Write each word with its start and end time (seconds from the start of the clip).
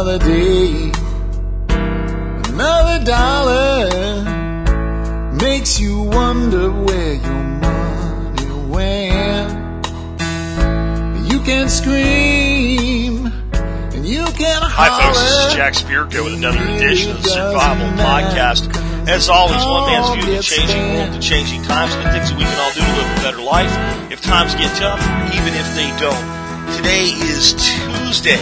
Another 0.00 0.18
day, 0.18 0.90
another 1.68 3.04
dollar 3.04 4.24
makes 5.34 5.78
you 5.78 6.00
wonder 6.04 6.72
where 6.72 7.16
your 7.16 7.42
money 7.60 8.50
went. 8.72 9.52
You 11.30 11.40
can 11.40 11.68
scream 11.68 13.26
and 13.92 14.06
you 14.08 14.24
can 14.24 14.62
Hi, 14.62 14.88
folks. 15.02 15.20
This 15.20 15.48
is 15.48 15.52
Jack 15.52 15.74
Spirko 15.74 16.24
with 16.24 16.32
another 16.32 16.64
edition 16.76 17.10
of 17.10 17.22
the 17.22 17.28
Survival 17.28 17.88
Podcast. 18.02 18.74
As 19.06 19.28
always, 19.28 19.62
one 19.66 19.84
man's 19.92 20.08
view 20.14 20.32
of 20.32 20.38
the 20.38 20.42
changing 20.42 20.94
world, 20.94 21.12
the 21.12 21.18
changing 21.20 21.62
times, 21.64 21.92
and 21.92 22.06
the 22.06 22.10
things 22.10 22.30
that 22.30 22.38
we 22.38 22.44
can 22.44 22.58
all 22.58 22.72
do 22.72 22.80
to 22.80 22.86
live 22.96 23.18
a 23.18 23.20
better 23.20 23.42
life 23.42 24.10
if 24.10 24.22
times 24.22 24.54
get 24.54 24.74
tough, 24.78 25.02
even 25.36 25.52
if 25.52 25.74
they 25.74 25.92
don't. 26.00 26.40
Today 26.78 27.04
is 27.04 27.52
Tuesday, 27.52 28.40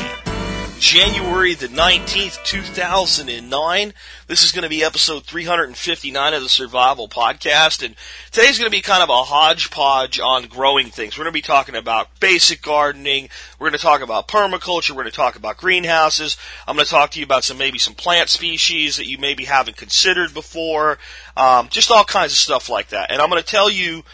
January 0.79 1.55
the 1.55 1.67
19th, 1.67 2.45
2009. 2.45 3.93
This 4.29 4.45
is 4.45 4.53
going 4.53 4.63
to 4.63 4.69
be 4.69 4.85
episode 4.85 5.25
359 5.25 6.35
of 6.35 6.43
the 6.43 6.49
Survival 6.49 7.09
Podcast, 7.09 7.85
and 7.85 7.97
today's 8.31 8.59
going 8.59 8.71
to 8.71 8.77
be 8.77 8.81
kind 8.81 9.03
of 9.03 9.09
a 9.09 9.25
hodgepodge 9.25 10.21
on 10.21 10.45
growing 10.45 10.87
things. 10.91 11.19
We're 11.19 11.25
going 11.25 11.33
to 11.33 11.39
be 11.39 11.43
talking 11.43 11.75
about 11.75 12.21
basic 12.21 12.63
gardening, 12.63 13.29
we're 13.59 13.71
going 13.71 13.79
to 13.79 13.85
talk 13.85 14.03
about 14.03 14.29
permaculture, 14.29 14.91
we're 14.91 15.03
going 15.03 15.11
to 15.11 15.17
talk 15.17 15.35
about 15.35 15.57
greenhouses, 15.57 16.37
I'm 16.67 16.77
going 16.77 16.85
to 16.85 16.91
talk 16.91 17.11
to 17.11 17.19
you 17.19 17.25
about 17.25 17.43
some 17.43 17.59
maybe 17.59 17.79
some 17.79 17.95
plant 17.95 18.29
species 18.29 18.99
that 18.99 19.07
you 19.07 19.19
maybe 19.19 19.47
haven't 19.47 19.77
considered 19.77 20.33
before, 20.33 20.99
um, 21.37 21.69
just 21.71 21.91
all 21.91 22.05
kinds 22.05 22.31
of 22.33 22.39
stuff 22.39 22.69
like 22.69 22.91
that. 22.91 23.11
And 23.11 23.21
I'm 23.21 23.31
going 23.31 23.43
to 23.43 23.49
tell 23.49 23.69
you 23.69 24.05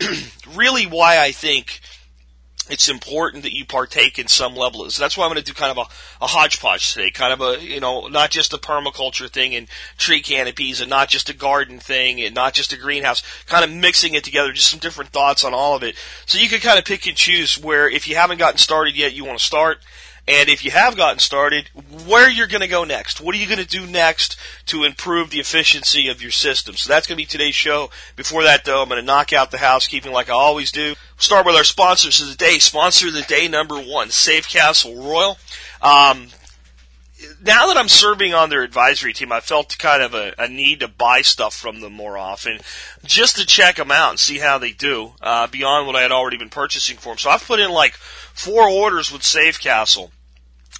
really 0.54 0.86
why 0.86 1.18
I 1.18 1.32
think 1.32 1.80
it's 2.72 2.88
important 2.88 3.42
that 3.42 3.54
you 3.54 3.64
partake 3.64 4.18
in 4.18 4.28
some 4.28 4.54
level. 4.54 4.88
So 4.90 5.02
that's 5.02 5.16
why 5.16 5.24
I'm 5.24 5.30
going 5.30 5.42
to 5.42 5.44
do 5.44 5.54
kind 5.54 5.70
of 5.70 5.78
a, 5.78 6.24
a 6.24 6.26
hodgepodge 6.26 6.92
today, 6.92 7.10
kind 7.10 7.32
of 7.32 7.40
a, 7.40 7.62
you 7.62 7.80
know, 7.80 8.08
not 8.08 8.30
just 8.30 8.52
a 8.52 8.58
permaculture 8.58 9.30
thing 9.30 9.54
and 9.54 9.68
tree 9.98 10.20
canopies 10.20 10.80
and 10.80 10.90
not 10.90 11.08
just 11.08 11.28
a 11.28 11.34
garden 11.34 11.78
thing 11.78 12.20
and 12.20 12.34
not 12.34 12.54
just 12.54 12.72
a 12.72 12.78
greenhouse, 12.78 13.22
kind 13.46 13.64
of 13.64 13.70
mixing 13.70 14.14
it 14.14 14.24
together, 14.24 14.52
just 14.52 14.70
some 14.70 14.80
different 14.80 15.10
thoughts 15.10 15.44
on 15.44 15.54
all 15.54 15.76
of 15.76 15.82
it. 15.82 15.96
So 16.26 16.38
you 16.38 16.48
can 16.48 16.60
kind 16.60 16.78
of 16.78 16.84
pick 16.84 17.06
and 17.06 17.16
choose 17.16 17.58
where 17.58 17.88
if 17.88 18.08
you 18.08 18.16
haven't 18.16 18.38
gotten 18.38 18.58
started 18.58 18.96
yet, 18.96 19.14
you 19.14 19.24
want 19.24 19.38
to 19.38 19.44
start. 19.44 19.78
And 20.30 20.48
if 20.48 20.64
you 20.64 20.70
have 20.70 20.96
gotten 20.96 21.18
started, 21.18 21.70
where 22.06 22.30
you're 22.30 22.46
going 22.46 22.60
to 22.60 22.68
go 22.68 22.84
next. 22.84 23.20
What 23.20 23.34
are 23.34 23.38
you 23.38 23.48
going 23.48 23.58
to 23.58 23.66
do 23.66 23.84
next 23.84 24.36
to 24.66 24.84
improve 24.84 25.30
the 25.30 25.40
efficiency 25.40 26.06
of 26.06 26.22
your 26.22 26.30
system? 26.30 26.76
So 26.76 26.88
that's 26.88 27.08
going 27.08 27.16
to 27.16 27.22
be 27.22 27.26
today's 27.26 27.56
show. 27.56 27.90
Before 28.14 28.44
that, 28.44 28.64
though, 28.64 28.80
I'm 28.80 28.88
going 28.88 29.00
to 29.00 29.06
knock 29.06 29.32
out 29.32 29.50
the 29.50 29.58
housekeeping 29.58 30.12
like 30.12 30.30
I 30.30 30.34
always 30.34 30.70
do. 30.70 30.94
Start 31.16 31.46
with 31.46 31.56
our 31.56 31.64
sponsors 31.64 32.20
of 32.20 32.28
the 32.28 32.36
day. 32.36 32.60
Sponsor 32.60 33.08
of 33.08 33.14
the 33.14 33.22
day 33.22 33.48
number 33.48 33.74
one, 33.74 34.10
Safe 34.10 34.48
Castle 34.48 34.94
Royal. 34.94 35.36
Um, 35.82 36.28
now 37.42 37.66
that 37.66 37.76
I'm 37.76 37.88
serving 37.88 38.32
on 38.32 38.50
their 38.50 38.62
advisory 38.62 39.12
team, 39.12 39.32
I 39.32 39.40
felt 39.40 39.76
kind 39.78 40.00
of 40.00 40.14
a, 40.14 40.32
a 40.38 40.46
need 40.46 40.78
to 40.78 40.86
buy 40.86 41.22
stuff 41.22 41.56
from 41.56 41.80
them 41.80 41.94
more 41.94 42.16
often, 42.16 42.60
just 43.02 43.36
to 43.36 43.44
check 43.44 43.76
them 43.76 43.90
out 43.90 44.10
and 44.10 44.20
see 44.20 44.38
how 44.38 44.58
they 44.58 44.70
do 44.70 45.14
uh, 45.20 45.48
beyond 45.48 45.88
what 45.88 45.96
I 45.96 46.02
had 46.02 46.12
already 46.12 46.36
been 46.36 46.50
purchasing 46.50 46.98
for 46.98 47.08
them. 47.08 47.18
So 47.18 47.30
I've 47.30 47.44
put 47.44 47.58
in 47.58 47.72
like 47.72 47.94
four 47.94 48.68
orders 48.68 49.10
with 49.10 49.24
Safe 49.24 49.58
Castle 49.58 50.12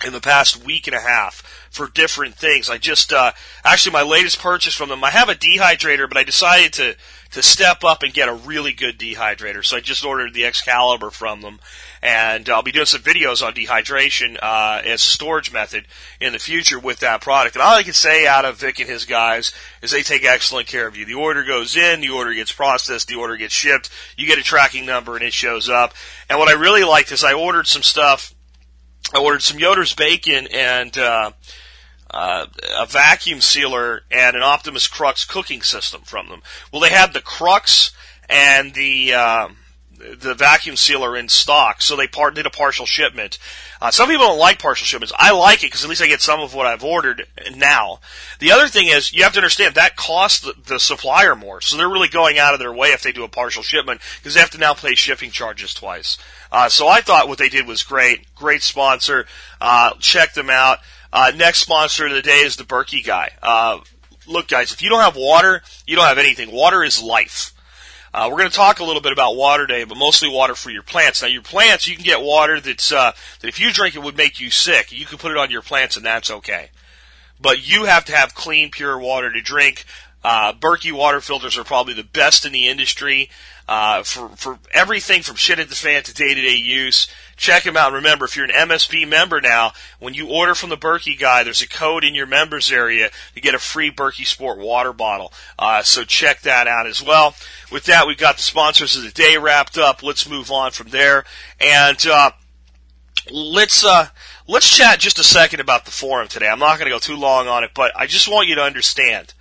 in 0.05 0.13
the 0.13 0.21
past 0.21 0.65
week 0.65 0.87
and 0.87 0.97
a 0.97 1.01
half 1.01 1.43
for 1.71 1.89
different 1.89 2.35
things. 2.35 2.69
I 2.69 2.79
just 2.79 3.13
uh, 3.13 3.33
actually 3.65 3.93
my 3.93 4.03
latest 4.03 4.41
purchase 4.41 4.75
from 4.75 4.89
them. 4.89 5.05
I 5.05 5.11
have 5.11 5.29
a 5.29 5.35
dehydrator, 5.35 6.09
but 6.09 6.19
I 6.19 6.25
decided 6.25 6.73
to 6.75 6.97
to 7.33 7.43
step 7.43 7.85
up 7.85 8.03
and 8.03 8.13
get 8.13 8.29
a 8.29 8.35
really 8.35 8.73
good 8.73 8.99
dehydrator. 8.99 9.65
So 9.65 9.77
I 9.77 9.81
just 9.81 10.05
ordered 10.05 10.35
the 10.35 10.45
Excalibur 10.45 11.11
from 11.11 11.43
them, 11.43 11.61
and 12.03 12.49
I'll 12.49 12.63
be 12.63 12.73
doing 12.73 12.87
some 12.87 13.03
videos 13.03 13.45
on 13.45 13.55
dehydration 13.55 14.37
uh, 14.43 14.83
as 14.85 15.01
a 15.01 15.09
storage 15.09 15.53
method 15.53 15.87
in 16.21 16.33
the 16.33 16.41
future 16.41 16.79
with 16.79 16.99
that 17.01 17.21
product. 17.21 17.55
And 17.55 17.63
all 17.63 17.77
I 17.77 17.85
can 17.85 17.93
say 17.93 18.27
out 18.27 18.45
of 18.45 18.59
Vic 18.59 18.81
and 18.81 18.89
his 18.89 19.05
guys 19.05 19.53
is 19.81 19.93
they 19.93 20.03
take 20.03 20.25
excellent 20.25 20.67
care 20.67 20.89
of 20.89 20.97
you. 20.97 21.05
The 21.05 21.15
order 21.15 21.45
goes 21.45 21.77
in, 21.77 22.01
the 22.01 22.11
order 22.11 22.35
gets 22.35 22.53
processed, 22.53 23.07
the 23.07 23.15
order 23.15 23.37
gets 23.37 23.55
shipped. 23.55 23.91
You 24.17 24.27
get 24.27 24.39
a 24.39 24.43
tracking 24.43 24.85
number, 24.85 25.15
and 25.15 25.25
it 25.25 25.33
shows 25.33 25.69
up. 25.69 25.95
And 26.29 26.39
what 26.39 26.49
I 26.49 26.61
really 26.61 26.85
liked 26.85 27.13
is 27.13 27.23
I 27.23 27.33
ordered 27.33 27.69
some 27.69 27.83
stuff. 27.83 28.35
I 29.15 29.19
ordered 29.21 29.43
some 29.43 29.59
Yoder's 29.59 29.95
bacon 29.95 30.47
and. 30.53 30.97
Uh, 30.97 31.33
uh, 32.13 32.47
a 32.77 32.87
vacuum 32.87 33.41
sealer 33.41 34.03
and 34.11 34.35
an 34.35 34.43
Optimus 34.43 34.89
Crux 34.89 35.25
cooking 35.25 35.63
system 35.63 36.01
from 36.03 36.29
them. 36.29 36.43
Well, 36.73 36.83
they 36.83 36.89
had 36.89 37.13
the 37.13 37.21
Crux 37.21 37.93
and 38.29 38.75
the 38.75 39.15
uh, 39.15 39.49
the 40.01 40.35
vacuum 40.35 40.77
sealer 40.77 41.17
in 41.17 41.29
stock, 41.29 41.83
so 41.83 41.95
they 41.95 42.07
part, 42.07 42.35
did 42.35 42.47
a 42.47 42.51
partial 42.51 42.87
shipment. 42.87 43.39
Uh, 43.81 43.91
some 43.91 44.09
people 44.09 44.27
don't 44.27 44.39
like 44.39 44.59
partial 44.59 44.85
shipments. 44.85 45.13
I 45.19 45.33
like 45.33 45.63
it 45.63 45.67
because 45.67 45.85
at 45.85 45.91
least 45.91 46.03
I 46.03 46.07
get 46.07 46.21
some 46.21 46.41
of 46.41 46.55
what 46.55 46.67
I've 46.67 46.85
ordered 46.85 47.27
now. 47.55 48.01
The 48.39 48.53
other 48.53 48.69
thing 48.69 48.89
is 48.89 49.13
you 49.13 49.25
have 49.25 49.33
to 49.35 49.39
understand 49.39 49.75
that 49.75 49.97
costs 49.97 50.41
the, 50.41 50.55
the 50.67 50.79
supplier 50.79 51.35
more, 51.35 51.61
so 51.61 51.77
they're 51.77 51.89
really 51.89 52.09
going 52.09 52.39
out 52.39 52.55
of 52.55 52.61
their 52.61 52.73
way 52.73 52.89
if 52.89 53.03
they 53.03 53.13
do 53.13 53.25
a 53.25 53.29
partial 53.29 53.63
shipment 53.63 54.01
because 54.19 54.35
they 54.35 54.41
have 54.41 54.51
to 54.51 54.59
now 54.59 54.75
pay 54.75 54.95
shipping 54.95 55.31
charges 55.31 55.75
twice. 55.75 56.19
Uh, 56.51 56.69
so 56.69 56.89
I 56.89 57.01
thought 57.01 57.29
what 57.29 57.39
they 57.39 57.49
did 57.49 57.67
was 57.67 57.83
great. 57.83 58.35
Great 58.35 58.63
sponsor. 58.63 59.27
Uh, 59.61 59.93
check 59.99 60.35
them 60.35 60.51
out. 60.51 60.79
Uh, 61.13 61.33
next 61.35 61.59
sponsor 61.59 62.07
of 62.07 62.13
the 62.13 62.23
day 62.23 62.41
is 62.41 62.57
the 62.57 62.65
Berkey 62.65 63.05
guy. 63.05 63.31
Uh, 63.43 63.81
look, 64.27 64.49
guys, 64.49 64.73
if 64.73 64.83
you 64.83 64.89
don't 64.89 65.01
have 65.01 65.17
water, 65.17 65.63
you 65.87 65.97
don't 65.97 66.07
have 66.07 66.19
anything. 66.19 66.53
Water 66.53 66.83
is 66.83 67.03
life. 67.03 67.53
Uh, 68.13 68.29
we're 68.31 68.39
going 68.39 68.51
to 68.51 68.57
talk 68.57 68.81
a 68.81 68.85
little 68.85 69.03
bit 69.03 69.13
about 69.13 69.37
water 69.37 69.67
today, 69.67 69.85
but 69.85 69.97
mostly 69.97 70.29
water 70.29 70.55
for 70.57 70.71
your 70.71 70.83
plants. 70.83 71.23
Now, 71.23 71.29
your 71.29 71.43
plants, 71.43 71.87
you 71.87 71.95
can 71.95 72.05
get 72.05 72.21
water 72.21 72.61
that's 72.61 72.91
uh, 72.91 73.13
that 73.41 73.49
if 73.49 73.61
you 73.61 73.73
drink 73.73 73.95
it 73.95 74.03
would 74.03 74.17
make 74.17 74.41
you 74.41 74.51
sick. 74.51 74.91
You 74.91 75.07
can 75.07 75.19
put 75.19 75.31
it 75.31 75.37
on 75.37 75.51
your 75.51 75.63
plants, 75.63 75.97
and 75.97 76.05
that's 76.05 76.31
okay. 76.31 76.71
But 77.41 77.67
you 77.67 77.85
have 77.85 78.05
to 78.07 78.17
have 78.17 78.35
clean, 78.35 78.71
pure 78.71 78.99
water 78.99 79.33
to 79.33 79.41
drink. 79.41 79.85
Uh, 80.25 80.53
Berkey 80.53 80.93
water 80.93 81.21
filters 81.21 81.57
are 81.57 81.65
probably 81.65 81.95
the 81.95 82.03
best 82.03 82.45
in 82.45 82.53
the 82.53 82.69
industry 82.69 83.31
uh, 83.71 84.03
for 84.03 84.29
for 84.31 84.59
everything 84.73 85.23
from 85.23 85.37
shit 85.37 85.61
at 85.61 85.69
the 85.69 85.77
fan 85.77 86.03
to 86.03 86.13
day 86.13 86.35
to 86.35 86.43
day 86.43 86.57
use. 86.57 87.07
Check 87.37 87.63
them 87.63 87.77
out. 87.77 87.93
Remember, 87.93 88.25
if 88.25 88.37
you're 88.37 88.45
an 88.45 88.69
MSB 88.69 89.09
member 89.09 89.41
now, 89.41 89.73
when 90.01 90.13
you 90.13 90.29
order 90.29 90.57
from 90.57 90.71
the 90.71 90.77
Berkey 90.77 91.17
guy, 91.17 91.45
there's 91.45 91.63
a 91.63 91.69
code 91.69 92.03
in 92.03 92.15
your 92.15 92.27
members 92.27 92.73
area 92.73 93.11
to 93.35 93.41
get 93.41 93.55
a 93.55 93.61
free 93.61 93.91
Berkey 93.91 94.27
Sport 94.27 94.59
water 94.59 94.93
bottle. 94.93 95.33
Uh, 95.57 95.83
so 95.83 96.03
check 96.03 96.41
that 96.41 96.67
out 96.67 96.89
as 96.89 97.01
well. 97.01 97.37
With 97.71 97.85
that, 97.85 98.09
we've 98.09 98.19
got 98.19 98.37
the 98.37 98.43
sponsors 98.43 98.97
of 98.97 99.05
the 99.05 99.13
day 99.13 99.39
wrapped 99.39 99.79
up. 99.79 100.03
Let's 100.03 100.29
move 100.29 100.51
on 100.51 100.73
from 100.73 100.89
there, 100.89 101.25
and 101.61 102.05
uh, 102.09 102.33
let's 103.31 103.85
uh, 103.85 104.09
let's 104.49 104.69
chat 104.69 104.99
just 104.99 105.21
a 105.21 105.25
second 105.25 105.61
about 105.61 105.85
the 105.85 105.93
forum 105.93 106.27
today. 106.27 106.49
I'm 106.49 106.59
not 106.59 106.77
going 106.81 106.91
to 106.91 106.95
go 106.95 106.99
too 106.99 107.17
long 107.17 107.47
on 107.47 107.63
it, 107.63 107.71
but 107.73 107.93
I 107.95 108.07
just 108.07 108.29
want 108.29 108.49
you 108.49 108.57
to 108.57 108.63
understand 108.63 109.33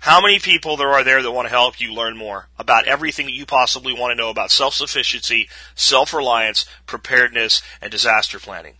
how 0.00 0.20
many 0.20 0.38
people 0.38 0.76
there 0.76 0.90
are 0.90 1.04
there 1.04 1.22
that 1.22 1.30
want 1.30 1.46
to 1.46 1.54
help 1.54 1.78
you 1.80 1.92
learn 1.92 2.16
more 2.16 2.48
about 2.58 2.86
everything 2.86 3.26
that 3.26 3.34
you 3.34 3.44
possibly 3.44 3.92
want 3.92 4.10
to 4.10 4.14
know 4.14 4.30
about 4.30 4.50
self-sufficiency, 4.50 5.48
self-reliance, 5.74 6.64
preparedness, 6.86 7.60
and 7.82 7.90
disaster 7.90 8.38
planning. 8.38 8.74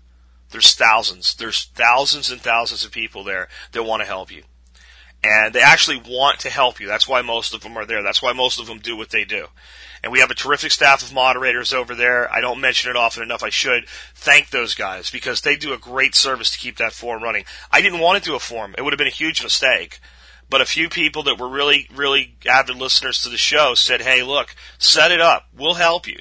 There's 0.50 0.74
thousands. 0.74 1.34
There's 1.34 1.66
thousands 1.74 2.30
and 2.30 2.40
thousands 2.40 2.84
of 2.84 2.90
people 2.90 3.22
there 3.22 3.48
that 3.72 3.82
want 3.82 4.00
to 4.00 4.06
help 4.06 4.32
you. 4.32 4.44
And 5.22 5.52
they 5.52 5.60
actually 5.60 5.98
want 5.98 6.40
to 6.40 6.50
help 6.50 6.80
you. 6.80 6.86
That's 6.86 7.06
why 7.06 7.20
most 7.20 7.52
of 7.52 7.60
them 7.60 7.76
are 7.76 7.84
there. 7.84 8.02
That's 8.02 8.22
why 8.22 8.32
most 8.32 8.58
of 8.58 8.66
them 8.66 8.78
do 8.78 8.96
what 8.96 9.10
they 9.10 9.26
do. 9.26 9.48
And 10.02 10.10
we 10.10 10.20
have 10.20 10.30
a 10.30 10.34
terrific 10.34 10.72
staff 10.72 11.02
of 11.02 11.12
moderators 11.12 11.74
over 11.74 11.94
there. 11.94 12.32
I 12.32 12.40
don't 12.40 12.62
mention 12.62 12.90
it 12.90 12.96
often 12.96 13.22
enough. 13.22 13.42
I 13.42 13.50
should 13.50 13.86
thank 14.14 14.48
those 14.48 14.74
guys 14.74 15.10
because 15.10 15.42
they 15.42 15.56
do 15.56 15.74
a 15.74 15.78
great 15.78 16.14
service 16.14 16.50
to 16.52 16.58
keep 16.58 16.78
that 16.78 16.94
forum 16.94 17.22
running. 17.22 17.44
I 17.70 17.82
didn't 17.82 18.00
want 18.00 18.22
to 18.22 18.30
do 18.30 18.34
a 18.34 18.40
forum. 18.40 18.74
It 18.78 18.82
would 18.82 18.94
have 18.94 18.98
been 18.98 19.06
a 19.06 19.10
huge 19.10 19.42
mistake 19.42 20.00
but 20.50 20.60
a 20.60 20.66
few 20.66 20.88
people 20.88 21.22
that 21.22 21.38
were 21.38 21.48
really, 21.48 21.88
really 21.94 22.34
avid 22.46 22.76
listeners 22.76 23.22
to 23.22 23.28
the 23.28 23.36
show 23.36 23.74
said, 23.74 24.02
"Hey, 24.02 24.22
look, 24.22 24.54
set 24.78 25.12
it 25.12 25.20
up. 25.20 25.46
We'll 25.56 25.74
help 25.74 26.06
you." 26.06 26.18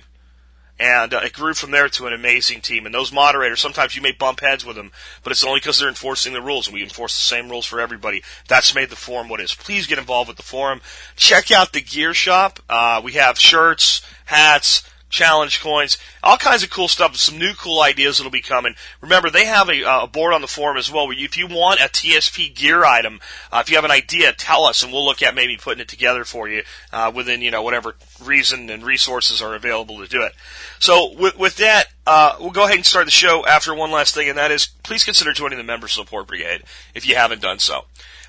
And 0.79 1.13
uh, 1.13 1.19
it 1.25 1.33
grew 1.33 1.53
from 1.53 1.71
there 1.71 1.89
to 1.89 2.07
an 2.07 2.13
amazing 2.13 2.61
team. 2.61 2.85
And 2.85 2.95
those 2.95 3.11
moderators, 3.11 3.59
sometimes 3.59 3.97
you 3.97 4.01
may 4.01 4.13
bump 4.13 4.39
heads 4.39 4.63
with 4.63 4.77
them, 4.77 4.93
but 5.23 5.31
it's 5.31 5.43
only 5.43 5.59
because 5.59 5.77
they're 5.77 5.89
enforcing 5.89 6.31
the 6.31 6.41
rules, 6.41 6.67
and 6.67 6.73
we 6.73 6.81
enforce 6.81 7.15
the 7.15 7.35
same 7.35 7.49
rules 7.49 7.65
for 7.65 7.81
everybody. 7.81 8.23
That's 8.47 8.73
made 8.73 8.89
the 8.89 8.95
forum 8.95 9.27
what 9.27 9.41
it 9.41 9.43
is. 9.43 9.53
Please 9.53 9.87
get 9.87 9.97
involved 9.97 10.29
with 10.29 10.37
the 10.37 10.43
forum. 10.43 10.79
Check 11.17 11.51
out 11.51 11.73
the 11.73 11.81
gear 11.81 12.13
shop. 12.13 12.59
Uh, 12.69 13.01
we 13.03 13.13
have 13.13 13.37
shirts, 13.37 14.01
hats, 14.25 14.83
challenge 15.09 15.61
coins, 15.61 15.97
all 16.23 16.37
kinds 16.37 16.63
of 16.63 16.69
cool 16.69 16.87
stuff. 16.87 17.15
Some 17.17 17.37
new 17.37 17.53
cool 17.53 17.81
ideas 17.81 18.17
that'll 18.17 18.31
be 18.31 18.41
coming. 18.41 18.75
Remember, 19.01 19.29
they 19.29 19.45
have 19.45 19.69
a, 19.69 19.83
uh, 19.83 20.03
a 20.03 20.07
board 20.07 20.33
on 20.33 20.41
the 20.41 20.47
forum 20.47 20.77
as 20.77 20.91
well. 20.91 21.07
Where 21.07 21.15
you, 21.15 21.25
if 21.25 21.37
you 21.37 21.47
want 21.47 21.79
a 21.79 21.85
TSP 21.85 22.55
gear 22.55 22.85
item, 22.85 23.19
uh, 23.51 23.61
if 23.61 23.69
you 23.69 23.75
have 23.75 23.85
an 23.85 23.91
idea, 23.91 24.33
tell 24.33 24.63
us, 24.63 24.83
and 24.83 24.93
we'll 24.93 25.05
look 25.05 25.21
at 25.21 25.35
maybe 25.35 25.57
putting 25.57 25.81
it 25.81 25.87
together 25.87 26.23
for 26.23 26.47
you 26.47 26.63
uh, 26.93 27.11
within 27.13 27.41
you 27.41 27.51
know 27.51 27.61
whatever 27.61 27.95
reason 28.23 28.69
and 28.69 28.83
resources 28.83 29.41
are 29.41 29.55
available 29.55 29.97
to 29.99 30.07
do 30.07 30.21
it. 30.21 30.33
So 30.79 31.13
with, 31.13 31.37
with 31.37 31.57
that, 31.57 31.87
uh, 32.05 32.35
we'll 32.39 32.51
go 32.51 32.65
ahead 32.65 32.77
and 32.77 32.85
start 32.85 33.05
the 33.05 33.11
show 33.11 33.45
after 33.45 33.73
one 33.73 33.91
last 33.91 34.13
thing, 34.13 34.29
and 34.29 34.37
that 34.37 34.51
is 34.51 34.67
please 34.83 35.03
consider 35.03 35.33
joining 35.33 35.57
the 35.57 35.63
member 35.63 35.87
support 35.87 36.27
brigade 36.27 36.63
if 36.93 37.07
you 37.07 37.15
haven't 37.15 37.41
done 37.41 37.59
so. 37.59 37.85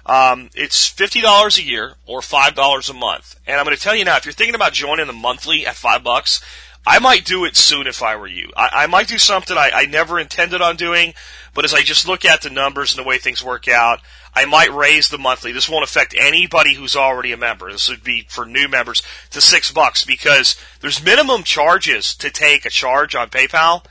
Um, 0.07 0.51
it's 0.55 0.87
fifty 0.87 1.21
dollars 1.21 1.59
a 1.59 1.63
year 1.63 1.95
or 2.07 2.23
five 2.23 2.55
dollars 2.55 2.89
a 2.89 2.95
month. 2.95 3.39
And 3.47 3.59
I'm 3.59 3.65
going 3.65 3.77
to 3.77 3.83
tell 3.83 3.95
you 3.95 4.05
now, 4.05 4.17
if 4.17 4.25
you're 4.25 4.33
thinking 4.33 4.55
about 4.55 4.73
joining 4.73 5.07
the 5.07 5.13
monthly 5.13 5.67
at 5.67 5.77
five 5.77 6.03
bucks, 6.03 6.41
I 6.87 6.99
might 6.99 7.25
do 7.25 7.45
it 7.45 7.57
soon 7.57 7.87
if 7.87 8.03
I 8.03 8.17
were 8.17 8.27
you. 8.27 8.51
I, 8.57 8.71
I 8.73 8.87
might 8.87 9.09
do 9.09 9.19
something 9.19 9.57
I, 9.57 9.71
I 9.75 9.87
never 9.87 10.19
intended 10.19 10.63
on 10.63 10.77
doing, 10.77 11.13
but 11.55 11.65
as 11.65 11.75
I 11.75 11.83
just 11.83 12.09
look 12.09 12.25
at 12.25 12.41
the 12.43 12.51
numbers 12.51 12.93
and 12.93 13.05
the 13.05 13.09
way 13.09 13.19
things 13.19 13.45
work 13.45 13.69
out, 13.69 14.01
I 14.35 14.47
might 14.47 14.73
raise 14.73 15.09
the 15.09 15.19
monthly. 15.19 15.53
This 15.53 15.69
won't 15.69 15.85
affect 15.85 16.15
anybody 16.17 16.75
who's 16.75 16.97
already 16.97 17.33
a 17.33 17.37
member. 17.37 17.71
This 17.71 17.89
would 17.89 18.03
be 18.03 18.27
for 18.29 18.47
new 18.47 18.69
members 18.69 19.03
to 19.31 19.41
six 19.41 19.71
bucks 19.71 20.05
because 20.05 20.57
there's 20.81 21.05
minimum 21.05 21.43
charges 21.43 22.15
to 22.15 22.31
take 22.31 22.65
a 22.65 22.71
charge 22.71 23.15
on 23.15 23.29
PayPal, 23.29 23.85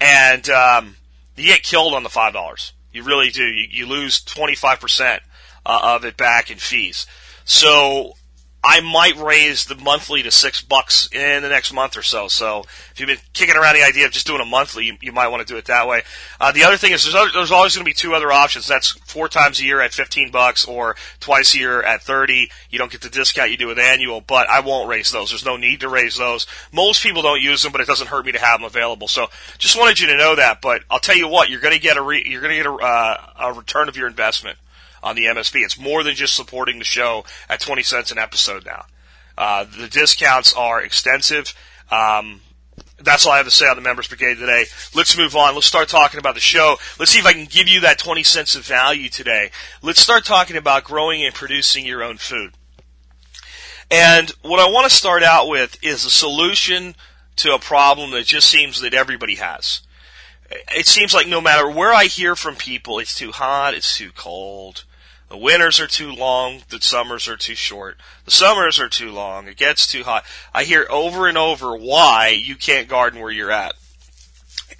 and 0.00 0.50
um, 0.50 0.96
you 1.36 1.46
get 1.46 1.62
killed 1.62 1.94
on 1.94 2.02
the 2.02 2.10
five 2.10 2.32
dollars. 2.32 2.72
You 2.92 3.04
really 3.04 3.30
do. 3.30 3.44
You, 3.44 3.68
you 3.70 3.86
lose 3.86 4.20
twenty 4.20 4.54
five 4.54 4.80
percent 4.80 5.22
uh, 5.66 5.80
of 5.82 6.04
it 6.04 6.16
back 6.16 6.50
in 6.50 6.58
fees. 6.58 7.06
So 7.44 8.14
I 8.66 8.80
might 8.80 9.16
raise 9.18 9.66
the 9.66 9.74
monthly 9.74 10.22
to 10.22 10.30
six 10.30 10.62
bucks 10.62 11.06
in 11.12 11.42
the 11.42 11.50
next 11.50 11.70
month 11.70 11.98
or 11.98 12.02
so. 12.02 12.28
So 12.28 12.64
if 12.92 12.94
you've 12.98 13.08
been 13.08 13.18
kicking 13.34 13.56
around 13.56 13.74
the 13.74 13.82
idea 13.82 14.06
of 14.06 14.12
just 14.12 14.26
doing 14.26 14.40
a 14.40 14.46
monthly, 14.46 14.86
you, 14.86 14.96
you 15.02 15.12
might 15.12 15.28
want 15.28 15.46
to 15.46 15.52
do 15.52 15.58
it 15.58 15.66
that 15.66 15.86
way. 15.86 16.02
Uh, 16.40 16.50
the 16.50 16.64
other 16.64 16.78
thing 16.78 16.92
is 16.92 17.04
there's, 17.04 17.14
other, 17.14 17.30
there's 17.30 17.50
always 17.50 17.74
going 17.74 17.84
to 17.84 17.88
be 17.88 17.92
two 17.92 18.14
other 18.14 18.32
options. 18.32 18.66
That's 18.66 18.92
four 19.04 19.28
times 19.28 19.60
a 19.60 19.64
year 19.64 19.82
at 19.82 19.92
15 19.92 20.30
bucks 20.30 20.64
or 20.64 20.96
twice 21.20 21.54
a 21.54 21.58
year 21.58 21.82
at 21.82 22.02
30. 22.02 22.50
You 22.70 22.78
don't 22.78 22.90
get 22.90 23.02
the 23.02 23.10
discount 23.10 23.50
you 23.50 23.58
do 23.58 23.66
with 23.66 23.78
annual, 23.78 24.22
but 24.22 24.48
I 24.48 24.60
won't 24.60 24.88
raise 24.88 25.10
those. 25.10 25.28
There's 25.28 25.44
no 25.44 25.58
need 25.58 25.80
to 25.80 25.90
raise 25.90 26.16
those. 26.16 26.46
Most 26.72 27.02
people 27.02 27.20
don't 27.20 27.42
use 27.42 27.62
them, 27.62 27.70
but 27.70 27.82
it 27.82 27.86
doesn't 27.86 28.08
hurt 28.08 28.24
me 28.24 28.32
to 28.32 28.40
have 28.40 28.60
them 28.60 28.66
available. 28.66 29.08
So 29.08 29.26
just 29.58 29.78
wanted 29.78 30.00
you 30.00 30.06
to 30.06 30.16
know 30.16 30.36
that. 30.36 30.62
But 30.62 30.84
I'll 30.90 31.00
tell 31.00 31.16
you 31.16 31.28
what, 31.28 31.50
you're 31.50 31.60
going 31.60 31.74
to 31.74 31.80
get 31.80 31.98
a 31.98 32.02
re, 32.02 32.24
you're 32.24 32.40
going 32.40 32.56
to 32.56 32.62
get 32.62 32.66
a, 32.66 32.74
uh, 32.74 33.26
a 33.40 33.52
return 33.52 33.90
of 33.90 33.96
your 33.98 34.06
investment 34.06 34.56
on 35.04 35.14
the 35.14 35.26
MSB. 35.26 35.62
It's 35.64 35.78
more 35.78 36.02
than 36.02 36.14
just 36.14 36.34
supporting 36.34 36.78
the 36.80 36.84
show 36.84 37.24
at 37.48 37.60
20 37.60 37.82
cents 37.82 38.10
an 38.10 38.18
episode 38.18 38.66
now. 38.66 38.86
Uh, 39.36 39.64
the 39.64 39.88
discounts 39.88 40.52
are 40.54 40.80
extensive. 40.80 41.54
Um, 41.90 42.40
that's 42.98 43.26
all 43.26 43.32
I 43.32 43.36
have 43.36 43.46
to 43.46 43.52
say 43.52 43.66
on 43.66 43.76
the 43.76 43.82
Members 43.82 44.08
Brigade 44.08 44.38
today. 44.38 44.64
Let's 44.94 45.16
move 45.16 45.36
on. 45.36 45.54
Let's 45.54 45.66
start 45.66 45.88
talking 45.88 46.18
about 46.18 46.34
the 46.34 46.40
show. 46.40 46.76
Let's 46.98 47.12
see 47.12 47.18
if 47.18 47.26
I 47.26 47.32
can 47.32 47.44
give 47.44 47.68
you 47.68 47.80
that 47.82 47.98
20 47.98 48.22
cents 48.22 48.56
of 48.56 48.64
value 48.64 49.08
today. 49.08 49.50
Let's 49.82 50.00
start 50.00 50.24
talking 50.24 50.56
about 50.56 50.84
growing 50.84 51.24
and 51.24 51.34
producing 51.34 51.84
your 51.84 52.02
own 52.02 52.16
food. 52.16 52.54
And 53.90 54.30
what 54.42 54.60
I 54.60 54.70
want 54.70 54.88
to 54.88 54.96
start 54.96 55.22
out 55.22 55.48
with 55.48 55.76
is 55.82 56.04
a 56.04 56.10
solution 56.10 56.96
to 57.36 57.54
a 57.54 57.58
problem 57.58 58.12
that 58.12 58.26
just 58.26 58.48
seems 58.48 58.80
that 58.80 58.94
everybody 58.94 59.36
has. 59.36 59.82
It 60.74 60.86
seems 60.86 61.12
like 61.12 61.26
no 61.26 61.40
matter 61.40 61.68
where 61.68 61.92
I 61.92 62.04
hear 62.04 62.36
from 62.36 62.56
people, 62.56 62.98
it's 62.98 63.14
too 63.14 63.32
hot, 63.32 63.74
it's 63.74 63.96
too 63.96 64.12
cold, 64.14 64.84
the 65.28 65.36
winters 65.36 65.80
are 65.80 65.86
too 65.86 66.12
long, 66.12 66.62
the 66.68 66.80
summers 66.80 67.28
are 67.28 67.36
too 67.36 67.54
short. 67.54 67.98
The 68.24 68.30
summers 68.30 68.78
are 68.78 68.88
too 68.88 69.10
long, 69.10 69.48
it 69.48 69.56
gets 69.56 69.86
too 69.86 70.04
hot. 70.04 70.24
I 70.52 70.64
hear 70.64 70.86
over 70.90 71.26
and 71.26 71.38
over 71.38 71.76
why 71.76 72.28
you 72.28 72.56
can't 72.56 72.88
garden 72.88 73.20
where 73.20 73.30
you're 73.30 73.50
at. 73.50 73.74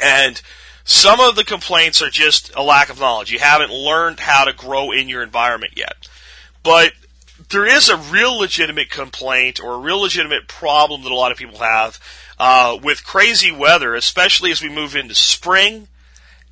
And 0.01 0.41
some 0.85 1.19
of 1.19 1.37
the 1.37 1.45
complaints 1.45 2.03
are 2.03 2.11
just 2.11 2.55
a 2.55 2.63
lack 2.63 2.91
of 2.91 3.01
knowledge. 3.01 3.33
You 3.33 3.39
haven't 3.39 3.73
learned 3.73 4.21
how 4.21 4.45
to 4.45 4.53
grow 4.53 4.93
in 4.93 5.09
your 5.09 5.23
environment 5.23 5.73
yet. 5.77 6.09
But 6.63 6.93
there 7.51 7.67
is 7.67 7.89
a 7.89 7.97
real 7.97 8.37
legitimate 8.39 8.91
complaint 8.91 9.61
or 9.61 9.75
a 9.75 9.79
real 9.79 10.01
legitimate 10.01 10.47
problem 10.47 11.03
that 11.03 11.13
a 11.13 11.17
lot 11.17 11.33
of 11.33 11.39
people 11.39 11.59
have 11.59 11.99
uh, 12.39 12.79
with 12.83 13.05
crazy 13.05 13.51
weather, 13.51 13.95
especially 13.95 14.51
as 14.51 14.63
we 14.63 14.69
move 14.69 14.95
into 14.95 15.15
spring 15.15 15.89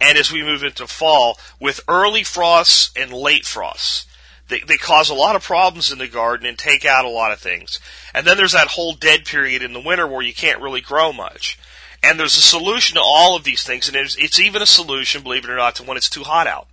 and 0.02 0.19
as 0.19 0.32
we 0.32 0.43
move 0.43 0.64
into 0.64 0.87
fall 0.87 1.38
with 1.60 1.81
early 1.87 2.25
frosts 2.25 2.90
and 2.96 3.12
late 3.12 3.46
frosts. 3.46 4.04
They, 4.49 4.58
they 4.58 4.76
cause 4.76 5.08
a 5.08 5.14
lot 5.14 5.37
of 5.37 5.44
problems 5.44 5.93
in 5.93 5.99
the 5.99 6.08
garden 6.08 6.44
and 6.44 6.58
take 6.58 6.84
out 6.84 7.04
a 7.04 7.08
lot 7.08 7.32
of 7.32 7.38
things. 7.38 7.78
And 8.12 8.26
then 8.26 8.37
there's 8.37 8.52
that 8.52 8.69
whole 8.69 8.94
dead 8.94 9.25
period 9.25 9.62
in 9.62 9.72
the 9.72 9.81
winter 9.81 10.06
where 10.06 10.20
you 10.20 10.34
can't 10.34 10.60
really 10.60 10.81
grow 10.81 11.12
much. 11.12 11.58
And 12.02 12.19
there's 12.19 12.37
a 12.37 12.43
solution 12.43 12.96
to 12.96 13.02
all 13.02 13.37
of 13.37 13.44
these 13.44 13.62
things, 13.62 13.87
and 13.87 13.96
it's, 13.96 14.16
it's 14.16 14.40
even 14.40 14.60
a 14.60 14.66
solution, 14.66 15.22
believe 15.22 15.44
it 15.44 15.50
or 15.50 15.56
not, 15.56 15.76
to 15.76 15.84
when 15.84 15.96
it's 15.96 16.10
too 16.10 16.25
hot 16.25 16.48
out. 16.48 16.66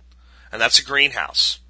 And 0.50 0.60
that's 0.60 0.80
a 0.80 0.84
greenhouse. 0.84 1.60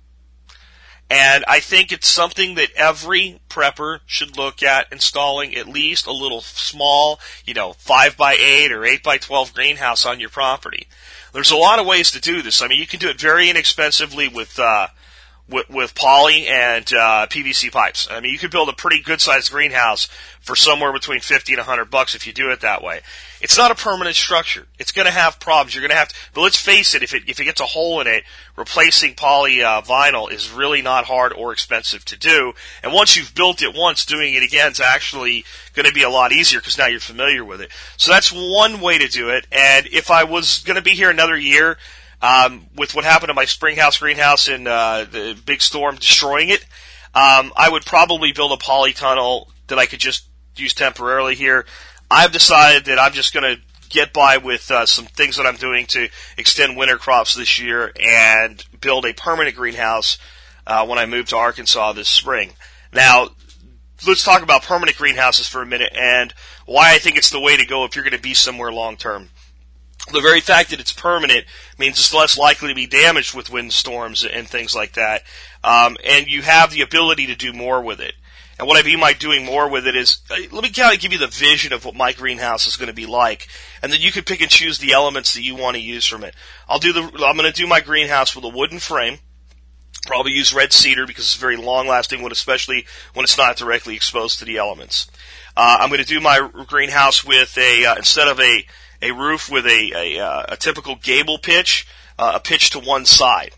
And 1.11 1.45
I 1.49 1.59
think 1.59 1.91
it's 1.91 2.07
something 2.07 2.55
that 2.55 2.73
every 2.77 3.41
prepper 3.49 3.99
should 4.07 4.37
look 4.37 4.63
at 4.63 4.87
installing 4.93 5.57
at 5.57 5.67
least 5.67 6.07
a 6.07 6.13
little 6.13 6.41
small, 6.41 7.19
you 7.45 7.53
know, 7.53 7.73
5 7.73 8.17
by 8.17 8.35
8 8.35 8.71
or 8.71 8.85
8 8.85 9.03
by 9.03 9.19
12 9.19 9.53
greenhouse 9.53 10.07
on 10.07 10.21
your 10.21 10.29
property. 10.29 10.87
There's 11.33 11.51
a 11.51 11.57
lot 11.57 11.81
of 11.81 11.87
ways 11.87 12.13
to 12.13 12.21
do 12.21 12.43
this. 12.43 12.63
I 12.63 12.69
mean, 12.69 12.79
you 12.79 12.87
can 12.87 13.01
do 13.01 13.09
it 13.09 13.21
very 13.21 13.51
inexpensively 13.51 14.29
with 14.29 14.57
uh, 14.61 14.87
with, 15.51 15.69
with 15.69 15.95
poly 15.95 16.47
and 16.47 16.85
uh, 16.93 17.27
PVC 17.29 17.71
pipes. 17.71 18.09
I 18.11 18.21
mean, 18.21 18.33
you 18.33 18.39
could 18.39 18.51
build 18.51 18.69
a 18.69 18.73
pretty 18.73 19.03
good 19.03 19.21
sized 19.21 19.51
greenhouse 19.51 20.09
for 20.41 20.57
somewhere 20.57 20.93
between 20.93 21.21
fifty 21.21 21.53
and 21.53 21.63
hundred 21.63 21.91
bucks 21.91 22.15
if 22.15 22.27
you 22.27 22.33
do 22.33 22.51
it 22.51 22.61
that 22.61 22.83
way. 22.83 23.01
It's 23.41 23.57
not 23.57 23.71
a 23.71 23.75
permanent 23.75 24.17
structure. 24.17 24.67
It's 24.79 24.93
going 24.93 25.07
to 25.07 25.13
have 25.13 25.41
problems. 25.41 25.75
You're 25.75 25.83
going 25.83 25.91
to 25.91 25.97
have 25.97 26.09
to, 26.09 26.15
but 26.35 26.43
let's 26.43 26.57
face 26.57 26.95
it. 26.95 27.03
If 27.03 27.15
it 27.15 27.25
if 27.27 27.41
it 27.41 27.45
gets 27.45 27.61
a 27.61 27.67
hole 27.67 28.01
in 28.01 28.07
it, 28.07 28.25
replacing 28.57 29.15
poly 29.15 29.63
uh, 29.63 29.83
vinyl 29.83 30.31
is 30.31 30.51
really 30.51 30.83
not 30.83 31.07
hard 31.07 31.33
or 31.33 31.53
expensive 31.53 32.05
to 32.07 32.19
do. 32.19 32.53
And 32.83 32.93
once 32.93 33.17
you've 33.17 33.35
built 33.35 33.63
it 33.63 33.75
once, 33.75 34.05
doing 34.05 34.35
it 34.35 34.43
again 34.43 34.73
is 34.73 34.81
actually 34.81 35.45
going 35.75 35.87
to 35.87 35.93
be 35.93 36.03
a 36.03 36.11
lot 36.11 36.33
easier 36.33 36.61
because 36.61 36.79
now 36.79 36.87
you're 36.87 37.01
familiar 37.01 37.45
with 37.45 37.61
it. 37.61 37.71
So 37.97 38.13
that's 38.13 38.33
one 38.33 38.81
way 38.81 38.99
to 38.99 39.09
do 39.09 39.31
it. 39.31 39.47
And 39.51 39.87
if 39.87 40.11
I 40.11 40.25
was 40.25 40.61
going 40.61 40.77
to 40.77 40.83
be 40.83 40.91
here 40.91 41.11
another 41.11 41.37
year 41.37 41.79
um, 42.23 42.67
with 42.77 42.95
what 42.95 43.05
happened 43.05 43.29
to 43.29 43.35
my 43.35 43.45
springhouse 43.45 43.99
greenhouse 43.99 44.49
and 44.49 44.69
uh, 44.69 45.05
the 45.11 45.39
big 45.45 45.63
storm 45.63 45.97
destroying 45.97 46.51
it, 46.51 46.65
um, 47.15 47.53
I 47.57 47.69
would 47.71 47.85
probably 47.85 48.33
build 48.33 48.53
a 48.53 48.57
polytunnel 48.57 49.47
that 49.69 49.79
I 49.79 49.87
could 49.87 50.01
just 50.01 50.29
use 50.57 50.75
temporarily 50.75 51.35
here. 51.35 51.67
I've 52.11 52.33
decided 52.33 52.87
that 52.87 52.99
I'm 52.99 53.13
just 53.13 53.33
going 53.33 53.57
to 53.57 53.63
get 53.89 54.13
by 54.13 54.37
with 54.37 54.71
uh, 54.71 54.87
some 54.87 55.07
things 55.07 55.37
that 55.37 55.47
I'm 55.47 55.57
doing 55.57 55.87
to 55.87 56.09
extend 56.37 56.77
winter 56.77 56.97
crops 56.97 57.35
this 57.35 57.59
year 57.59 57.93
and 58.01 58.65
build 58.81 59.05
a 59.05 59.15
permanent 59.15 59.57
greenhouse 59.57 60.19
uh, 60.67 60.87
when 60.87 60.99
I 60.99 61.07
move 61.07 61.27
to 61.29 61.37
Arkansas 61.37 61.93
this 61.93 62.09
spring. 62.09 62.53
Now, 62.93 63.31
let's 64.07 64.25
talk 64.25 64.43
about 64.43 64.63
permanent 64.63 64.97
greenhouses 64.97 65.49
for 65.49 65.63
a 65.63 65.67
minute 65.67 65.93
and 65.95 66.33
why 66.67 66.95
I 66.95 66.99
think 66.99 67.17
it's 67.17 67.31
the 67.31 67.41
way 67.41 67.57
to 67.57 67.67
go 67.67 67.85
if 67.85 67.95
you're 67.95 68.05
going 68.05 68.17
to 68.17 68.23
be 68.23 68.35
somewhere 68.35 68.73
long 68.73 68.97
term 68.97 69.31
the 70.13 70.21
very 70.21 70.41
fact 70.41 70.71
that 70.71 70.81
it's 70.81 70.93
permanent 70.93 71.45
means 71.79 71.99
it's 71.99 72.15
less 72.15 72.39
likely 72.39 72.69
to 72.69 72.75
be 72.75 72.87
damaged 72.87 73.35
with 73.35 73.51
windstorms 73.51 74.25
and 74.25 74.49
things 74.49 74.75
like 74.75 74.93
that. 74.93 75.23
Um, 75.65 75.97
and 76.05 76.27
you 76.27 76.43
have 76.43 76.71
the 76.71 76.83
ability 76.83 77.27
to 77.27 77.37
do 77.37 77.53
more 77.53 77.83
with 77.83 78.01
it. 78.01 78.15
And 78.59 78.69
what 78.69 78.79
I 78.79 78.87
mean 78.87 79.01
by 79.01 79.15
doing 79.15 79.47
more 79.47 79.71
with 79.71 79.87
it 79.87 79.97
is, 79.97 80.19
uh, 80.31 80.37
let 80.53 80.63
me 80.63 80.69
kind 80.69 80.95
of 80.95 81.01
give 81.01 81.15
you 81.15 81.19
the 81.19 81.27
vision 81.27 81.73
of 81.73 81.87
what 81.87 81.95
my 81.95 82.13
greenhouse 82.13 82.67
is 82.67 82.77
going 82.77 82.89
to 82.89 82.95
be 82.95 83.07
like, 83.07 83.49
and 83.83 83.91
then 83.91 84.03
you 84.03 84.13
can 84.13 84.23
pick 84.23 84.43
and 84.43 84.51
choose 84.51 84.79
the 84.79 84.93
elements 84.93 85.33
that 85.33 85.43
you 85.43 85.57
want 85.57 85.77
to 85.77 85.83
use 85.83 86.07
from 86.07 86.25
it. 86.25 86.35
I'll 86.69 86.79
do 86.79 86.93
the, 86.93 87.01
I'm 87.01 87.39
going 87.39 87.51
to 87.51 87.53
do 87.53 87.67
my 87.67 87.81
greenhouse 87.81 88.37
with 88.37 88.45
a 88.45 88.51
wooden 88.51 88.79
frame. 88.79 89.21
Probably 90.07 90.33
use 90.33 90.53
red 90.53 90.75
cedar 90.75 91.07
because 91.07 91.25
it's 91.25 91.37
very 91.37 91.57
long 91.57 91.87
lasting 91.87 92.21
wood, 92.21 92.33
especially 92.33 92.85
when 93.15 93.25
it's 93.25 93.39
not 93.39 93.57
directly 93.57 93.97
exposed 93.97 94.39
to 94.41 94.45
the 94.45 94.59
elements. 94.59 95.11
Uh, 95.57 95.79
I'm 95.81 95.89
going 95.89 96.01
to 96.01 96.07
do 96.07 96.21
my 96.21 96.47
greenhouse 96.67 97.25
with 97.25 97.57
a, 97.57 97.87
uh, 97.87 97.97
instead 97.97 98.29
of 98.29 98.39
a, 98.41 98.67
a 99.03 99.13
roof 99.13 99.51
with 99.51 99.67
a, 99.67 99.93
a, 99.95 100.19
uh, 100.21 100.47
a 100.51 100.57
typical 100.57 100.97
gable 100.97 101.39
pitch, 101.39 101.87
uh, 102.19 102.33
a 102.35 102.41
pitch 102.41 102.71
to 102.71 102.79
one 102.79 103.05
side. 103.05 103.53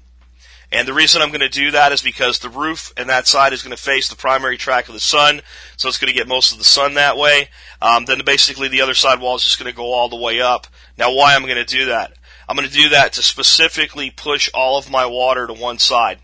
And 0.72 0.88
the 0.88 0.94
reason 0.94 1.20
I'm 1.20 1.28
going 1.28 1.40
to 1.40 1.50
do 1.50 1.70
that 1.72 1.92
is 1.92 2.00
because 2.00 2.38
the 2.38 2.48
roof 2.48 2.94
and 2.96 3.10
that 3.10 3.26
side 3.26 3.52
is 3.52 3.62
going 3.62 3.76
to 3.76 3.82
face 3.82 4.08
the 4.08 4.16
primary 4.16 4.56
track 4.56 4.88
of 4.88 4.94
the 4.94 5.00
sun, 5.00 5.42
so 5.76 5.86
it's 5.86 5.98
going 5.98 6.10
to 6.10 6.18
get 6.18 6.26
most 6.26 6.50
of 6.50 6.56
the 6.56 6.64
sun 6.64 6.94
that 6.94 7.18
way. 7.18 7.50
Um, 7.82 8.06
then 8.06 8.22
basically 8.24 8.68
the 8.68 8.80
other 8.80 8.94
side 8.94 9.20
wall 9.20 9.36
is 9.36 9.42
just 9.42 9.58
going 9.58 9.70
to 9.70 9.76
go 9.76 9.92
all 9.92 10.08
the 10.08 10.16
way 10.16 10.40
up. 10.40 10.66
Now, 10.96 11.14
why 11.14 11.34
am 11.34 11.44
I 11.44 11.48
going 11.48 11.64
to 11.64 11.78
do 11.78 11.84
that? 11.86 12.14
I'm 12.48 12.56
going 12.56 12.68
to 12.68 12.74
do 12.74 12.88
that 12.88 13.12
to 13.14 13.22
specifically 13.22 14.10
push 14.10 14.48
all 14.54 14.78
of 14.78 14.90
my 14.90 15.04
water 15.04 15.46
to 15.46 15.52
one 15.52 15.78
side. 15.78 16.18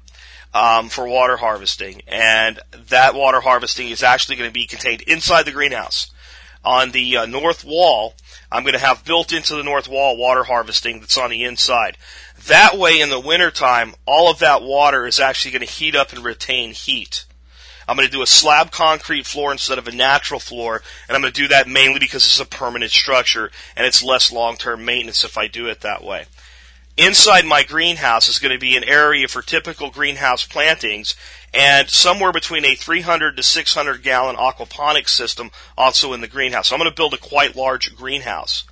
Um, 0.54 0.88
for 0.88 1.06
water 1.06 1.36
harvesting, 1.36 2.00
and 2.08 2.58
that 2.72 3.14
water 3.14 3.42
harvesting 3.42 3.90
is 3.90 4.02
actually 4.02 4.36
going 4.36 4.48
to 4.48 4.54
be 4.54 4.66
contained 4.66 5.02
inside 5.02 5.42
the 5.42 5.52
greenhouse. 5.52 6.10
On 6.64 6.90
the 6.90 7.18
uh, 7.18 7.26
north 7.26 7.66
wall, 7.66 8.14
I'm 8.50 8.62
going 8.62 8.74
to 8.74 8.78
have 8.78 9.04
built 9.04 9.32
into 9.32 9.54
the 9.54 9.62
north 9.62 9.88
wall 9.88 10.16
water 10.16 10.44
harvesting 10.44 11.00
that's 11.00 11.18
on 11.18 11.30
the 11.30 11.44
inside. 11.44 11.98
That 12.46 12.78
way, 12.78 13.00
in 13.00 13.10
the 13.10 13.20
wintertime, 13.20 13.94
all 14.06 14.30
of 14.30 14.38
that 14.38 14.62
water 14.62 15.06
is 15.06 15.20
actually 15.20 15.50
going 15.50 15.66
to 15.66 15.72
heat 15.72 15.94
up 15.94 16.12
and 16.12 16.24
retain 16.24 16.72
heat. 16.72 17.26
I'm 17.86 17.96
going 17.96 18.06
to 18.06 18.12
do 18.12 18.22
a 18.22 18.26
slab 18.26 18.70
concrete 18.70 19.26
floor 19.26 19.50
instead 19.50 19.78
of 19.78 19.88
a 19.88 19.92
natural 19.92 20.40
floor, 20.40 20.82
and 21.08 21.16
I'm 21.16 21.22
going 21.22 21.32
to 21.32 21.42
do 21.42 21.48
that 21.48 21.68
mainly 21.68 21.98
because 21.98 22.24
it's 22.26 22.40
a 22.40 22.44
permanent 22.44 22.90
structure 22.90 23.50
and 23.76 23.86
it's 23.86 24.02
less 24.02 24.30
long-term 24.30 24.84
maintenance 24.84 25.24
if 25.24 25.38
I 25.38 25.46
do 25.46 25.66
it 25.68 25.80
that 25.80 26.04
way. 26.04 26.26
Inside 26.98 27.46
my 27.46 27.62
greenhouse 27.62 28.28
is 28.28 28.38
going 28.38 28.52
to 28.52 28.58
be 28.58 28.76
an 28.76 28.84
area 28.84 29.28
for 29.28 29.40
typical 29.40 29.88
greenhouse 29.88 30.44
plantings 30.44 31.14
and 31.54 31.88
somewhere 31.88 32.32
between 32.32 32.64
a 32.64 32.74
300 32.74 33.36
to 33.36 33.42
600 33.42 34.02
gallon 34.02 34.36
aquaponics 34.36 35.08
system 35.08 35.50
also 35.76 36.12
in 36.12 36.20
the 36.20 36.28
greenhouse. 36.28 36.68
So 36.68 36.74
I'm 36.74 36.80
going 36.80 36.90
to 36.90 36.96
build 36.96 37.14
a 37.14 37.18
quite 37.18 37.56
large 37.56 37.94
greenhouse. 37.96 38.64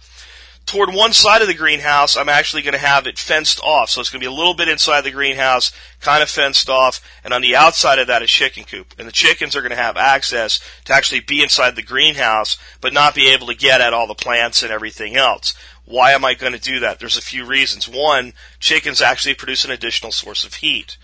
toward 0.67 0.93
one 0.93 1.13
side 1.13 1.43
of 1.43 1.49
the 1.49 1.55
greenhouse, 1.55 2.17
I'm 2.17 2.29
actually 2.29 2.63
going 2.63 2.73
to 2.75 2.79
have 2.79 3.07
it 3.07 3.19
fenced 3.19 3.61
off. 3.63 3.89
So 3.89 4.01
it's 4.01 4.11
going 4.11 4.21
to 4.21 4.29
be 4.29 4.33
a 4.33 4.37
little 4.37 4.55
bit 4.55 4.69
inside 4.69 5.03
the 5.03 5.13
greenhouse, 5.13 5.73
kind 6.01 6.23
of 6.23 6.29
fenced 6.29 6.69
off, 6.69 7.01
and 7.23 7.33
on 7.33 7.41
the 7.41 7.55
outside 7.55 8.01
of 8.01 8.09
that 8.09 8.23
is 8.23 8.31
chicken 8.31 8.65
coop. 8.65 8.93
And 8.99 9.07
the 9.07 9.13
chickens 9.13 9.55
are 9.55 9.61
going 9.61 9.71
to 9.71 9.77
have 9.77 9.97
access 9.97 10.61
to 10.87 10.93
actually 10.93 11.21
be 11.21 11.43
inside 11.43 11.77
the 11.77 11.83
greenhouse, 11.83 12.59
but 12.81 12.93
not 12.93 13.15
be 13.15 13.29
able 13.33 13.47
to 13.47 13.55
get 13.55 13.81
at 13.81 13.95
all 13.95 14.09
the 14.09 14.15
plants 14.15 14.63
and 14.63 14.73
everything 14.73 15.17
else. 15.17 15.55
Why 15.85 16.11
am 16.11 16.25
I 16.25 16.35
going 16.35 16.53
to 16.53 16.59
do 16.59 16.81
that? 16.81 16.99
There's 16.99 17.17
a 17.17 17.23
few 17.23 17.45
reasons. 17.47 17.89
One, 17.89 18.33
chickens 18.59 19.01
actually 19.01 19.35
produce 19.35 19.65
an 19.65 19.71
additional 19.71 20.11
source 20.11 20.45
of 20.45 20.55
heat. 20.55 20.97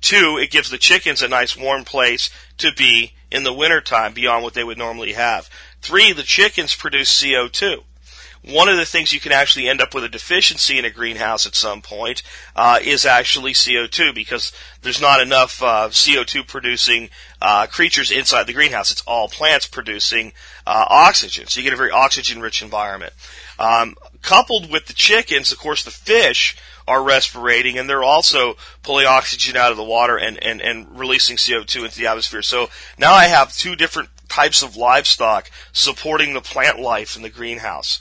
Two, 0.00 0.38
it 0.38 0.50
gives 0.50 0.70
the 0.70 0.78
chickens 0.78 1.22
a 1.22 1.28
nice 1.28 1.56
warm 1.56 1.84
place 1.84 2.30
to 2.58 2.72
be 2.72 3.12
in 3.30 3.42
the 3.42 3.52
wintertime 3.52 4.12
beyond 4.12 4.44
what 4.44 4.54
they 4.54 4.64
would 4.64 4.78
normally 4.78 5.12
have. 5.12 5.48
Three, 5.80 6.12
the 6.12 6.22
chickens 6.22 6.74
produce 6.74 7.22
CO2 7.22 7.82
one 8.46 8.68
of 8.68 8.76
the 8.76 8.86
things 8.86 9.12
you 9.12 9.18
can 9.18 9.32
actually 9.32 9.68
end 9.68 9.80
up 9.80 9.92
with 9.92 10.04
a 10.04 10.08
deficiency 10.08 10.78
in 10.78 10.84
a 10.84 10.90
greenhouse 10.90 11.46
at 11.46 11.54
some 11.54 11.82
point 11.82 12.22
uh, 12.54 12.78
is 12.82 13.04
actually 13.04 13.52
CO2 13.52 14.14
because 14.14 14.52
there's 14.82 15.00
not 15.00 15.20
enough 15.20 15.62
uh, 15.62 15.88
CO2 15.90 16.46
producing 16.46 17.10
uh, 17.42 17.66
creatures 17.66 18.10
inside 18.10 18.46
the 18.46 18.52
greenhouse. 18.52 18.92
It's 18.92 19.02
all 19.02 19.28
plants 19.28 19.66
producing 19.66 20.32
uh, 20.64 20.86
oxygen, 20.88 21.48
so 21.48 21.58
you 21.58 21.64
get 21.64 21.72
a 21.72 21.76
very 21.76 21.90
oxygen 21.90 22.40
rich 22.40 22.62
environment. 22.62 23.12
Um, 23.58 23.96
coupled 24.22 24.70
with 24.70 24.86
the 24.86 24.92
chickens, 24.92 25.50
of 25.50 25.58
course, 25.58 25.82
the 25.82 25.90
fish 25.90 26.56
are 26.88 27.00
respirating 27.00 27.78
and 27.78 27.88
they're 27.88 28.04
also 28.04 28.56
pulling 28.82 29.06
oxygen 29.06 29.56
out 29.56 29.70
of 29.70 29.76
the 29.76 29.84
water 29.84 30.16
and, 30.16 30.42
and, 30.42 30.60
and 30.60 30.98
releasing 30.98 31.36
CO2 31.36 31.84
into 31.84 31.98
the 31.98 32.06
atmosphere. 32.06 32.42
So 32.42 32.68
now 32.98 33.12
I 33.12 33.24
have 33.24 33.56
two 33.56 33.76
different 33.76 34.08
types 34.28 34.62
of 34.62 34.76
livestock 34.76 35.50
supporting 35.72 36.34
the 36.34 36.40
plant 36.40 36.78
life 36.78 37.16
in 37.16 37.22
the 37.22 37.30
greenhouse. 37.30 38.00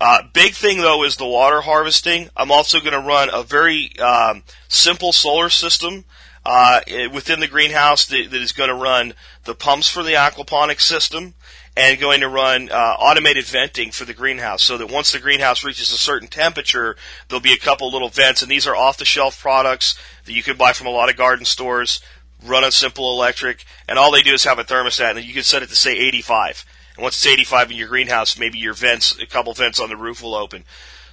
Uh, 0.00 0.22
big 0.32 0.54
thing 0.54 0.78
though 0.78 1.04
is 1.04 1.16
the 1.16 1.26
water 1.26 1.62
harvesting. 1.62 2.28
I'm 2.36 2.52
also 2.52 2.80
going 2.80 2.92
to 2.92 3.00
run 3.00 3.28
a 3.32 3.42
very 3.42 3.98
um, 3.98 4.42
simple 4.68 5.12
solar 5.12 5.48
system 5.48 6.04
uh, 6.44 6.80
within 7.12 7.40
the 7.40 7.48
greenhouse 7.48 8.06
that, 8.06 8.30
that 8.30 8.40
is 8.40 8.52
going 8.52 8.68
to 8.68 8.74
run 8.74 9.14
the 9.44 9.54
pumps 9.54 9.88
for 9.88 10.02
the 10.02 10.12
aquaponics 10.12 10.82
system 10.82 11.34
and 11.76 12.00
going 12.00 12.20
to 12.20 12.28
run 12.28 12.70
uh, 12.70 12.96
automated 12.98 13.44
venting 13.44 13.90
for 13.90 14.04
the 14.04 14.14
greenhouse 14.14 14.62
so 14.62 14.78
that 14.78 14.90
once 14.90 15.12
the 15.12 15.18
greenhouse 15.18 15.62
reaches 15.62 15.92
a 15.92 15.98
certain 15.98 16.28
temperature, 16.28 16.96
there'll 17.28 17.40
be 17.40 17.52
a 17.52 17.58
couple 17.58 17.90
little 17.92 18.08
vents, 18.08 18.42
and 18.42 18.50
these 18.50 18.66
are 18.66 18.74
off 18.74 18.96
the 18.96 19.04
shelf 19.04 19.40
products 19.40 19.98
that 20.24 20.32
you 20.32 20.42
can 20.42 20.56
buy 20.56 20.72
from 20.72 20.86
a 20.86 20.90
lot 20.90 21.10
of 21.10 21.16
garden 21.16 21.44
stores. 21.44 22.00
Run 22.42 22.64
on 22.64 22.70
simple 22.70 23.12
electric, 23.12 23.64
and 23.88 23.98
all 23.98 24.10
they 24.10 24.22
do 24.22 24.32
is 24.32 24.44
have 24.44 24.58
a 24.58 24.64
thermostat, 24.64 25.16
and 25.16 25.24
you 25.24 25.34
can 25.34 25.42
set 25.42 25.62
it 25.62 25.68
to 25.68 25.76
say 25.76 25.96
85 25.96 26.64
and 26.96 27.02
once 27.02 27.16
it's 27.16 27.26
85 27.26 27.70
in 27.70 27.76
your 27.76 27.88
greenhouse, 27.88 28.38
maybe 28.38 28.58
your 28.58 28.74
vents, 28.74 29.18
a 29.20 29.26
couple 29.26 29.52
vents 29.52 29.78
on 29.78 29.90
the 29.90 29.96
roof 29.96 30.22
will 30.22 30.34
open. 30.34 30.64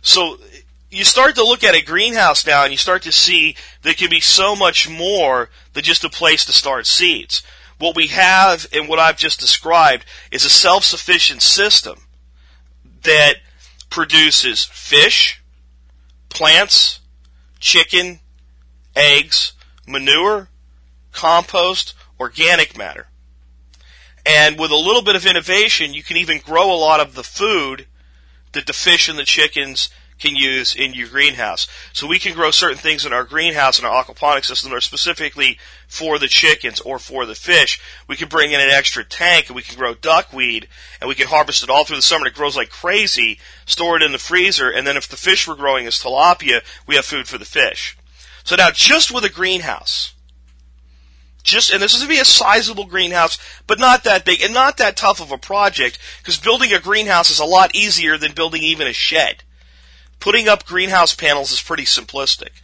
So 0.02 0.38
you 0.90 1.04
start 1.04 1.36
to 1.36 1.44
look 1.44 1.64
at 1.64 1.76
a 1.76 1.84
greenhouse 1.84 2.46
now 2.48 2.64
and 2.64 2.72
you 2.72 2.78
start 2.78 3.02
to 3.04 3.12
see 3.12 3.56
there 3.82 3.94
can 3.94 4.10
be 4.10 4.22
so 4.22 4.56
much 4.56 4.90
more 4.90 5.50
than 5.74 5.84
just 5.84 6.06
a 6.06 6.10
place 6.10 6.46
to 6.46 6.54
start 6.54 6.88
seeds. 6.88 7.44
What 7.84 7.98
we 7.98 8.08
have 8.08 8.66
and 8.72 8.88
what 8.88 8.98
I've 8.98 9.18
just 9.18 9.42
described 9.42 10.06
is 10.32 10.46
a 10.46 10.50
self-sufficient 10.50 11.42
system 11.42 12.08
that 13.02 13.40
produces 13.90 14.64
fish, 14.64 15.44
plants, 16.30 17.02
chicken, 17.60 18.22
eggs, 18.96 19.52
manure, 19.86 20.48
compost, 21.12 21.94
organic 22.22 22.78
matter. 22.78 23.08
And 24.26 24.58
with 24.58 24.72
a 24.72 24.78
little 24.78 25.02
bit 25.02 25.18
of 25.18 25.26
innovation, 25.26 25.94
you 25.94 26.04
can 26.04 26.16
even 26.16 26.40
grow 26.40 26.74
a 26.74 26.80
lot 26.80 27.02
of 27.02 27.16
the 27.16 27.22
food 27.24 27.86
that 28.54 28.66
the 28.66 28.72
fish 28.72 29.10
and 29.10 29.20
the 29.20 29.26
chickens 29.26 29.90
can 30.24 30.36
use 30.36 30.74
in 30.74 30.94
your 30.94 31.10
greenhouse. 31.10 31.68
So 31.92 32.08
we 32.08 32.18
can 32.18 32.34
grow 32.34 32.50
certain 32.50 32.78
things 32.78 33.06
in 33.06 33.14
our 33.14 33.26
greenhouse 33.26 33.78
and 33.78 33.86
our 33.86 34.04
aquaponic 34.04 34.46
system 34.46 34.70
that 34.70 34.78
are 34.78 34.82
specifically 34.82 35.60
for 35.88 36.18
the 36.18 36.28
chickens 36.28 36.80
or 36.80 36.98
for 36.98 37.26
the 37.26 37.36
fish. 37.36 37.80
We 38.08 38.16
can 38.16 38.30
bring 38.30 38.52
in 38.52 38.62
an 38.62 38.70
extra 38.70 39.04
tank 39.04 39.48
and 39.48 39.56
we 39.56 39.62
can 39.62 39.78
grow 39.78 39.94
duckweed 39.94 40.68
and 41.02 41.10
we 41.10 41.16
can 41.16 41.28
harvest 41.28 41.62
it 41.62 41.70
all 41.70 41.84
through 41.84 41.98
the 41.98 42.02
summer. 42.02 42.26
It 42.26 42.36
grows 42.36 42.56
like 42.56 42.70
crazy, 42.70 43.40
store 43.66 43.98
it 43.98 44.04
in 44.04 44.14
the 44.14 44.18
freezer, 44.18 44.70
and 44.70 44.88
then 44.88 44.98
if 44.98 45.10
the 45.10 45.18
fish 45.18 45.48
we're 45.48 45.56
growing 45.56 45.86
is 45.86 45.96
tilapia, 45.96 46.62
we 46.88 46.96
have 46.96 47.06
food 47.06 47.28
for 47.28 47.38
the 47.38 47.46
fish. 47.46 47.98
So 48.44 48.56
now 48.56 48.72
just 48.72 49.14
with 49.14 49.26
a 49.26 49.30
greenhouse, 49.30 50.14
just, 51.44 51.74
and 51.74 51.84
this 51.84 51.94
is 51.94 52.02
to 52.02 52.08
be 52.08 52.20
a 52.20 52.26
sizable 52.26 52.86
greenhouse, 52.86 53.38
but 53.68 53.78
not 53.78 54.06
that 54.06 54.24
big 54.24 54.42
and 54.42 54.54
not 54.54 54.78
that 54.78 54.96
tough 54.96 55.20
of 55.20 55.32
a 55.32 55.38
project 55.38 56.00
because 56.20 56.40
building 56.40 56.72
a 56.72 56.80
greenhouse 56.80 57.30
is 57.30 57.40
a 57.40 57.46
lot 57.46 57.76
easier 57.76 58.18
than 58.18 58.32
building 58.32 58.64
even 58.64 58.88
a 58.88 58.94
shed. 58.94 59.44
Putting 60.24 60.48
up 60.48 60.66
greenhouse 60.66 61.14
panels 61.14 61.52
is 61.52 61.62
pretty 61.62 61.84
simplistic. 61.84 62.62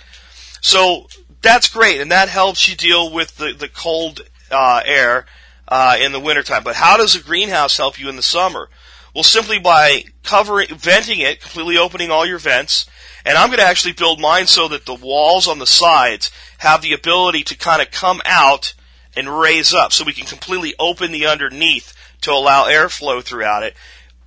So 0.61 1.07
that's 1.41 1.67
great 1.67 1.99
and 1.99 2.09
that 2.09 2.29
helps 2.29 2.69
you 2.69 2.75
deal 2.77 3.11
with 3.11 3.35
the, 3.35 3.51
the 3.51 3.67
cold 3.67 4.21
uh, 4.49 4.81
air 4.85 5.25
uh, 5.67 5.97
in 5.99 6.13
the 6.13 6.21
wintertime. 6.21 6.63
But 6.63 6.77
how 6.77 6.95
does 6.95 7.17
a 7.17 7.21
greenhouse 7.21 7.75
help 7.75 7.99
you 7.99 8.07
in 8.07 8.15
the 8.15 8.23
summer? 8.23 8.69
Well, 9.13 9.25
simply 9.25 9.59
by 9.59 10.05
covering, 10.23 10.69
venting 10.69 11.19
it, 11.19 11.41
completely 11.41 11.77
opening 11.77 12.09
all 12.09 12.25
your 12.25 12.39
vents, 12.39 12.89
and 13.25 13.37
I'm 13.37 13.49
going 13.49 13.59
to 13.59 13.65
actually 13.65 13.91
build 13.91 14.21
mine 14.21 14.47
so 14.47 14.69
that 14.69 14.85
the 14.85 14.95
walls 14.95 15.45
on 15.45 15.59
the 15.59 15.67
sides 15.67 16.31
have 16.59 16.81
the 16.81 16.93
ability 16.93 17.43
to 17.43 17.57
kind 17.57 17.81
of 17.81 17.91
come 17.91 18.21
out 18.23 18.73
and 19.17 19.37
raise 19.37 19.73
up 19.73 19.91
so 19.91 20.05
we 20.05 20.13
can 20.13 20.25
completely 20.25 20.75
open 20.79 21.11
the 21.11 21.25
underneath 21.25 21.93
to 22.21 22.31
allow 22.31 22.69
airflow 22.69 23.21
throughout 23.21 23.63
it. 23.63 23.75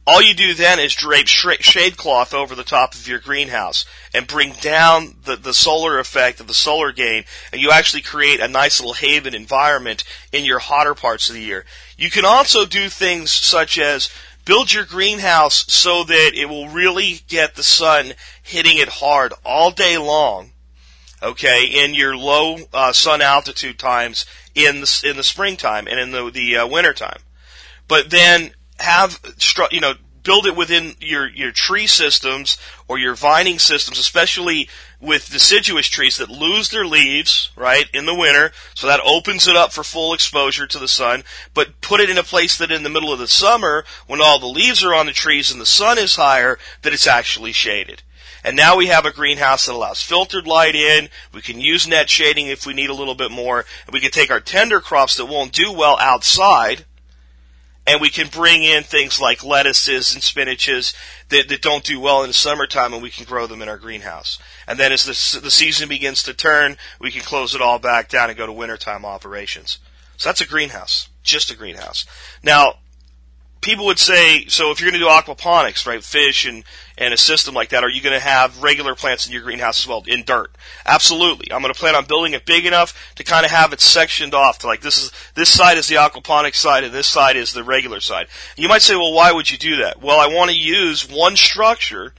All 0.05 0.21
you 0.21 0.35
do 0.35 0.53
then 0.55 0.81
is 0.81 0.95
drape 0.95 1.29
shade 1.29 1.97
cloth 1.97 2.35
over 2.35 2.57
the 2.57 2.65
top 2.65 2.95
of 2.95 3.07
your 3.07 3.21
greenhouse 3.21 3.85
and 4.13 4.27
bring 4.27 4.53
down 4.55 5.17
the, 5.25 5.37
the 5.37 5.55
solar 5.55 6.01
effect 6.01 6.41
of 6.41 6.49
the 6.49 6.55
solar 6.55 6.91
gain, 6.91 7.25
and 7.53 7.61
you 7.61 7.71
actually 7.71 8.03
create 8.03 8.41
a 8.41 8.49
nice 8.49 8.81
little 8.81 8.95
haven 8.95 9.33
environment 9.33 10.03
in 10.33 10.45
your 10.45 10.59
hotter 10.59 10.95
parts 10.95 11.29
of 11.29 11.37
the 11.37 11.43
year. 11.43 11.65
You 11.97 12.11
can 12.11 12.25
also 12.25 12.67
do 12.67 12.89
things 12.89 13.31
such 13.31 13.79
as 13.79 14.11
build 14.45 14.73
your 14.73 14.85
greenhouse 14.85 15.65
so 15.73 16.03
that 16.03 16.33
it 16.35 16.49
will 16.49 16.69
really 16.69 17.21
get 17.29 17.55
the 17.55 17.63
sun 17.63 18.15
hitting 18.43 18.79
it 18.79 18.89
hard 18.89 19.33
all 19.45 19.71
day 19.71 19.99
long 19.99 20.51
okay, 21.23 21.65
in 21.67 21.95
your 21.95 22.17
low 22.17 22.59
uh, 22.73 22.93
sun 22.93 23.23
altitude 23.23 23.79
times 23.79 24.27
in 24.55 24.81
the 24.81 25.03
in 25.05 25.17
the 25.17 25.23
springtime 25.23 25.87
and 25.87 25.99
in 25.99 26.11
the 26.11 26.31
the 26.31 26.57
uh, 26.57 26.67
wintertime. 26.67 27.21
But 27.89 28.11
then 28.11 28.53
have 28.83 29.21
you 29.71 29.81
know 29.81 29.95
build 30.23 30.47
it 30.47 30.57
within 30.57 30.95
your 31.01 31.29
your 31.29 31.53
tree 31.53 31.87
systems 31.87 32.57
or 32.89 32.99
your 32.99 33.15
vining 33.15 33.59
systems, 33.59 33.99
especially 33.99 34.69
with 35.01 35.31
deciduous 35.31 35.87
trees 35.87 36.17
that 36.17 36.29
lose 36.29 36.71
their 36.71 36.87
leaves, 36.87 37.51
right, 37.57 37.87
in 37.93 38.07
the 38.07 38.15
winter, 38.15 38.53
so 38.75 38.87
that 38.87 39.01
opens 39.05 39.49
it 39.49 39.57
up 39.57 39.73
for 39.73 39.83
full 39.83 40.15
exposure 40.15 40.67
to 40.67 40.79
the 40.79 40.89
sun, 40.89 41.25
but 41.55 41.81
put 41.81 42.01
it 42.01 42.11
in 42.11 42.19
a 42.19 42.23
place 42.23 42.57
that 42.57 42.71
in 42.71 42.83
the 42.83 42.91
middle 42.91 43.13
of 43.13 43.19
the 43.19 43.27
summer, 43.27 43.85
when 44.07 44.21
all 44.21 44.39
the 44.39 44.47
leaves 44.47 44.83
are 44.83 44.95
on 44.95 45.07
the 45.07 45.13
trees 45.13 45.51
and 45.51 45.61
the 45.61 45.67
sun 45.67 45.99
is 45.99 46.17
higher, 46.17 46.59
that 46.83 46.93
it's 46.93 47.07
actually 47.07 47.53
shaded. 47.53 48.03
And 48.45 48.57
now 48.57 48.77
we 48.77 48.87
have 48.89 49.07
a 49.07 49.13
greenhouse 49.13 49.67
that 49.67 49.75
allows 49.75 50.03
filtered 50.03 50.49
light 50.49 50.75
in. 50.75 51.09
We 51.33 51.43
can 51.43 51.61
use 51.61 51.87
net 51.87 52.11
shading 52.11 52.49
if 52.49 52.67
we 52.67 52.75
need 52.75 52.91
a 52.91 52.95
little 52.95 53.15
bit 53.15 53.31
more. 53.31 53.65
And 53.87 53.93
we 53.93 54.01
can 54.01 54.11
take 54.11 54.33
our 54.33 54.41
tender 54.41 54.81
crops 54.81 55.17
that 55.17 55.27
won't 55.27 55.53
do 55.53 55.73
well 55.73 55.97
outside 56.01 56.85
and 57.87 58.01
we 58.01 58.11
can 58.11 58.29
bring 58.29 58.63
in 58.63 58.83
things 58.85 59.21
like 59.21 59.45
lettuces 59.45 60.15
and 60.15 60.23
spinaches 60.23 60.95
that, 61.31 61.49
that 61.49 61.63
don't 61.63 61.85
do 61.85 61.99
well 61.99 62.23
in 62.23 62.29
the 62.29 62.35
summertime 62.35 62.93
and 62.93 63.03
we 63.03 63.11
can 63.11 63.25
grow 63.25 63.47
them 63.47 63.61
in 63.61 63.69
our 63.69 63.77
greenhouse. 63.77 64.39
And 64.69 64.79
then 64.79 64.93
as 64.93 65.05
the, 65.05 65.41
the 65.41 65.51
season 65.51 65.89
begins 65.89 66.23
to 66.25 66.35
turn, 66.35 66.77
we 67.01 67.11
can 67.11 67.23
close 67.23 67.55
it 67.55 67.61
all 67.61 67.79
back 67.79 68.09
down 68.09 68.31
and 68.31 68.39
go 68.39 68.47
to 68.47 68.53
wintertime 68.53 69.05
operations. 69.05 69.79
So 70.17 70.29
that's 70.29 70.41
a 70.41 70.47
greenhouse. 70.47 71.09
Just 71.25 71.51
a 71.51 71.57
greenhouse. 71.57 72.07
Now, 72.43 72.75
people 73.61 73.87
would 73.87 73.99
say, 73.99 74.47
so 74.47 74.71
if 74.71 74.81
you're 74.81 74.91
going 74.91 75.01
to 75.01 75.07
do 75.07 75.11
aquaponics, 75.11 75.87
right, 75.87 76.05
fish 76.05 76.45
and, 76.45 76.65
and 77.03 77.13
a 77.13 77.17
system 77.17 77.53
like 77.53 77.71
that, 77.71 77.83
are 77.83 77.91
you 77.91 78.01
going 78.01 78.15
to 78.15 78.25
have 78.25 78.63
regular 78.63 78.95
plants 78.95 79.27
in 79.27 79.33
your 79.33 79.43
greenhouse 79.43 79.81
as 79.81 79.89
well, 79.89 80.05
in 80.07 80.23
dirt? 80.23 80.55
Absolutely. 80.87 81.53
I'm 81.53 81.61
going 81.61 81.75
to 81.75 81.79
plan 81.79 81.97
on 81.97 82.05
building 82.05 82.33
it 82.33 82.47
big 82.47 82.65
enough 82.65 83.15
to 83.17 83.25
kind 83.25 83.45
of 83.45 83.51
have 83.51 83.73
it 83.73 83.81
sectioned 83.81 84.35
off 84.35 84.59
to 84.59 84.69
like, 84.69 84.83
this 84.83 84.99
is, 84.99 85.11
this 85.35 85.51
side 85.51 85.79
is 85.79 85.89
the 85.89 85.97
aquaponics 85.97 86.55
side 86.55 86.85
and 86.85 86.95
this 86.95 87.09
side 87.09 87.37
is 87.37 87.53
the 87.53 87.65
regular 87.65 87.99
side. 87.99 88.29
You 88.57 88.69
might 88.69 88.83
say, 88.83 88.95
well, 88.95 89.13
why 89.13 89.33
would 89.33 89.51
you 89.51 89.59
do 89.59 89.77
that? 89.79 90.01
Well, 90.01 90.21
I 90.21 90.33
want 90.33 90.53
to 90.53 90.57
use 90.57 91.11
one 91.11 91.35
structure, 91.35 92.15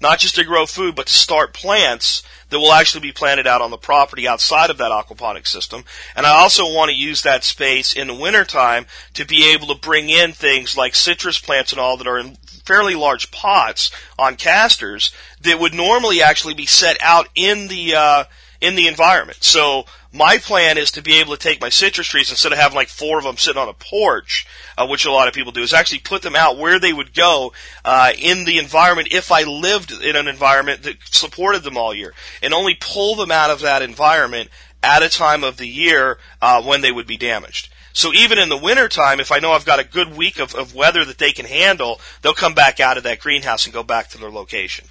not 0.00 0.18
just 0.18 0.34
to 0.36 0.44
grow 0.44 0.66
food, 0.66 0.94
but 0.94 1.06
to 1.06 1.14
start 1.14 1.52
plants 1.52 2.22
that 2.50 2.58
will 2.58 2.72
actually 2.72 3.00
be 3.00 3.12
planted 3.12 3.46
out 3.46 3.60
on 3.60 3.70
the 3.70 3.76
property 3.76 4.26
outside 4.26 4.70
of 4.70 4.78
that 4.78 4.90
aquaponic 4.90 5.46
system. 5.46 5.84
And 6.16 6.26
I 6.26 6.40
also 6.40 6.64
want 6.64 6.90
to 6.90 6.96
use 6.96 7.22
that 7.22 7.44
space 7.44 7.92
in 7.92 8.06
the 8.06 8.14
wintertime 8.14 8.86
to 9.14 9.26
be 9.26 9.52
able 9.52 9.66
to 9.68 9.80
bring 9.80 10.08
in 10.08 10.32
things 10.32 10.76
like 10.76 10.94
citrus 10.94 11.38
plants 11.38 11.72
and 11.72 11.80
all 11.80 11.96
that 11.96 12.06
are 12.06 12.18
in 12.18 12.36
fairly 12.64 12.94
large 12.94 13.30
pots 13.30 13.90
on 14.18 14.36
casters 14.36 15.12
that 15.40 15.58
would 15.58 15.74
normally 15.74 16.22
actually 16.22 16.54
be 16.54 16.66
set 16.66 16.96
out 17.00 17.28
in 17.34 17.68
the 17.68 17.94
uh, 17.94 18.24
in 18.60 18.74
the 18.74 18.88
environment. 18.88 19.42
So 19.42 19.84
My 20.12 20.38
plan 20.38 20.78
is 20.78 20.90
to 20.92 21.02
be 21.02 21.20
able 21.20 21.36
to 21.36 21.42
take 21.42 21.60
my 21.60 21.68
citrus 21.68 22.06
trees 22.06 22.30
instead 22.30 22.52
of 22.52 22.58
having 22.58 22.76
like 22.76 22.88
four 22.88 23.18
of 23.18 23.24
them 23.24 23.36
sitting 23.36 23.60
on 23.60 23.68
a 23.68 23.74
porch, 23.74 24.46
uh, 24.78 24.86
which 24.86 25.04
a 25.04 25.12
lot 25.12 25.28
of 25.28 25.34
people 25.34 25.52
do, 25.52 25.62
is 25.62 25.74
actually 25.74 25.98
put 25.98 26.22
them 26.22 26.34
out 26.34 26.56
where 26.56 26.78
they 26.78 26.94
would 26.94 27.12
go 27.12 27.52
uh, 27.84 28.12
in 28.18 28.46
the 28.46 28.58
environment 28.58 29.12
if 29.12 29.30
I 29.30 29.42
lived 29.42 29.92
in 29.92 30.16
an 30.16 30.26
environment 30.26 30.82
that 30.84 30.96
supported 31.04 31.62
them 31.62 31.76
all 31.76 31.94
year, 31.94 32.14
and 32.42 32.54
only 32.54 32.74
pull 32.74 33.16
them 33.16 33.30
out 33.30 33.50
of 33.50 33.60
that 33.60 33.82
environment 33.82 34.48
at 34.82 35.02
a 35.02 35.10
time 35.10 35.44
of 35.44 35.58
the 35.58 35.68
year 35.68 36.18
uh, 36.40 36.62
when 36.62 36.80
they 36.80 36.92
would 36.92 37.06
be 37.06 37.18
damaged. 37.18 37.68
So 37.92 38.14
even 38.14 38.38
in 38.38 38.48
the 38.48 38.56
wintertime, 38.56 39.20
if 39.20 39.30
I 39.30 39.40
know 39.40 39.52
I've 39.52 39.66
got 39.66 39.80
a 39.80 39.84
good 39.84 40.16
week 40.16 40.38
of, 40.38 40.54
of 40.54 40.74
weather 40.74 41.04
that 41.04 41.18
they 41.18 41.32
can 41.32 41.46
handle, 41.46 42.00
they'll 42.22 42.32
come 42.32 42.54
back 42.54 42.80
out 42.80 42.96
of 42.96 43.02
that 43.02 43.20
greenhouse 43.20 43.66
and 43.66 43.74
go 43.74 43.82
back 43.82 44.08
to 44.10 44.18
their 44.18 44.30
location. 44.30 44.86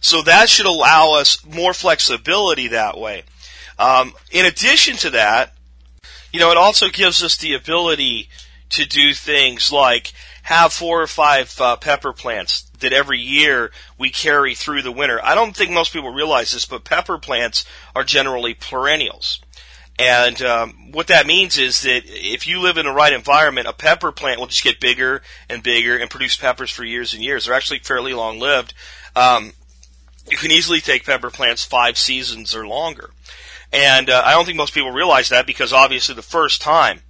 So 0.00 0.22
that 0.22 0.48
should 0.48 0.66
allow 0.66 1.12
us 1.14 1.44
more 1.44 1.74
flexibility 1.74 2.68
that 2.68 2.98
way. 2.98 3.24
Um, 3.78 4.14
in 4.30 4.46
addition 4.46 4.96
to 4.98 5.10
that, 5.10 5.52
you 6.32 6.40
know, 6.40 6.50
it 6.50 6.56
also 6.56 6.88
gives 6.88 7.22
us 7.22 7.36
the 7.36 7.54
ability 7.54 8.28
to 8.70 8.86
do 8.86 9.14
things 9.14 9.70
like 9.70 10.12
have 10.42 10.72
four 10.72 11.02
or 11.02 11.06
five 11.06 11.60
uh, 11.60 11.76
pepper 11.76 12.12
plants 12.12 12.62
that 12.80 12.92
every 12.92 13.18
year 13.18 13.70
we 13.98 14.10
carry 14.10 14.54
through 14.54 14.82
the 14.82 14.92
winter. 14.92 15.20
I 15.24 15.34
don't 15.34 15.56
think 15.56 15.70
most 15.70 15.92
people 15.92 16.12
realize 16.12 16.52
this, 16.52 16.66
but 16.66 16.84
pepper 16.84 17.18
plants 17.18 17.64
are 17.94 18.04
generally 18.04 18.54
perennials. 18.54 19.40
And 19.98 20.42
um, 20.42 20.92
what 20.92 21.06
that 21.06 21.26
means 21.26 21.56
is 21.56 21.80
that 21.82 22.02
if 22.04 22.46
you 22.46 22.60
live 22.60 22.76
in 22.76 22.84
the 22.84 22.92
right 22.92 23.12
environment, 23.12 23.66
a 23.66 23.72
pepper 23.72 24.12
plant 24.12 24.38
will 24.38 24.46
just 24.46 24.62
get 24.62 24.78
bigger 24.78 25.22
and 25.48 25.62
bigger 25.62 25.96
and 25.96 26.10
produce 26.10 26.36
peppers 26.36 26.70
for 26.70 26.84
years 26.84 27.14
and 27.14 27.24
years. 27.24 27.46
They're 27.46 27.54
actually 27.54 27.78
fairly 27.78 28.12
long 28.12 28.38
lived. 28.38 28.74
Um, 29.14 29.52
you 30.30 30.36
can 30.36 30.50
easily 30.50 30.80
take 30.80 31.04
pepper 31.04 31.30
plants 31.30 31.64
five 31.64 31.98
seasons 31.98 32.54
or 32.54 32.66
longer. 32.66 33.10
And 33.72 34.10
uh, 34.10 34.22
I 34.24 34.32
don't 34.32 34.44
think 34.44 34.56
most 34.56 34.74
people 34.74 34.90
realize 34.90 35.28
that 35.28 35.46
because 35.46 35.72
obviously 35.72 36.14
the 36.14 36.22
first 36.22 36.60
time 36.60 37.00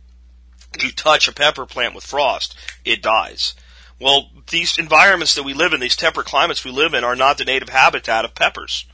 you 0.82 0.90
touch 0.90 1.28
a 1.28 1.32
pepper 1.32 1.66
plant 1.66 1.94
with 1.94 2.04
frost, 2.04 2.56
it 2.84 3.02
dies. 3.02 3.54
Well, 4.00 4.30
these 4.50 4.78
environments 4.78 5.34
that 5.34 5.42
we 5.42 5.54
live 5.54 5.72
in, 5.72 5.80
these 5.80 5.96
temperate 5.96 6.26
climates 6.26 6.64
we 6.64 6.70
live 6.70 6.92
in, 6.92 7.04
are 7.04 7.16
not 7.16 7.38
the 7.38 7.44
native 7.44 7.70
habitat 7.70 8.24
of 8.24 8.34
peppers. 8.34 8.86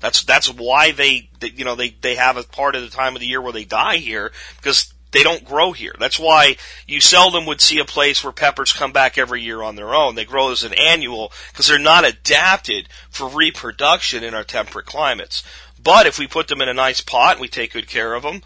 That's 0.00 0.22
that's 0.24 0.52
why 0.52 0.92
they, 0.92 1.30
they 1.40 1.48
you 1.48 1.64
know 1.64 1.74
they 1.74 1.90
they 1.90 2.16
have 2.16 2.36
a 2.36 2.42
part 2.42 2.76
of 2.76 2.82
the 2.82 2.94
time 2.94 3.14
of 3.14 3.20
the 3.20 3.26
year 3.26 3.40
where 3.40 3.52
they 3.52 3.64
die 3.64 3.96
here 3.96 4.30
because 4.56 4.92
they 5.16 5.22
don't 5.22 5.46
grow 5.46 5.72
here. 5.72 5.94
That's 5.98 6.18
why 6.18 6.56
you 6.86 7.00
seldom 7.00 7.46
would 7.46 7.62
see 7.62 7.78
a 7.78 7.86
place 7.86 8.22
where 8.22 8.34
peppers 8.34 8.70
come 8.70 8.92
back 8.92 9.16
every 9.16 9.40
year 9.40 9.62
on 9.62 9.74
their 9.74 9.94
own. 9.94 10.14
They 10.14 10.26
grow 10.26 10.50
as 10.50 10.62
an 10.62 10.74
annual 10.74 11.32
because 11.50 11.66
they're 11.66 11.78
not 11.78 12.04
adapted 12.04 12.90
for 13.08 13.26
reproduction 13.26 14.22
in 14.22 14.34
our 14.34 14.44
temperate 14.44 14.84
climates. 14.84 15.42
But 15.82 16.06
if 16.06 16.18
we 16.18 16.26
put 16.26 16.48
them 16.48 16.60
in 16.60 16.68
a 16.68 16.74
nice 16.74 17.00
pot 17.00 17.36
and 17.36 17.40
we 17.40 17.48
take 17.48 17.72
good 17.72 17.88
care 17.88 18.12
of 18.12 18.24
them, 18.24 18.42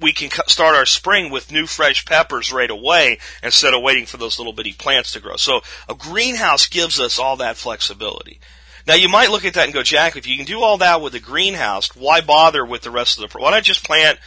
we 0.00 0.14
can 0.14 0.30
start 0.46 0.74
our 0.74 0.86
spring 0.86 1.30
with 1.30 1.52
new 1.52 1.66
fresh 1.66 2.06
peppers 2.06 2.50
right 2.50 2.70
away 2.70 3.18
instead 3.42 3.74
of 3.74 3.82
waiting 3.82 4.06
for 4.06 4.16
those 4.16 4.38
little 4.38 4.54
bitty 4.54 4.72
plants 4.72 5.12
to 5.12 5.20
grow. 5.20 5.36
So 5.36 5.60
a 5.90 5.94
greenhouse 5.94 6.66
gives 6.66 6.98
us 6.98 7.18
all 7.18 7.36
that 7.36 7.58
flexibility. 7.58 8.40
Now 8.86 8.94
you 8.94 9.10
might 9.10 9.30
look 9.30 9.44
at 9.44 9.52
that 9.54 9.64
and 9.64 9.74
go, 9.74 9.82
Jack, 9.82 10.16
if 10.16 10.26
you 10.26 10.36
can 10.36 10.46
do 10.46 10.62
all 10.62 10.78
that 10.78 11.02
with 11.02 11.14
a 11.14 11.20
greenhouse, 11.20 11.94
why 11.94 12.22
bother 12.22 12.64
with 12.64 12.80
the 12.80 12.90
rest 12.90 13.18
of 13.18 13.30
the, 13.30 13.38
why 13.38 13.50
not 13.50 13.62
just 13.62 13.84
plant 13.84 14.18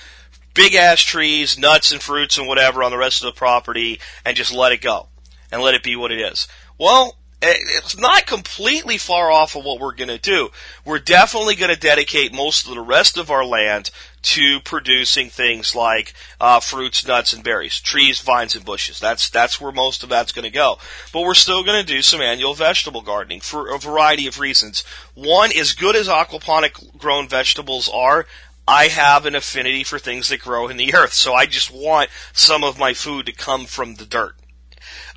big 0.57 0.73
ass 0.73 1.01
trees, 1.01 1.57
nuts 1.57 1.91
and 1.91 2.01
fruits 2.01 2.37
and 2.37 2.47
whatever 2.47 2.83
on 2.83 2.91
the 2.91 2.97
rest 2.97 3.23
of 3.23 3.27
the 3.27 3.37
property 3.37 3.99
and 4.25 4.35
just 4.35 4.53
let 4.53 4.71
it 4.71 4.81
go 4.81 5.07
and 5.51 5.61
let 5.61 5.75
it 5.75 5.83
be 5.83 5.95
what 5.95 6.11
it 6.11 6.19
is? 6.19 6.47
Well, 6.79 7.15
it's 7.39 7.95
not 7.95 8.25
completely 8.25 8.97
far 8.97 9.29
off 9.29 9.55
of 9.55 9.63
what 9.63 9.79
we're 9.79 9.93
going 9.93 10.07
to 10.07 10.17
do. 10.17 10.49
We're 10.83 10.97
definitely 10.97 11.53
going 11.53 11.73
to 11.73 11.79
dedicate 11.79 12.33
most 12.33 12.67
of 12.67 12.73
the 12.73 12.81
rest 12.81 13.15
of 13.15 13.29
our 13.29 13.45
land 13.45 13.91
to 14.23 14.59
producing 14.61 15.29
things 15.29 15.75
like 15.75 16.15
uh, 16.41 16.59
fruits, 16.59 17.05
nuts, 17.07 17.33
and 17.33 17.43
berries, 17.43 17.79
trees, 17.79 18.19
vines, 18.19 18.55
and 18.55 18.65
bushes. 18.65 18.99
That's 18.99 19.29
that's 19.29 19.61
where 19.61 19.71
most 19.71 20.01
of 20.01 20.09
that's 20.09 20.31
going 20.31 20.45
to 20.45 20.49
go. 20.49 20.79
But 21.13 21.21
we're 21.21 21.35
still 21.35 21.63
going 21.63 21.85
to 21.85 21.93
do 21.93 22.01
some 22.01 22.21
annual 22.21 22.55
vegetable 22.55 23.01
gardening 23.01 23.41
for 23.41 23.73
a 23.73 23.77
variety 23.77 24.25
of 24.25 24.39
reasons. 24.39 24.83
One, 25.13 25.51
as 25.55 25.73
good 25.73 25.95
as 25.95 26.07
aquaponic 26.07 26.97
grown 26.97 27.29
vegetables 27.29 27.87
are, 27.87 28.25
I 28.67 28.89
have 28.89 29.25
an 29.25 29.35
affinity 29.35 29.83
for 29.83 29.97
things 29.97 30.27
that 30.27 30.41
grow 30.41 30.67
in 30.67 30.77
the 30.77 30.93
earth, 30.93 31.13
so 31.13 31.33
I 31.33 31.45
just 31.45 31.71
want 31.71 32.09
some 32.33 32.63
of 32.63 32.77
my 32.77 32.93
food 32.93 33.25
to 33.27 33.31
come 33.31 33.65
from 33.65 33.95
the 33.95 34.05
dirt. 34.05 34.35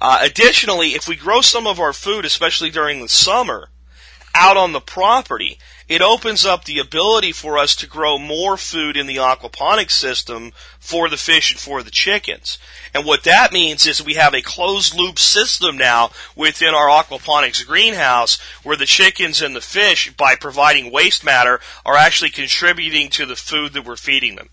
Uh, 0.00 0.20
additionally, 0.22 0.90
if 0.90 1.08
we 1.08 1.16
grow 1.16 1.40
some 1.40 1.66
of 1.66 1.80
our 1.80 1.92
food, 1.92 2.24
especially 2.24 2.70
during 2.70 3.00
the 3.00 3.08
summer, 3.08 3.70
out 4.40 4.56
on 4.56 4.72
the 4.72 4.80
property, 4.80 5.58
it 5.86 6.00
opens 6.00 6.46
up 6.46 6.64
the 6.64 6.78
ability 6.78 7.30
for 7.30 7.58
us 7.58 7.76
to 7.76 7.86
grow 7.86 8.16
more 8.16 8.56
food 8.56 8.96
in 8.96 9.06
the 9.06 9.16
aquaponics 9.16 9.90
system 9.90 10.52
for 10.78 11.10
the 11.10 11.18
fish 11.18 11.50
and 11.50 11.60
for 11.60 11.82
the 11.82 11.90
chickens. 11.90 12.58
And 12.94 13.04
what 13.04 13.24
that 13.24 13.52
means 13.52 13.86
is 13.86 14.02
we 14.02 14.14
have 14.14 14.32
a 14.32 14.40
closed 14.40 14.94
loop 14.94 15.18
system 15.18 15.76
now 15.76 16.10
within 16.34 16.74
our 16.74 16.88
aquaponics 16.88 17.66
greenhouse 17.66 18.40
where 18.62 18.76
the 18.76 18.86
chickens 18.86 19.42
and 19.42 19.54
the 19.54 19.60
fish, 19.60 20.10
by 20.14 20.36
providing 20.36 20.90
waste 20.90 21.22
matter, 21.22 21.60
are 21.84 21.96
actually 21.96 22.30
contributing 22.30 23.10
to 23.10 23.26
the 23.26 23.36
food 23.36 23.74
that 23.74 23.84
we're 23.84 23.96
feeding 23.96 24.36
them. 24.36 24.48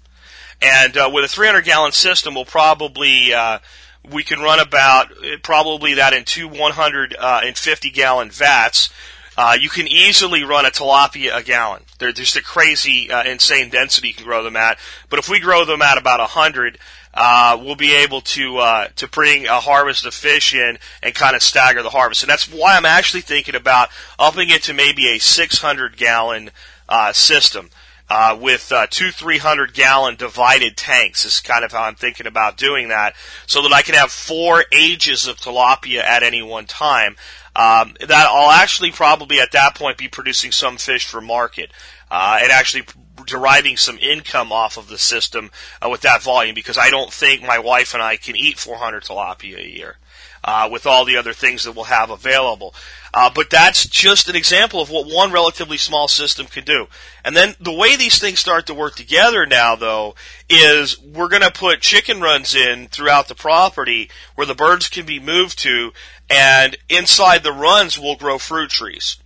And 0.61 0.97
uh, 0.97 1.09
with 1.13 1.23
a 1.23 1.29
300 1.29 1.63
gallon 1.63 1.93
system, 1.93 2.35
we'll 2.35 2.45
probably 2.45 3.33
uh, 3.33 3.59
we 4.03 4.23
can 4.23 4.39
run 4.39 4.59
about 4.59 5.11
probably 5.43 5.93
that 5.93 6.13
in 6.13 6.25
two 6.25 6.47
150 6.47 7.17
uh, 7.19 7.91
gallon 7.93 8.31
vats. 8.31 8.89
Uh, 9.37 9.55
you 9.59 9.69
can 9.69 9.87
easily 9.87 10.43
run 10.43 10.65
a 10.65 10.69
tilapia 10.69 11.35
a 11.35 11.43
gallon. 11.43 11.83
They're 11.99 12.11
just 12.11 12.35
a 12.35 12.43
crazy, 12.43 13.11
uh, 13.11 13.23
insane 13.23 13.69
density 13.69 14.07
you 14.07 14.13
can 14.15 14.25
grow 14.25 14.43
them 14.43 14.55
at. 14.55 14.79
But 15.09 15.19
if 15.19 15.29
we 15.29 15.39
grow 15.39 15.63
them 15.63 15.83
at 15.83 15.99
about 15.99 16.19
100, 16.19 16.79
uh, 17.13 17.57
we'll 17.61 17.75
be 17.75 17.93
able 17.93 18.21
to 18.21 18.57
uh, 18.57 18.87
to 18.95 19.07
bring 19.07 19.45
a 19.45 19.59
harvest 19.59 20.05
of 20.05 20.13
fish 20.13 20.53
in 20.53 20.79
and 21.01 21.15
kind 21.15 21.35
of 21.35 21.43
stagger 21.43 21.83
the 21.83 21.89
harvest. 21.89 22.23
And 22.23 22.29
that's 22.29 22.51
why 22.51 22.75
I'm 22.75 22.85
actually 22.85 23.21
thinking 23.21 23.55
about 23.55 23.89
upping 24.17 24.49
it 24.49 24.63
to 24.63 24.73
maybe 24.73 25.07
a 25.09 25.19
600 25.19 25.97
gallon 25.97 26.51
uh, 26.89 27.13
system 27.13 27.69
uh, 28.09 28.37
with 28.39 28.71
uh, 28.71 28.87
two 28.89 29.11
300 29.11 29.73
gallon 29.73 30.15
divided 30.15 30.77
tanks 30.77 31.25
is 31.25 31.39
kind 31.39 31.65
of 31.65 31.71
how 31.71 31.83
I'm 31.83 31.95
thinking 31.95 32.27
about 32.27 32.57
doing 32.57 32.87
that 32.89 33.15
so 33.45 33.61
that 33.63 33.73
I 33.73 33.81
can 33.81 33.95
have 33.95 34.11
four 34.11 34.63
ages 34.71 35.27
of 35.27 35.37
tilapia 35.37 35.99
at 35.99 36.23
any 36.23 36.41
one 36.41 36.65
time. 36.65 37.15
Um, 37.57 37.95
that 37.99 38.29
I'll 38.29 38.51
actually 38.51 38.91
probably 38.91 39.39
at 39.39 39.51
that 39.53 39.73
point 39.73 39.97
be 39.97 40.07
producing 40.07 40.51
some 40.51 40.77
fish 40.77 41.07
for 41.07 41.21
market 41.21 41.71
uh, 42.11 42.37
and 42.41 42.51
actually 42.51 42.83
deriving 43.25 43.77
some 43.77 43.97
income 43.97 44.51
off 44.51 44.77
of 44.77 44.89
the 44.89 44.97
system 44.99 45.49
uh, 45.81 45.89
with 45.89 46.01
that 46.01 46.21
volume 46.21 46.53
because 46.53 46.77
I 46.77 46.91
don't 46.91 47.11
think 47.11 47.41
my 47.41 47.57
wife 47.57 47.95
and 47.95 48.03
I 48.03 48.15
can 48.17 48.35
eat 48.35 48.59
400 48.59 49.03
tilapia 49.03 49.57
a 49.57 49.67
year 49.67 49.97
uh, 50.43 50.69
with 50.71 50.85
all 50.85 51.03
the 51.03 51.17
other 51.17 51.33
things 51.33 51.63
that 51.63 51.73
we'll 51.73 51.85
have 51.85 52.09
available. 52.09 52.73
Uh, 53.13 53.29
but 53.33 53.49
that's 53.49 53.87
just 53.87 54.29
an 54.29 54.35
example 54.35 54.79
of 54.79 54.89
what 54.89 55.07
one 55.07 55.31
relatively 55.31 55.77
small 55.77 56.07
system 56.07 56.45
can 56.45 56.63
do. 56.63 56.87
And 57.25 57.35
then 57.35 57.55
the 57.59 57.73
way 57.73 57.95
these 57.95 58.19
things 58.19 58.39
start 58.39 58.67
to 58.67 58.73
work 58.73 58.95
together 58.95 59.45
now, 59.45 59.75
though, 59.75 60.15
is 60.49 60.99
we're 61.01 61.29
going 61.29 61.41
to 61.41 61.51
put 61.51 61.81
chicken 61.81 62.21
runs 62.21 62.53
in 62.53 62.87
throughout 62.87 63.27
the 63.27 63.35
property 63.35 64.09
where 64.35 64.47
the 64.47 64.55
birds 64.55 64.87
can 64.87 65.05
be 65.05 65.19
moved 65.19 65.59
to, 65.59 65.91
and 66.29 66.77
inside 66.89 67.43
the 67.43 67.51
runs 67.51 67.97
we'll 67.97 68.15
grow 68.15 68.37
fruit 68.37 68.69
trees 68.69 69.17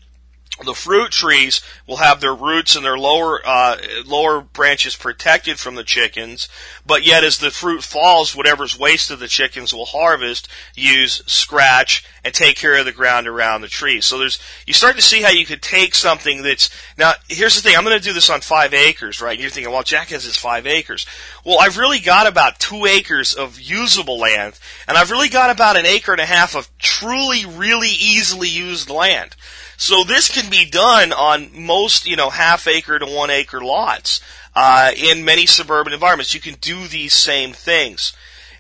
the 0.64 0.74
fruit 0.74 1.12
trees 1.12 1.62
will 1.88 1.98
have 1.98 2.22
their 2.22 2.34
roots 2.34 2.76
and 2.76 2.86
their 2.86 2.98
lower 2.98 3.42
uh, 3.46 3.78
lower 4.06 4.42
branches 4.42 4.96
protected 4.96 5.60
from 5.60 5.76
the 5.76 5.84
chickens, 5.84 6.48
but 6.86 7.06
yet 7.06 7.24
as 7.24 7.38
the 7.38 7.52
fruit 7.52 7.84
falls, 7.84 8.36
whatever's 8.36 8.78
wasted 8.78 9.20
the 9.20 9.28
chickens 9.28 9.74
will 9.74 9.86
harvest, 9.86 10.48
use, 10.76 11.24
scratch, 11.26 12.06
and 12.24 12.34
take 12.34 12.56
care 12.56 12.78
of 12.78 12.86
the 12.86 12.92
ground 12.92 13.28
around 13.28 13.62
the 13.62 13.68
trees. 13.68 14.06
So 14.06 14.18
there's 14.18 14.40
you 14.68 14.74
start 14.74 14.96
to 14.96 15.02
see 15.02 15.22
how 15.22 15.32
you 15.32 15.46
could 15.46 15.62
take 15.62 15.96
something 15.96 16.44
that's 16.44 16.70
now. 16.98 17.14
Here's 17.28 17.56
the 17.56 17.62
thing: 17.62 17.76
I'm 17.76 17.84
going 17.84 17.98
to 17.98 18.04
do 18.04 18.14
this 18.14 18.30
on 18.30 18.42
five 18.42 18.74
acres, 18.74 19.22
right? 19.22 19.32
And 19.32 19.42
you're 19.42 19.50
thinking, 19.50 19.72
well, 19.72 19.84
Jack 19.84 20.10
has 20.10 20.24
his 20.24 20.38
five 20.38 20.68
acres. 20.68 21.06
Well, 21.44 21.60
I've 21.60 21.78
really 21.78 22.00
got 22.00 22.28
about 22.28 22.60
two 22.60 22.86
acres 22.86 23.34
of 23.34 23.60
usable 23.60 24.20
land, 24.20 24.60
and 24.88 24.98
I've 24.98 25.12
really 25.12 25.30
got 25.30 25.50
about 25.50 25.78
an 25.78 25.86
acre 25.86 26.12
and 26.12 26.22
a 26.22 26.26
half 26.26 26.56
of 26.56 26.70
truly, 26.78 27.46
really 27.46 27.90
easily 27.90 28.50
used 28.50 28.90
land. 28.90 29.36
So 29.82 30.04
this 30.04 30.30
can 30.30 30.52
be 30.52 30.64
done 30.64 31.12
on 31.12 31.50
most, 31.60 32.06
you 32.06 32.16
know, 32.16 32.30
half 32.30 32.68
acre 32.68 33.00
to 33.00 33.06
one 33.08 33.32
acre 33.32 33.62
lots. 33.62 34.22
Uh, 34.56 34.92
in 34.96 35.26
many 35.26 35.48
suburban 35.48 35.92
environments, 35.92 36.36
you 36.36 36.40
can 36.40 36.54
do 36.62 36.86
these 36.86 37.16
same 37.16 37.52
things. 37.52 38.14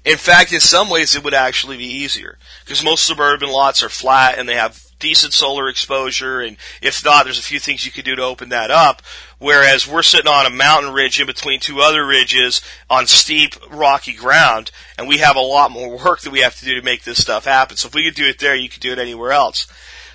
In 0.03 0.17
fact, 0.17 0.51
in 0.51 0.59
some 0.59 0.89
ways, 0.89 1.15
it 1.15 1.23
would 1.23 1.35
actually 1.35 1.77
be 1.77 1.85
easier 1.85 2.39
because 2.65 2.83
most 2.83 3.05
suburban 3.05 3.51
lots 3.51 3.83
are 3.83 3.89
flat 3.89 4.39
and 4.39 4.49
they 4.49 4.55
have 4.55 4.83
decent 4.97 5.33
solar 5.33 5.69
exposure. 5.69 6.41
And 6.41 6.57
if 6.81 7.05
not, 7.05 7.25
there's 7.25 7.37
a 7.37 7.43
few 7.43 7.59
things 7.59 7.85
you 7.85 7.91
can 7.91 8.03
do 8.03 8.15
to 8.15 8.23
open 8.23 8.49
that 8.49 8.71
up. 8.71 9.03
Whereas 9.37 9.87
we're 9.87 10.01
sitting 10.01 10.31
on 10.31 10.47
a 10.47 10.49
mountain 10.49 10.91
ridge 10.91 11.21
in 11.21 11.27
between 11.27 11.59
two 11.59 11.81
other 11.81 12.03
ridges 12.03 12.61
on 12.89 13.05
steep, 13.05 13.53
rocky 13.69 14.13
ground, 14.13 14.71
and 14.97 15.07
we 15.07 15.19
have 15.19 15.35
a 15.35 15.39
lot 15.39 15.69
more 15.69 15.99
work 16.03 16.21
that 16.21 16.31
we 16.31 16.39
have 16.39 16.55
to 16.55 16.65
do 16.65 16.73
to 16.73 16.81
make 16.81 17.03
this 17.03 17.21
stuff 17.21 17.45
happen. 17.45 17.77
So 17.77 17.89
if 17.89 17.93
we 17.93 18.05
could 18.05 18.15
do 18.15 18.27
it 18.27 18.39
there, 18.39 18.55
you 18.55 18.69
could 18.69 18.81
do 18.81 18.91
it 18.91 18.97
anywhere 18.97 19.33
else. 19.33 19.67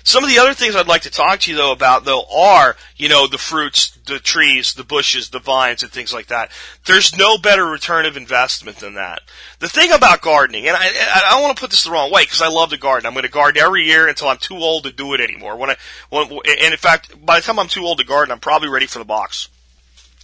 Some 0.07 0.23
of 0.23 0.29
the 0.29 0.39
other 0.39 0.53
things 0.53 0.73
I'd 0.73 0.87
like 0.87 1.01
to 1.01 1.11
talk 1.11 1.41
to 1.41 1.51
you 1.51 1.57
though 1.57 1.73
about 1.73 2.05
though 2.05 2.23
are, 2.33 2.77
you 2.95 3.09
know, 3.09 3.27
the 3.27 3.37
fruits, 3.37 3.91
the 4.05 4.19
trees, 4.19 4.73
the 4.73 4.85
bushes, 4.85 5.31
the 5.31 5.39
vines, 5.39 5.83
and 5.83 5.91
things 5.91 6.13
like 6.13 6.27
that. 6.27 6.49
There's 6.85 7.17
no 7.17 7.37
better 7.37 7.65
return 7.65 8.05
of 8.05 8.15
investment 8.15 8.77
than 8.77 8.93
that. 8.93 9.19
The 9.59 9.67
thing 9.67 9.91
about 9.91 10.21
gardening, 10.21 10.65
and 10.65 10.77
I, 10.77 10.93
I 11.13 11.31
don't 11.31 11.41
want 11.41 11.57
to 11.57 11.61
put 11.61 11.71
this 11.71 11.83
the 11.83 11.91
wrong 11.91 12.09
way 12.09 12.23
because 12.23 12.41
I 12.41 12.47
love 12.47 12.69
to 12.69 12.77
garden. 12.77 13.05
I'm 13.05 13.15
going 13.15 13.23
to 13.23 13.29
garden 13.29 13.61
every 13.61 13.83
year 13.83 14.07
until 14.07 14.29
I'm 14.29 14.37
too 14.37 14.55
old 14.55 14.85
to 14.85 14.93
do 14.93 15.13
it 15.13 15.19
anymore. 15.19 15.57
When 15.57 15.71
I, 15.71 15.75
when, 16.09 16.31
and 16.31 16.71
in 16.73 16.77
fact, 16.77 17.13
by 17.25 17.41
the 17.41 17.45
time 17.45 17.59
I'm 17.59 17.67
too 17.67 17.83
old 17.83 17.97
to 17.97 18.05
garden, 18.05 18.31
I'm 18.31 18.39
probably 18.39 18.69
ready 18.69 18.85
for 18.85 18.99
the 18.99 19.05
box 19.05 19.49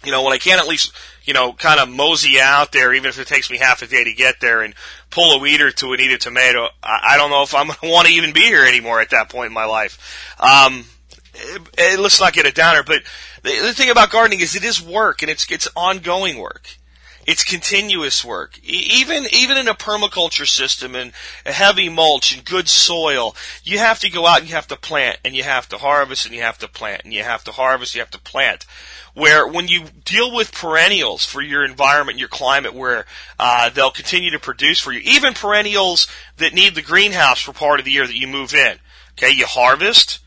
you 0.03 0.11
know, 0.11 0.23
when 0.23 0.33
I 0.33 0.37
can 0.37 0.59
at 0.59 0.67
least, 0.67 0.93
you 1.23 1.33
know, 1.33 1.53
kind 1.53 1.79
of 1.79 1.89
mosey 1.89 2.39
out 2.39 2.71
there, 2.71 2.93
even 2.93 3.09
if 3.09 3.19
it 3.19 3.27
takes 3.27 3.49
me 3.49 3.57
half 3.57 3.81
a 3.81 3.87
day 3.87 4.03
to 4.03 4.13
get 4.13 4.39
there 4.41 4.61
and 4.61 4.73
pull 5.09 5.31
a 5.31 5.39
weed 5.39 5.61
or 5.61 5.71
two 5.71 5.93
and 5.93 6.01
eat 6.01 6.11
a 6.11 6.17
tomato, 6.17 6.67
I, 6.81 7.11
I 7.11 7.17
don't 7.17 7.29
know 7.29 7.43
if 7.43 7.55
I'm 7.55 7.67
going 7.67 7.79
to 7.81 7.89
want 7.89 8.07
to 8.07 8.13
even 8.13 8.33
be 8.33 8.41
here 8.41 8.65
anymore 8.65 9.01
at 9.01 9.11
that 9.11 9.29
point 9.29 9.47
in 9.47 9.53
my 9.53 9.65
life. 9.65 10.35
Um, 10.39 10.85
it, 11.33 11.61
it, 11.77 11.99
let's 11.99 12.19
not 12.19 12.33
get 12.33 12.45
a 12.45 12.51
downer, 12.51 12.83
but 12.83 13.01
the, 13.43 13.59
the 13.61 13.73
thing 13.73 13.89
about 13.89 14.11
gardening 14.11 14.41
is 14.41 14.55
it 14.55 14.63
is 14.63 14.81
work 14.81 15.21
and 15.21 15.31
it's, 15.31 15.49
it's 15.51 15.67
ongoing 15.75 16.37
work. 16.37 16.77
It's 17.25 17.45
continuous 17.45 18.25
work. 18.25 18.59
Even, 18.63 19.25
even 19.31 19.57
in 19.57 19.69
a 19.69 19.73
permaculture 19.73 20.47
system 20.47 20.93
and 20.93 21.13
a 21.45 21.53
heavy 21.53 21.87
mulch 21.87 22.35
and 22.35 22.43
good 22.43 22.67
soil, 22.67 23.33
you 23.63 23.77
have 23.77 23.99
to 23.99 24.09
go 24.09 24.25
out 24.25 24.39
and 24.39 24.49
you 24.49 24.55
have 24.55 24.67
to 24.67 24.75
plant 24.75 25.19
and 25.23 25.33
you 25.33 25.43
have 25.43 25.69
to 25.69 25.77
harvest 25.77 26.25
and 26.25 26.35
you 26.35 26.41
have 26.41 26.57
to 26.57 26.67
plant 26.67 27.03
and 27.05 27.13
you 27.13 27.23
have 27.23 27.43
to 27.45 27.53
harvest, 27.53 27.95
you 27.95 28.01
have 28.01 28.11
to 28.11 28.19
plant 28.19 28.65
where 29.13 29.47
when 29.47 29.67
you 29.67 29.85
deal 30.05 30.33
with 30.33 30.51
perennials 30.51 31.25
for 31.25 31.41
your 31.41 31.63
environment, 31.63 32.17
your 32.17 32.27
climate, 32.27 32.73
where 32.73 33.05
uh, 33.39 33.69
they'll 33.69 33.91
continue 33.91 34.31
to 34.31 34.39
produce 34.39 34.79
for 34.79 34.91
you, 34.91 35.01
even 35.03 35.33
perennials 35.33 36.07
that 36.37 36.53
need 36.53 36.75
the 36.75 36.81
greenhouse 36.81 37.39
for 37.39 37.53
part 37.53 37.79
of 37.79 37.85
the 37.85 37.91
year 37.91 38.07
that 38.07 38.17
you 38.17 38.27
move 38.27 38.53
in. 38.53 38.77
Okay, 39.11 39.31
you 39.31 39.45
harvest, 39.45 40.19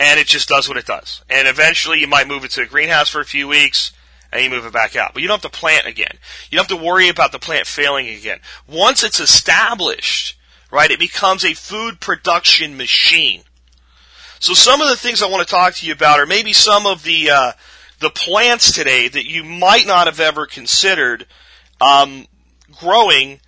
and 0.00 0.18
it 0.18 0.26
just 0.26 0.48
does 0.48 0.68
what 0.68 0.78
it 0.78 0.86
does. 0.86 1.22
And 1.28 1.46
eventually, 1.46 2.00
you 2.00 2.06
might 2.06 2.28
move 2.28 2.44
it 2.44 2.52
to 2.52 2.62
a 2.62 2.66
greenhouse 2.66 3.10
for 3.10 3.20
a 3.20 3.26
few 3.26 3.46
weeks, 3.46 3.92
and 4.32 4.42
you 4.42 4.48
move 4.48 4.64
it 4.64 4.72
back 4.72 4.96
out. 4.96 5.12
But 5.12 5.20
you 5.20 5.28
don't 5.28 5.42
have 5.42 5.52
to 5.52 5.58
plant 5.58 5.86
again. 5.86 6.18
You 6.50 6.56
don't 6.56 6.68
have 6.68 6.78
to 6.78 6.84
worry 6.84 7.10
about 7.10 7.32
the 7.32 7.38
plant 7.38 7.66
failing 7.66 8.08
again. 8.08 8.38
Once 8.66 9.04
it's 9.04 9.20
established, 9.20 10.38
right, 10.70 10.90
it 10.90 10.98
becomes 10.98 11.44
a 11.44 11.52
food 11.52 12.00
production 12.00 12.78
machine. 12.78 13.42
So 14.40 14.54
some 14.54 14.80
of 14.80 14.88
the 14.88 14.96
things 14.96 15.22
I 15.22 15.28
want 15.28 15.46
to 15.46 15.54
talk 15.54 15.74
to 15.74 15.86
you 15.86 15.92
about 15.92 16.20
are 16.20 16.26
maybe 16.26 16.52
some 16.54 16.86
of 16.86 17.02
the 17.02 17.30
uh, 17.30 17.52
the 18.00 18.10
plants 18.10 18.72
today 18.72 19.08
that 19.08 19.26
you 19.26 19.44
might 19.44 19.86
not 19.86 20.06
have 20.06 20.20
ever 20.20 20.46
considered 20.46 21.26
um, 21.80 22.26
growing 22.78 23.40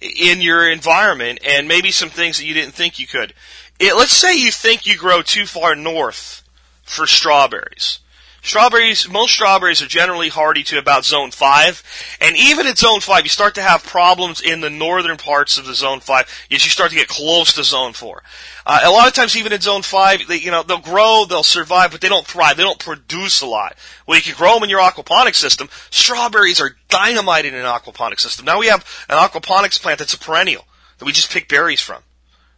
in 0.00 0.40
your 0.40 0.70
environment, 0.70 1.38
and 1.44 1.66
maybe 1.66 1.90
some 1.90 2.10
things 2.10 2.38
that 2.38 2.44
you 2.44 2.54
didn't 2.54 2.74
think 2.74 2.98
you 2.98 3.06
could. 3.06 3.32
It, 3.78 3.94
let's 3.96 4.12
say 4.12 4.36
you 4.36 4.50
think 4.50 4.86
you 4.86 4.96
grow 4.96 5.22
too 5.22 5.46
far 5.46 5.74
north 5.74 6.42
for 6.82 7.06
strawberries. 7.06 8.00
Strawberries, 8.46 9.10
most 9.10 9.32
strawberries 9.34 9.82
are 9.82 9.88
generally 9.88 10.28
hardy 10.28 10.62
to 10.62 10.78
about 10.78 11.04
zone 11.04 11.32
5. 11.32 11.82
And 12.20 12.36
even 12.36 12.68
at 12.68 12.78
zone 12.78 13.00
5, 13.00 13.24
you 13.24 13.28
start 13.28 13.56
to 13.56 13.60
have 13.60 13.82
problems 13.82 14.40
in 14.40 14.60
the 14.60 14.70
northern 14.70 15.16
parts 15.16 15.58
of 15.58 15.66
the 15.66 15.74
zone 15.74 15.98
5 15.98 16.46
as 16.52 16.64
you 16.64 16.70
start 16.70 16.90
to 16.90 16.96
get 16.96 17.08
close 17.08 17.54
to 17.54 17.64
zone 17.64 17.92
4. 17.92 18.22
Uh, 18.64 18.80
a 18.84 18.90
lot 18.92 19.08
of 19.08 19.14
times 19.14 19.36
even 19.36 19.52
in 19.52 19.60
zone 19.60 19.82
5, 19.82 20.28
they, 20.28 20.36
you 20.36 20.52
know, 20.52 20.62
they'll 20.62 20.78
grow, 20.78 21.24
they'll 21.28 21.42
survive, 21.42 21.90
but 21.90 22.00
they 22.00 22.08
don't 22.08 22.24
thrive. 22.24 22.56
They 22.56 22.62
don't 22.62 22.78
produce 22.78 23.40
a 23.40 23.46
lot. 23.46 23.74
Well, 24.06 24.16
you 24.16 24.22
can 24.22 24.36
grow 24.36 24.54
them 24.54 24.62
in 24.62 24.70
your 24.70 24.80
aquaponics 24.80 25.34
system. 25.34 25.68
Strawberries 25.90 26.60
are 26.60 26.76
dynamite 26.88 27.46
in 27.46 27.54
an 27.54 27.64
aquaponics 27.64 28.20
system. 28.20 28.44
Now 28.44 28.60
we 28.60 28.68
have 28.68 28.84
an 29.08 29.16
aquaponics 29.18 29.82
plant 29.82 29.98
that's 29.98 30.14
a 30.14 30.18
perennial 30.18 30.66
that 30.98 31.04
we 31.04 31.10
just 31.10 31.32
pick 31.32 31.48
berries 31.48 31.80
from 31.80 32.00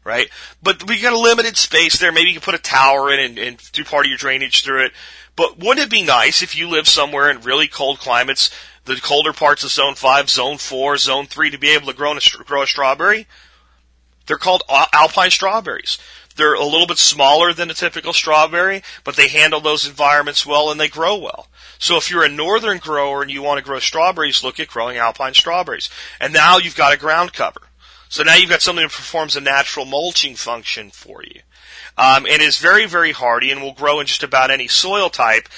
right? 0.08 0.30
But 0.62 0.88
we 0.88 1.00
got 1.00 1.12
a 1.12 1.18
limited 1.18 1.58
space 1.58 1.98
there. 1.98 2.10
Maybe 2.10 2.28
you 2.30 2.34
can 2.34 2.42
put 2.42 2.54
a 2.54 2.58
tower 2.58 3.12
in 3.12 3.20
and, 3.20 3.38
and 3.38 3.72
do 3.72 3.84
part 3.84 4.06
of 4.06 4.08
your 4.08 4.16
drainage 4.16 4.64
through 4.64 4.86
it. 4.86 4.92
But 5.38 5.56
wouldn't 5.56 5.86
it 5.86 5.88
be 5.88 6.02
nice 6.02 6.42
if 6.42 6.56
you 6.56 6.68
live 6.68 6.88
somewhere 6.88 7.30
in 7.30 7.42
really 7.42 7.68
cold 7.68 8.00
climates, 8.00 8.50
the 8.86 8.96
colder 8.96 9.32
parts 9.32 9.62
of 9.62 9.70
Zone 9.70 9.94
5, 9.94 10.28
Zone 10.28 10.58
4, 10.58 10.96
Zone 10.96 11.26
3, 11.26 11.50
to 11.52 11.58
be 11.58 11.70
able 11.70 11.86
to 11.86 11.92
grow 11.92 12.12
a, 12.12 12.20
grow 12.42 12.62
a 12.62 12.66
strawberry? 12.66 13.28
They're 14.26 14.36
called 14.36 14.64
alpine 14.68 15.30
strawberries. 15.30 15.96
They're 16.34 16.54
a 16.54 16.64
little 16.64 16.88
bit 16.88 16.98
smaller 16.98 17.52
than 17.52 17.70
a 17.70 17.74
typical 17.74 18.12
strawberry, 18.12 18.82
but 19.04 19.14
they 19.14 19.28
handle 19.28 19.60
those 19.60 19.86
environments 19.86 20.44
well 20.44 20.72
and 20.72 20.80
they 20.80 20.88
grow 20.88 21.16
well. 21.16 21.46
So 21.78 21.96
if 21.96 22.10
you're 22.10 22.24
a 22.24 22.28
northern 22.28 22.78
grower 22.78 23.22
and 23.22 23.30
you 23.30 23.40
want 23.40 23.58
to 23.58 23.64
grow 23.64 23.78
strawberries, 23.78 24.42
look 24.42 24.58
at 24.58 24.66
growing 24.66 24.96
alpine 24.96 25.34
strawberries. 25.34 25.88
And 26.20 26.32
now 26.32 26.58
you've 26.58 26.74
got 26.74 26.92
a 26.92 26.98
ground 26.98 27.32
cover. 27.32 27.60
So 28.08 28.24
now 28.24 28.34
you've 28.34 28.50
got 28.50 28.62
something 28.62 28.84
that 28.84 28.90
performs 28.90 29.36
a 29.36 29.40
natural 29.40 29.86
mulching 29.86 30.34
function 30.34 30.90
for 30.90 31.22
you 31.22 31.37
um, 31.98 32.26
and 32.26 32.40
is 32.40 32.58
very, 32.58 32.86
very 32.86 33.12
hardy 33.12 33.50
and 33.50 33.60
will 33.60 33.72
grow 33.72 34.00
in 34.00 34.06
just 34.06 34.22
about 34.22 34.50
any 34.50 34.68
soil 34.68 35.10
type. 35.10 35.48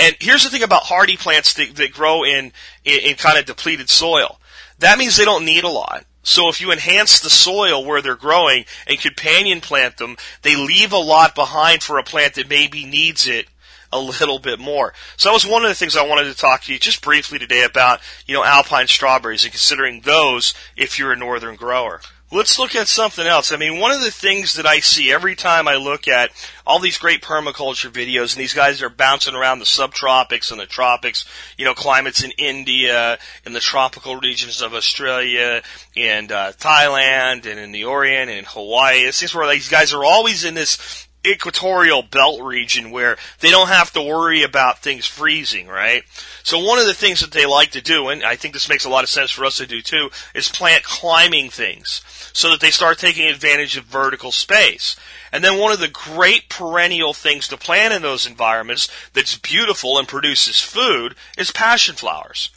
And 0.00 0.16
here's 0.20 0.44
the 0.44 0.50
thing 0.50 0.62
about 0.62 0.84
hardy 0.84 1.16
plants 1.16 1.54
that, 1.54 1.74
that 1.74 1.92
grow 1.92 2.24
in, 2.24 2.52
in, 2.84 3.00
in 3.00 3.16
kind 3.16 3.38
of 3.38 3.44
depleted 3.44 3.90
soil. 3.90 4.40
That 4.78 4.98
means 4.98 5.16
they 5.16 5.24
don't 5.24 5.44
need 5.44 5.64
a 5.64 5.68
lot. 5.68 6.04
So 6.22 6.48
if 6.48 6.60
you 6.60 6.70
enhance 6.70 7.20
the 7.20 7.30
soil 7.30 7.84
where 7.84 8.00
they're 8.00 8.14
growing 8.14 8.64
and 8.86 9.00
companion 9.00 9.60
plant 9.60 9.96
them, 9.96 10.16
they 10.42 10.56
leave 10.56 10.92
a 10.92 10.98
lot 10.98 11.34
behind 11.34 11.82
for 11.82 11.98
a 11.98 12.04
plant 12.04 12.34
that 12.34 12.48
maybe 12.48 12.84
needs 12.84 13.26
it 13.26 13.48
a 13.92 13.98
little 13.98 14.38
bit 14.38 14.58
more. 14.58 14.92
So 15.16 15.30
that 15.30 15.34
was 15.34 15.46
one 15.46 15.64
of 15.64 15.70
the 15.70 15.74
things 15.74 15.96
I 15.96 16.06
wanted 16.06 16.24
to 16.24 16.36
talk 16.36 16.62
to 16.64 16.72
you 16.72 16.78
just 16.78 17.02
briefly 17.02 17.38
today 17.38 17.64
about, 17.64 18.00
you 18.26 18.34
know, 18.34 18.44
alpine 18.44 18.86
strawberries 18.86 19.44
and 19.44 19.52
considering 19.52 20.02
those 20.02 20.54
if 20.76 20.98
you're 20.98 21.12
a 21.12 21.16
northern 21.16 21.56
grower. 21.56 22.02
Let's 22.30 22.58
look 22.58 22.74
at 22.76 22.88
something 22.88 23.26
else. 23.26 23.52
I 23.52 23.56
mean, 23.56 23.80
one 23.80 23.90
of 23.90 24.02
the 24.02 24.10
things 24.10 24.54
that 24.54 24.66
I 24.66 24.80
see 24.80 25.10
every 25.10 25.34
time 25.34 25.66
I 25.66 25.76
look 25.76 26.06
at 26.06 26.30
all 26.66 26.78
these 26.78 26.98
great 26.98 27.22
permaculture 27.22 27.90
videos, 27.90 28.34
and 28.34 28.40
these 28.42 28.52
guys 28.52 28.82
are 28.82 28.90
bouncing 28.90 29.34
around 29.34 29.60
the 29.60 29.64
subtropics 29.64 30.50
and 30.50 30.60
the 30.60 30.66
tropics, 30.66 31.24
you 31.56 31.64
know, 31.64 31.72
climates 31.72 32.22
in 32.22 32.32
India, 32.32 33.18
in 33.46 33.54
the 33.54 33.60
tropical 33.60 34.16
regions 34.16 34.60
of 34.60 34.74
Australia, 34.74 35.62
and 35.96 36.30
uh, 36.30 36.52
Thailand, 36.52 37.46
and 37.46 37.58
in 37.58 37.72
the 37.72 37.84
Orient, 37.84 38.28
and 38.28 38.40
in 38.40 38.44
Hawaii. 38.44 39.06
It 39.06 39.14
seems 39.14 39.34
where 39.34 39.50
these 39.50 39.70
guys 39.70 39.94
are 39.94 40.04
always 40.04 40.44
in 40.44 40.52
this 40.52 41.07
equatorial 41.26 42.02
belt 42.02 42.40
region 42.40 42.90
where 42.90 43.16
they 43.40 43.50
don't 43.50 43.68
have 43.68 43.92
to 43.92 44.02
worry 44.02 44.42
about 44.42 44.78
things 44.78 45.06
freezing, 45.06 45.66
right? 45.66 46.04
So 46.42 46.64
one 46.64 46.78
of 46.78 46.86
the 46.86 46.94
things 46.94 47.20
that 47.20 47.32
they 47.32 47.44
like 47.44 47.72
to 47.72 47.80
do, 47.80 48.08
and 48.08 48.22
I 48.22 48.36
think 48.36 48.54
this 48.54 48.68
makes 48.68 48.84
a 48.84 48.88
lot 48.88 49.04
of 49.04 49.10
sense 49.10 49.30
for 49.30 49.44
us 49.44 49.56
to 49.56 49.66
do 49.66 49.82
too, 49.82 50.10
is 50.34 50.48
plant 50.48 50.84
climbing 50.84 51.50
things 51.50 52.02
so 52.32 52.50
that 52.50 52.60
they 52.60 52.70
start 52.70 52.98
taking 52.98 53.26
advantage 53.28 53.76
of 53.76 53.84
vertical 53.84 54.32
space. 54.32 54.96
And 55.32 55.42
then 55.42 55.58
one 55.58 55.72
of 55.72 55.80
the 55.80 55.88
great 55.88 56.48
perennial 56.48 57.12
things 57.12 57.48
to 57.48 57.56
plant 57.56 57.92
in 57.92 58.02
those 58.02 58.26
environments 58.26 58.88
that's 59.12 59.36
beautiful 59.36 59.98
and 59.98 60.06
produces 60.06 60.60
food 60.60 61.14
is 61.36 61.50
passion 61.50 61.96
flowers. 61.96 62.50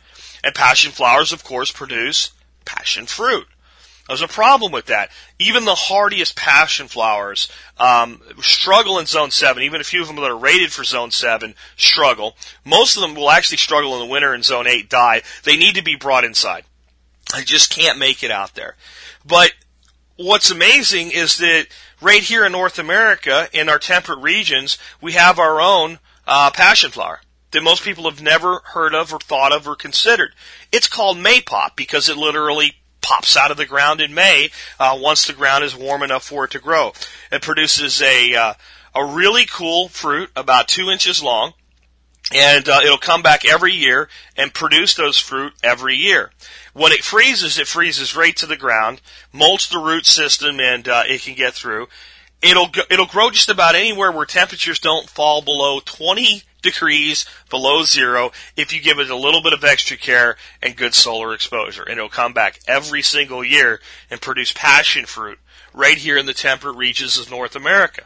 And 0.43 0.55
passion 0.55 0.91
flowers, 0.91 1.31
of 1.31 1.43
course, 1.43 1.71
produce 1.71 2.31
passion 2.65 3.05
fruit. 3.05 3.47
There's 4.11 4.21
a 4.21 4.27
problem 4.27 4.73
with 4.73 4.87
that. 4.87 5.09
Even 5.39 5.63
the 5.63 5.73
hardiest 5.73 6.35
passion 6.35 6.89
flowers 6.89 7.49
um, 7.77 8.19
struggle 8.41 8.99
in 8.99 9.05
Zone 9.05 9.31
7. 9.31 9.63
Even 9.63 9.79
a 9.79 9.85
few 9.85 10.01
of 10.01 10.07
them 10.07 10.17
that 10.17 10.29
are 10.29 10.37
rated 10.37 10.73
for 10.73 10.83
Zone 10.83 11.11
7 11.11 11.55
struggle. 11.77 12.35
Most 12.65 12.97
of 12.97 13.03
them 13.03 13.15
will 13.15 13.29
actually 13.29 13.55
struggle 13.55 13.93
in 13.93 14.01
the 14.01 14.11
winter 14.11 14.35
in 14.35 14.43
Zone 14.43 14.67
8, 14.67 14.89
die. 14.89 15.21
They 15.45 15.55
need 15.55 15.75
to 15.75 15.81
be 15.81 15.95
brought 15.95 16.25
inside. 16.25 16.65
They 17.33 17.43
just 17.43 17.73
can't 17.73 17.97
make 17.97 18.21
it 18.21 18.31
out 18.31 18.53
there. 18.53 18.75
But 19.25 19.53
what's 20.17 20.51
amazing 20.51 21.11
is 21.11 21.37
that 21.37 21.67
right 22.01 22.21
here 22.21 22.45
in 22.45 22.51
North 22.51 22.79
America, 22.79 23.47
in 23.53 23.69
our 23.69 23.79
temperate 23.79 24.19
regions, 24.19 24.77
we 24.99 25.13
have 25.13 25.39
our 25.39 25.61
own 25.61 25.99
uh, 26.27 26.51
passion 26.51 26.91
flower 26.91 27.21
that 27.51 27.63
most 27.63 27.83
people 27.83 28.09
have 28.09 28.21
never 28.21 28.59
heard 28.73 28.93
of 28.93 29.13
or 29.13 29.19
thought 29.19 29.53
of 29.53 29.69
or 29.69 29.77
considered. 29.77 30.33
It's 30.69 30.89
called 30.89 31.17
maypop 31.17 31.77
because 31.77 32.09
it 32.09 32.17
literally 32.17 32.80
pops 33.01 33.35
out 33.35 33.51
of 33.51 33.57
the 33.57 33.65
ground 33.65 34.01
in 34.01 34.13
May 34.13 34.49
uh, 34.79 34.97
once 34.99 35.25
the 35.25 35.33
ground 35.33 35.63
is 35.63 35.75
warm 35.75 36.03
enough 36.03 36.23
for 36.23 36.45
it 36.45 36.51
to 36.51 36.59
grow. 36.59 36.93
It 37.31 37.41
produces 37.41 38.01
a 38.01 38.35
uh, 38.35 38.53
a 38.93 39.05
really 39.05 39.45
cool 39.45 39.87
fruit 39.87 40.29
about 40.35 40.67
two 40.67 40.89
inches 40.89 41.23
long, 41.23 41.53
and 42.33 42.67
uh, 42.67 42.81
it'll 42.83 42.97
come 42.97 43.21
back 43.21 43.45
every 43.45 43.73
year 43.73 44.09
and 44.37 44.53
produce 44.53 44.95
those 44.95 45.17
fruit 45.17 45.53
every 45.63 45.95
year. 45.95 46.31
When 46.73 46.91
it 46.91 47.03
freezes, 47.03 47.57
it 47.57 47.67
freezes 47.67 48.15
right 48.15 48.35
to 48.37 48.45
the 48.45 48.57
ground, 48.57 49.01
molts 49.33 49.69
the 49.69 49.79
root 49.79 50.05
system, 50.05 50.59
and 50.59 50.87
uh, 50.87 51.03
it 51.07 51.21
can 51.21 51.35
get 51.35 51.53
through. 51.53 51.87
It'll 52.41 52.69
it'll 52.89 53.05
grow 53.05 53.29
just 53.29 53.49
about 53.49 53.75
anywhere 53.75 54.11
where 54.11 54.25
temperatures 54.25 54.79
don't 54.79 55.09
fall 55.09 55.41
below 55.41 55.79
20 55.79 56.43
degrees 56.61 57.25
below 57.49 57.83
zero 57.83 58.31
if 58.55 58.73
you 58.73 58.81
give 58.81 58.99
it 58.99 59.09
a 59.09 59.15
little 59.15 59.41
bit 59.41 59.53
of 59.53 59.63
extra 59.63 59.97
care 59.97 60.37
and 60.61 60.75
good 60.75 60.93
solar 60.93 61.33
exposure. 61.33 61.83
And 61.83 61.97
it'll 61.97 62.09
come 62.09 62.33
back 62.33 62.59
every 62.67 63.01
single 63.01 63.43
year 63.43 63.79
and 64.09 64.21
produce 64.21 64.51
passion 64.51 65.05
fruit 65.05 65.39
right 65.73 65.97
here 65.97 66.17
in 66.17 66.25
the 66.25 66.33
temperate 66.33 66.75
regions 66.75 67.17
of 67.17 67.29
North 67.29 67.55
America. 67.55 68.03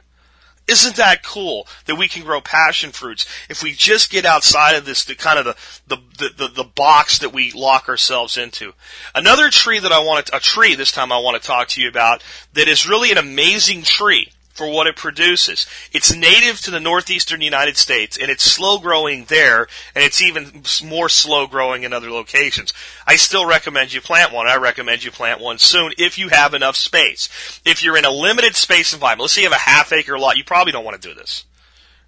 Isn't 0.67 0.95
that 0.95 1.21
cool 1.21 1.67
that 1.85 1.95
we 1.95 2.07
can 2.07 2.23
grow 2.23 2.41
passion 2.41 2.91
fruits 2.91 3.27
if 3.49 3.61
we 3.61 3.73
just 3.73 4.09
get 4.09 4.25
outside 4.25 4.75
of 4.75 4.85
this, 4.85 5.05
the 5.05 5.13
kind 5.13 5.37
of 5.37 5.45
the, 5.45 5.97
the, 6.17 6.29
the, 6.35 6.47
the, 6.47 6.63
box 6.63 7.19
that 7.19 7.31
we 7.31 7.51
lock 7.51 7.87
ourselves 7.87 8.35
into? 8.35 8.73
Another 9.13 9.51
tree 9.51 9.77
that 9.77 9.91
I 9.91 9.99
want 9.99 10.25
to, 10.25 10.37
a 10.37 10.39
tree 10.39 10.73
this 10.73 10.91
time 10.91 11.11
I 11.11 11.19
want 11.19 11.39
to 11.39 11.47
talk 11.47 11.67
to 11.69 11.81
you 11.81 11.87
about 11.87 12.23
that 12.53 12.67
is 12.67 12.89
really 12.89 13.11
an 13.11 13.19
amazing 13.19 13.83
tree 13.83 14.31
for 14.55 14.69
what 14.69 14.87
it 14.87 14.95
produces. 14.95 15.67
It's 15.91 16.15
native 16.15 16.61
to 16.61 16.71
the 16.71 16.79
northeastern 16.79 17.41
United 17.41 17.75
States 17.75 18.17
and 18.17 18.31
it's 18.31 18.43
slow 18.43 18.79
growing 18.79 19.25
there 19.25 19.67
and 19.93 20.03
it's 20.03 20.21
even 20.21 20.63
more 20.83 21.09
slow 21.09 21.45
growing 21.45 21.83
in 21.83 21.93
other 21.93 22.09
locations. 22.09 22.73
I 23.05 23.17
still 23.17 23.45
recommend 23.45 23.93
you 23.93 23.99
plant 23.99 24.31
one. 24.31 24.47
I 24.47 24.55
recommend 24.55 25.03
you 25.03 25.11
plant 25.11 25.41
one 25.41 25.59
soon 25.59 25.91
if 25.97 26.17
you 26.17 26.29
have 26.29 26.53
enough 26.53 26.77
space. 26.77 27.61
If 27.65 27.83
you're 27.83 27.97
in 27.97 28.05
a 28.05 28.11
limited 28.11 28.55
space 28.55 28.93
environment, 28.93 29.23
let's 29.23 29.33
say 29.33 29.41
you 29.41 29.49
have 29.49 29.57
a 29.57 29.69
half 29.69 29.91
acre 29.91 30.17
lot, 30.17 30.37
you 30.37 30.45
probably 30.45 30.71
don't 30.71 30.85
want 30.85 30.99
to 30.99 31.07
do 31.07 31.13
this. 31.13 31.45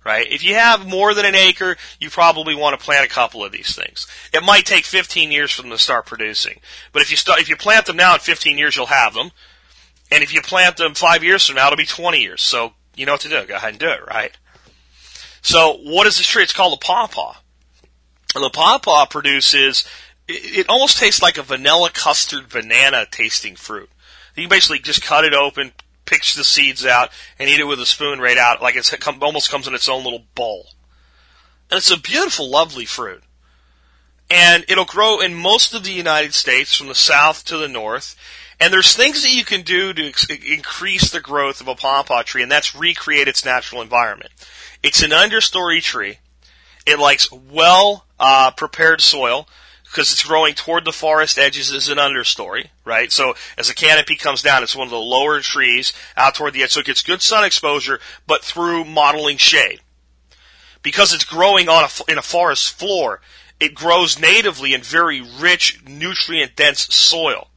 Right? 0.05 0.31
If 0.31 0.41
you 0.41 0.53
have 0.53 0.87
more 0.87 1.13
than 1.13 1.25
an 1.25 1.35
acre, 1.35 1.75
you 1.99 2.09
probably 2.09 2.55
want 2.55 2.79
to 2.79 2.85
plant 2.85 3.05
a 3.05 3.13
couple 3.13 3.43
of 3.43 3.51
these 3.51 3.75
things. 3.75 4.07
It 4.31 4.41
might 4.41 4.65
take 4.65 4.85
15 4.85 5.33
years 5.33 5.51
for 5.51 5.63
them 5.63 5.71
to 5.71 5.77
start 5.77 6.05
producing. 6.05 6.61
But 6.93 7.01
if 7.01 7.11
you 7.11 7.17
start, 7.17 7.41
if 7.41 7.49
you 7.49 7.57
plant 7.57 7.87
them 7.87 7.97
now 7.97 8.13
in 8.13 8.21
15 8.21 8.57
years, 8.57 8.77
you'll 8.77 8.85
have 8.85 9.13
them. 9.15 9.31
And 10.11 10.23
if 10.23 10.33
you 10.33 10.41
plant 10.41 10.77
them 10.77 10.93
five 10.93 11.23
years 11.23 11.45
from 11.45 11.55
now, 11.55 11.67
it'll 11.67 11.77
be 11.77 11.85
20 11.85 12.19
years. 12.19 12.41
So 12.41 12.73
you 12.95 13.05
know 13.05 13.13
what 13.13 13.21
to 13.21 13.29
do. 13.29 13.45
Go 13.45 13.55
ahead 13.55 13.71
and 13.71 13.79
do 13.79 13.89
it, 13.89 14.05
right? 14.07 14.31
So 15.41 15.77
what 15.83 16.07
is 16.07 16.17
this 16.17 16.27
tree? 16.27 16.43
It's 16.43 16.53
called 16.53 16.73
a 16.73 16.85
pawpaw. 16.85 17.35
The 18.33 18.49
pawpaw 18.49 19.05
produces, 19.07 19.85
it, 20.27 20.67
almost 20.69 20.97
tastes 20.97 21.21
like 21.21 21.37
a 21.37 21.43
vanilla 21.43 21.89
custard 21.91 22.49
banana 22.49 23.05
tasting 23.09 23.55
fruit. 23.55 23.89
You 24.35 24.47
basically 24.47 24.79
just 24.79 25.01
cut 25.01 25.25
it 25.25 25.33
open, 25.33 25.71
pick 26.05 26.21
the 26.21 26.43
seeds 26.43 26.85
out, 26.85 27.11
and 27.39 27.49
eat 27.49 27.59
it 27.59 27.65
with 27.65 27.79
a 27.79 27.85
spoon 27.85 28.19
right 28.19 28.37
out, 28.37 28.61
like 28.61 28.75
it's, 28.75 28.93
it 28.93 29.07
almost 29.21 29.49
comes 29.49 29.67
in 29.67 29.73
its 29.73 29.89
own 29.89 30.03
little 30.03 30.25
bowl. 30.35 30.67
And 31.71 31.77
it's 31.77 31.91
a 31.91 31.99
beautiful, 31.99 32.49
lovely 32.49 32.85
fruit. 32.85 33.23
And 34.29 34.65
it'll 34.67 34.85
grow 34.85 35.19
in 35.19 35.33
most 35.33 35.73
of 35.73 35.83
the 35.83 35.91
United 35.91 36.33
States 36.33 36.75
from 36.75 36.87
the 36.87 36.95
south 36.95 37.45
to 37.45 37.57
the 37.57 37.67
north. 37.67 38.15
And 38.59 38.73
there's 38.73 38.95
things 38.95 39.21
that 39.21 39.33
you 39.33 39.45
can 39.45 39.61
do 39.61 39.93
to 39.93 40.07
ex- 40.07 40.27
increase 40.29 41.11
the 41.11 41.19
growth 41.19 41.61
of 41.61 41.67
a 41.67 41.75
pawpaw 41.75 42.23
tree, 42.23 42.41
and 42.41 42.51
that's 42.51 42.75
recreate 42.75 43.27
its 43.27 43.45
natural 43.45 43.81
environment. 43.81 44.31
It's 44.81 45.03
an 45.03 45.11
understory 45.11 45.81
tree. 45.81 46.19
It 46.85 46.99
likes 46.99 47.31
well 47.31 48.05
uh, 48.19 48.51
prepared 48.51 49.01
soil 49.01 49.47
because 49.83 50.11
it's 50.11 50.23
growing 50.23 50.53
toward 50.53 50.85
the 50.85 50.91
forest 50.91 51.37
edges 51.37 51.71
as 51.71 51.89
an 51.89 51.97
understory, 51.97 52.69
right? 52.83 53.11
So 53.11 53.35
as 53.57 53.67
the 53.67 53.73
canopy 53.73 54.15
comes 54.15 54.41
down, 54.41 54.63
it's 54.63 54.75
one 54.75 54.87
of 54.87 54.91
the 54.91 54.97
lower 54.97 55.39
trees 55.41 55.93
out 56.15 56.35
toward 56.35 56.53
the 56.53 56.63
edge, 56.63 56.71
so 56.71 56.81
it 56.81 56.85
gets 56.85 57.01
good 57.01 57.21
sun 57.21 57.43
exposure, 57.43 57.99
but 58.25 58.43
through 58.43 58.85
modeling 58.85 59.37
shade. 59.37 59.81
Because 60.83 61.13
it's 61.13 61.23
growing 61.23 61.69
on 61.69 61.85
a, 61.85 62.11
in 62.11 62.17
a 62.17 62.23
forest 62.23 62.73
floor, 62.73 63.21
it 63.59 63.73
grows 63.73 64.19
natively 64.19 64.73
in 64.73 64.81
very 64.81 65.21
rich, 65.21 65.81
nutrient 65.87 66.55
dense 66.55 66.93
soil. 66.93 67.49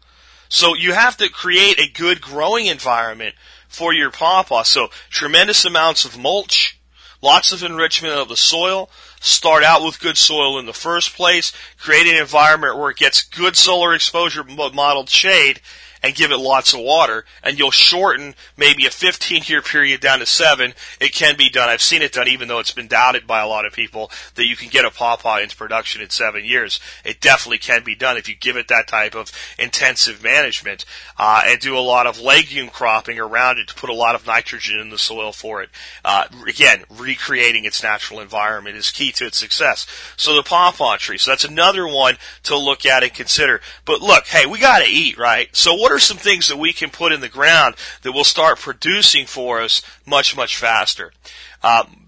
So 0.51 0.75
you 0.75 0.93
have 0.93 1.17
to 1.19 1.31
create 1.31 1.79
a 1.79 1.89
good 1.89 2.21
growing 2.21 2.67
environment 2.67 3.37
for 3.69 3.95
your 3.95 4.11
pawpaw. 4.11 4.65
So 4.65 4.89
tremendous 5.09 5.65
amounts 5.65 6.05
of 6.05 6.19
mulch, 6.19 6.79
lots 7.23 7.53
of 7.53 7.63
enrichment 7.63 8.15
of 8.15 8.29
the 8.29 8.37
soil. 8.37 8.91
Start 9.21 9.63
out 9.63 9.85
with 9.85 10.01
good 10.01 10.17
soil 10.17 10.59
in 10.59 10.67
the 10.67 10.73
first 10.73 11.15
place. 11.15 11.53
Create 11.79 12.09
an 12.09 12.17
environment 12.17 12.77
where 12.77 12.91
it 12.91 12.97
gets 12.97 13.23
good 13.23 13.57
solar 13.57 13.95
exposure, 13.95 14.43
modeled 14.43 15.09
shade, 15.09 15.61
and 16.03 16.15
give 16.15 16.31
it 16.31 16.39
lots 16.39 16.73
of 16.73 16.81
water, 16.81 17.25
and 17.43 17.59
you'll 17.59 17.71
shorten 17.71 18.35
maybe 18.57 18.87
a 18.87 18.91
15 18.91 19.43
year 19.47 19.63
period 19.63 20.01
down 20.01 20.21
to 20.21 20.27
seven. 20.27 20.75
It 21.01 21.13
can 21.13 21.37
be 21.37 21.51
done. 21.51 21.69
I've 21.69 21.83
seen 21.83 22.03
it 22.03 22.13
done, 22.13 22.29
even 22.29 22.49
though 22.49 22.59
it's 22.59 22.73
been 22.73 22.89
doubted 22.89 23.27
by 23.27 23.41
a 23.41 23.47
lot 23.47 23.67
of 23.67 23.73
people 23.73 24.11
that 24.35 24.47
you 24.47 24.57
can 24.57 24.69
get 24.69 24.85
a 24.85 24.91
pawpaw 24.91 25.39
into 25.39 25.57
production 25.57 26.01
in 26.01 26.11
seven 26.11 26.45
years. 26.45 26.81
It 27.05 27.21
definitely 27.21 27.59
can 27.59 27.85
be 27.85 27.95
done 27.95 28.17
if 28.17 28.29
you 28.29 28.35
give 28.35 28.57
it 28.57 28.69
that 28.69 28.87
type 28.87 29.15
of 29.15 29.31
intensive 29.59 30.23
management 30.23 30.85
uh, 31.19 31.43
and 31.45 31.61
do 31.61 31.77
a 31.77 31.81
lot 31.81 32.07
of 32.07 32.21
legume 32.21 32.69
cropping 32.69 33.19
around 33.19 33.59
it 33.59 33.69
to 33.69 33.75
put 33.75 33.91
a 33.91 33.95
lot 33.95 34.15
of 34.15 34.27
nitrogen 34.27 34.81
in 34.81 34.91
the 34.91 34.99
soil 34.99 35.33
for 35.33 35.63
it. 35.63 35.71
Uh, 36.05 36.25
again, 36.49 36.85
recreating 36.89 37.65
its 37.65 37.83
natural 37.83 38.21
environment 38.21 38.77
is 38.77 38.91
key 38.91 39.13
to 39.13 39.27
its 39.27 39.39
success. 39.39 39.87
So 40.17 40.35
the 40.35 40.43
pawpaw 40.43 40.97
tree. 40.97 41.19
So 41.19 41.31
that's 41.31 41.45
another 41.45 41.87
one 41.87 42.17
to 42.45 42.57
look 42.57 42.87
at 42.87 43.03
and 43.03 43.13
consider. 43.13 43.61
But 43.85 44.01
look, 44.01 44.27
hey, 44.27 44.47
we 44.47 44.59
got 44.59 44.79
to 44.79 44.89
eat, 44.89 45.19
right? 45.19 45.55
So 45.55 45.75
what 45.75 45.90
what 45.91 45.97
are 45.97 45.99
some 45.99 46.19
things 46.19 46.47
that 46.47 46.57
we 46.57 46.73
can 46.73 46.89
put 46.89 47.11
in 47.11 47.21
the 47.21 47.29
ground 47.29 47.75
that 48.03 48.13
will 48.13 48.23
start 48.23 48.61
producing 48.61 49.27
for 49.27 49.61
us 49.61 49.83
much, 50.07 50.37
much 50.37 50.57
faster? 50.57 51.13
Um, 51.65 52.07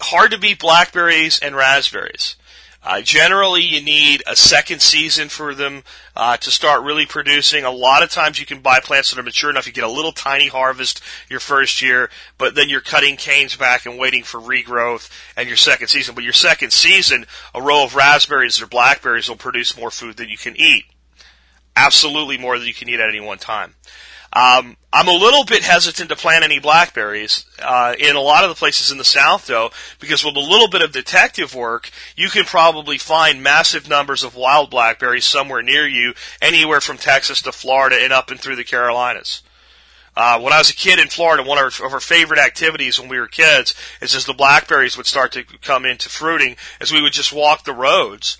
hard 0.00 0.30
to 0.30 0.38
beat 0.38 0.60
blackberries 0.60 1.40
and 1.40 1.56
raspberries. 1.56 2.36
Uh, 2.84 3.00
generally, 3.00 3.62
you 3.62 3.82
need 3.82 4.22
a 4.28 4.36
second 4.36 4.80
season 4.80 5.28
for 5.28 5.56
them 5.56 5.82
uh, 6.14 6.36
to 6.36 6.52
start 6.52 6.84
really 6.84 7.04
producing. 7.04 7.64
A 7.64 7.70
lot 7.72 8.04
of 8.04 8.10
times, 8.10 8.38
you 8.38 8.46
can 8.46 8.60
buy 8.60 8.78
plants 8.78 9.10
that 9.10 9.18
are 9.18 9.24
mature 9.24 9.50
enough. 9.50 9.66
You 9.66 9.72
get 9.72 9.82
a 9.82 9.88
little 9.88 10.12
tiny 10.12 10.46
harvest 10.46 11.00
your 11.28 11.40
first 11.40 11.82
year, 11.82 12.10
but 12.38 12.54
then 12.54 12.68
you're 12.68 12.80
cutting 12.80 13.16
canes 13.16 13.56
back 13.56 13.86
and 13.86 13.98
waiting 13.98 14.22
for 14.22 14.38
regrowth 14.38 15.10
and 15.36 15.48
your 15.48 15.56
second 15.56 15.88
season. 15.88 16.14
But 16.14 16.22
your 16.22 16.32
second 16.32 16.72
season, 16.72 17.26
a 17.52 17.60
row 17.60 17.82
of 17.82 17.96
raspberries 17.96 18.62
or 18.62 18.68
blackberries 18.68 19.28
will 19.28 19.34
produce 19.34 19.76
more 19.76 19.90
food 19.90 20.16
than 20.16 20.28
you 20.28 20.38
can 20.38 20.54
eat 20.56 20.84
absolutely 21.76 22.38
more 22.38 22.58
than 22.58 22.66
you 22.66 22.74
can 22.74 22.88
eat 22.88 23.00
at 23.00 23.08
any 23.08 23.20
one 23.20 23.38
time. 23.38 23.74
Um, 24.32 24.76
I'm 24.92 25.08
a 25.08 25.12
little 25.12 25.44
bit 25.44 25.62
hesitant 25.62 26.10
to 26.10 26.16
plant 26.16 26.44
any 26.44 26.58
blackberries 26.58 27.46
uh, 27.62 27.94
in 27.98 28.16
a 28.16 28.20
lot 28.20 28.44
of 28.44 28.50
the 28.50 28.56
places 28.56 28.90
in 28.90 28.98
the 28.98 29.04
South, 29.04 29.46
though, 29.46 29.70
because 29.98 30.24
with 30.24 30.36
a 30.36 30.40
little 30.40 30.68
bit 30.68 30.82
of 30.82 30.92
detective 30.92 31.54
work, 31.54 31.90
you 32.16 32.28
can 32.28 32.44
probably 32.44 32.98
find 32.98 33.42
massive 33.42 33.88
numbers 33.88 34.22
of 34.22 34.34
wild 34.34 34.68
blackberries 34.68 35.24
somewhere 35.24 35.62
near 35.62 35.86
you, 35.86 36.12
anywhere 36.42 36.80
from 36.80 36.98
Texas 36.98 37.40
to 37.42 37.52
Florida 37.52 37.96
and 37.98 38.12
up 38.12 38.30
and 38.30 38.40
through 38.40 38.56
the 38.56 38.64
Carolinas. 38.64 39.42
Uh, 40.16 40.40
when 40.40 40.52
I 40.52 40.58
was 40.58 40.70
a 40.70 40.74
kid 40.74 40.98
in 40.98 41.08
Florida, 41.08 41.42
one 41.42 41.58
of 41.58 41.80
our, 41.80 41.86
of 41.86 41.92
our, 41.92 42.00
favorite 42.00 42.40
activities 42.40 42.98
when 42.98 43.08
we 43.08 43.18
were 43.18 43.28
kids 43.28 43.74
is 44.00 44.14
as 44.14 44.24
the 44.24 44.32
blackberries 44.32 44.96
would 44.96 45.06
start 45.06 45.32
to 45.32 45.44
come 45.44 45.84
into 45.84 46.08
fruiting, 46.08 46.56
as 46.80 46.90
we 46.90 47.02
would 47.02 47.12
just 47.12 47.34
walk 47.34 47.64
the 47.64 47.72
roads 47.72 48.38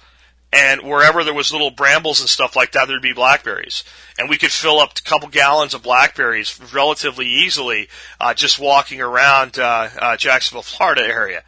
and 0.53 0.83
wherever 0.83 1.25
there 1.25 1.35
was 1.35 1.53
little 1.53 1.71
brambles 1.71 2.21
and 2.21 2.29
stuff 2.29 2.57
like 2.57 2.73
that, 2.73 2.89
there'd 2.89 3.03
be 3.03 3.13
blackberries, 3.13 3.85
and 4.19 4.29
we 4.29 4.39
could 4.39 4.53
fill 4.53 4.79
up 4.79 4.97
a 4.97 5.03
couple 5.03 5.29
gallons 5.29 5.75
of 5.75 5.83
blackberries 5.83 6.59
relatively 6.73 7.27
easily 7.27 7.89
uh, 8.21 8.33
just 8.33 8.59
walking 8.59 9.01
around 9.01 9.59
uh, 9.59 9.89
uh, 9.99 10.17
Jacksonville, 10.17 10.63
Florida 10.63 11.03
area. 11.03 11.43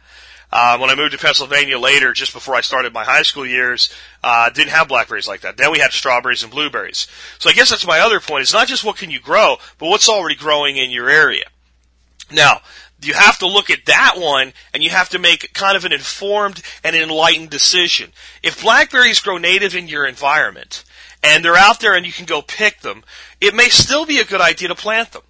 Uh, 0.51 0.77
when 0.79 0.89
I 0.89 0.95
moved 0.95 1.11
to 1.11 1.19
Pennsylvania 1.19 1.77
later, 1.77 2.11
just 2.11 2.33
before 2.33 2.55
I 2.55 2.61
started 2.61 2.91
my 2.91 3.03
high 3.03 3.21
school 3.21 3.45
years, 3.45 3.93
uh, 4.23 4.49
didn't 4.49 4.71
have 4.71 4.87
blackberries 4.87 5.27
like 5.27 5.41
that. 5.41 5.57
Then 5.57 5.71
we 5.71 5.77
had 5.77 5.91
strawberries 5.91 6.41
and 6.41 6.51
blueberries. 6.51 7.07
So 7.37 7.51
I 7.51 7.53
guess 7.53 7.69
that's 7.69 7.85
my 7.85 7.99
other 7.99 8.19
point. 8.19 8.41
It's 8.41 8.53
not 8.53 8.67
just 8.67 8.83
what 8.83 8.97
can 8.97 9.11
you 9.11 9.19
grow, 9.19 9.57
but 9.77 9.89
what's 9.89 10.09
already 10.09 10.35
growing 10.35 10.77
in 10.77 10.89
your 10.89 11.07
area. 11.07 11.45
Now, 12.31 12.61
you 13.01 13.13
have 13.13 13.37
to 13.39 13.47
look 13.47 13.69
at 13.69 13.85
that 13.85 14.15
one 14.17 14.53
and 14.73 14.83
you 14.83 14.89
have 14.89 15.09
to 15.09 15.19
make 15.19 15.53
kind 15.53 15.77
of 15.77 15.85
an 15.85 15.93
informed 15.93 16.61
and 16.83 16.95
enlightened 16.95 17.49
decision. 17.49 18.11
If 18.43 18.61
blackberries 18.61 19.21
grow 19.21 19.37
native 19.37 19.75
in 19.75 19.87
your 19.87 20.05
environment 20.05 20.83
and 21.23 21.43
they're 21.43 21.55
out 21.55 21.79
there 21.79 21.93
and 21.93 22.05
you 22.05 22.11
can 22.11 22.25
go 22.25 22.41
pick 22.41 22.81
them, 22.81 23.03
it 23.39 23.55
may 23.55 23.69
still 23.69 24.05
be 24.05 24.19
a 24.19 24.25
good 24.25 24.41
idea 24.41 24.67
to 24.67 24.75
plant 24.75 25.11
them. 25.11 25.23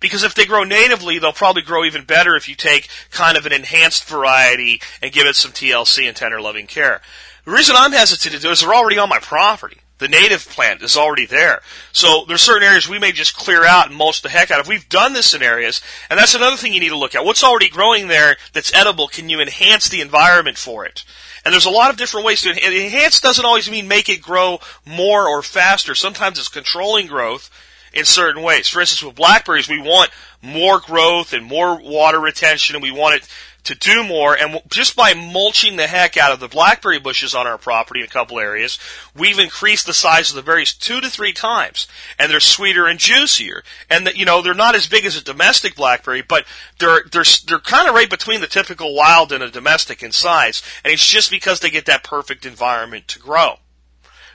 Because 0.00 0.22
if 0.22 0.34
they 0.34 0.44
grow 0.44 0.64
natively, 0.64 1.18
they'll 1.18 1.32
probably 1.32 1.62
grow 1.62 1.84
even 1.84 2.04
better 2.04 2.36
if 2.36 2.48
you 2.48 2.54
take 2.54 2.88
kind 3.10 3.38
of 3.38 3.46
an 3.46 3.52
enhanced 3.52 4.04
variety 4.04 4.82
and 5.00 5.12
give 5.12 5.26
it 5.26 5.36
some 5.36 5.52
TLC 5.52 6.06
and 6.06 6.16
tender 6.16 6.40
loving 6.40 6.66
care. 6.66 7.00
The 7.44 7.52
reason 7.52 7.76
I'm 7.78 7.92
hesitant 7.92 8.34
to 8.34 8.40
do 8.40 8.50
is 8.50 8.60
they're 8.60 8.74
already 8.74 8.98
on 8.98 9.08
my 9.08 9.18
property. 9.18 9.78
The 9.98 10.08
native 10.08 10.48
plant 10.48 10.82
is 10.82 10.96
already 10.96 11.24
there. 11.24 11.60
So 11.92 12.24
there's 12.26 12.42
certain 12.42 12.66
areas 12.66 12.88
we 12.88 12.98
may 12.98 13.12
just 13.12 13.36
clear 13.36 13.64
out 13.64 13.88
and 13.88 13.96
mulch 13.96 14.22
the 14.22 14.28
heck 14.28 14.50
out 14.50 14.58
of. 14.58 14.66
We've 14.66 14.88
done 14.88 15.12
this 15.12 15.34
in 15.34 15.42
areas, 15.42 15.80
and 16.10 16.18
that's 16.18 16.34
another 16.34 16.56
thing 16.56 16.72
you 16.72 16.80
need 16.80 16.88
to 16.88 16.98
look 16.98 17.14
at. 17.14 17.24
What's 17.24 17.44
already 17.44 17.68
growing 17.68 18.08
there 18.08 18.36
that's 18.52 18.74
edible? 18.74 19.06
Can 19.06 19.28
you 19.28 19.40
enhance 19.40 19.88
the 19.88 20.00
environment 20.00 20.58
for 20.58 20.84
it? 20.84 21.04
And 21.44 21.52
there's 21.52 21.66
a 21.66 21.70
lot 21.70 21.90
of 21.90 21.96
different 21.96 22.26
ways 22.26 22.42
to 22.42 22.50
enhance. 22.50 22.74
Enhance 22.74 23.20
doesn't 23.20 23.44
always 23.44 23.70
mean 23.70 23.86
make 23.86 24.08
it 24.08 24.20
grow 24.20 24.58
more 24.84 25.28
or 25.28 25.42
faster. 25.42 25.94
Sometimes 25.94 26.38
it's 26.38 26.48
controlling 26.48 27.06
growth 27.06 27.50
in 27.92 28.04
certain 28.04 28.42
ways. 28.42 28.68
For 28.68 28.80
instance, 28.80 29.02
with 29.02 29.14
blackberries, 29.14 29.68
we 29.68 29.80
want 29.80 30.10
more 30.42 30.80
growth 30.80 31.32
and 31.32 31.46
more 31.46 31.80
water 31.80 32.18
retention, 32.18 32.74
and 32.74 32.82
we 32.82 32.90
want 32.90 33.16
it 33.16 33.28
to 33.64 33.74
do 33.74 34.04
more. 34.04 34.36
And 34.36 34.60
just 34.68 34.94
by 34.94 35.14
mulching 35.14 35.76
the 35.76 35.86
heck 35.86 36.16
out 36.16 36.32
of 36.32 36.40
the 36.40 36.48
blackberry 36.48 36.98
bushes 36.98 37.34
on 37.34 37.46
our 37.46 37.58
property 37.58 38.00
in 38.00 38.06
a 38.06 38.10
couple 38.10 38.38
areas, 38.38 38.78
we've 39.16 39.38
increased 39.38 39.86
the 39.86 39.92
size 39.92 40.30
of 40.30 40.36
the 40.36 40.42
berries 40.42 40.72
two 40.72 41.00
to 41.00 41.10
three 41.10 41.32
times. 41.32 41.86
And 42.18 42.30
they're 42.30 42.40
sweeter 42.40 42.86
and 42.86 42.98
juicier. 42.98 43.62
And 43.90 44.06
that, 44.06 44.16
you 44.16 44.24
know, 44.24 44.42
they're 44.42 44.54
not 44.54 44.74
as 44.74 44.86
big 44.86 45.04
as 45.04 45.16
a 45.16 45.24
domestic 45.24 45.74
blackberry, 45.74 46.22
but 46.22 46.44
they're, 46.78 47.02
they're, 47.10 47.24
they're 47.46 47.58
kind 47.58 47.88
of 47.88 47.94
right 47.94 48.10
between 48.10 48.40
the 48.40 48.46
typical 48.46 48.94
wild 48.94 49.32
and 49.32 49.42
a 49.42 49.50
domestic 49.50 50.02
in 50.02 50.12
size. 50.12 50.62
And 50.84 50.92
it's 50.92 51.06
just 51.06 51.30
because 51.30 51.60
they 51.60 51.70
get 51.70 51.86
that 51.86 52.04
perfect 52.04 52.46
environment 52.46 53.08
to 53.08 53.18
grow. 53.18 53.56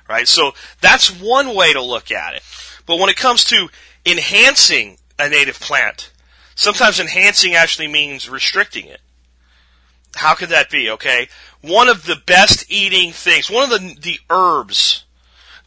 Right? 0.07 0.27
So 0.27 0.53
that's 0.81 1.09
one 1.09 1.55
way 1.55 1.71
to 1.73 1.81
look 1.81 2.11
at 2.11 2.33
it. 2.33 2.41
But 2.85 2.99
when 2.99 3.09
it 3.09 3.17
comes 3.17 3.43
to 3.45 3.69
enhancing 4.05 4.97
a 5.19 5.29
native 5.29 5.59
plant, 5.59 6.11
Sometimes 6.59 6.99
enhancing 6.99 7.55
actually 7.55 7.87
means 7.87 8.29
restricting 8.29 8.85
it. 8.85 8.99
How 10.15 10.33
could 10.33 10.49
that 10.49 10.69
be? 10.69 10.89
Okay. 10.89 11.29
One 11.61 11.87
of 11.87 12.05
the 12.05 12.15
best 12.15 12.65
eating 12.69 13.11
things, 13.11 13.49
one 13.49 13.63
of 13.63 13.69
the, 13.69 13.95
the 13.99 14.19
herbs 14.29 15.05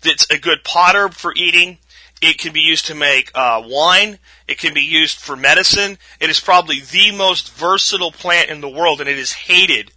that's 0.03 0.27
a 0.31 0.39
good 0.39 0.65
pot 0.65 0.97
herb 0.97 1.15
for 1.15 1.33
eating. 1.37 1.79
It 2.21 2.39
can 2.39 2.53
be 2.53 2.61
used 2.61 2.87
to 2.87 2.95
make 2.95 3.31
uh, 3.35 3.63
wine. 3.65 4.19
It 4.47 4.59
can 4.59 4.75
be 4.75 4.81
used 4.81 5.19
for 5.19 5.35
medicine. 5.35 5.99
It 6.21 6.31
is 6.31 6.39
probably 6.39 6.81
the 6.81 7.11
most 7.13 7.53
versatile 7.53 8.13
plant 8.13 8.49
in 8.49 8.61
the 8.61 8.69
world, 8.69 9.01
and 9.01 9.09
it 9.09 9.19
is 9.19 9.33
hated 9.33 9.93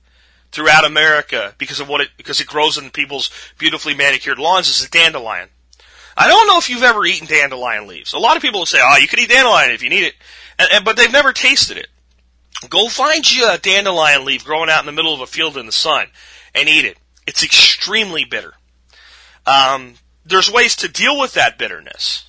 throughout 0.51 0.85
America 0.85 1.53
because 1.57 1.79
of 1.79 1.87
what 1.87 2.01
it 2.01 2.09
because 2.17 2.39
it 2.39 2.47
grows 2.47 2.77
in 2.77 2.89
people's 2.89 3.29
beautifully 3.59 3.93
manicured 3.93 4.39
lawns. 4.39 4.69
Is 4.69 4.83
a 4.83 4.89
dandelion. 4.89 5.49
I 6.17 6.27
don't 6.27 6.47
know 6.47 6.57
if 6.57 6.69
you've 6.69 6.81
ever 6.81 7.05
eaten 7.05 7.27
dandelion 7.27 7.87
leaves. 7.87 8.13
A 8.13 8.17
lot 8.17 8.37
of 8.37 8.41
people 8.41 8.61
will 8.61 8.65
say, 8.65 8.79
"Oh, 8.81 8.97
you 8.97 9.07
can 9.07 9.19
eat 9.19 9.29
dandelion 9.29 9.71
if 9.71 9.83
you 9.83 9.89
need 9.89 10.05
it," 10.05 10.15
and, 10.57 10.69
and, 10.71 10.85
but 10.85 10.97
they've 10.97 11.11
never 11.11 11.31
tasted 11.31 11.77
it. 11.77 11.89
Go 12.69 12.87
find 12.87 13.29
you 13.29 13.49
a 13.49 13.57
dandelion 13.57 14.25
leaf 14.25 14.45
growing 14.45 14.69
out 14.69 14.79
in 14.79 14.85
the 14.85 14.91
middle 14.91 15.13
of 15.13 15.21
a 15.21 15.27
field 15.27 15.57
in 15.57 15.65
the 15.65 15.71
sun 15.71 16.07
and 16.53 16.69
eat 16.69 16.85
it. 16.85 16.97
It's 17.27 17.43
extremely 17.43 18.25
bitter. 18.25 18.53
Um, 19.45 19.95
there's 20.25 20.51
ways 20.51 20.75
to 20.77 20.87
deal 20.87 21.19
with 21.19 21.33
that 21.33 21.57
bitterness. 21.57 22.23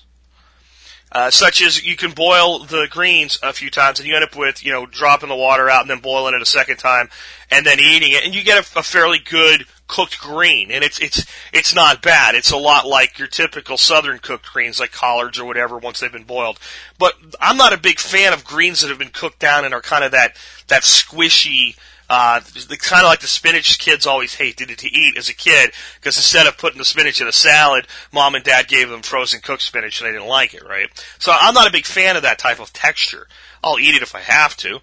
Uh, 1.12 1.30
such 1.30 1.62
as 1.62 1.84
you 1.84 1.96
can 1.96 2.10
boil 2.10 2.64
the 2.64 2.88
greens 2.90 3.38
a 3.42 3.52
few 3.52 3.70
times 3.70 3.98
and 3.98 4.08
you 4.08 4.14
end 4.14 4.24
up 4.24 4.36
with, 4.36 4.64
you 4.64 4.72
know, 4.72 4.84
dropping 4.84 5.28
the 5.28 5.36
water 5.36 5.70
out 5.70 5.82
and 5.82 5.88
then 5.88 6.00
boiling 6.00 6.34
it 6.34 6.42
a 6.42 6.46
second 6.46 6.76
time 6.78 7.08
and 7.50 7.64
then 7.64 7.78
eating 7.78 8.10
it 8.10 8.24
and 8.24 8.34
you 8.34 8.42
get 8.42 8.58
a, 8.58 8.78
a 8.80 8.82
fairly 8.82 9.18
good 9.18 9.66
cooked 9.88 10.18
green 10.20 10.70
and 10.70 10.82
it's, 10.82 10.98
it's, 10.98 11.26
it's 11.52 11.74
not 11.74 12.02
bad. 12.02 12.34
It's 12.34 12.50
a 12.50 12.56
lot 12.56 12.86
like 12.86 13.18
your 13.18 13.28
typical 13.28 13.76
southern 13.76 14.18
cooked 14.18 14.52
greens 14.52 14.80
like 14.80 14.92
collards 14.92 15.38
or 15.38 15.44
whatever 15.44 15.78
once 15.78 16.00
they've 16.00 16.12
been 16.12 16.24
boiled. 16.24 16.58
But 16.98 17.14
I'm 17.40 17.56
not 17.56 17.72
a 17.72 17.78
big 17.78 17.98
fan 17.98 18.32
of 18.32 18.44
greens 18.44 18.80
that 18.80 18.88
have 18.88 18.98
been 18.98 19.10
cooked 19.10 19.38
down 19.38 19.64
and 19.64 19.74
are 19.74 19.82
kind 19.82 20.04
of 20.04 20.12
that, 20.12 20.36
that 20.68 20.82
squishy, 20.82 21.76
uh, 22.08 22.40
kind 22.40 23.02
of 23.02 23.08
like 23.08 23.20
the 23.20 23.26
spinach 23.26 23.78
kids 23.78 24.06
always 24.06 24.34
hated 24.34 24.68
to 24.78 24.86
eat 24.86 25.16
as 25.16 25.28
a 25.28 25.34
kid 25.34 25.72
because 25.96 26.16
instead 26.16 26.46
of 26.46 26.56
putting 26.56 26.78
the 26.78 26.84
spinach 26.84 27.20
in 27.20 27.26
a 27.26 27.32
salad, 27.32 27.86
mom 28.12 28.34
and 28.34 28.44
dad 28.44 28.68
gave 28.68 28.88
them 28.88 29.02
frozen 29.02 29.40
cooked 29.40 29.62
spinach 29.62 30.00
and 30.00 30.08
they 30.08 30.12
didn't 30.12 30.28
like 30.28 30.54
it, 30.54 30.64
right? 30.64 30.88
So 31.18 31.32
I'm 31.38 31.54
not 31.54 31.68
a 31.68 31.72
big 31.72 31.86
fan 31.86 32.16
of 32.16 32.22
that 32.22 32.38
type 32.38 32.60
of 32.60 32.72
texture. 32.72 33.26
I'll 33.62 33.80
eat 33.80 33.94
it 33.94 34.02
if 34.02 34.14
I 34.14 34.20
have 34.20 34.56
to. 34.58 34.80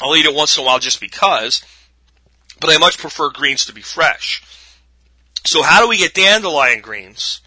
I'll 0.00 0.16
eat 0.16 0.26
it 0.26 0.34
once 0.34 0.56
in 0.56 0.62
a 0.62 0.66
while 0.66 0.78
just 0.78 1.00
because, 1.00 1.62
but 2.60 2.70
I 2.70 2.78
much 2.78 2.98
prefer 2.98 3.30
greens 3.30 3.64
to 3.66 3.72
be 3.72 3.80
fresh. 3.80 4.42
So 5.44 5.62
how 5.62 5.80
do 5.80 5.88
we 5.88 5.98
get 5.98 6.14
dandelion 6.14 6.80
greens 6.80 7.40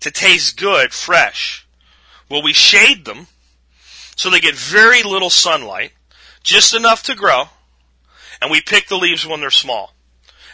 to 0.00 0.10
taste 0.10 0.56
good 0.56 0.92
fresh? 0.92 1.66
Well, 2.28 2.42
we 2.42 2.52
shade 2.52 3.04
them 3.04 3.28
so 4.16 4.30
they 4.30 4.40
get 4.40 4.54
very 4.54 5.02
little 5.02 5.30
sunlight, 5.30 5.92
just 6.42 6.74
enough 6.74 7.02
to 7.04 7.14
grow, 7.14 7.50
and 8.40 8.50
we 8.50 8.60
pick 8.60 8.88
the 8.88 8.96
leaves 8.96 9.26
when 9.26 9.40
they're 9.40 9.50
small. 9.50 9.92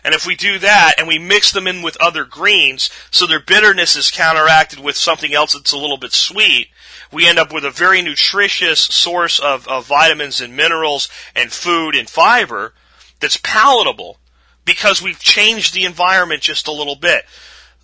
And 0.05 0.15
if 0.15 0.27
we 0.27 0.35
do 0.35 0.59
that 0.59 0.95
and 0.99 1.07
we 1.07 1.19
mix 1.19 1.53
them 1.53 1.69
in 1.69 1.81
with 1.81 1.97
other 2.01 2.25
greens 2.25 2.91
so 3.13 3.25
their 3.25 3.41
bitterness 3.41 3.95
is 3.95 4.11
counteracted 4.11 4.81
with 4.81 4.97
something 4.97 5.33
else 5.33 5.55
that's 5.55 5.73
a 5.73 5.79
little 5.79 5.97
bit 5.97 6.13
sweet, 6.13 6.69
we 7.13 7.29
end 7.29 7.39
up 7.39 7.53
with 7.53 7.65
a 7.65 7.71
very 7.71 8.03
nutritious 8.03 8.81
source 8.81 9.39
of, 9.39 9.69
of 9.69 9.87
vitamins 9.87 10.41
and 10.41 10.57
minerals 10.57 11.09
and 11.37 11.53
food 11.53 11.95
and 11.95 12.11
fiber 12.11 12.75
that's 13.23 13.39
palatable 13.39 14.19
because 14.67 15.01
we've 15.01 15.19
changed 15.19 15.73
the 15.73 15.85
environment 15.85 16.43
just 16.43 16.69
a 16.69 16.73
little 16.73 16.97
bit. 16.97 17.25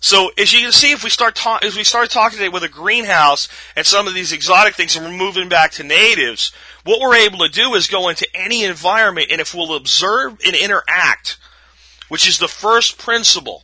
So 0.01 0.31
as 0.37 0.53
you 0.53 0.59
can 0.59 0.71
see, 0.71 0.91
if 0.91 1.03
we 1.03 1.09
start 1.09 1.35
ta- 1.35 1.59
as 1.61 1.75
we 1.75 1.83
start 1.83 2.09
talking 2.09 2.37
today 2.37 2.49
with 2.49 2.63
a 2.63 2.69
greenhouse 2.69 3.49
and 3.75 3.85
some 3.85 4.07
of 4.07 4.13
these 4.13 4.31
exotic 4.31 4.75
things, 4.75 4.95
and 4.95 5.05
we're 5.05 5.11
moving 5.11 5.49
back 5.49 5.71
to 5.71 5.83
natives, 5.83 6.51
what 6.83 7.01
we're 7.01 7.15
able 7.15 7.39
to 7.39 7.49
do 7.49 7.73
is 7.73 7.87
go 7.87 8.07
into 8.07 8.27
any 8.33 8.63
environment, 8.63 9.27
and 9.31 9.41
if 9.41 9.53
we'll 9.53 9.75
observe 9.75 10.39
and 10.45 10.55
interact, 10.55 11.37
which 12.07 12.27
is 12.27 12.37
the 12.39 12.47
first 12.47 12.97
principle 12.97 13.63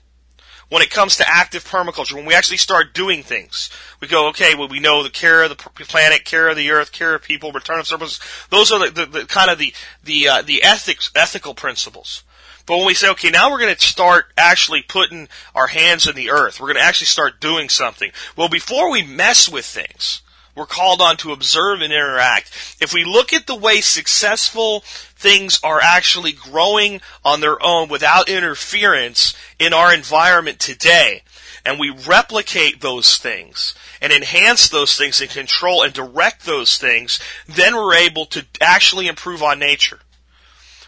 when 0.70 0.82
it 0.82 0.90
comes 0.90 1.16
to 1.18 1.28
active 1.28 1.64
permaculture, 1.64 2.14
when 2.14 2.26
we 2.26 2.34
actually 2.34 2.58
start 2.58 2.94
doing 2.94 3.24
things, 3.24 3.70
we 4.00 4.08
go, 4.08 4.30
okay, 4.30 4.56
well, 4.56 4.68
we 4.68 4.80
know 4.80 5.04
the 5.04 5.10
care 5.10 5.44
of 5.44 5.50
the 5.50 5.56
planet, 5.56 6.26
care 6.26 6.50
of 6.50 6.58
the 6.58 6.72
earth, 6.72 6.92
care 6.92 7.14
of 7.14 7.22
people, 7.22 7.52
return 7.52 7.80
of 7.80 7.88
service. 7.88 8.20
Those 8.50 8.72
are 8.72 8.90
the, 8.90 9.06
the, 9.06 9.20
the 9.20 9.26
kind 9.26 9.52
of 9.52 9.60
the 9.60 9.74
the 10.04 10.28
uh, 10.28 10.42
the 10.42 10.64
ethics 10.64 11.12
ethical 11.16 11.54
principles. 11.54 12.24
But 12.66 12.78
when 12.78 12.88
we 12.88 12.96
say, 12.96 13.12
okay, 13.12 13.30
now 13.30 13.52
we're 13.52 13.60
going 13.60 13.76
to 13.76 13.86
start 13.86 14.34
actually 14.38 14.82
putting 14.82 15.28
our 15.54 15.68
hands 15.68 16.08
in 16.08 16.16
the 16.16 16.32
earth, 16.32 16.60
we're 16.60 16.68
going 16.68 16.78
to 16.78 16.82
actually 16.82 17.08
start 17.08 17.40
doing 17.40 17.70
something. 17.70 18.12
Well, 18.36 18.50
before 18.50 18.90
we 18.90 19.04
mess 19.04 19.48
with 19.48 19.66
things, 19.66 20.22
we're 20.56 20.66
called 20.66 21.02
on 21.02 21.18
to 21.18 21.32
observe 21.32 21.82
and 21.82 21.92
interact. 21.92 22.50
If 22.80 22.94
we 22.94 23.04
look 23.04 23.34
at 23.34 23.46
the 23.46 23.56
way 23.56 23.82
successful 23.82 24.82
things 24.86 25.60
are 25.64 25.82
actually 25.82 26.32
growing 26.32 27.02
on 27.24 27.42
their 27.42 27.62
own 27.62 27.90
without 27.90 28.30
interference 28.30 29.36
in 29.60 29.74
our 29.74 29.94
environment 29.94 30.60
today, 30.60 31.24
and 31.66 31.80
we 31.80 31.90
replicate 31.90 32.82
those 32.82 33.18
things 33.18 33.74
and 34.02 34.14
enhance 34.14 34.70
those 34.70 34.96
things 34.98 35.20
and 35.20 35.30
control 35.30 35.82
and 35.82 35.94
direct 35.94 36.46
those 36.46 36.78
things, 36.78 37.20
then 37.48 37.76
we're 37.76 37.96
able 37.96 38.26
to 38.28 38.46
actually 38.62 39.08
improve 39.08 39.42
on 39.42 39.60
nature 39.60 40.00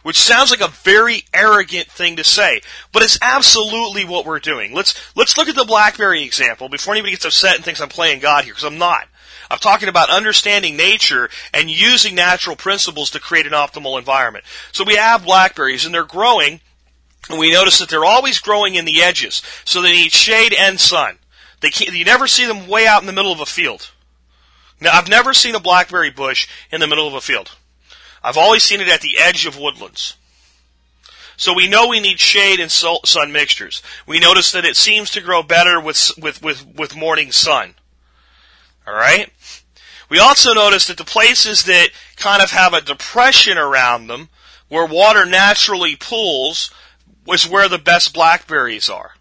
which 0.08 0.18
sounds 0.18 0.52
like 0.52 0.62
a 0.62 0.70
very 0.70 1.26
arrogant 1.34 1.90
thing 1.90 2.16
to 2.16 2.24
say, 2.24 2.62
but 2.94 3.04
it's 3.04 3.18
absolutely 3.22 4.06
what 4.06 4.26
we're 4.26 4.40
doing. 4.40 4.74
Let's 4.74 4.96
let's 5.18 5.38
look 5.38 5.50
at 5.50 5.56
the 5.58 5.66
BlackBerry 5.66 6.24
example 6.24 6.70
before 6.70 6.94
anybody 6.94 7.12
gets 7.12 7.26
upset 7.26 7.58
and 7.58 7.66
thinks 7.66 7.82
I'm 7.82 7.90
playing 7.90 8.22
God 8.22 8.46
here, 8.46 8.54
because 8.54 8.64
I'm 8.64 8.78
not. 8.78 9.10
I'm 9.50 9.60
talking 9.60 9.90
about 9.90 10.10
understanding 10.10 10.76
nature 10.76 11.30
and 11.54 11.70
using 11.70 12.16
natural 12.16 12.56
principles 12.56 13.10
to 13.12 13.20
create 13.20 13.46
an 13.46 13.54
optimal 13.54 13.98
environment. 13.98 14.46
So 14.72 14.84
we 14.84 14.96
have 14.96 15.26
blackberries 15.26 15.86
and 15.86 15.94
they're 15.94 16.04
growing, 16.04 16.62
and 17.30 17.40
we 17.40 17.52
notice 17.52 17.80
that 17.80 17.90
they're 17.90 18.06
always 18.06 18.40
growing 18.40 18.76
in 18.76 18.86
the 18.86 19.02
edges, 19.02 19.42
so 19.64 19.82
they 19.82 19.92
need 19.92 20.12
shade 20.12 20.54
and 20.54 20.80
sun. 20.80 21.18
They 21.62 21.70
you 21.92 22.06
never 22.06 22.28
see 22.28 22.46
them 22.46 22.68
way 22.68 22.86
out 22.86 23.02
in 23.02 23.08
the 23.08 23.14
middle 23.14 23.32
of 23.32 23.40
a 23.40 23.46
field. 23.46 23.92
Now, 24.80 24.92
I've 24.94 25.10
never 25.10 25.34
seen 25.34 25.56
a 25.56 25.60
blackberry 25.60 26.12
bush 26.12 26.48
in 26.72 26.80
the 26.80 26.88
middle 26.88 27.08
of 27.08 27.14
a 27.16 27.22
field. 27.22 27.56
I've 28.24 28.38
always 28.38 28.64
seen 28.64 28.82
it 28.82 28.88
at 28.88 29.02
the 29.02 29.18
edge 29.18 29.46
of 29.46 29.58
woodlands. 29.58 30.16
So 31.36 31.54
we 31.54 31.68
know 31.68 31.88
we 31.88 32.00
need 32.00 32.20
shade 32.20 32.60
and 32.60 32.72
sun 32.72 33.32
mixtures. 33.32 33.84
We 34.08 34.20
notice 34.20 34.52
that 34.52 34.66
it 34.66 34.76
seems 34.76 35.12
to 35.12 35.22
grow 35.22 35.44
better 35.44 35.80
with, 35.80 36.12
with, 36.18 36.42
with, 36.42 36.66
with 36.76 36.96
morning 36.96 37.32
sun. 37.32 37.76
Alright? 38.88 39.32
We 40.10 40.20
also 40.20 40.54
notice 40.54 40.88
that 40.88 40.98
the 40.98 41.04
places 41.04 41.66
that 41.66 41.90
kind 42.16 42.42
of 42.42 42.52
have 42.52 42.74
a 42.74 42.82
depression 42.82 43.58
around 43.58 44.08
them, 44.08 44.30
where 44.70 44.86
water 44.86 45.26
naturally 45.26 45.96
pools, 45.96 46.72
was 47.26 47.48
where 47.48 47.68
the 47.68 47.78
best 47.78 48.14
blackberries 48.14 48.90
are. 48.90 49.14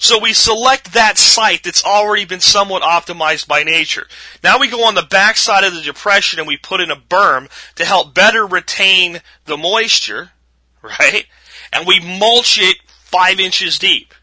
So 0.00 0.18
we 0.18 0.32
select 0.32 0.92
that 0.92 1.18
site 1.18 1.64
that's 1.64 1.84
already 1.84 2.24
been 2.24 2.40
somewhat 2.40 2.82
optimized 2.82 3.48
by 3.48 3.64
nature. 3.64 4.06
Now 4.44 4.58
we 4.58 4.68
go 4.68 4.84
on 4.84 4.94
the 4.94 5.02
backside 5.02 5.64
of 5.64 5.74
the 5.74 5.82
depression 5.82 6.38
and 6.38 6.46
we 6.46 6.56
put 6.56 6.80
in 6.80 6.90
a 6.90 6.96
berm 6.96 7.48
to 7.74 7.84
help 7.84 8.14
better 8.14 8.46
retain 8.46 9.22
the 9.46 9.56
moisture, 9.56 10.30
right? 10.82 11.26
And 11.72 11.86
we 11.86 12.00
mulch 12.00 12.58
it 12.60 12.76
five 13.02 13.40
inches 13.40 13.78
deep. 13.78 14.14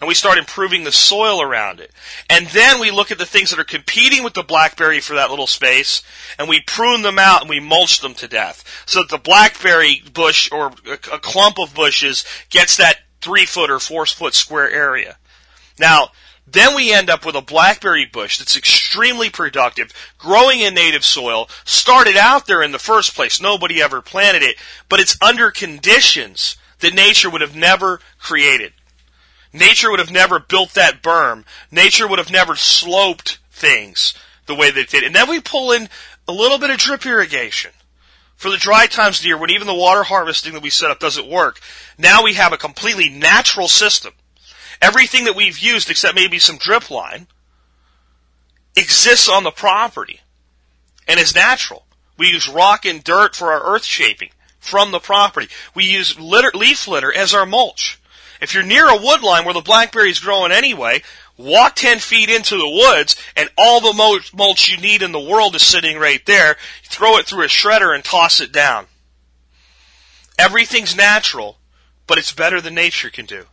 And 0.00 0.06
we 0.06 0.14
start 0.14 0.38
improving 0.38 0.84
the 0.84 0.92
soil 0.92 1.42
around 1.42 1.80
it. 1.80 1.90
And 2.30 2.46
then 2.48 2.78
we 2.78 2.92
look 2.92 3.10
at 3.10 3.18
the 3.18 3.26
things 3.26 3.50
that 3.50 3.58
are 3.58 3.64
competing 3.64 4.22
with 4.22 4.34
the 4.34 4.44
blackberry 4.44 5.00
for 5.00 5.14
that 5.14 5.30
little 5.30 5.48
space, 5.48 6.02
and 6.38 6.48
we 6.48 6.60
prune 6.60 7.02
them 7.02 7.18
out 7.18 7.40
and 7.40 7.50
we 7.50 7.58
mulch 7.58 8.00
them 8.00 8.14
to 8.14 8.28
death. 8.28 8.64
So 8.86 9.00
that 9.00 9.10
the 9.10 9.18
blackberry 9.18 10.02
bush 10.12 10.48
or 10.52 10.72
a 10.88 11.18
clump 11.18 11.58
of 11.58 11.74
bushes 11.74 12.24
gets 12.48 12.76
that 12.76 13.00
three 13.20 13.44
foot 13.44 13.70
or 13.70 13.80
four 13.80 14.06
foot 14.06 14.34
square 14.34 14.70
area. 14.70 15.16
Now, 15.80 16.10
then 16.46 16.74
we 16.74 16.92
end 16.92 17.10
up 17.10 17.26
with 17.26 17.34
a 17.34 17.42
blackberry 17.42 18.06
bush 18.06 18.38
that's 18.38 18.56
extremely 18.56 19.28
productive, 19.28 19.92
growing 20.16 20.60
in 20.60 20.74
native 20.74 21.04
soil, 21.04 21.48
started 21.64 22.16
out 22.16 22.46
there 22.46 22.62
in 22.62 22.72
the 22.72 22.78
first 22.78 23.14
place. 23.14 23.40
Nobody 23.40 23.82
ever 23.82 24.00
planted 24.00 24.42
it, 24.42 24.56
but 24.88 25.00
it's 25.00 25.20
under 25.20 25.50
conditions 25.50 26.56
that 26.80 26.94
nature 26.94 27.28
would 27.28 27.40
have 27.40 27.56
never 27.56 28.00
created. 28.18 28.72
Nature 29.52 29.90
would 29.90 30.00
have 30.00 30.10
never 30.10 30.38
built 30.38 30.74
that 30.74 31.02
berm. 31.02 31.44
Nature 31.70 32.06
would 32.06 32.18
have 32.18 32.30
never 32.30 32.54
sloped 32.54 33.38
things 33.50 34.14
the 34.46 34.54
way 34.54 34.70
they 34.70 34.84
did. 34.84 35.04
And 35.04 35.14
then 35.14 35.28
we 35.28 35.40
pull 35.40 35.72
in 35.72 35.88
a 36.26 36.32
little 36.32 36.58
bit 36.58 36.70
of 36.70 36.78
drip 36.78 37.06
irrigation 37.06 37.70
for 38.36 38.50
the 38.50 38.56
dry 38.56 38.86
times 38.86 39.18
of 39.18 39.22
the 39.22 39.28
year 39.28 39.38
when 39.38 39.50
even 39.50 39.66
the 39.66 39.74
water 39.74 40.04
harvesting 40.04 40.52
that 40.52 40.62
we 40.62 40.70
set 40.70 40.90
up 40.90 41.00
doesn't 41.00 41.28
work. 41.28 41.60
Now 41.96 42.22
we 42.22 42.34
have 42.34 42.52
a 42.52 42.58
completely 42.58 43.08
natural 43.08 43.68
system. 43.68 44.12
Everything 44.80 45.24
that 45.24 45.34
we've 45.34 45.58
used, 45.58 45.90
except 45.90 46.14
maybe 46.14 46.38
some 46.38 46.56
drip 46.56 46.90
line, 46.90 47.26
exists 48.76 49.28
on 49.28 49.42
the 49.42 49.50
property 49.50 50.20
and 51.08 51.18
is 51.18 51.34
natural. 51.34 51.84
We 52.16 52.28
use 52.28 52.48
rock 52.48 52.84
and 52.84 53.02
dirt 53.02 53.34
for 53.34 53.52
our 53.52 53.74
earth 53.74 53.84
shaping 53.84 54.30
from 54.60 54.90
the 54.92 55.00
property. 55.00 55.48
We 55.74 55.84
use 55.84 56.18
litter, 56.18 56.50
leaf 56.54 56.86
litter 56.86 57.12
as 57.12 57.34
our 57.34 57.46
mulch. 57.46 57.97
If 58.40 58.54
you're 58.54 58.62
near 58.62 58.88
a 58.88 59.00
wood 59.00 59.22
line 59.22 59.44
where 59.44 59.54
the 59.54 59.60
blackberry 59.60 60.10
is 60.10 60.20
growing 60.20 60.52
anyway, 60.52 61.02
Walk 61.38 61.76
10 61.76 62.00
feet 62.00 62.28
into 62.28 62.56
the 62.56 62.68
woods 62.68 63.14
and 63.36 63.48
all 63.56 63.80
the 63.80 63.92
mulch 64.34 64.68
you 64.68 64.76
need 64.76 65.02
in 65.02 65.12
the 65.12 65.20
world 65.20 65.54
is 65.54 65.62
sitting 65.62 65.96
right 65.96 66.24
there. 66.26 66.56
Throw 66.82 67.16
it 67.18 67.26
through 67.26 67.44
a 67.44 67.46
shredder 67.46 67.94
and 67.94 68.04
toss 68.04 68.40
it 68.40 68.50
down. 68.50 68.86
Everything's 70.36 70.96
natural, 70.96 71.58
but 72.08 72.18
it's 72.18 72.32
better 72.32 72.60
than 72.60 72.74
nature 72.74 73.08
can 73.08 73.24
do. 73.24 73.44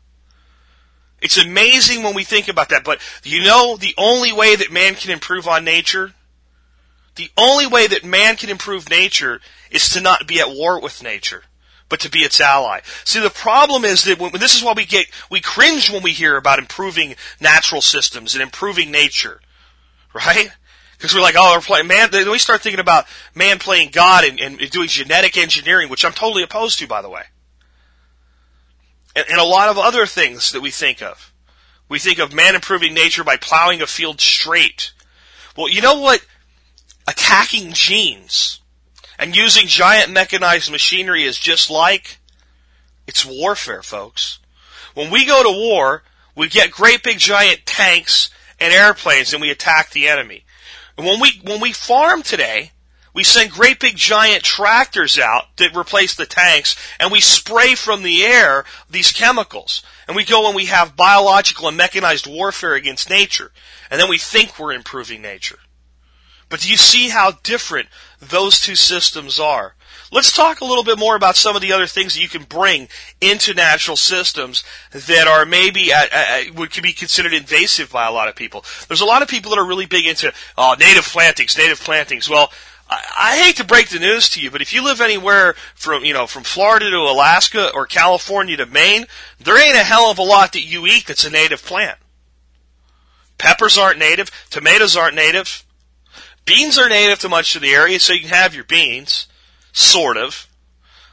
It's 1.21 1.37
amazing 1.37 2.01
when 2.01 2.15
we 2.15 2.23
think 2.23 2.47
about 2.47 2.69
that, 2.69 2.83
but 2.83 2.99
you 3.23 3.43
know 3.43 3.77
the 3.77 3.93
only 3.99 4.33
way 4.33 4.55
that 4.55 4.71
man 4.71 4.95
can 4.95 5.11
improve 5.11 5.47
on 5.47 5.63
nature? 5.63 6.13
The 7.15 7.29
only 7.37 7.67
way 7.67 7.85
that 7.85 8.03
man 8.03 8.35
can 8.35 8.49
improve 8.49 8.89
nature 8.89 9.41
is 9.69 9.89
to 9.89 10.01
not 10.01 10.27
be 10.27 10.39
at 10.39 10.49
war 10.49 10.79
with 10.79 11.03
nature 11.03 11.43
but 11.89 11.99
to 12.01 12.09
be 12.09 12.19
its 12.19 12.41
ally. 12.41 12.81
See, 13.03 13.19
the 13.19 13.29
problem 13.29 13.85
is 13.85 14.03
that 14.05 14.19
when, 14.19 14.31
this 14.33 14.55
is 14.55 14.63
why 14.63 14.73
we 14.73 14.85
get, 14.85 15.07
we 15.29 15.41
cringe 15.41 15.91
when 15.91 16.03
we 16.03 16.11
hear 16.11 16.37
about 16.37 16.59
improving 16.59 17.15
natural 17.39 17.81
systems 17.81 18.33
and 18.33 18.41
improving 18.41 18.91
nature. 18.91 19.39
Right? 20.13 20.49
Because 20.97 21.13
we're 21.13 21.21
like, 21.21 21.35
oh, 21.37 21.53
we're 21.55 21.61
playing, 21.61 21.87
man, 21.87 22.09
then 22.11 22.29
we 22.31 22.39
start 22.39 22.61
thinking 22.61 22.79
about 22.79 23.05
man 23.35 23.59
playing 23.59 23.89
God 23.91 24.23
and, 24.23 24.39
and 24.39 24.57
doing 24.69 24.87
genetic 24.87 25.37
engineering, 25.37 25.89
which 25.89 26.05
I'm 26.05 26.13
totally 26.13 26.43
opposed 26.43 26.79
to, 26.79 26.87
by 26.87 27.01
the 27.01 27.09
way. 27.09 27.23
And, 29.15 29.25
and 29.29 29.39
a 29.39 29.43
lot 29.43 29.69
of 29.69 29.77
other 29.77 30.05
things 30.05 30.53
that 30.53 30.61
we 30.61 30.71
think 30.71 31.01
of. 31.01 31.33
We 31.87 31.99
think 31.99 32.19
of 32.19 32.33
man 32.33 32.55
improving 32.55 32.93
nature 32.93 33.23
by 33.23 33.37
plowing 33.37 33.81
a 33.81 33.87
field 33.87 34.19
straight. 34.19 34.93
Well, 35.55 35.69
you 35.69 35.81
know 35.81 35.99
what? 35.99 36.25
Attacking 37.07 37.73
genes 37.73 38.61
and 39.17 39.35
using 39.35 39.67
giant 39.67 40.11
mechanized 40.11 40.71
machinery 40.71 41.23
is 41.23 41.37
just 41.37 41.69
like 41.69 42.19
it's 43.07 43.25
warfare, 43.25 43.83
folks. 43.83 44.39
When 44.93 45.11
we 45.11 45.25
go 45.25 45.43
to 45.43 45.49
war, 45.49 46.03
we 46.35 46.49
get 46.49 46.71
great 46.71 47.03
big 47.03 47.19
giant 47.19 47.65
tanks 47.65 48.29
and 48.59 48.73
airplanes 48.73 49.33
and 49.33 49.41
we 49.41 49.49
attack 49.49 49.91
the 49.91 50.07
enemy. 50.07 50.45
And 50.97 51.05
when 51.05 51.19
we 51.19 51.39
when 51.43 51.61
we 51.61 51.73
farm 51.73 52.23
today, 52.23 52.71
we 53.13 53.23
send 53.23 53.51
great 53.51 53.79
big 53.79 53.95
giant 53.95 54.43
tractors 54.43 55.17
out 55.17 55.55
that 55.57 55.75
replace 55.75 56.15
the 56.15 56.25
tanks 56.25 56.75
and 56.99 57.11
we 57.11 57.21
spray 57.21 57.75
from 57.75 58.03
the 58.03 58.23
air 58.23 58.65
these 58.89 59.11
chemicals. 59.11 59.83
And 60.07 60.15
we 60.15 60.25
go 60.25 60.47
and 60.47 60.55
we 60.55 60.65
have 60.65 60.95
biological 60.95 61.67
and 61.67 61.77
mechanized 61.77 62.27
warfare 62.27 62.75
against 62.75 63.09
nature. 63.09 63.51
And 63.89 63.99
then 63.99 64.09
we 64.09 64.17
think 64.17 64.57
we're 64.57 64.73
improving 64.73 65.21
nature. 65.21 65.59
But 66.49 66.61
do 66.61 66.69
you 66.69 66.77
see 66.77 67.09
how 67.09 67.31
different 67.43 67.89
those 68.19 68.59
two 68.59 68.75
systems 68.75 69.39
are? 69.39 69.75
Let's 70.11 70.31
talk 70.31 70.61
a 70.61 70.65
little 70.65 70.83
bit 70.83 70.99
more 70.99 71.15
about 71.15 71.35
some 71.35 71.55
of 71.55 71.61
the 71.61 71.73
other 71.73 71.87
things 71.87 72.13
that 72.13 72.21
you 72.21 72.29
can 72.29 72.43
bring 72.43 72.87
into 73.19 73.53
natural 73.53 73.97
systems 73.97 74.63
that 74.91 75.27
are 75.27 75.45
maybe 75.45 75.91
at, 75.91 76.13
at, 76.13 76.55
would 76.55 76.71
be 76.81 76.93
considered 76.93 77.33
invasive 77.33 77.91
by 77.91 78.05
a 78.05 78.11
lot 78.11 78.27
of 78.27 78.35
people. 78.35 78.63
There's 78.87 79.01
a 79.01 79.05
lot 79.05 79.23
of 79.23 79.27
people 79.27 79.49
that 79.49 79.59
are 79.59 79.65
really 79.65 79.87
big 79.87 80.05
into 80.05 80.31
uh, 80.57 80.75
native 80.79 81.05
plantings, 81.05 81.57
native 81.57 81.79
plantings. 81.79 82.29
Well, 82.29 82.51
I, 82.89 83.03
I 83.17 83.37
hate 83.37 83.57
to 83.57 83.65
break 83.65 83.89
the 83.89 83.99
news 83.99 84.29
to 84.29 84.41
you, 84.41 84.51
but 84.51 84.61
if 84.61 84.73
you 84.73 84.83
live 84.83 85.01
anywhere 85.01 85.55
from 85.73 86.05
you 86.05 86.13
know 86.13 86.27
from 86.27 86.43
Florida 86.43 86.89
to 86.89 86.97
Alaska 86.97 87.71
or 87.73 87.85
California 87.85 88.57
to 88.57 88.65
Maine, 88.65 89.07
there 89.39 89.61
ain't 89.61 89.75
a 89.75 89.83
hell 89.83 90.11
of 90.11 90.19
a 90.19 90.23
lot 90.23 90.53
that 90.53 90.63
you 90.63 90.85
eat 90.85 91.07
that's 91.07 91.25
a 91.25 91.29
native 91.31 91.65
plant. 91.65 91.97
Peppers 93.37 93.77
aren't 93.77 93.99
native, 93.99 94.29
tomatoes 94.49 94.95
aren't 94.95 95.15
native. 95.15 95.64
Beans 96.45 96.77
are 96.77 96.89
native 96.89 97.19
to 97.19 97.29
much 97.29 97.55
of 97.55 97.61
the 97.61 97.73
area, 97.73 97.99
so 97.99 98.13
you 98.13 98.21
can 98.21 98.29
have 98.29 98.53
your 98.53 98.63
beans, 98.63 99.27
sort 99.73 100.15
of. 100.15 100.47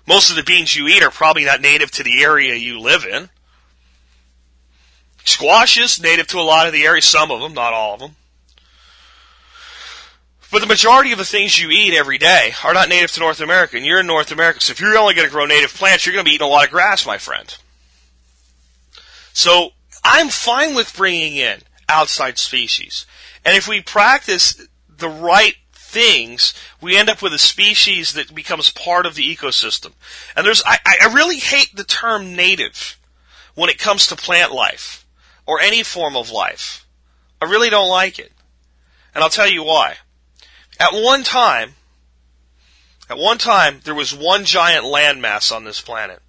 Most 0.07 0.31
of 0.31 0.37
the 0.37 0.43
beans 0.43 0.77
you 0.77 0.87
eat 0.89 1.03
are 1.03 1.11
probably 1.11 1.45
not 1.45 1.61
native 1.61 1.91
to 1.93 2.03
the 2.03 2.23
area 2.23 2.55
you 2.55 2.79
live 2.79 3.05
in. 3.05 3.31
Squashes, 5.25 6.03
native 6.03 6.27
to 6.29 6.39
a 6.39 6.43
lot 6.43 6.67
of 6.67 6.73
the 6.73 6.85
area, 6.85 7.01
some 7.01 7.31
of 7.31 7.41
them, 7.41 7.55
not 7.55 7.73
all 7.73 7.95
of 7.95 8.01
them. 8.01 8.17
But 10.51 10.61
the 10.61 10.67
majority 10.67 11.13
of 11.13 11.19
the 11.19 11.25
things 11.25 11.59
you 11.59 11.71
eat 11.71 11.95
every 11.95 12.19
day 12.19 12.53
are 12.63 12.75
not 12.75 12.91
native 12.91 13.13
to 13.13 13.21
North 13.21 13.41
America, 13.41 13.77
and 13.77 13.87
you're 13.87 14.01
in 14.01 14.07
North 14.07 14.33
America, 14.33 14.61
so 14.61 14.73
if 14.73 14.81
you're 14.81 14.99
only 14.99 15.15
going 15.15 15.27
to 15.27 15.33
grow 15.33 15.47
native 15.47 15.73
plants, 15.73 16.05
you're 16.05 16.13
going 16.13 16.27
to 16.27 16.29
be 16.29 16.35
eating 16.35 16.47
a 16.47 16.51
lot 16.51 16.67
of 16.67 16.71
grass, 16.71 17.07
my 17.07 17.17
friend. 17.17 17.57
So, 19.33 19.71
I'm 20.05 20.29
fine 20.29 20.75
with 20.75 20.95
bringing 20.95 21.37
in 21.37 21.61
outside 21.89 22.37
species. 22.37 23.07
And 23.47 23.57
if 23.57 23.67
we 23.67 23.81
practice 23.81 24.67
the 25.03 25.09
right 25.11 25.57
things, 25.75 26.55
we 26.81 26.97
end 26.97 27.11
up 27.11 27.21
with 27.21 27.35
a 27.35 27.39
species 27.39 28.15
that 28.15 28.35
becomes 28.35 28.71
part 28.71 29.05
of 29.05 29.15
the 29.15 29.37
ecosystem. 29.37 29.93
And 30.35 30.47
there's, 30.47 30.63
I, 30.65 30.79
I 30.87 31.13
really 31.13 31.37
hate 31.37 31.77
the 31.77 31.85
term 31.85 32.35
native 32.35 32.99
when 33.55 33.69
it 33.69 33.79
comes 33.79 34.07
to 34.07 34.17
plant 34.17 34.53
life 34.53 35.07
or 35.45 35.61
any 35.61 35.83
form 35.83 36.17
of 36.17 36.31
life. 36.31 36.87
I 37.43 37.45
really 37.45 37.69
don't 37.69 37.91
like 37.91 38.19
it. 38.19 38.33
And 39.15 39.23
I'll 39.23 39.29
tell 39.29 39.51
you 39.51 39.63
why. 39.63 39.97
At 40.81 40.95
one 40.95 41.23
time, 41.23 41.75
at 43.11 43.19
one 43.19 43.37
time, 43.37 43.81
there 43.85 43.95
was 43.95 44.15
one 44.15 44.47
giant 44.47 44.87
landmass 44.87 45.55
on 45.55 45.65
this 45.65 45.83
planet. 45.83 46.21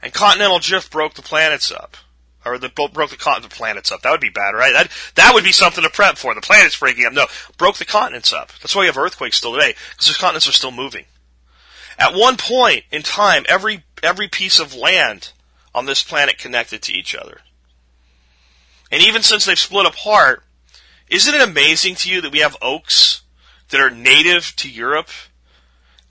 And 0.00 0.14
continental 0.14 0.58
drift 0.58 0.90
broke 0.90 1.14
the 1.14 1.22
planets 1.22 1.70
up 1.70 1.96
or 2.44 2.58
the 2.58 2.68
broke 2.68 3.10
the 3.10 3.16
continent, 3.16 3.52
planets 3.52 3.92
up. 3.92 4.02
That 4.02 4.10
would 4.10 4.20
be 4.20 4.30
bad, 4.30 4.54
right? 4.54 4.72
That 4.72 4.90
that 5.14 5.34
would 5.34 5.44
be 5.44 5.52
something 5.52 5.82
to 5.84 5.90
prep 5.90 6.16
for. 6.16 6.34
The 6.34 6.40
planets 6.40 6.78
breaking 6.78 7.06
up. 7.06 7.12
No, 7.12 7.26
broke 7.56 7.76
the 7.76 7.84
continents 7.84 8.32
up. 8.32 8.52
That's 8.60 8.74
why 8.74 8.80
we 8.80 8.86
have 8.86 8.98
earthquakes 8.98 9.36
still 9.36 9.54
today 9.54 9.74
because 9.90 10.08
the 10.08 10.14
continents 10.14 10.48
are 10.48 10.52
still 10.52 10.72
moving. 10.72 11.04
At 11.98 12.14
one 12.14 12.36
point 12.36 12.84
in 12.90 13.02
time, 13.02 13.44
every 13.48 13.84
every 14.02 14.28
piece 14.28 14.58
of 14.58 14.74
land 14.74 15.32
on 15.74 15.86
this 15.86 16.02
planet 16.02 16.38
connected 16.38 16.82
to 16.82 16.92
each 16.92 17.14
other. 17.14 17.40
And 18.90 19.02
even 19.02 19.22
since 19.22 19.44
they've 19.44 19.58
split 19.58 19.86
apart, 19.86 20.44
isn't 21.08 21.34
it 21.34 21.40
amazing 21.40 21.94
to 21.96 22.10
you 22.10 22.20
that 22.20 22.32
we 22.32 22.40
have 22.40 22.56
oaks 22.60 23.22
that 23.70 23.80
are 23.80 23.90
native 23.90 24.54
to 24.56 24.68
Europe, 24.68 25.08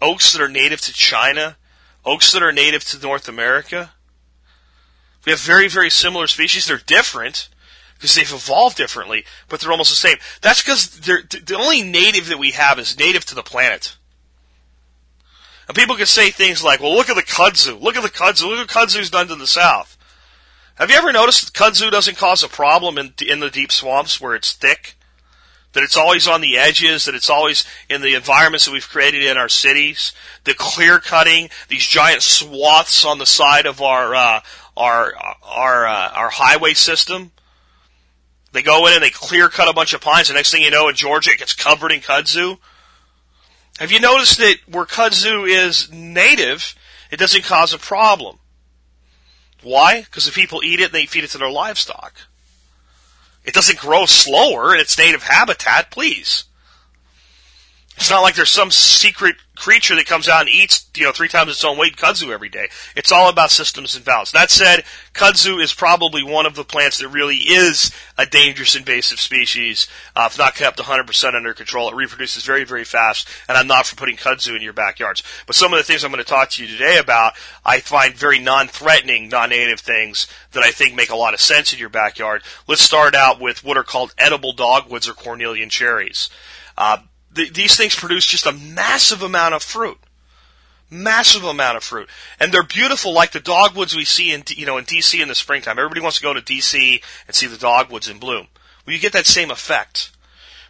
oaks 0.01 0.33
that 0.33 0.41
are 0.41 0.49
native 0.49 0.81
to 0.81 0.93
China, 0.93 1.57
oaks 2.05 2.31
that 2.33 2.41
are 2.41 2.51
native 2.51 2.83
to 2.85 2.99
North 2.99 3.27
America? 3.27 3.91
We 5.25 5.31
have 5.31 5.39
very, 5.39 5.67
very 5.67 5.89
similar 5.89 6.27
species. 6.27 6.65
They're 6.65 6.77
different 6.77 7.49
because 7.95 8.15
they've 8.15 8.33
evolved 8.33 8.77
differently, 8.77 9.25
but 9.47 9.59
they're 9.59 9.71
almost 9.71 9.91
the 9.91 9.95
same. 9.95 10.17
That's 10.41 10.61
because 10.61 10.99
the 11.01 11.55
only 11.57 11.83
native 11.83 12.27
that 12.27 12.39
we 12.39 12.51
have 12.51 12.79
is 12.79 12.97
native 12.97 13.25
to 13.25 13.35
the 13.35 13.43
planet. 13.43 13.95
And 15.67 15.77
people 15.77 15.95
can 15.95 16.07
say 16.07 16.31
things 16.31 16.63
like, 16.63 16.79
well, 16.81 16.93
look 16.93 17.09
at 17.09 17.15
the 17.15 17.21
kudzu. 17.21 17.79
Look 17.79 17.95
at 17.95 18.03
the 18.03 18.09
kudzu. 18.09 18.49
Look 18.49 18.59
at 18.59 18.75
what 18.75 18.89
kudzu's 18.89 19.11
done 19.11 19.27
to 19.27 19.35
the 19.35 19.47
south. 19.47 19.97
Have 20.75 20.89
you 20.89 20.97
ever 20.97 21.13
noticed 21.13 21.45
that 21.45 21.53
kudzu 21.53 21.91
doesn't 21.91 22.17
cause 22.17 22.43
a 22.43 22.49
problem 22.49 22.97
in, 22.97 23.13
in 23.25 23.39
the 23.39 23.49
deep 23.49 23.71
swamps 23.71 24.19
where 24.19 24.35
it's 24.35 24.53
thick? 24.53 24.95
That 25.73 25.83
it's 25.83 25.95
always 25.95 26.27
on 26.27 26.41
the 26.41 26.57
edges, 26.57 27.05
that 27.05 27.15
it's 27.15 27.29
always 27.29 27.63
in 27.87 28.01
the 28.01 28.15
environments 28.15 28.65
that 28.65 28.71
we've 28.71 28.89
created 28.89 29.23
in 29.23 29.37
our 29.37 29.47
cities, 29.47 30.11
the 30.43 30.53
clear 30.53 30.99
cutting, 30.99 31.49
these 31.69 31.85
giant 31.85 32.23
swaths 32.23 33.05
on 33.05 33.19
the 33.19 33.25
side 33.25 33.65
of 33.65 33.79
our, 33.81 34.13
uh, 34.13 34.41
our 34.81 35.13
our 35.43 35.85
uh, 35.85 36.09
our 36.15 36.29
highway 36.29 36.73
system. 36.73 37.31
They 38.51 38.61
go 38.61 38.87
in 38.87 38.93
and 38.93 39.03
they 39.03 39.09
clear 39.09 39.47
cut 39.47 39.69
a 39.69 39.73
bunch 39.73 39.93
of 39.93 40.01
pines. 40.01 40.27
The 40.27 40.33
next 40.33 40.51
thing 40.51 40.63
you 40.63 40.71
know, 40.71 40.89
in 40.89 40.95
Georgia, 40.95 41.31
it 41.31 41.39
gets 41.39 41.53
covered 41.53 41.91
in 41.91 42.01
kudzu. 42.01 42.57
Have 43.79 43.91
you 43.91 43.99
noticed 43.99 44.37
that 44.39 44.57
where 44.67 44.85
kudzu 44.85 45.47
is 45.47 45.91
native, 45.91 46.75
it 47.09 47.17
doesn't 47.17 47.45
cause 47.45 47.73
a 47.73 47.77
problem? 47.77 48.39
Why? 49.63 50.01
Because 50.01 50.25
the 50.25 50.31
people 50.31 50.61
eat 50.63 50.79
it, 50.79 50.85
and 50.85 50.93
they 50.93 51.05
feed 51.05 51.23
it 51.23 51.29
to 51.31 51.37
their 51.37 51.49
livestock. 51.49 52.13
It 53.43 53.53
doesn't 53.53 53.79
grow 53.79 54.05
slower 54.05 54.73
in 54.73 54.81
its 54.81 54.97
native 54.97 55.23
habitat, 55.23 55.91
please. 55.91 56.45
It's 58.01 58.09
not 58.09 58.23
like 58.23 58.33
there's 58.33 58.49
some 58.49 58.71
secret 58.71 59.35
creature 59.55 59.95
that 59.95 60.07
comes 60.07 60.27
out 60.27 60.41
and 60.41 60.49
eats, 60.49 60.89
you 60.95 61.03
know, 61.03 61.11
three 61.11 61.27
times 61.27 61.51
its 61.51 61.63
own 61.63 61.77
weight 61.77 61.97
kudzu 61.97 62.31
every 62.31 62.49
day. 62.49 62.67
It's 62.95 63.11
all 63.11 63.29
about 63.29 63.51
systems 63.51 63.95
and 63.95 64.03
balance. 64.03 64.31
That 64.31 64.49
said, 64.49 64.85
kudzu 65.13 65.61
is 65.61 65.71
probably 65.71 66.23
one 66.23 66.47
of 66.47 66.55
the 66.55 66.63
plants 66.63 66.97
that 66.97 67.09
really 67.09 67.35
is 67.35 67.91
a 68.17 68.25
dangerous 68.25 68.75
invasive 68.75 69.19
species. 69.19 69.87
Uh, 70.15 70.27
if 70.31 70.39
not 70.39 70.55
kept 70.55 70.79
100% 70.79 71.35
under 71.35 71.53
control, 71.53 71.89
it 71.89 71.95
reproduces 71.95 72.43
very, 72.43 72.63
very 72.63 72.85
fast. 72.85 73.29
And 73.47 73.55
I'm 73.55 73.67
not 73.67 73.85
for 73.85 73.95
putting 73.95 74.17
kudzu 74.17 74.55
in 74.55 74.63
your 74.63 74.73
backyards. 74.73 75.21
But 75.45 75.55
some 75.55 75.71
of 75.71 75.77
the 75.77 75.83
things 75.83 76.03
I'm 76.03 76.11
going 76.11 76.23
to 76.23 76.27
talk 76.27 76.49
to 76.49 76.65
you 76.65 76.67
today 76.67 76.97
about, 76.97 77.33
I 77.63 77.81
find 77.81 78.15
very 78.15 78.39
non-threatening, 78.39 79.29
non-native 79.29 79.79
things 79.79 80.25
that 80.53 80.63
I 80.63 80.71
think 80.71 80.95
make 80.95 81.11
a 81.11 81.15
lot 81.15 81.35
of 81.35 81.39
sense 81.39 81.71
in 81.71 81.77
your 81.77 81.89
backyard. 81.89 82.41
Let's 82.67 82.81
start 82.81 83.13
out 83.13 83.39
with 83.39 83.63
what 83.63 83.77
are 83.77 83.83
called 83.83 84.15
edible 84.17 84.53
dogwoods 84.53 85.07
or 85.07 85.13
cornelian 85.13 85.69
cherries. 85.69 86.31
Uh, 86.75 86.97
the, 87.33 87.49
these 87.49 87.77
things 87.77 87.95
produce 87.95 88.25
just 88.25 88.45
a 88.45 88.51
massive 88.51 89.21
amount 89.21 89.53
of 89.53 89.63
fruit. 89.63 89.97
Massive 90.89 91.45
amount 91.45 91.77
of 91.77 91.83
fruit. 91.83 92.09
And 92.39 92.51
they're 92.51 92.63
beautiful 92.63 93.13
like 93.13 93.31
the 93.31 93.39
dogwoods 93.39 93.95
we 93.95 94.03
see 94.03 94.33
in, 94.33 94.43
you 94.49 94.65
know, 94.65 94.77
in 94.77 94.85
DC 94.85 95.21
in 95.21 95.29
the 95.29 95.35
springtime. 95.35 95.79
Everybody 95.79 96.01
wants 96.01 96.17
to 96.17 96.23
go 96.23 96.33
to 96.33 96.41
DC 96.41 97.01
and 97.27 97.35
see 97.35 97.47
the 97.47 97.57
dogwoods 97.57 98.09
in 98.09 98.19
bloom. 98.19 98.47
Well, 98.85 98.93
you 98.93 98.99
get 98.99 99.13
that 99.13 99.25
same 99.25 99.51
effect. 99.51 100.11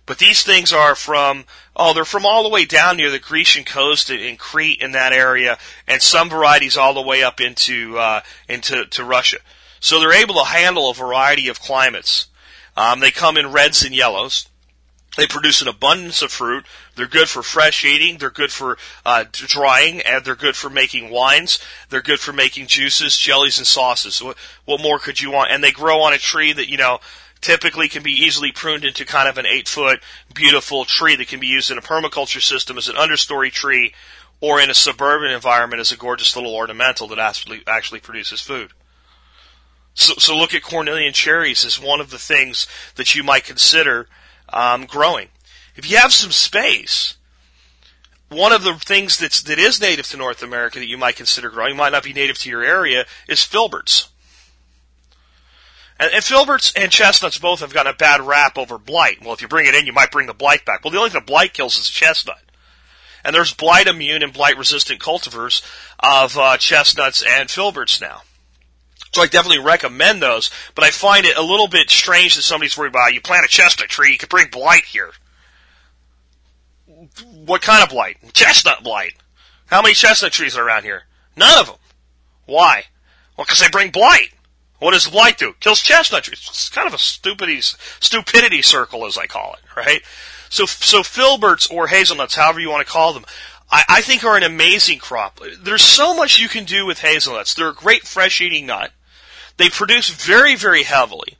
But 0.05 0.17
these 0.17 0.43
things 0.43 0.73
are 0.73 0.95
from, 0.95 1.45
oh, 1.75 1.93
they're 1.93 2.05
from 2.05 2.25
all 2.25 2.43
the 2.43 2.49
way 2.49 2.65
down 2.65 2.97
near 2.97 3.09
the 3.09 3.19
Grecian 3.19 3.63
coast 3.63 4.09
in 4.09 4.35
Crete 4.35 4.81
in 4.81 4.91
that 4.91 5.13
area, 5.13 5.57
and 5.87 6.01
some 6.01 6.29
varieties 6.29 6.75
all 6.75 6.93
the 6.93 7.01
way 7.01 7.23
up 7.23 7.39
into, 7.39 7.97
uh, 7.97 8.21
into, 8.49 8.85
to 8.85 9.03
Russia. 9.03 9.37
So 9.79 9.99
they're 9.99 10.13
able 10.13 10.35
to 10.35 10.45
handle 10.45 10.89
a 10.89 10.93
variety 10.93 11.47
of 11.47 11.61
climates. 11.61 12.27
Um, 12.75 12.99
they 12.99 13.11
come 13.11 13.37
in 13.37 13.51
reds 13.51 13.83
and 13.83 13.95
yellows. 13.95 14.47
They 15.17 15.27
produce 15.27 15.61
an 15.61 15.67
abundance 15.67 16.21
of 16.21 16.31
fruit. 16.31 16.65
They're 16.95 17.05
good 17.05 17.27
for 17.27 17.43
fresh 17.43 17.83
eating. 17.83 18.17
They're 18.17 18.29
good 18.29 18.51
for 18.51 18.77
uh, 19.05 19.25
drying, 19.31 19.99
and 20.01 20.23
they're 20.23 20.35
good 20.35 20.55
for 20.55 20.69
making 20.69 21.09
wines. 21.09 21.59
They're 21.89 22.01
good 22.01 22.21
for 22.21 22.31
making 22.31 22.67
juices, 22.67 23.17
jellies, 23.17 23.57
and 23.57 23.67
sauces. 23.67 24.21
What, 24.21 24.37
what 24.63 24.81
more 24.81 24.99
could 24.99 25.19
you 25.19 25.31
want? 25.31 25.51
And 25.51 25.61
they 25.61 25.71
grow 25.71 25.99
on 26.01 26.13
a 26.13 26.17
tree 26.17 26.53
that 26.53 26.69
you 26.69 26.77
know 26.77 26.99
typically 27.41 27.89
can 27.89 28.03
be 28.03 28.11
easily 28.11 28.51
pruned 28.51 28.85
into 28.85 29.03
kind 29.03 29.27
of 29.27 29.37
an 29.37 29.45
eight 29.45 29.67
foot 29.67 29.99
beautiful 30.33 30.85
tree 30.85 31.15
that 31.17 31.27
can 31.27 31.39
be 31.39 31.47
used 31.47 31.71
in 31.71 31.77
a 31.77 31.81
permaculture 31.81 32.41
system 32.41 32.77
as 32.77 32.87
an 32.87 32.95
understory 32.95 33.51
tree 33.51 33.93
or 34.39 34.61
in 34.61 34.69
a 34.69 34.73
suburban 34.73 35.31
environment 35.31 35.79
as 35.81 35.91
a 35.91 35.97
gorgeous 35.97 36.35
little 36.35 36.55
ornamental 36.55 37.07
that 37.07 37.19
actually, 37.19 37.63
actually 37.67 37.99
produces 37.99 38.39
food. 38.39 38.71
So, 39.93 40.13
so 40.17 40.37
look 40.37 40.53
at 40.53 40.63
cornelian 40.63 41.13
cherries 41.13 41.65
as 41.65 41.79
one 41.79 41.99
of 41.99 42.11
the 42.11 42.17
things 42.17 42.65
that 42.95 43.13
you 43.13 43.23
might 43.23 43.43
consider 43.43 44.07
um, 44.51 44.85
growing. 44.85 45.29
If 45.75 45.89
you 45.89 45.97
have 45.97 46.13
some 46.13 46.31
space, 46.31 47.17
one 48.29 48.53
of 48.53 48.63
the 48.63 48.73
things 48.75 49.17
that's 49.17 49.41
that 49.43 49.59
is 49.59 49.81
native 49.81 50.07
to 50.09 50.17
North 50.17 50.41
America 50.41 50.79
that 50.79 50.87
you 50.87 50.97
might 50.97 51.15
consider 51.15 51.49
growing 51.49 51.75
might 51.75 51.91
not 51.91 52.03
be 52.03 52.13
native 52.13 52.37
to 52.39 52.49
your 52.49 52.63
area 52.63 53.05
is 53.27 53.39
filberts. 53.39 54.07
And, 55.99 56.11
and 56.13 56.23
filberts 56.23 56.73
and 56.75 56.91
chestnuts 56.91 57.37
both 57.37 57.59
have 57.59 57.73
gotten 57.73 57.91
a 57.91 57.95
bad 57.95 58.21
rap 58.21 58.57
over 58.57 58.77
blight. 58.77 59.21
Well, 59.21 59.33
if 59.33 59.41
you 59.41 59.47
bring 59.47 59.67
it 59.67 59.75
in, 59.75 59.85
you 59.85 59.93
might 59.93 60.11
bring 60.11 60.27
the 60.27 60.33
blight 60.33 60.65
back. 60.65 60.83
Well, 60.83 60.91
the 60.91 60.97
only 60.97 61.11
thing 61.11 61.21
the 61.21 61.25
blight 61.25 61.53
kills 61.53 61.77
is 61.77 61.89
a 61.89 61.91
chestnut. 61.91 62.41
And 63.23 63.35
there's 63.35 63.53
blight 63.53 63.85
immune 63.85 64.23
and 64.23 64.33
blight 64.33 64.57
resistant 64.57 64.99
cultivars 64.99 65.61
of 65.99 66.37
uh, 66.37 66.57
chestnuts 66.57 67.21
and 67.21 67.49
filberts 67.49 68.01
now. 68.01 68.23
So 69.13 69.21
I 69.21 69.27
definitely 69.27 69.63
recommend 69.63 70.21
those, 70.21 70.49
but 70.73 70.85
I 70.85 70.89
find 70.89 71.25
it 71.25 71.37
a 71.37 71.41
little 71.41 71.67
bit 71.67 71.89
strange 71.89 72.35
that 72.35 72.43
somebody's 72.43 72.77
worried 72.77 72.89
about 72.89 73.13
you 73.13 73.21
plant 73.21 73.45
a 73.45 73.49
chestnut 73.49 73.89
tree, 73.89 74.13
you 74.13 74.17
could 74.17 74.29
bring 74.29 74.47
blight 74.49 74.85
here. 74.85 75.11
What 77.45 77.61
kind 77.61 77.83
of 77.83 77.89
blight? 77.89 78.17
Chestnut 78.33 78.83
blight. 78.83 79.13
How 79.65 79.81
many 79.81 79.95
chestnut 79.95 80.31
trees 80.31 80.55
are 80.55 80.65
around 80.65 80.83
here? 80.83 81.03
None 81.35 81.59
of 81.59 81.67
them. 81.67 81.75
Why? 82.45 82.85
Well, 83.37 83.45
because 83.45 83.59
they 83.59 83.69
bring 83.69 83.91
blight. 83.91 84.29
What 84.79 84.91
does 84.91 85.07
blight 85.07 85.37
do? 85.37 85.53
Kills 85.59 85.81
chestnut 85.81 86.23
trees. 86.23 86.47
It's 86.49 86.69
kind 86.69 86.87
of 86.87 86.93
a 86.93 86.97
stupidity, 86.97 87.61
stupidity 87.61 88.61
circle, 88.61 89.05
as 89.05 89.17
I 89.17 89.27
call 89.27 89.53
it, 89.53 89.75
right? 89.75 90.01
So, 90.49 90.65
so 90.65 91.01
filberts 91.01 91.71
or 91.71 91.87
hazelnuts, 91.87 92.35
however 92.35 92.59
you 92.59 92.69
want 92.69 92.85
to 92.85 92.91
call 92.91 93.13
them, 93.13 93.25
I, 93.71 93.83
I 93.87 94.01
think 94.01 94.23
are 94.23 94.35
an 94.35 94.43
amazing 94.43 94.99
crop. 94.99 95.39
There's 95.59 95.83
so 95.83 96.15
much 96.15 96.39
you 96.39 96.49
can 96.49 96.65
do 96.65 96.85
with 96.85 96.99
hazelnuts. 96.99 97.53
They're 97.53 97.69
a 97.69 97.73
great 97.73 98.07
fresh 98.07 98.41
eating 98.41 98.65
nut. 98.65 98.91
They 99.61 99.69
produce 99.69 100.09
very, 100.09 100.55
very 100.55 100.81
heavily. 100.81 101.37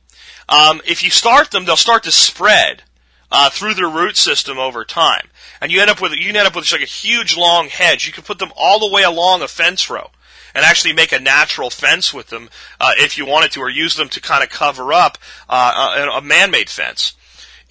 Um, 0.48 0.80
if 0.86 1.02
you 1.02 1.10
start 1.10 1.50
them, 1.50 1.64
they'll 1.64 1.76
start 1.76 2.04
to 2.04 2.12
spread 2.12 2.84
uh, 3.32 3.50
through 3.50 3.74
their 3.74 3.88
root 3.88 4.16
system 4.16 4.58
over 4.58 4.84
time, 4.84 5.26
and 5.60 5.72
you 5.72 5.80
end 5.80 5.90
up 5.90 6.00
with 6.00 6.12
you 6.12 6.28
end 6.28 6.36
up 6.38 6.54
with 6.54 6.70
like 6.70 6.82
a 6.82 6.84
huge 6.84 7.36
long 7.36 7.68
hedge. 7.68 8.06
You 8.06 8.12
can 8.12 8.22
put 8.22 8.38
them 8.38 8.52
all 8.56 8.78
the 8.78 8.94
way 8.94 9.02
along 9.02 9.42
a 9.42 9.48
fence 9.48 9.90
row, 9.90 10.10
and 10.54 10.64
actually 10.64 10.92
make 10.92 11.10
a 11.10 11.18
natural 11.18 11.68
fence 11.68 12.14
with 12.14 12.28
them 12.28 12.48
uh, 12.78 12.92
if 12.96 13.18
you 13.18 13.26
wanted 13.26 13.50
to, 13.52 13.60
or 13.60 13.68
use 13.68 13.96
them 13.96 14.08
to 14.10 14.20
kind 14.20 14.44
of 14.44 14.50
cover 14.50 14.92
up 14.92 15.18
uh, 15.48 15.96
a, 15.96 16.18
a 16.18 16.22
man-made 16.22 16.70
fence 16.70 17.14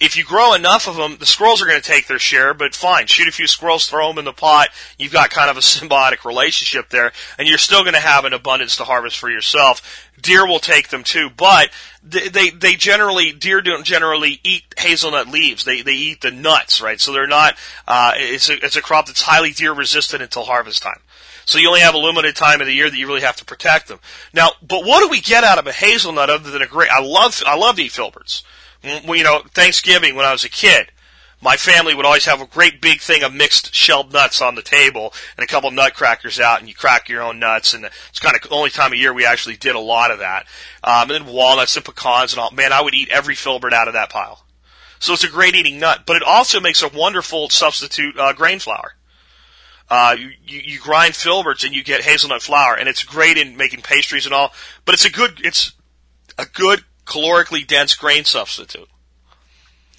if 0.02 0.16
you 0.16 0.24
grow 0.24 0.52
enough 0.52 0.88
of 0.88 0.96
them, 0.96 1.16
the 1.20 1.26
squirrels 1.26 1.62
are 1.62 1.66
going 1.66 1.80
to 1.80 1.88
take 1.88 2.08
their 2.08 2.18
share, 2.18 2.52
but 2.54 2.74
fine. 2.74 3.06
Shoot 3.06 3.28
a 3.28 3.32
few 3.32 3.46
squirrels, 3.46 3.88
throw 3.88 4.08
them 4.08 4.18
in 4.18 4.24
the 4.24 4.32
pot. 4.32 4.70
You've 4.98 5.12
got 5.12 5.30
kind 5.30 5.48
of 5.48 5.56
a 5.56 5.60
symbiotic 5.60 6.24
relationship 6.24 6.88
there, 6.88 7.12
and 7.38 7.46
you're 7.46 7.56
still 7.56 7.82
going 7.82 7.94
to 7.94 8.00
have 8.00 8.24
an 8.24 8.32
abundance 8.32 8.76
to 8.76 8.84
harvest 8.84 9.16
for 9.16 9.30
yourself. 9.30 10.10
Deer 10.20 10.44
will 10.44 10.58
take 10.58 10.88
them 10.88 11.04
too, 11.04 11.30
but 11.30 11.70
they, 12.02 12.28
they, 12.28 12.50
they 12.50 12.74
generally, 12.74 13.30
deer 13.30 13.62
don't 13.62 13.84
generally 13.84 14.40
eat 14.42 14.64
hazelnut 14.76 15.28
leaves. 15.28 15.64
They, 15.64 15.82
they 15.82 15.92
eat 15.92 16.20
the 16.20 16.32
nuts, 16.32 16.82
right? 16.82 17.00
So 17.00 17.12
they're 17.12 17.28
not, 17.28 17.56
uh, 17.86 18.14
it's 18.16 18.50
a, 18.50 18.54
it's 18.54 18.76
a 18.76 18.82
crop 18.82 19.06
that's 19.06 19.22
highly 19.22 19.52
deer 19.52 19.72
resistant 19.72 20.20
until 20.20 20.42
harvest 20.42 20.82
time. 20.82 21.00
So 21.44 21.60
you 21.60 21.68
only 21.68 21.80
have 21.80 21.94
a 21.94 21.98
limited 21.98 22.34
time 22.34 22.60
of 22.60 22.66
the 22.66 22.74
year 22.74 22.90
that 22.90 22.96
you 22.96 23.06
really 23.06 23.20
have 23.20 23.36
to 23.36 23.44
protect 23.44 23.86
them. 23.86 24.00
Now, 24.32 24.50
but 24.66 24.84
what 24.84 25.00
do 25.00 25.08
we 25.08 25.20
get 25.20 25.44
out 25.44 25.58
of 25.58 25.66
a 25.68 25.72
hazelnut 25.72 26.28
other 26.28 26.50
than 26.50 26.62
a 26.62 26.66
great, 26.66 26.90
I 26.90 27.00
love, 27.00 27.40
I 27.46 27.56
love 27.56 27.76
to 27.76 27.82
eat 27.82 27.92
filberts 27.92 28.42
you 28.82 29.24
know, 29.24 29.42
Thanksgiving 29.52 30.14
when 30.14 30.26
I 30.26 30.32
was 30.32 30.44
a 30.44 30.48
kid, 30.48 30.90
my 31.42 31.56
family 31.56 31.92
would 31.92 32.06
always 32.06 32.26
have 32.26 32.40
a 32.40 32.46
great 32.46 32.80
big 32.80 33.00
thing 33.00 33.24
of 33.24 33.34
mixed 33.34 33.74
shelled 33.74 34.12
nuts 34.12 34.40
on 34.40 34.54
the 34.54 34.62
table 34.62 35.12
and 35.36 35.42
a 35.42 35.46
couple 35.48 35.68
of 35.68 35.74
nutcrackers 35.74 36.38
out, 36.38 36.60
and 36.60 36.68
you 36.68 36.74
crack 36.74 37.08
your 37.08 37.20
own 37.20 37.40
nuts. 37.40 37.74
And 37.74 37.84
it's 37.84 38.20
kind 38.20 38.36
of 38.36 38.48
the 38.48 38.54
only 38.54 38.70
time 38.70 38.92
of 38.92 38.98
year 38.98 39.12
we 39.12 39.26
actually 39.26 39.56
did 39.56 39.74
a 39.74 39.80
lot 39.80 40.12
of 40.12 40.20
that. 40.20 40.46
Um, 40.84 41.10
and 41.10 41.26
then 41.26 41.34
walnuts 41.34 41.76
and 41.76 41.84
pecans 41.84 42.32
and 42.32 42.40
all. 42.40 42.52
Man, 42.52 42.72
I 42.72 42.80
would 42.80 42.94
eat 42.94 43.08
every 43.10 43.34
filbert 43.34 43.72
out 43.72 43.88
of 43.88 43.94
that 43.94 44.10
pile. 44.10 44.44
So 45.00 45.12
it's 45.12 45.24
a 45.24 45.28
great 45.28 45.56
eating 45.56 45.80
nut, 45.80 46.02
but 46.06 46.14
it 46.14 46.22
also 46.22 46.60
makes 46.60 46.80
a 46.80 46.88
wonderful 46.88 47.48
substitute 47.48 48.16
uh, 48.16 48.32
grain 48.34 48.60
flour. 48.60 48.94
Uh, 49.90 50.14
you, 50.16 50.30
you 50.46 50.78
grind 50.78 51.14
filberts 51.14 51.66
and 51.66 51.74
you 51.74 51.82
get 51.82 52.02
hazelnut 52.02 52.40
flour, 52.40 52.76
and 52.76 52.88
it's 52.88 53.02
great 53.02 53.36
in 53.36 53.56
making 53.56 53.82
pastries 53.82 54.26
and 54.26 54.34
all. 54.34 54.52
But 54.84 54.94
it's 54.94 55.04
a 55.04 55.10
good, 55.10 55.40
it's 55.42 55.72
a 56.38 56.46
good 56.46 56.84
calorically 57.06 57.66
dense 57.66 57.94
grain 57.94 58.24
substitute. 58.24 58.88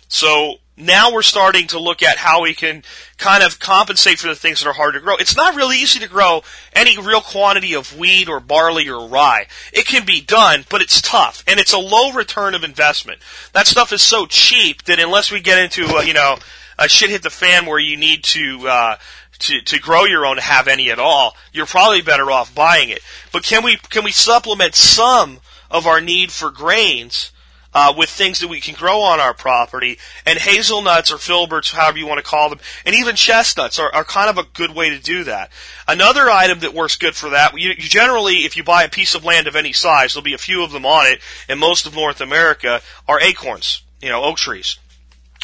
So 0.07 0.57
now 0.75 1.13
we're 1.13 1.21
starting 1.21 1.67
to 1.67 1.79
look 1.79 2.01
at 2.01 2.17
how 2.17 2.41
we 2.43 2.53
can 2.53 2.83
kind 3.17 3.43
of 3.43 3.59
compensate 3.59 4.19
for 4.19 4.27
the 4.27 4.35
things 4.35 4.59
that 4.59 4.69
are 4.69 4.73
hard 4.73 4.95
to 4.95 4.99
grow. 4.99 5.15
It's 5.17 5.35
not 5.35 5.55
really 5.55 5.77
easy 5.77 5.99
to 5.99 6.07
grow 6.07 6.43
any 6.73 6.97
real 6.97 7.21
quantity 7.21 7.73
of 7.73 7.97
wheat 7.97 8.27
or 8.27 8.39
barley 8.39 8.89
or 8.89 9.07
rye. 9.07 9.47
It 9.71 9.85
can 9.85 10.05
be 10.05 10.21
done, 10.21 10.65
but 10.69 10.81
it's 10.81 11.01
tough 11.01 11.43
and 11.47 11.59
it's 11.59 11.73
a 11.73 11.77
low 11.77 12.11
return 12.11 12.55
of 12.55 12.63
investment. 12.63 13.21
That 13.53 13.67
stuff 13.67 13.93
is 13.93 14.01
so 14.01 14.25
cheap 14.25 14.83
that 14.83 14.99
unless 14.99 15.31
we 15.31 15.41
get 15.41 15.61
into, 15.61 15.97
uh, 15.97 16.01
you 16.01 16.13
know, 16.13 16.37
a 16.79 16.89
shit 16.89 17.11
hit 17.11 17.21
the 17.21 17.29
fan 17.29 17.65
where 17.67 17.79
you 17.79 17.95
need 17.95 18.23
to, 18.23 18.67
uh, 18.67 18.97
to, 19.39 19.61
to 19.61 19.79
grow 19.79 20.05
your 20.05 20.25
own 20.25 20.37
to 20.37 20.41
have 20.41 20.67
any 20.67 20.89
at 20.89 20.99
all, 20.99 21.35
you're 21.51 21.67
probably 21.67 22.01
better 22.01 22.31
off 22.31 22.53
buying 22.55 22.89
it. 22.89 23.01
But 23.31 23.43
can 23.43 23.63
we, 23.63 23.77
can 23.77 24.03
we 24.03 24.11
supplement 24.11 24.73
some 24.73 25.39
of 25.73 25.85
our 25.85 25.99
need 25.99 26.31
for 26.31 26.51
grains 26.51 27.31
uh, 27.73 27.93
with 27.97 28.09
things 28.09 28.39
that 28.39 28.47
we 28.47 28.61
can 28.61 28.75
grow 28.75 29.01
on 29.01 29.19
our 29.19 29.33
property. 29.33 29.97
And 30.25 30.39
hazelnuts 30.39 31.11
or 31.11 31.15
filberts, 31.15 31.73
however 31.73 31.97
you 31.97 32.07
want 32.07 32.19
to 32.19 32.29
call 32.29 32.49
them, 32.49 32.59
and 32.85 32.95
even 32.95 33.15
chestnuts 33.15 33.79
are, 33.79 33.93
are 33.93 34.03
kind 34.03 34.29
of 34.29 34.37
a 34.37 34.47
good 34.53 34.75
way 34.75 34.89
to 34.91 34.99
do 34.99 35.23
that. 35.25 35.51
Another 35.87 36.29
item 36.29 36.59
that 36.59 36.73
works 36.73 36.95
good 36.95 37.15
for 37.15 37.31
that, 37.31 37.59
you, 37.59 37.69
you 37.69 37.75
generally, 37.89 38.45
if 38.45 38.55
you 38.55 38.63
buy 38.63 38.83
a 38.83 38.89
piece 38.89 39.15
of 39.15 39.25
land 39.25 39.47
of 39.47 39.55
any 39.55 39.73
size, 39.73 40.13
there'll 40.13 40.23
be 40.23 40.33
a 40.33 40.37
few 40.37 40.63
of 40.63 40.71
them 40.71 40.85
on 40.85 41.07
it, 41.07 41.19
and 41.49 41.59
most 41.59 41.85
of 41.85 41.95
North 41.95 42.21
America 42.21 42.81
are 43.07 43.19
acorns, 43.19 43.83
you 44.01 44.09
know, 44.09 44.23
oak 44.23 44.37
trees. 44.37 44.77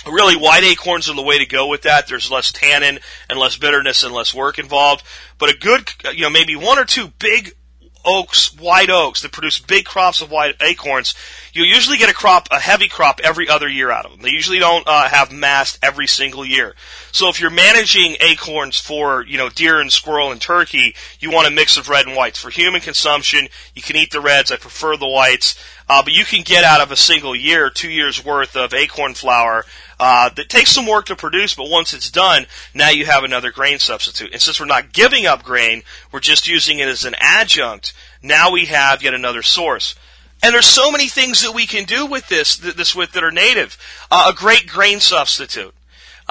Really, 0.08 0.38
white 0.38 0.64
acorns 0.64 1.10
are 1.10 1.16
the 1.16 1.22
way 1.22 1.40
to 1.40 1.46
go 1.46 1.68
with 1.68 1.82
that. 1.82 2.08
There's 2.08 2.32
less 2.32 2.54
tannin 2.54 3.00
and 3.30 3.38
less 3.38 3.58
bitterness 3.58 4.02
and 4.02 4.14
less 4.14 4.34
work 4.34 4.58
involved. 4.58 5.04
But 5.38 5.50
a 5.50 5.58
good, 5.58 5.92
you 6.16 6.22
know, 6.22 6.30
maybe 6.30 6.56
one 6.56 6.80
or 6.80 6.86
two 6.86 7.10
big 7.20 7.54
oaks, 8.10 8.58
white 8.58 8.90
oaks 8.90 9.22
that 9.22 9.32
produce 9.32 9.60
big 9.60 9.86
crops 9.86 10.20
of 10.20 10.32
white 10.32 10.56
acorns, 10.62 11.14
you 11.54 11.64
usually 11.64 11.98
get 11.98 12.10
a 12.10 12.14
crop, 12.14 12.48
a 12.52 12.60
heavy 12.60 12.88
crop 12.88 13.20
every 13.24 13.48
other 13.48 13.70
year 13.70 13.92
out 13.92 14.06
of 14.06 14.12
them. 14.12 14.22
They 14.22 14.32
usually 14.32 14.58
don't 14.58 14.88
uh, 14.88 15.08
have 15.10 15.32
mast 15.32 15.78
every 15.84 16.08
single 16.08 16.44
year. 16.44 16.74
So 17.12 17.30
if 17.30 17.40
you're 17.40 17.52
managing 17.52 18.18
acorns 18.20 18.80
for, 18.80 19.24
you 19.26 19.38
know, 19.38 19.50
deer 19.50 19.80
and 19.80 19.92
squirrel 19.92 20.32
and 20.32 20.42
turkey, 20.42 20.96
you 21.20 21.32
want 21.32 21.48
a 21.48 21.52
mix 21.52 21.78
of 21.78 21.88
red 21.88 22.08
and 22.08 22.16
whites. 22.16 22.40
For 22.40 22.50
human 22.50 22.82
consumption, 22.82 23.48
you 23.76 23.82
can 23.82 23.96
eat 23.96 24.12
the 24.12 24.22
reds. 24.22 24.52
I 24.52 24.58
prefer 24.58 24.98
the 24.98 25.08
whites. 25.08 25.56
Uh, 25.88 26.04
but 26.04 26.14
you 26.14 26.24
can 26.24 26.44
get 26.44 26.64
out 26.64 26.82
of 26.82 26.92
a 26.92 26.96
single 26.96 27.36
year, 27.36 27.70
two 27.70 27.90
years 27.90 28.24
worth 28.24 28.56
of 28.56 28.74
acorn 28.74 29.14
flour 29.16 29.66
uh, 30.00 30.30
that 30.30 30.50
takes 30.50 30.72
some 30.72 30.88
work 30.88 31.06
to 31.08 31.16
produce, 31.16 31.54
but 31.54 31.70
once 31.70 31.94
it's 31.94 32.10
done, 32.10 32.46
now 32.74 32.90
you 32.90 33.06
have 33.06 33.24
another 33.24 33.52
grain 33.52 33.80
substitute. 33.80 34.32
And 34.32 34.42
since 34.42 34.60
we're 34.60 34.66
not 34.66 34.94
giving 34.94 35.26
up 35.26 35.44
grain, 35.44 35.84
we're 36.12 36.22
just 36.22 36.48
using 36.48 36.80
it 36.80 36.88
as 36.88 37.04
an 37.04 37.16
adjunct. 37.20 37.94
Now 38.24 38.52
we 38.52 38.66
have 38.66 39.04
yet 39.04 39.14
another 39.14 39.42
source. 39.42 39.96
And 40.42 40.54
there's 40.54 40.66
so 40.66 40.90
many 40.90 41.10
things 41.10 41.42
that 41.42 41.54
we 41.54 41.66
can 41.66 41.84
do 41.84 42.06
with 42.06 42.30
this, 42.30 42.56
this 42.56 42.96
with 42.96 43.12
that 43.12 43.24
are 43.24 43.32
native. 43.32 43.78
Uh, 44.10 44.32
a 44.32 44.34
great 44.34 44.68
grain 44.68 45.02
substitute. 45.02 45.74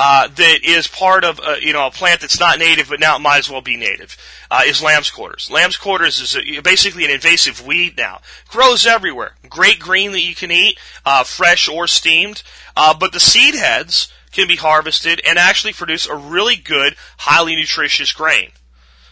Uh, 0.01 0.29
that 0.29 0.61
is 0.63 0.87
part 0.87 1.25
of 1.25 1.41
uh, 1.41 1.57
you 1.61 1.73
know 1.73 1.89
a 1.89 1.91
plant 1.91 2.21
that's 2.21 2.39
not 2.39 2.61
native, 2.61 2.89
but 2.89 3.01
now 3.01 3.17
it 3.17 3.19
might 3.19 3.39
as 3.39 3.51
well 3.51 3.61
be 3.61 3.77
native. 3.77 4.17
Uh, 4.49 4.63
is 4.65 4.81
lamb's 4.81 5.11
quarters. 5.11 5.51
Lamb's 5.51 5.77
quarters 5.77 6.21
is 6.21 6.37
a, 6.37 6.61
basically 6.61 7.05
an 7.05 7.11
invasive 7.11 7.67
weed 7.67 7.97
now. 7.97 8.21
Grows 8.49 8.87
everywhere. 8.87 9.33
Great 9.49 9.81
green 9.81 10.13
that 10.13 10.23
you 10.23 10.37
can 10.37 10.53
eat, 10.53 10.79
uh, 11.05 11.25
fresh 11.25 11.69
or 11.69 11.89
steamed. 11.89 12.45
Uh, 12.77 12.95
but 12.95 13.13
the 13.13 13.19
seed 13.19 13.57
heads 13.57 14.13
can 14.31 14.47
be 14.47 14.55
harvested 14.55 15.21
and 15.27 15.37
actually 15.37 15.73
produce 15.73 16.07
a 16.07 16.15
really 16.15 16.55
good, 16.55 16.95
highly 17.19 17.57
nutritious 17.57 18.13
grain. 18.13 18.51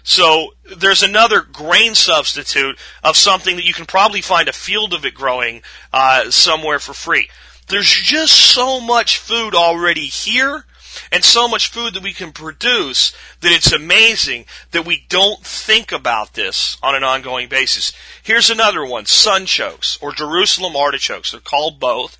So 0.04 0.54
there's 0.76 1.02
another 1.02 1.40
grain 1.40 1.96
substitute 1.96 2.78
of 3.02 3.16
something 3.16 3.56
that 3.56 3.66
you 3.66 3.74
can 3.74 3.86
probably 3.86 4.20
find 4.20 4.48
a 4.48 4.52
field 4.52 4.94
of 4.94 5.04
it 5.04 5.14
growing 5.14 5.62
uh, 5.92 6.30
somewhere 6.30 6.78
for 6.78 6.92
free. 6.92 7.28
There's 7.66 7.90
just 7.90 8.32
so 8.32 8.78
much 8.78 9.18
food 9.18 9.56
already 9.56 10.06
here 10.06 10.64
and 11.10 11.24
so 11.24 11.48
much 11.48 11.70
food 11.70 11.94
that 11.94 12.02
we 12.02 12.12
can 12.12 12.32
produce 12.32 13.12
that 13.40 13.52
it's 13.52 13.72
amazing 13.72 14.44
that 14.70 14.86
we 14.86 15.04
don't 15.08 15.44
think 15.44 15.92
about 15.92 16.34
this 16.34 16.76
on 16.82 16.94
an 16.94 17.04
ongoing 17.04 17.48
basis. 17.48 17.92
Here's 18.22 18.50
another 18.50 18.84
one, 18.84 19.04
sunchokes 19.04 20.02
or 20.02 20.12
Jerusalem 20.12 20.76
artichokes. 20.76 21.30
They're 21.30 21.40
called 21.40 21.80
both. 21.80 22.18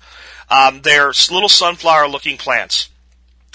Um, 0.49 0.81
they're 0.81 1.07
little 1.07 1.49
sunflower 1.49 2.07
looking 2.07 2.37
plants. 2.37 2.89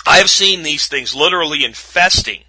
I 0.06 0.18
have 0.18 0.30
seen 0.30 0.62
these 0.62 0.88
things 0.88 1.14
literally 1.14 1.64
infesting, 1.64 2.42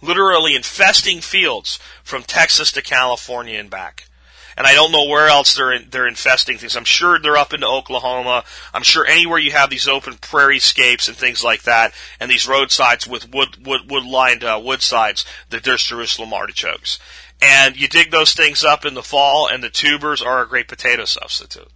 literally 0.00 0.54
infesting 0.54 1.20
fields 1.20 1.78
from 2.02 2.22
Texas 2.22 2.70
to 2.72 2.82
California 2.82 3.58
and 3.58 3.68
back. 3.68 4.08
And 4.56 4.66
I 4.66 4.74
don't 4.74 4.92
know 4.92 5.06
where 5.06 5.28
else 5.28 5.54
they're 5.54 5.72
in, 5.72 5.88
they're 5.90 6.06
infesting 6.06 6.58
things. 6.58 6.76
I'm 6.76 6.84
sure 6.84 7.18
they're 7.18 7.36
up 7.36 7.54
into 7.54 7.66
Oklahoma. 7.66 8.44
I'm 8.74 8.82
sure 8.82 9.06
anywhere 9.06 9.38
you 9.38 9.52
have 9.52 9.70
these 9.70 9.88
open 9.88 10.14
prairie 10.18 10.58
scapes 10.58 11.08
and 11.08 11.16
things 11.16 11.42
like 11.42 11.62
that, 11.62 11.94
and 12.20 12.30
these 12.30 12.48
roadsides 12.48 13.06
with 13.06 13.32
wood 13.32 13.66
wood 13.66 13.90
wood 13.90 14.04
lined 14.04 14.44
uh, 14.44 14.60
wood 14.62 14.82
sides, 14.82 15.24
that 15.50 15.64
there's 15.64 15.84
Jerusalem 15.84 16.32
artichokes. 16.32 16.98
And 17.40 17.76
you 17.76 17.88
dig 17.88 18.10
those 18.10 18.34
things 18.34 18.62
up 18.62 18.84
in 18.84 18.94
the 18.94 19.02
fall, 19.02 19.48
and 19.48 19.62
the 19.62 19.70
tubers 19.70 20.22
are 20.22 20.42
a 20.42 20.48
great 20.48 20.68
potato 20.68 21.04
substitute. 21.04 21.68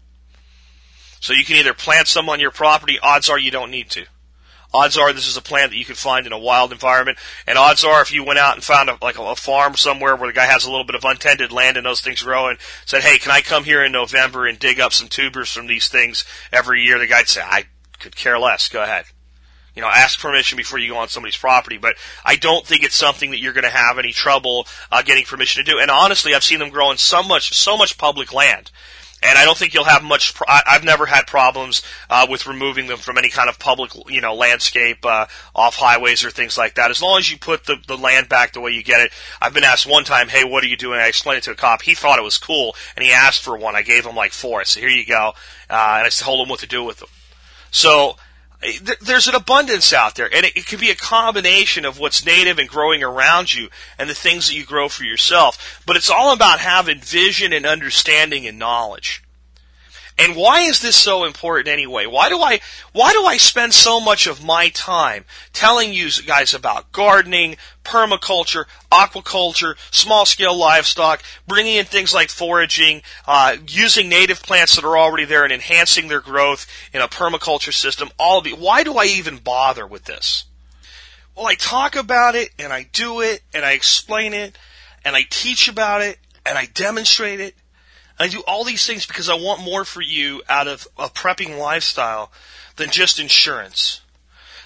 So 1.20 1.32
you 1.32 1.44
can 1.44 1.56
either 1.56 1.74
plant 1.74 2.06
some 2.06 2.28
on 2.28 2.38
your 2.38 2.52
property. 2.52 2.98
Odds 3.02 3.28
are 3.28 3.38
you 3.38 3.50
don't 3.50 3.70
need 3.70 3.90
to. 3.90 4.06
Odds 4.76 4.98
are 4.98 5.10
this 5.10 5.26
is 5.26 5.38
a 5.38 5.42
plant 5.42 5.70
that 5.70 5.78
you 5.78 5.86
could 5.86 5.96
find 5.96 6.26
in 6.26 6.34
a 6.34 6.38
wild 6.38 6.70
environment, 6.70 7.16
and 7.46 7.56
odds 7.56 7.82
are 7.82 8.02
if 8.02 8.12
you 8.12 8.22
went 8.22 8.38
out 8.38 8.56
and 8.56 8.62
found 8.62 8.90
a, 8.90 8.98
like 9.00 9.18
a, 9.18 9.22
a 9.22 9.34
farm 9.34 9.74
somewhere 9.74 10.14
where 10.14 10.28
the 10.28 10.34
guy 10.34 10.44
has 10.44 10.66
a 10.66 10.70
little 10.70 10.84
bit 10.84 10.94
of 10.94 11.04
untended 11.04 11.50
land 11.50 11.78
and 11.78 11.86
those 11.86 12.02
things 12.02 12.22
grow, 12.22 12.48
and 12.48 12.58
said, 12.84 13.02
"Hey, 13.02 13.16
can 13.16 13.32
I 13.32 13.40
come 13.40 13.64
here 13.64 13.82
in 13.82 13.90
November 13.90 14.46
and 14.46 14.58
dig 14.58 14.78
up 14.78 14.92
some 14.92 15.08
tubers 15.08 15.50
from 15.50 15.66
these 15.66 15.88
things 15.88 16.26
every 16.52 16.82
year?" 16.82 16.98
The 16.98 17.06
guy'd 17.06 17.26
say, 17.26 17.40
"I 17.40 17.64
could 17.98 18.16
care 18.16 18.38
less. 18.38 18.68
Go 18.68 18.82
ahead." 18.82 19.06
You 19.74 19.80
know, 19.80 19.88
ask 19.88 20.20
permission 20.20 20.58
before 20.58 20.78
you 20.78 20.92
go 20.92 20.98
on 20.98 21.08
somebody's 21.08 21.38
property, 21.38 21.78
but 21.78 21.96
I 22.22 22.36
don't 22.36 22.66
think 22.66 22.82
it's 22.82 22.94
something 22.94 23.30
that 23.30 23.38
you're 23.38 23.54
going 23.54 23.64
to 23.64 23.70
have 23.70 23.98
any 23.98 24.12
trouble 24.12 24.66
uh, 24.92 25.00
getting 25.00 25.24
permission 25.24 25.64
to 25.64 25.70
do. 25.70 25.78
And 25.78 25.90
honestly, 25.90 26.34
I've 26.34 26.44
seen 26.44 26.58
them 26.58 26.70
grow 26.70 26.90
in 26.90 26.98
so 26.98 27.22
much, 27.22 27.54
so 27.54 27.78
much 27.78 27.96
public 27.96 28.32
land 28.32 28.70
and 29.22 29.38
I 29.38 29.44
don't 29.44 29.56
think 29.56 29.72
you'll 29.72 29.84
have 29.84 30.02
much. 30.02 30.34
Pro- 30.34 30.46
I've 30.48 30.84
never 30.84 31.06
had 31.06 31.26
problems 31.26 31.82
uh, 32.10 32.26
with 32.28 32.46
removing 32.46 32.86
them 32.86 32.98
from 32.98 33.18
any 33.18 33.30
kind 33.30 33.48
of 33.48 33.58
public, 33.58 33.92
you 34.08 34.20
know, 34.20 34.34
landscape 34.34 35.04
uh, 35.04 35.26
off 35.54 35.76
highways 35.76 36.24
or 36.24 36.30
things 36.30 36.58
like 36.58 36.74
that. 36.74 36.90
As 36.90 37.00
long 37.00 37.18
as 37.18 37.30
you 37.30 37.38
put 37.38 37.64
the 37.64 37.76
the 37.86 37.96
land 37.96 38.28
back 38.28 38.52
the 38.52 38.60
way 38.60 38.72
you 38.72 38.82
get 38.82 39.00
it. 39.00 39.12
I've 39.40 39.54
been 39.54 39.64
asked 39.64 39.86
one 39.86 40.04
time, 40.04 40.28
"Hey, 40.28 40.44
what 40.44 40.62
are 40.64 40.68
you 40.68 40.76
doing?" 40.76 41.00
I 41.00 41.06
explained 41.06 41.38
it 41.38 41.44
to 41.44 41.52
a 41.52 41.54
cop. 41.54 41.82
He 41.82 41.94
thought 41.94 42.18
it 42.18 42.22
was 42.22 42.38
cool, 42.38 42.76
and 42.94 43.04
he 43.04 43.12
asked 43.12 43.42
for 43.42 43.56
one. 43.56 43.74
I 43.74 43.82
gave 43.82 44.04
him 44.04 44.16
like 44.16 44.32
four. 44.32 44.64
Said, 44.64 44.80
"Here 44.80 44.90
you 44.90 45.06
go," 45.06 45.34
uh, 45.70 45.96
and 45.98 46.06
I 46.06 46.08
told 46.10 46.40
him 46.40 46.48
what 46.48 46.60
to 46.60 46.66
do 46.66 46.84
with 46.84 46.98
them. 46.98 47.08
So 47.70 48.16
there's 49.00 49.28
an 49.28 49.34
abundance 49.34 49.92
out 49.92 50.14
there, 50.14 50.32
and 50.32 50.46
it, 50.46 50.56
it 50.56 50.66
can 50.66 50.80
be 50.80 50.90
a 50.90 50.96
combination 50.96 51.84
of 51.84 51.98
what's 51.98 52.24
native 52.24 52.58
and 52.58 52.68
growing 52.68 53.02
around 53.02 53.52
you 53.52 53.68
and 53.98 54.08
the 54.08 54.14
things 54.14 54.48
that 54.48 54.54
you 54.54 54.64
grow 54.64 54.88
for 54.88 55.04
yourself. 55.04 55.82
But 55.86 55.96
it's 55.96 56.10
all 56.10 56.32
about 56.32 56.60
having 56.60 57.00
vision 57.00 57.52
and 57.52 57.66
understanding 57.66 58.46
and 58.46 58.58
knowledge. 58.58 59.22
And 60.18 60.34
why 60.34 60.62
is 60.62 60.80
this 60.80 60.96
so 60.96 61.24
important 61.24 61.68
anyway? 61.68 62.06
Why 62.06 62.30
do 62.30 62.40
I, 62.40 62.60
why 62.92 63.12
do 63.12 63.26
I 63.26 63.36
spend 63.36 63.74
so 63.74 64.00
much 64.00 64.26
of 64.26 64.42
my 64.42 64.70
time 64.70 65.26
telling 65.52 65.92
you 65.92 66.08
guys 66.26 66.54
about 66.54 66.90
gardening, 66.90 67.56
permaculture, 67.84 68.64
aquaculture, 68.90 69.76
small 69.90 70.24
scale 70.24 70.56
livestock, 70.56 71.22
bringing 71.46 71.76
in 71.76 71.84
things 71.84 72.14
like 72.14 72.30
foraging, 72.30 73.02
uh, 73.26 73.58
using 73.68 74.08
native 74.08 74.42
plants 74.42 74.76
that 74.76 74.86
are 74.86 74.96
already 74.96 75.26
there 75.26 75.44
and 75.44 75.52
enhancing 75.52 76.08
their 76.08 76.20
growth 76.20 76.66
in 76.94 77.02
a 77.02 77.08
permaculture 77.08 77.74
system, 77.74 78.08
all 78.18 78.38
of 78.38 78.46
it. 78.46 78.58
Why 78.58 78.84
do 78.84 78.96
I 78.96 79.04
even 79.04 79.36
bother 79.36 79.86
with 79.86 80.04
this? 80.04 80.44
Well, 81.36 81.46
I 81.46 81.56
talk 81.56 81.94
about 81.94 82.34
it 82.34 82.52
and 82.58 82.72
I 82.72 82.86
do 82.90 83.20
it 83.20 83.42
and 83.52 83.66
I 83.66 83.72
explain 83.72 84.32
it 84.32 84.56
and 85.04 85.14
I 85.14 85.24
teach 85.28 85.68
about 85.68 86.00
it 86.00 86.18
and 86.46 86.56
I 86.56 86.64
demonstrate 86.72 87.40
it 87.40 87.54
I 88.18 88.28
do 88.28 88.42
all 88.46 88.64
these 88.64 88.86
things 88.86 89.06
because 89.06 89.28
I 89.28 89.34
want 89.34 89.62
more 89.62 89.84
for 89.84 90.00
you 90.00 90.42
out 90.48 90.68
of 90.68 90.88
a 90.98 91.08
prepping 91.08 91.58
lifestyle 91.58 92.32
than 92.76 92.90
just 92.90 93.20
insurance. 93.20 94.00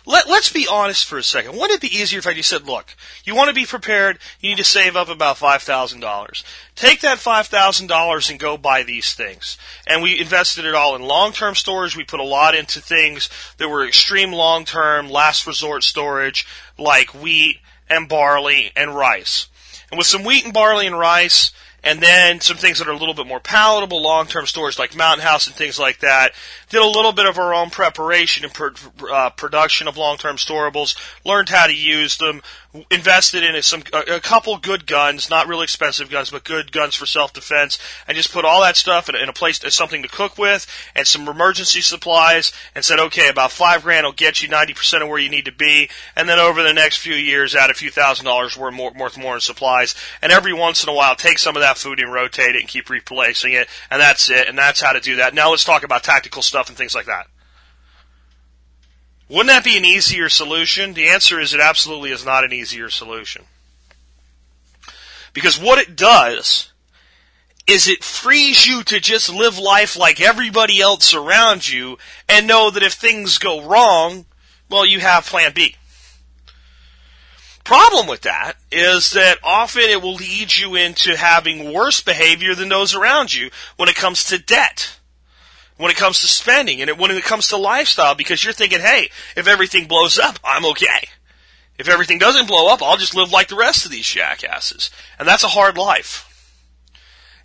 Let, 0.07 0.29
let's 0.29 0.53
be 0.53 0.67
honest 0.71 1.05
for 1.05 1.19
a 1.19 1.23
second. 1.23 1.53
Wouldn't 1.53 1.83
it 1.83 1.89
be 1.89 1.95
easier 1.95 2.19
if 2.19 2.27
I 2.27 2.33
just 2.33 2.49
said, 2.49 2.67
look, 2.67 2.97
you 3.25 3.35
want 3.35 3.49
to 3.49 3.55
be 3.55 3.67
prepared, 3.67 4.19
you 4.41 4.51
need 4.51 4.57
to 4.57 4.65
save 4.65 4.97
up 4.97 5.09
about 5.09 5.37
$5,000. 5.37 6.45
Take 6.75 7.01
that 7.03 7.19
$5,000 7.19 8.31
and 8.31 8.41
go 8.41 8.57
buy 8.57 8.83
these 8.83 9.15
things. 9.15 9.59
And 9.87 10.03
we 10.03 10.19
invested 10.19 10.65
it 10.65 10.75
all 10.75 10.97
in 10.97 11.03
long-term 11.03 11.55
storage. 11.55 11.97
We 11.97 12.05
put 12.05 12.19
a 12.19 12.25
lot 12.25 12.55
into 12.55 12.81
things 12.81 13.29
that 13.59 13.69
were 13.69 13.87
extreme 13.87 14.33
long-term, 14.33 15.11
last 15.11 15.47
resort 15.47 15.85
storage, 15.85 16.47
like 16.79 17.11
wheat 17.11 17.59
and 17.89 18.09
barley 18.09 18.73
and 18.75 18.97
rice. 18.97 19.49
And 19.91 19.99
with 19.99 20.07
some 20.07 20.25
wheat 20.25 20.45
and 20.45 20.55
barley 20.55 20.87
and 20.87 20.99
rice, 20.99 21.53
and 21.83 22.01
then 22.01 22.41
some 22.41 22.57
things 22.57 22.79
that 22.79 22.89
are 22.89 22.93
a 22.93 22.97
little 22.97 23.15
bit 23.15 23.27
more 23.27 23.41
palatable, 23.41 24.03
long-term 24.03 24.47
storage 24.47 24.79
like 24.79 24.97
Mountain 24.97 25.27
House 25.27 25.47
and 25.47 25.57
things 25.57 25.79
like 25.79 26.01
that. 26.01 26.33
Did 26.69 26.83
a 26.83 26.87
little 26.87 27.13
bit 27.13 27.27
of 27.27 27.39
our 27.39 27.55
own 27.55 27.71
preparation 27.71 28.45
and 28.45 28.79
uh, 29.11 29.31
production 29.31 29.89
of 29.89 29.97
long-term 29.97 30.37
storables. 30.37 30.97
Learned 31.25 31.49
how 31.49 31.67
to 31.67 31.75
use 31.75 32.19
them 32.19 32.43
invested 32.91 33.43
in 33.43 33.61
some 33.63 33.83
a, 33.93 34.21
couple 34.21 34.57
good 34.57 34.87
guns, 34.87 35.29
not 35.29 35.49
really 35.49 35.65
expensive 35.65 36.09
guns, 36.09 36.31
but 36.31 36.45
good 36.45 36.71
guns 36.71 36.95
for 36.95 37.05
self 37.07 37.33
defense, 37.33 37.79
and 38.07 38.17
just 38.17 38.33
put 38.33 38.45
all 38.45 38.61
that 38.61 38.77
stuff 38.77 39.09
in, 39.09 39.17
a 39.17 39.33
place 39.33 39.63
as 39.65 39.75
something 39.75 40.03
to 40.03 40.09
cook 40.09 40.39
with, 40.39 40.67
and 40.95 41.07
some 41.07 41.29
emergency 41.29 41.81
supplies, 41.81 42.53
and 42.75 42.85
said, 42.85 43.01
okay, 43.01 43.29
about 43.29 43.51
five 43.51 43.83
grand 43.83 44.05
will 44.05 44.13
get 44.13 44.43
you 44.43 44.49
ninety 44.49 44.73
percent 44.73 45.03
of 45.03 45.09
where 45.09 45.19
you 45.19 45.29
need 45.29 45.47
to 45.47 45.53
be, 45.53 45.89
and 46.15 46.29
then 46.29 46.39
over 46.39 46.63
the 46.63 46.73
next 46.73 46.99
few 46.99 47.15
years, 47.15 47.55
add 47.55 47.71
a 47.71 47.75
few 47.75 47.91
thousand 47.91 48.27
dollars 48.27 48.57
worth 48.57 48.75
more, 48.75 48.93
worth 48.93 49.19
more 49.19 49.35
in 49.35 49.41
supplies, 49.41 49.95
and 50.23 50.31
every 50.31 50.53
once 50.53 50.83
in 50.85 50.89
a 50.89 50.95
while, 50.95 51.17
take 51.17 51.39
some 51.39 51.57
of 51.57 51.63
that 51.63 51.79
food 51.79 51.99
and 51.99 52.13
rotate 52.13 52.55
it 52.55 52.61
and 52.61 52.69
keep 52.69 52.89
replacing 52.89 53.53
it, 53.53 53.69
and 53.91 54.01
that's 54.01 54.31
it, 54.31 54.49
and 54.49 54.57
that's 54.57 54.81
how 54.81 54.93
to 54.93 55.01
do 55.01 55.17
that. 55.17 55.35
Now 55.35 55.51
let's 55.51 55.65
talk 55.65 55.83
about 55.83 56.05
tactical 56.05 56.43
stuff 56.43 56.69
and 56.69 56.79
things 56.79 56.95
like 56.95 57.07
that. 57.07 57.27
Wouldn't 59.31 59.47
that 59.47 59.63
be 59.63 59.79
an 59.79 59.85
easier 59.85 60.29
solution? 60.29 60.93
The 60.93 61.09
answer 61.09 61.39
is 61.39 61.55
it 61.55 61.61
absolutely 61.61 62.11
is 62.11 62.25
not 62.25 62.43
an 62.43 62.53
easier 62.53 62.91
solution. 62.91 63.45
Because 65.33 65.57
what 65.57 65.79
it 65.79 65.95
does 65.95 66.73
is 67.65 67.87
it 67.87 68.03
frees 68.03 68.67
you 68.67 68.83
to 68.83 68.99
just 68.99 69.33
live 69.33 69.57
life 69.57 69.97
like 69.97 70.21
everybody 70.21 70.81
else 70.81 71.15
around 71.15 71.69
you 71.69 71.97
and 72.29 72.49
know 72.49 72.71
that 72.73 72.83
if 72.83 72.95
things 72.95 73.39
go 73.39 73.63
wrong, 73.63 74.27
well, 74.69 74.85
you 74.85 74.99
have 74.99 75.27
plan 75.27 75.53
B. 75.55 75.77
Problem 77.63 78.09
with 78.09 78.23
that 78.23 78.55
is 78.73 79.13
that 79.13 79.39
often 79.45 79.83
it 79.83 80.03
will 80.03 80.15
lead 80.15 80.57
you 80.57 80.75
into 80.75 81.17
having 81.17 81.73
worse 81.73 82.01
behavior 82.01 82.57
than 82.57 82.69
those 82.69 82.97
around 82.97 83.33
you 83.33 83.51
when 83.77 83.89
it 83.89 83.95
comes 83.95 84.25
to 84.25 84.39
debt 84.39 84.97
when 85.81 85.91
it 85.91 85.97
comes 85.97 86.21
to 86.21 86.27
spending 86.27 86.83
and 86.83 86.99
when 86.99 87.11
it 87.11 87.25
comes 87.25 87.49
to 87.49 87.57
lifestyle 87.57 88.15
because 88.15 88.45
you're 88.45 88.53
thinking, 88.53 88.81
hey, 88.81 89.09
if 89.35 89.49
everything 89.49 89.87
blows 89.87 90.19
up, 90.19 90.39
I'm 90.45 90.67
okay. 90.67 91.09
If 91.79 91.89
everything 91.89 92.19
doesn't 92.19 92.49
blow 92.49 92.69
up, 92.69 92.83
I'll 92.83 92.99
just 92.99 93.17
live 93.17 93.33
like 93.33 93.49
the 93.49 93.57
rest 93.57 93.87
of 93.87 93.91
these 93.91 94.07
jackasses. 94.07 94.91
And 95.19 95.27
that's 95.27 95.43
a 95.43 95.49
hard 95.49 95.79
life. 95.79 96.27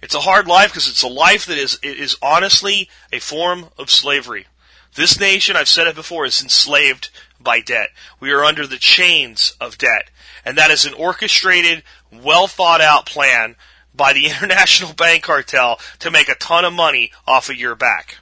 It's 0.01 0.15
a 0.15 0.19
hard 0.19 0.49
life 0.49 0.71
because 0.71 0.89
it's 0.89 1.01
a 1.01 1.07
life 1.07 1.45
that 1.45 1.57
is, 1.57 1.79
is 1.81 2.17
honestly 2.21 2.89
a 3.13 3.19
form 3.19 3.69
of 3.77 3.89
slavery. 3.89 4.47
This 4.95 5.17
nation, 5.17 5.55
I've 5.55 5.69
said 5.69 5.87
it 5.87 5.95
before, 5.95 6.25
is 6.25 6.43
enslaved 6.43 7.11
by 7.39 7.61
debt. 7.61 7.91
We 8.19 8.33
are 8.33 8.43
under 8.43 8.67
the 8.67 8.75
chains 8.75 9.55
of 9.61 9.77
debt. 9.77 10.09
And 10.43 10.57
that 10.57 10.71
is 10.71 10.83
an 10.83 10.93
orchestrated, 10.93 11.83
well 12.11 12.47
thought 12.47 12.81
out 12.81 13.05
plan 13.05 13.55
by 13.93 14.11
the 14.11 14.25
international 14.41 14.91
bank 14.91 15.23
cartel 15.23 15.79
to 15.99 16.11
make 16.11 16.27
a 16.27 16.35
ton 16.35 16.65
of 16.65 16.73
money 16.73 17.13
off 17.25 17.49
of 17.49 17.55
your 17.55 17.75
back. 17.75 18.17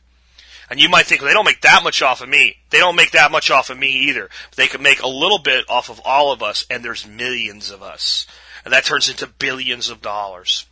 And 0.74 0.82
you 0.82 0.90
might 0.90 1.06
think 1.06 1.22
well, 1.22 1.30
they 1.30 1.36
don't 1.36 1.46
make 1.46 1.62
that 1.62 1.84
much 1.84 2.02
off 2.02 2.22
of 2.22 2.30
me. 2.30 2.58
They 2.72 2.80
don't 2.80 2.96
make 2.96 3.12
that 3.12 3.32
much 3.32 3.52
off 3.52 3.70
of 3.70 3.78
me 3.78 3.92
either. 4.10 4.28
But 4.50 4.58
they 4.58 4.66
can 4.66 4.82
make 4.82 5.04
a 5.04 5.08
little 5.08 5.38
bit 5.38 5.70
off 5.70 5.92
of 5.92 6.02
all 6.04 6.32
of 6.32 6.42
us, 6.42 6.66
and 6.68 6.84
there's 6.84 7.06
millions 7.06 7.70
of 7.70 7.84
us. 7.84 8.26
And 8.66 8.74
that 8.74 8.84
turns 8.84 9.08
into 9.08 9.28
billions 9.28 9.92
of 9.92 10.02
dollars. 10.02 10.66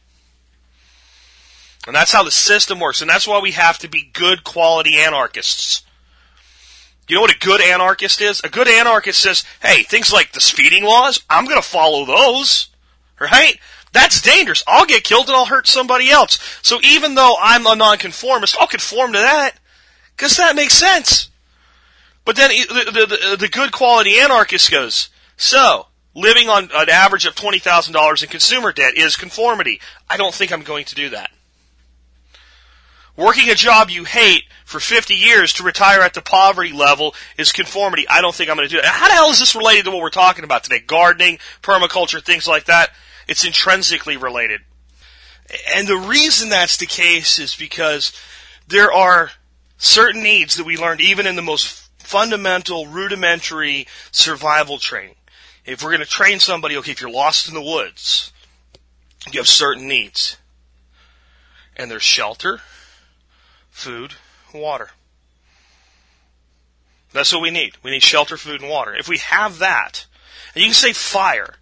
And 1.86 1.96
that's 1.96 2.12
how 2.12 2.24
the 2.24 2.32
system 2.32 2.80
works. 2.80 3.02
And 3.02 3.10
that's 3.12 3.28
why 3.28 3.42
we 3.42 3.52
have 3.52 3.78
to 3.78 3.88
be 3.88 4.10
good 4.12 4.44
quality 4.44 4.98
anarchists. 4.98 5.84
You 7.08 7.18
know 7.18 7.22
what 7.22 7.36
a 7.36 7.38
good 7.38 7.62
anarchist 7.62 8.22
is? 8.22 8.42
A 8.44 8.50
good 8.50 8.68
anarchist 8.68 9.22
says, 9.22 9.44
hey, 9.62 9.84
things 9.84 10.12
like 10.12 10.32
the 10.32 10.42
speeding 10.42 10.84
laws, 10.84 11.22
I'm 11.30 11.46
going 11.46 11.62
to 11.62 11.68
follow 11.68 12.06
those. 12.06 12.70
Right? 13.20 13.60
That's 13.94 14.20
dangerous. 14.20 14.64
I'll 14.66 14.88
get 14.88 15.04
killed 15.04 15.28
and 15.28 15.36
I'll 15.36 15.46
hurt 15.46 15.68
somebody 15.68 16.10
else. 16.10 16.40
So 16.64 16.80
even 16.84 17.14
though 17.14 17.36
I'm 17.40 17.68
a 17.68 17.76
nonconformist, 17.76 18.58
I'll 18.60 18.66
conform 18.66 19.14
to 19.14 19.20
that. 19.20 19.58
Because 20.22 20.38
that 20.38 20.56
makes 20.56 20.76
sense. 20.76 21.32
But 22.26 22.36
then 22.36 22.52
the, 22.52 23.08
the, 23.08 23.38
the, 23.38 23.48
good 23.48 23.72
quality 23.72 24.20
anarchist 24.20 24.70
goes, 24.70 25.10
so, 25.36 25.88
living 26.14 26.48
on 26.48 26.70
an 26.76 26.92
average 26.92 27.26
of 27.26 27.34
$20,000 27.34 28.22
in 28.22 28.30
consumer 28.30 28.72
debt 28.72 28.96
is 28.96 29.18
conformity. 29.18 29.82
I 30.08 30.18
don't 30.18 30.32
think 30.32 30.54
I'm 30.54 30.62
going 30.62 30.86
to 30.86 30.94
do 30.94 31.10
that. 31.10 31.32
Working 33.18 33.50
a 33.50 33.56
job 33.56 33.90
you 33.90 34.04
hate 34.04 34.44
for 34.64 34.80
50 34.80 35.16
years 35.16 35.54
to 35.54 35.64
retire 35.64 36.02
at 36.02 36.14
the 36.14 36.22
poverty 36.22 36.72
level 36.72 37.16
is 37.36 37.52
conformity. 37.52 38.08
I 38.08 38.22
don't 38.22 38.36
think 38.36 38.52
I'm 38.52 38.58
going 38.58 38.70
to 38.70 38.76
do 38.76 38.80
that. 38.80 38.94
How 38.94 39.08
the 39.08 39.16
hell 39.16 39.32
is 39.32 39.40
this 39.40 39.56
related 39.56 39.86
to 39.86 39.92
what 39.92 40.02
we're 40.02 40.12
talking 40.12 40.44
about 40.44 40.64
today? 40.64 40.82
Gardening, 40.86 41.40
permaculture, 41.64 42.24
things 42.24 42.48
like 42.48 42.66
that. 42.66 42.92
It's 43.28 43.44
intrinsically 43.44 44.18
related. 44.18 44.62
And 45.74 45.88
the 45.88 45.98
reason 45.98 46.50
that's 46.50 46.78
the 46.78 46.86
case 46.86 47.40
is 47.40 47.56
because 47.56 48.14
there 48.68 48.94
are 48.94 49.32
certain 49.82 50.22
needs 50.22 50.56
that 50.56 50.66
we 50.66 50.78
learned 50.78 51.02
even 51.02 51.26
in 51.26 51.36
the 51.36 51.42
most 51.42 51.90
fundamental, 51.98 52.88
rudimentary 52.88 53.88
survival 54.12 54.78
training. 54.78 55.16
If 55.66 55.84
we're 55.84 55.90
going 55.90 56.02
to 56.02 56.06
train 56.06 56.40
somebody, 56.40 56.78
okay, 56.78 56.92
if 56.92 57.02
you're 57.02 57.10
lost 57.10 57.48
in 57.48 57.56
the 57.56 57.62
woods, 57.62 58.32
you 59.32 59.40
have 59.40 59.48
certain 59.48 59.88
needs. 59.88 60.38
And 61.76 61.90
there's 61.90 62.04
shelter, 62.04 62.62
food, 63.70 64.14
water. 64.54 64.92
That's 67.12 67.34
what 67.34 67.42
we 67.42 67.52
need. 67.52 67.74
We 67.84 67.92
need 67.92 68.04
shelter, 68.04 68.38
food, 68.38 68.62
and 68.62 68.70
water. 68.70 68.96
If 68.96 69.10
we 69.10 69.18
have 69.18 69.60
that, 69.60 70.06
and 70.54 70.62
you 70.62 70.70
can 70.70 70.76
say 70.76 70.94
fire, 70.94 71.56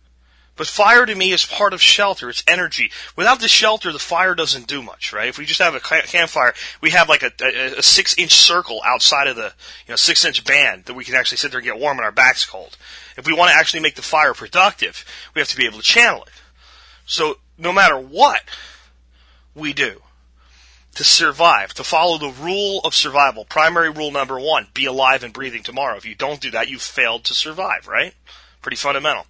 but 0.60 0.68
fire 0.68 1.06
to 1.06 1.16
me 1.16 1.32
is 1.32 1.46
part 1.46 1.74
of 1.74 1.82
shelter. 1.82 2.30
It's 2.30 2.44
energy. 2.46 2.92
Without 3.16 3.40
the 3.40 3.48
shelter, 3.48 3.94
the 3.94 3.98
fire 3.98 4.36
doesn't 4.36 4.68
do 4.68 4.84
much, 4.84 5.14
right? 5.14 5.30
If 5.30 5.38
we 5.38 5.46
just 5.46 5.62
have 5.62 5.74
a 5.74 5.80
campfire, 5.80 6.54
we 6.82 6.90
have 6.90 7.08
like 7.08 7.24
a, 7.24 7.32
a, 7.42 7.78
a 7.78 7.82
six 7.82 8.14
inch 8.18 8.34
circle 8.34 8.82
outside 8.86 9.28
of 9.28 9.38
the, 9.38 9.54
you 9.88 9.94
know, 9.94 9.96
six 9.96 10.26
inch 10.26 10.44
band 10.44 10.84
that 10.84 10.96
we 10.96 11.06
can 11.06 11.16
actually 11.16 11.38
sit 11.38 11.52
there 11.52 11.60
and 11.60 11.66
get 11.66 11.80
warm 11.80 11.98
and 11.98 12.04
our 12.04 12.12
back's 12.12 12.46
cold. 12.46 12.76
If 13.16 13.26
we 13.26 13.32
want 13.32 13.52
to 13.52 13.56
actually 13.56 13.80
make 13.80 13.96
the 13.96 14.02
fire 14.02 14.34
productive, 14.34 15.06
we 15.34 15.40
have 15.40 15.48
to 15.48 15.56
be 15.56 15.66
able 15.66 15.78
to 15.78 15.84
channel 15.84 16.24
it. 16.24 16.34
So 17.06 17.38
no 17.58 17.72
matter 17.72 17.98
what 17.98 18.42
we 19.56 19.72
do 19.72 20.02
to 20.96 21.06
survive, 21.06 21.74
to 21.76 21.86
follow 21.86 22.18
the 22.18 22.36
rule 22.38 22.82
of 22.84 22.94
survival, 22.94 23.46
primary 23.46 23.90
rule 23.90 24.12
number 24.12 24.38
one, 24.38 24.68
be 24.74 24.84
alive 24.84 25.24
and 25.24 25.32
breathing 25.32 25.64
tomorrow. 25.64 25.96
If 25.96 26.06
you 26.06 26.16
don't 26.16 26.42
do 26.42 26.52
that, 26.52 26.68
you've 26.68 26.82
failed 26.82 27.24
to 27.24 27.34
survive, 27.34 27.88
right? 27.88 28.14
Pretty 28.62 28.76
fundamental. 28.76 29.26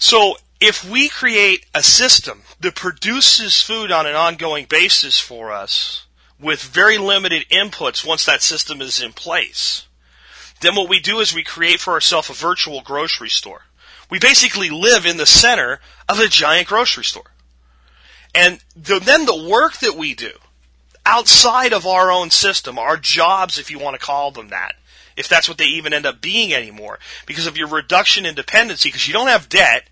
So 0.00 0.36
if 0.60 0.82
we 0.82 1.08
create 1.08 1.66
a 1.74 1.82
system 1.82 2.42
that 2.58 2.74
produces 2.74 3.62
food 3.62 3.92
on 3.92 4.06
an 4.06 4.16
ongoing 4.16 4.64
basis 4.64 5.20
for 5.20 5.52
us 5.52 6.06
with 6.40 6.62
very 6.62 6.96
limited 6.98 7.46
inputs 7.50 8.04
once 8.04 8.24
that 8.24 8.42
system 8.42 8.80
is 8.80 9.00
in 9.00 9.12
place, 9.12 9.86
then 10.62 10.74
what 10.74 10.88
we 10.88 11.00
do 11.00 11.20
is 11.20 11.34
we 11.34 11.44
create 11.44 11.80
for 11.80 11.92
ourselves 11.92 12.30
a 12.30 12.32
virtual 12.32 12.80
grocery 12.80 13.28
store. 13.28 13.66
We 14.10 14.18
basically 14.18 14.70
live 14.70 15.04
in 15.04 15.18
the 15.18 15.26
center 15.26 15.80
of 16.08 16.18
a 16.18 16.28
giant 16.28 16.66
grocery 16.66 17.04
store. 17.04 17.30
And 18.34 18.64
the, 18.74 19.00
then 19.00 19.26
the 19.26 19.48
work 19.48 19.78
that 19.78 19.96
we 19.96 20.14
do 20.14 20.32
outside 21.04 21.74
of 21.74 21.86
our 21.86 22.10
own 22.10 22.30
system, 22.30 22.78
our 22.78 22.96
jobs, 22.96 23.58
if 23.58 23.70
you 23.70 23.78
want 23.78 24.00
to 24.00 24.04
call 24.04 24.30
them 24.30 24.48
that, 24.48 24.76
if 25.16 25.28
that's 25.28 25.48
what 25.48 25.58
they 25.58 25.66
even 25.66 25.92
end 25.92 26.06
up 26.06 26.20
being 26.22 26.54
anymore, 26.54 26.98
because 27.26 27.46
of 27.46 27.56
your 27.56 27.68
reduction 27.68 28.24
in 28.24 28.34
dependency, 28.34 28.88
because 28.88 29.06
you 29.06 29.12
don't 29.12 29.28
have 29.28 29.48
debt, 29.48 29.88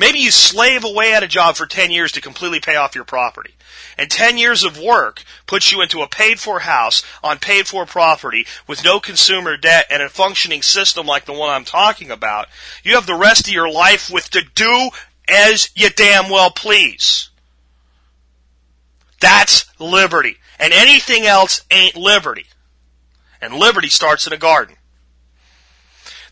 Maybe 0.00 0.18
you 0.20 0.30
slave 0.30 0.82
away 0.82 1.12
at 1.12 1.22
a 1.22 1.28
job 1.28 1.56
for 1.56 1.66
10 1.66 1.90
years 1.90 2.10
to 2.12 2.22
completely 2.22 2.58
pay 2.58 2.74
off 2.74 2.94
your 2.94 3.04
property. 3.04 3.52
And 3.98 4.10
10 4.10 4.38
years 4.38 4.64
of 4.64 4.80
work 4.80 5.22
puts 5.46 5.70
you 5.70 5.82
into 5.82 6.00
a 6.00 6.08
paid 6.08 6.40
for 6.40 6.60
house 6.60 7.04
on 7.22 7.38
paid 7.38 7.66
for 7.66 7.84
property 7.84 8.46
with 8.66 8.82
no 8.82 8.98
consumer 8.98 9.58
debt 9.58 9.84
and 9.90 10.02
a 10.02 10.08
functioning 10.08 10.62
system 10.62 11.06
like 11.06 11.26
the 11.26 11.34
one 11.34 11.50
I'm 11.50 11.66
talking 11.66 12.10
about. 12.10 12.48
You 12.82 12.94
have 12.94 13.04
the 13.04 13.14
rest 13.14 13.46
of 13.46 13.52
your 13.52 13.70
life 13.70 14.10
with 14.10 14.30
to 14.30 14.40
do 14.54 14.88
as 15.28 15.68
you 15.74 15.90
damn 15.90 16.30
well 16.30 16.50
please. 16.50 17.28
That's 19.20 19.66
liberty. 19.78 20.38
And 20.58 20.72
anything 20.72 21.26
else 21.26 21.60
ain't 21.70 21.94
liberty. 21.94 22.46
And 23.42 23.52
liberty 23.52 23.90
starts 23.90 24.26
in 24.26 24.32
a 24.32 24.38
garden. 24.38 24.76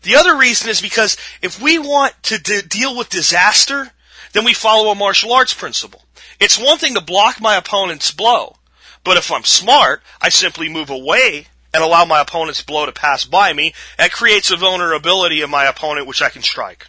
The 0.01 0.15
other 0.15 0.37
reason 0.37 0.69
is 0.69 0.81
because 0.81 1.17
if 1.41 1.61
we 1.61 1.77
want 1.77 2.13
to 2.23 2.37
de- 2.37 2.61
deal 2.61 2.97
with 2.97 3.09
disaster, 3.09 3.91
then 4.33 4.45
we 4.45 4.53
follow 4.53 4.91
a 4.91 4.95
martial 4.95 5.33
arts 5.33 5.53
principle. 5.53 6.03
It's 6.39 6.57
one 6.57 6.77
thing 6.77 6.93
to 6.93 7.01
block 7.01 7.41
my 7.41 7.55
opponent's 7.55 8.11
blow, 8.11 8.55
but 9.03 9.17
if 9.17 9.31
I'm 9.31 9.43
smart, 9.43 10.01
I 10.21 10.29
simply 10.29 10.69
move 10.69 10.89
away 10.89 11.47
and 11.73 11.83
allow 11.83 12.05
my 12.05 12.21
opponent's 12.21 12.63
blow 12.63 12.85
to 12.85 12.91
pass 12.91 13.25
by 13.25 13.53
me. 13.53 13.73
That 13.97 14.11
creates 14.11 14.51
a 14.51 14.57
vulnerability 14.57 15.41
in 15.41 15.49
my 15.49 15.65
opponent 15.65 16.07
which 16.07 16.21
I 16.21 16.29
can 16.29 16.41
strike. 16.41 16.87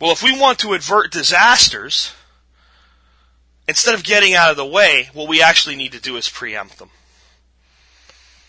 Well, 0.00 0.12
if 0.12 0.22
we 0.22 0.38
want 0.38 0.58
to 0.60 0.74
avert 0.74 1.10
disasters, 1.10 2.12
instead 3.66 3.94
of 3.94 4.04
getting 4.04 4.34
out 4.34 4.50
of 4.50 4.56
the 4.56 4.66
way, 4.66 5.10
what 5.12 5.28
we 5.28 5.42
actually 5.42 5.76
need 5.76 5.92
to 5.92 6.00
do 6.00 6.16
is 6.16 6.28
preempt 6.28 6.78
them. 6.78 6.90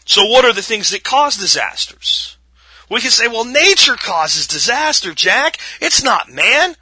So 0.06 0.26
what 0.26 0.46
are 0.46 0.54
the 0.54 0.62
things 0.62 0.90
that 0.90 1.04
cause 1.04 1.38
disasters? 1.38 2.38
We 2.90 3.02
can 3.02 3.12
say, 3.12 3.28
well, 3.28 3.46
nature 3.46 3.96
causes 3.96 4.48
disaster, 4.48 5.14
Jack. 5.14 5.58
It's 5.80 6.04
not 6.04 6.32
man. 6.32 6.76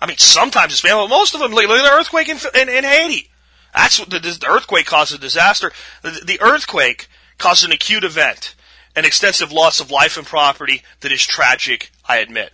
I 0.00 0.06
mean, 0.06 0.18
sometimes 0.18 0.72
it's 0.72 0.84
man, 0.84 0.96
but 0.96 1.08
most 1.08 1.34
of 1.34 1.40
them, 1.40 1.52
look 1.52 1.64
at 1.64 1.68
the 1.68 1.90
earthquake 1.90 2.28
in, 2.28 2.38
in, 2.54 2.68
in 2.68 2.84
Haiti. 2.84 3.30
That's 3.74 3.98
what 3.98 4.10
the, 4.10 4.18
the 4.18 4.46
earthquake 4.46 4.86
caused 4.86 5.14
a 5.14 5.18
disaster. 5.18 5.72
The, 6.02 6.20
the 6.24 6.40
earthquake 6.42 7.08
caused 7.38 7.64
an 7.64 7.72
acute 7.72 8.04
event, 8.04 8.54
an 8.94 9.06
extensive 9.06 9.50
loss 9.50 9.80
of 9.80 9.90
life 9.90 10.18
and 10.18 10.26
property 10.26 10.82
that 11.00 11.10
is 11.10 11.24
tragic, 11.24 11.90
I 12.06 12.18
admit. 12.18 12.52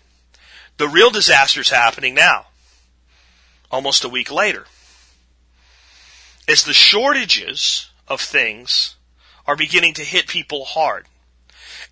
The 0.77 0.89
real 0.89 1.11
disaster 1.11 1.61
is 1.61 1.71
happening 1.71 2.15
now, 2.15 2.47
almost 3.71 4.05
a 4.05 4.09
week 4.09 4.31
later. 4.31 4.67
As 6.49 6.65
the 6.65 6.73
shortages 6.73 7.91
of 8.09 8.21
things 8.21 8.97
are 9.47 9.57
beginning 9.57 9.95
to 9.95 10.05
hit 10.05 10.27
people 10.27 10.65
hard 10.65 11.07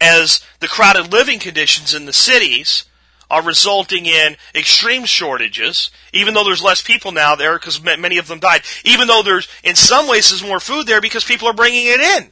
as 0.01 0.41
the 0.61 0.69
crowded 0.69 1.13
living 1.13 1.39
conditions 1.39 1.95
in 1.95 2.07
the 2.07 2.13
cities 2.13 2.85
are 3.31 3.43
resulting 3.43 4.07
in 4.07 4.37
extreme 4.55 5.05
shortages, 5.05 5.91
even 6.13 6.35
though 6.35 6.45
there's 6.45 6.63
less 6.63 6.81
people 6.81 7.13
now 7.13 7.35
there 7.35 7.59
because 7.59 7.83
many 7.83 8.19
of 8.19 8.27
them 8.27 8.39
died, 8.39 8.63
even 8.85 9.07
though 9.07 9.23
there's, 9.23 9.49
in 9.63 9.75
some 9.75 10.09
ways, 10.09 10.31
there's 10.31 10.43
more 10.43 10.61
food 10.61 10.87
there 10.87 11.01
because 11.01 11.25
people 11.25 11.49
are 11.49 11.55
bringing 11.55 11.87
it 11.87 12.01
in. 12.01 12.31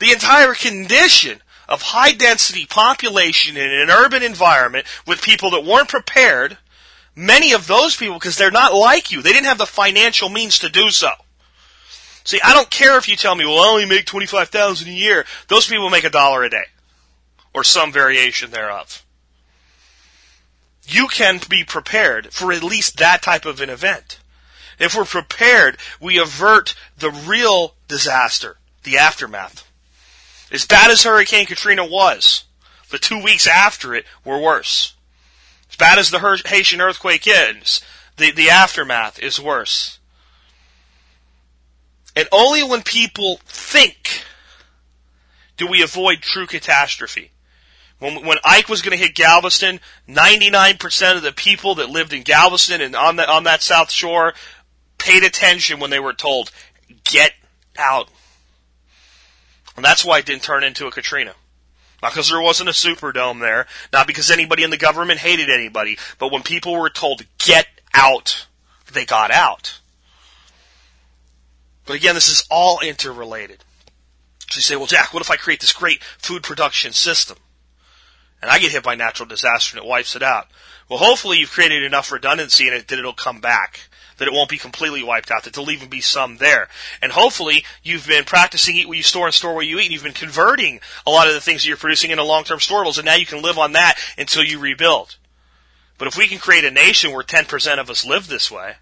The 0.00 0.12
entire 0.12 0.54
condition 0.54 1.40
of 1.68 1.82
high 1.82 2.12
density 2.12 2.66
population 2.66 3.56
in 3.56 3.70
an 3.70 3.90
urban 3.90 4.22
environment 4.22 4.86
with 5.06 5.22
people 5.22 5.50
that 5.52 5.64
weren't 5.64 5.88
prepared, 5.88 6.58
many 7.14 7.52
of 7.52 7.68
those 7.68 7.96
people, 7.96 8.14
because 8.14 8.36
they're 8.36 8.50
not 8.50 8.74
like 8.74 9.12
you, 9.12 9.22
they 9.22 9.32
didn't 9.32 9.46
have 9.46 9.58
the 9.58 9.66
financial 9.66 10.28
means 10.30 10.58
to 10.58 10.68
do 10.68 10.90
so. 10.90 11.10
See, 12.24 12.40
I 12.44 12.52
don't 12.52 12.70
care 12.70 12.98
if 12.98 13.08
you 13.08 13.16
tell 13.16 13.34
me, 13.34 13.44
well, 13.44 13.60
I 13.60 13.68
only 13.68 13.86
make 13.86 14.06
25000 14.06 14.88
a 14.88 14.90
year. 14.90 15.24
Those 15.48 15.66
people 15.66 15.90
make 15.90 16.04
a 16.04 16.10
dollar 16.10 16.44
a 16.44 16.50
day. 16.50 16.64
Or 17.54 17.64
some 17.64 17.92
variation 17.92 18.50
thereof. 18.50 19.04
You 20.86 21.08
can 21.08 21.40
be 21.48 21.64
prepared 21.64 22.32
for 22.32 22.52
at 22.52 22.62
least 22.62 22.98
that 22.98 23.22
type 23.22 23.46
of 23.46 23.60
an 23.60 23.70
event. 23.70 24.18
If 24.78 24.96
we're 24.96 25.04
prepared, 25.04 25.76
we 26.00 26.18
avert 26.18 26.74
the 26.98 27.10
real 27.10 27.74
disaster, 27.86 28.56
the 28.82 28.96
aftermath. 28.96 29.70
As 30.50 30.66
bad 30.66 30.90
as 30.90 31.04
Hurricane 31.04 31.46
Katrina 31.46 31.84
was, 31.84 32.44
the 32.90 32.98
two 32.98 33.22
weeks 33.22 33.46
after 33.46 33.94
it 33.94 34.04
were 34.24 34.40
worse. 34.40 34.94
As 35.70 35.76
bad 35.76 35.98
as 35.98 36.10
the 36.10 36.42
Haitian 36.46 36.80
earthquake 36.80 37.24
is, 37.26 37.80
the, 38.16 38.32
the 38.32 38.50
aftermath 38.50 39.18
is 39.20 39.38
worse. 39.38 39.99
And 42.20 42.28
only 42.32 42.62
when 42.62 42.82
people 42.82 43.40
think 43.46 44.24
do 45.56 45.66
we 45.66 45.82
avoid 45.82 46.20
true 46.20 46.46
catastrophe. 46.46 47.30
When, 47.98 48.26
when 48.26 48.36
Ike 48.44 48.68
was 48.68 48.82
going 48.82 48.94
to 48.96 49.02
hit 49.02 49.14
Galveston, 49.14 49.80
99% 50.06 51.16
of 51.16 51.22
the 51.22 51.32
people 51.32 51.76
that 51.76 51.88
lived 51.88 52.12
in 52.12 52.22
Galveston 52.22 52.82
and 52.82 52.94
on, 52.94 53.16
the, 53.16 53.26
on 53.26 53.44
that 53.44 53.62
South 53.62 53.90
Shore 53.90 54.34
paid 54.98 55.24
attention 55.24 55.80
when 55.80 55.88
they 55.88 55.98
were 55.98 56.12
told, 56.12 56.50
get 57.04 57.32
out. 57.78 58.10
And 59.76 59.82
that's 59.82 60.04
why 60.04 60.18
it 60.18 60.26
didn't 60.26 60.42
turn 60.42 60.62
into 60.62 60.86
a 60.86 60.90
Katrina. 60.90 61.32
Not 62.02 62.12
because 62.12 62.28
there 62.28 62.42
wasn't 62.42 62.68
a 62.68 62.72
Superdome 62.72 63.40
there, 63.40 63.66
not 63.94 64.06
because 64.06 64.30
anybody 64.30 64.62
in 64.62 64.68
the 64.68 64.76
government 64.76 65.20
hated 65.20 65.48
anybody, 65.48 65.96
but 66.18 66.30
when 66.30 66.42
people 66.42 66.76
were 66.76 66.90
told, 66.90 67.22
get 67.38 67.66
out, 67.94 68.46
they 68.92 69.06
got 69.06 69.30
out. 69.30 69.79
But 71.90 71.96
again, 71.96 72.14
this 72.14 72.28
is 72.28 72.44
all 72.52 72.78
interrelated. 72.78 73.64
So 74.48 74.58
you 74.58 74.62
say, 74.62 74.76
well, 74.76 74.86
Jack, 74.86 75.12
what 75.12 75.24
if 75.24 75.30
I 75.32 75.34
create 75.34 75.58
this 75.58 75.72
great 75.72 76.04
food 76.18 76.44
production 76.44 76.92
system? 76.92 77.36
And 78.40 78.48
I 78.48 78.60
get 78.60 78.70
hit 78.70 78.84
by 78.84 78.94
natural 78.94 79.28
disaster 79.28 79.76
and 79.76 79.84
it 79.84 79.88
wipes 79.88 80.14
it 80.14 80.22
out. 80.22 80.46
Well, 80.88 81.00
hopefully 81.00 81.38
you've 81.38 81.50
created 81.50 81.82
enough 81.82 82.12
redundancy 82.12 82.68
in 82.68 82.74
it 82.74 82.86
that 82.86 82.98
it'll 83.00 83.12
come 83.12 83.40
back. 83.40 83.88
That 84.18 84.28
it 84.28 84.32
won't 84.32 84.48
be 84.50 84.56
completely 84.56 85.02
wiped 85.02 85.32
out, 85.32 85.42
that 85.42 85.52
there'll 85.52 85.72
even 85.72 85.88
be 85.88 86.00
some 86.00 86.36
there. 86.36 86.68
And 87.02 87.10
hopefully 87.10 87.64
you've 87.82 88.06
been 88.06 88.22
practicing 88.22 88.76
eat 88.76 88.86
what 88.86 88.96
you 88.96 89.02
store 89.02 89.26
and 89.26 89.34
store 89.34 89.56
what 89.56 89.66
you 89.66 89.80
eat, 89.80 89.86
and 89.86 89.92
you've 89.92 90.04
been 90.04 90.12
converting 90.12 90.78
a 91.04 91.10
lot 91.10 91.26
of 91.26 91.34
the 91.34 91.40
things 91.40 91.62
that 91.62 91.68
you're 91.68 91.76
producing 91.76 92.12
into 92.12 92.22
long-term 92.22 92.60
storables, 92.60 92.98
and 92.98 93.06
now 93.06 93.16
you 93.16 93.26
can 93.26 93.42
live 93.42 93.58
on 93.58 93.72
that 93.72 93.98
until 94.16 94.44
you 94.44 94.60
rebuild. 94.60 95.16
But 95.98 96.06
if 96.06 96.16
we 96.16 96.28
can 96.28 96.38
create 96.38 96.64
a 96.64 96.70
nation 96.70 97.10
where 97.10 97.24
10% 97.24 97.80
of 97.80 97.90
us 97.90 98.06
live 98.06 98.28
this 98.28 98.48
way, 98.48 98.76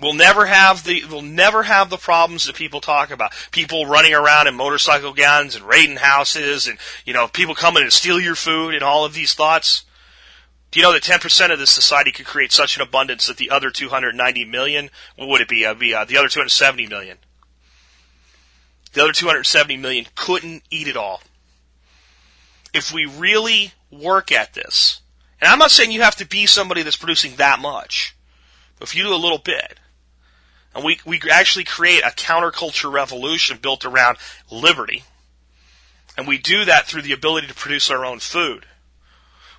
We'll 0.00 0.14
never 0.14 0.46
have 0.46 0.84
the 0.84 1.04
we'll 1.10 1.22
never 1.22 1.64
have 1.64 1.90
the 1.90 1.96
problems 1.96 2.44
that 2.44 2.54
people 2.54 2.80
talk 2.80 3.10
about. 3.10 3.32
People 3.50 3.86
running 3.86 4.14
around 4.14 4.46
in 4.46 4.54
motorcycle 4.54 5.12
guns 5.12 5.56
and 5.56 5.64
raiding 5.64 5.96
houses 5.96 6.68
and 6.68 6.78
you 7.04 7.12
know 7.12 7.26
people 7.26 7.54
coming 7.54 7.82
and 7.82 7.92
steal 7.92 8.20
your 8.20 8.36
food 8.36 8.74
and 8.74 8.84
all 8.84 9.04
of 9.04 9.14
these 9.14 9.34
thoughts. 9.34 9.84
Do 10.70 10.78
you 10.78 10.84
know 10.84 10.92
that 10.92 11.02
10% 11.02 11.50
of 11.50 11.58
this 11.58 11.70
society 11.70 12.12
could 12.12 12.26
create 12.26 12.52
such 12.52 12.76
an 12.76 12.82
abundance 12.82 13.26
that 13.26 13.38
the 13.38 13.48
other 13.48 13.70
290 13.70 14.44
million, 14.44 14.90
what 15.16 15.28
would 15.28 15.40
it 15.40 15.48
be? 15.48 15.64
Uh, 15.64 15.72
be 15.72 15.94
uh, 15.94 16.04
the 16.04 16.18
other 16.18 16.28
270 16.28 16.86
million 16.86 17.16
The 18.92 19.02
other 19.02 19.12
270 19.12 19.78
million 19.78 20.06
couldn't 20.14 20.62
eat 20.70 20.86
it 20.86 20.96
all. 20.96 21.22
If 22.74 22.92
we 22.92 23.06
really 23.06 23.72
work 23.90 24.30
at 24.30 24.52
this, 24.52 25.00
and 25.40 25.50
I'm 25.50 25.58
not 25.58 25.70
saying 25.70 25.90
you 25.90 26.02
have 26.02 26.16
to 26.16 26.26
be 26.26 26.44
somebody 26.44 26.82
that's 26.82 26.96
producing 26.96 27.36
that 27.36 27.60
much, 27.60 28.14
but 28.78 28.88
if 28.88 28.94
you 28.94 29.04
do 29.04 29.14
a 29.14 29.16
little 29.16 29.38
bit, 29.38 29.78
and 30.78 30.84
we, 30.84 31.00
we 31.04 31.20
actually 31.28 31.64
create 31.64 32.04
a 32.04 32.10
counterculture 32.10 32.92
revolution 32.92 33.58
built 33.60 33.84
around 33.84 34.16
liberty, 34.48 35.02
and 36.16 36.28
we 36.28 36.38
do 36.38 36.64
that 36.64 36.86
through 36.86 37.02
the 37.02 37.12
ability 37.12 37.48
to 37.48 37.54
produce 37.54 37.90
our 37.90 38.06
own 38.06 38.20
food, 38.20 38.64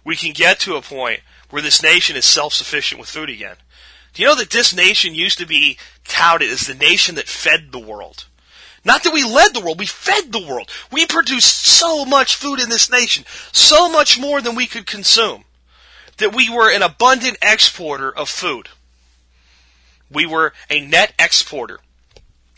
we 0.06 0.16
can 0.16 0.32
get 0.32 0.62
to 0.62 0.78
a 0.78 0.82
point 0.82 1.20
where 1.50 1.62
this 1.62 1.84
nation 1.84 2.16
is 2.16 2.24
self-sufficient 2.24 3.02
with 3.02 3.10
food 3.10 3.30
again. 3.30 3.58
Do 4.14 4.22
you 4.22 4.30
know 4.30 4.36
that 4.36 4.50
this 4.50 4.74
nation 4.74 5.14
used 5.14 5.38
to 5.40 5.46
be 5.46 5.78
touted 6.06 6.50
as 6.50 6.62
the 6.62 6.74
nation 6.74 7.16
that 7.16 7.28
fed 7.28 7.74
the 7.74 7.80
world? 7.80 8.26
Not 8.86 9.04
that 9.04 9.14
we 9.14 9.26
led 9.26 9.54
the 9.54 9.60
world, 9.60 9.78
we 9.78 9.88
fed 9.88 10.32
the 10.32 10.48
world. 10.48 10.72
We 10.90 11.06
produced 11.06 11.66
so 11.66 12.06
much 12.06 12.38
food 12.38 12.62
in 12.62 12.70
this 12.70 12.90
nation, 12.90 13.26
so 13.52 13.92
much 13.92 14.18
more 14.18 14.40
than 14.40 14.56
we 14.56 14.68
could 14.68 14.86
consume, 14.86 15.44
that 16.16 16.34
we 16.34 16.50
were 16.50 16.72
an 16.72 16.82
abundant 16.82 17.38
exporter 17.42 18.10
of 18.10 18.30
food. 18.30 18.70
We 20.12 20.26
were 20.26 20.54
a 20.70 20.82
net 20.82 21.14
exporter. 21.20 21.80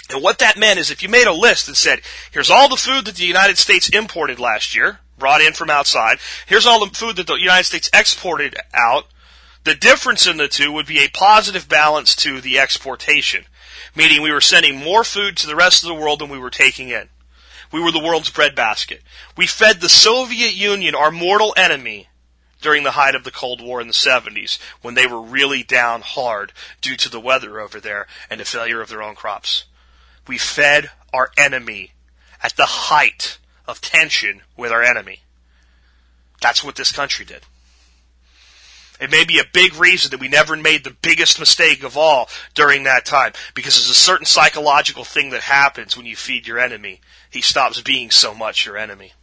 And 0.10 0.24
what 0.24 0.40
that 0.40 0.58
meant 0.58 0.80
is 0.80 0.92
if 0.92 1.02
you 1.02 1.10
made 1.10 1.28
a 1.28 1.34
list 1.34 1.68
and 1.68 1.78
said, 1.78 2.02
here's 2.32 2.50
all 2.50 2.70
the 2.70 2.76
food 2.76 3.06
that 3.06 3.16
the 3.16 3.26
United 3.26 3.58
States 3.58 3.90
imported 3.90 4.40
last 4.40 4.76
year, 4.76 5.00
brought 5.18 5.42
in 5.42 5.54
from 5.54 5.70
outside, 5.70 6.18
here's 6.48 6.66
all 6.66 6.86
the 6.86 6.94
food 6.94 7.16
that 7.16 7.28
the 7.28 7.36
United 7.36 7.66
States 7.66 7.90
exported 7.94 8.56
out, 8.74 9.06
the 9.64 9.76
difference 9.76 10.28
in 10.28 10.38
the 10.38 10.48
two 10.48 10.72
would 10.72 10.88
be 10.88 11.00
a 11.00 11.10
positive 11.10 11.70
balance 11.70 12.16
to 12.16 12.42
the 12.42 12.60
exportation 12.60 13.46
meaning 13.96 14.22
we 14.22 14.32
were 14.32 14.42
sending 14.42 14.78
more 14.78 15.04
food 15.04 15.38
to 15.38 15.48
the 15.48 15.56
rest 15.56 15.84
of 15.84 15.88
the 15.88 15.96
world 15.96 16.20
than 16.20 16.30
we 16.30 16.40
were 16.40 16.50
taking 16.50 16.90
in. 16.90 17.10
We 17.72 17.82
were 17.82 17.92
the 17.92 18.04
world's 18.04 18.30
breadbasket. 18.30 19.02
We 19.38 19.48
fed 19.48 19.80
the 19.80 19.90
Soviet 19.90 20.54
Union, 20.54 20.94
our 20.96 21.12
mortal 21.12 21.54
enemy, 21.56 22.10
during 22.62 22.84
the 22.84 22.92
height 22.92 23.16
of 23.16 23.24
the 23.24 23.32
Cold 23.32 23.62
War 23.62 23.82
in 23.82 23.88
the 23.88 23.94
70s, 23.94 24.60
when 24.82 24.94
they 24.94 25.08
were 25.08 25.22
really 25.22 25.64
down 25.64 26.02
hard 26.02 26.54
due 26.80 26.96
to 26.98 27.10
the 27.10 27.20
weather 27.20 27.60
over 27.60 27.80
there 27.80 28.08
and 28.30 28.40
the 28.40 28.46
failure 28.46 28.82
of 28.82 28.90
their 28.90 29.02
own 29.02 29.16
crops. 29.16 29.66
We 30.28 30.38
fed 30.38 30.92
our 31.14 31.32
enemy 31.38 31.92
at 32.42 32.56
the 32.56 32.66
height 32.66 33.40
of 33.68 33.82
tension 33.82 34.42
with 34.56 34.72
our 34.72 34.84
enemy. 34.84 35.22
That's 36.42 36.64
what 36.64 36.76
this 36.76 36.92
country 36.92 37.26
did. 37.26 37.44
It 39.00 39.10
may 39.10 39.26
be 39.26 39.40
a 39.40 39.46
big 39.52 39.76
reason 39.76 40.12
that 40.12 40.20
we 40.20 40.28
never 40.28 40.56
made 40.56 40.84
the 40.84 40.96
biggest 41.02 41.40
mistake 41.40 41.84
of 41.84 41.98
all 41.98 42.30
during 42.54 42.84
that 42.84 43.04
time. 43.04 43.34
Because 43.56 43.76
there's 43.76 43.90
a 43.90 43.96
certain 43.96 44.28
psychological 44.28 45.04
thing 45.04 45.32
that 45.32 45.42
happens 45.42 45.98
when 45.98 46.06
you 46.06 46.16
feed 46.16 46.46
your 46.46 46.60
enemy. 46.60 47.02
He 47.28 47.42
stops 47.42 47.82
being 47.82 48.12
so 48.12 48.36
much 48.36 48.66
your 48.66 48.78
enemy. 48.78 49.14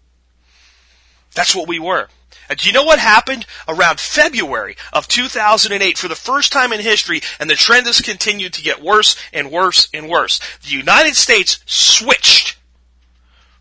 That's 1.35 1.55
what 1.55 1.69
we 1.69 1.79
were. 1.79 2.09
And 2.49 2.59
do 2.59 2.69
you 2.69 2.73
know 2.73 2.85
what 2.85 2.99
happened 2.99 3.47
around 3.67 4.01
February 4.01 4.77
of 4.93 5.09
2008 5.09 5.99
for 5.99 6.09
the 6.09 6.15
first 6.15 6.53
time 6.53 6.73
in 6.73 6.81
history, 6.81 7.21
and 7.39 7.49
the 7.51 7.55
trend 7.55 7.87
has 7.87 8.01
continued 8.01 8.55
to 8.55 8.63
get 8.63 8.83
worse 8.83 9.17
and 9.33 9.51
worse 9.51 9.89
and 9.93 10.09
worse? 10.09 10.41
The 10.63 10.71
United 10.71 11.15
States 11.15 11.61
switched 11.67 12.57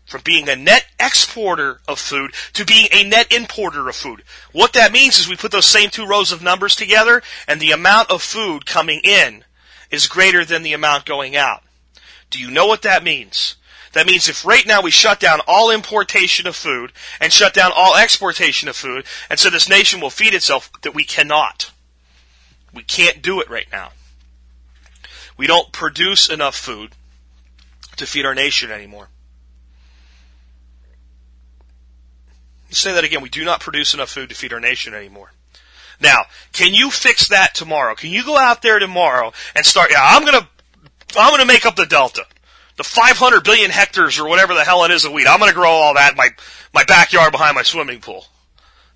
from 0.08 0.22
being 0.24 0.48
a 0.48 0.56
net 0.56 0.86
exporter 0.98 1.80
of 1.86 1.98
food 1.98 2.32
to 2.54 2.64
being 2.64 2.88
a 2.92 3.04
net 3.04 3.30
importer 3.30 3.88
of 3.88 3.94
food. 3.94 4.22
What 4.52 4.72
that 4.72 4.90
means 4.90 5.18
is 5.18 5.28
we 5.28 5.36
put 5.36 5.52
those 5.52 5.66
same 5.66 5.90
two 5.90 6.06
rows 6.06 6.32
of 6.32 6.42
numbers 6.42 6.74
together 6.74 7.22
and 7.46 7.60
the 7.60 7.72
amount 7.72 8.10
of 8.10 8.22
food 8.22 8.64
coming 8.64 9.02
in 9.04 9.44
is 9.90 10.06
greater 10.06 10.46
than 10.46 10.62
the 10.62 10.72
amount 10.72 11.04
going 11.04 11.36
out. 11.36 11.62
Do 12.30 12.38
you 12.38 12.50
know 12.50 12.66
what 12.66 12.82
that 12.82 13.04
means? 13.04 13.56
That 13.92 14.06
means 14.06 14.28
if 14.28 14.44
right 14.44 14.66
now 14.66 14.82
we 14.82 14.90
shut 14.90 15.18
down 15.18 15.40
all 15.46 15.70
importation 15.70 16.46
of 16.46 16.56
food 16.56 16.92
and 17.20 17.32
shut 17.32 17.54
down 17.54 17.72
all 17.74 17.96
exportation 17.96 18.68
of 18.68 18.76
food 18.76 19.04
and 19.30 19.38
so 19.38 19.50
this 19.50 19.68
nation 19.68 20.00
will 20.00 20.10
feed 20.10 20.34
itself, 20.34 20.70
that 20.82 20.94
we 20.94 21.04
cannot. 21.04 21.70
We 22.72 22.82
can't 22.82 23.22
do 23.22 23.40
it 23.40 23.48
right 23.48 23.66
now. 23.72 23.92
We 25.36 25.46
don't 25.46 25.72
produce 25.72 26.28
enough 26.28 26.56
food 26.56 26.92
to 27.96 28.06
feed 28.06 28.26
our 28.26 28.34
nation 28.34 28.70
anymore. 28.70 29.08
Let's 32.68 32.80
say 32.80 32.92
that 32.92 33.04
again. 33.04 33.22
We 33.22 33.30
do 33.30 33.44
not 33.44 33.60
produce 33.60 33.94
enough 33.94 34.10
food 34.10 34.28
to 34.28 34.34
feed 34.34 34.52
our 34.52 34.60
nation 34.60 34.92
anymore. 34.92 35.32
Now, 36.00 36.24
can 36.52 36.74
you 36.74 36.90
fix 36.90 37.28
that 37.28 37.54
tomorrow? 37.54 37.94
Can 37.94 38.10
you 38.10 38.24
go 38.24 38.36
out 38.36 38.62
there 38.62 38.78
tomorrow 38.78 39.32
and 39.54 39.64
start, 39.64 39.90
yeah, 39.90 40.00
I'm 40.02 40.24
gonna, 40.24 40.48
I'm 41.16 41.30
gonna 41.30 41.46
make 41.46 41.66
up 41.66 41.76
the 41.76 41.86
delta. 41.86 42.26
The 42.78 42.84
500 42.84 43.42
billion 43.42 43.70
hectares 43.70 44.20
or 44.20 44.28
whatever 44.28 44.54
the 44.54 44.64
hell 44.64 44.84
it 44.84 44.92
is 44.92 45.04
of 45.04 45.12
wheat. 45.12 45.26
I'm 45.26 45.40
gonna 45.40 45.52
grow 45.52 45.70
all 45.70 45.94
that 45.94 46.12
in 46.12 46.16
my, 46.16 46.30
my 46.72 46.84
backyard 46.84 47.32
behind 47.32 47.56
my 47.56 47.64
swimming 47.64 48.00
pool. 48.00 48.26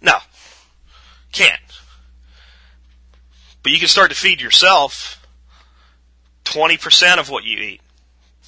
No. 0.01 0.19
Can't. 1.33 1.61
But 3.63 3.73
you 3.73 3.81
can 3.81 3.89
start 3.89 4.11
to 4.11 4.17
feed 4.17 4.41
yourself 4.41 5.27
20% 6.45 7.19
of 7.19 7.29
what 7.29 7.43
you 7.43 7.59
eat. 7.59 7.81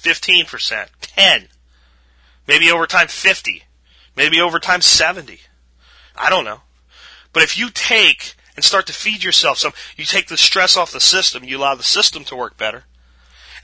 15%. 0.01 0.87
10. 1.01 1.47
Maybe 2.47 2.71
over 2.71 2.87
time 2.87 3.07
50. 3.07 3.63
Maybe 4.15 4.39
over 4.39 4.59
time 4.59 4.81
70. 4.81 5.41
I 6.15 6.29
don't 6.29 6.45
know. 6.45 6.61
But 7.33 7.43
if 7.43 7.57
you 7.57 7.69
take 7.69 8.35
and 8.55 8.63
start 8.63 8.87
to 8.87 8.93
feed 8.93 9.21
yourself 9.21 9.57
some, 9.57 9.73
you 9.97 10.05
take 10.05 10.27
the 10.27 10.37
stress 10.37 10.77
off 10.77 10.93
the 10.93 11.01
system, 11.01 11.43
you 11.43 11.57
allow 11.57 11.75
the 11.75 11.83
system 11.83 12.23
to 12.25 12.35
work 12.37 12.55
better. 12.55 12.85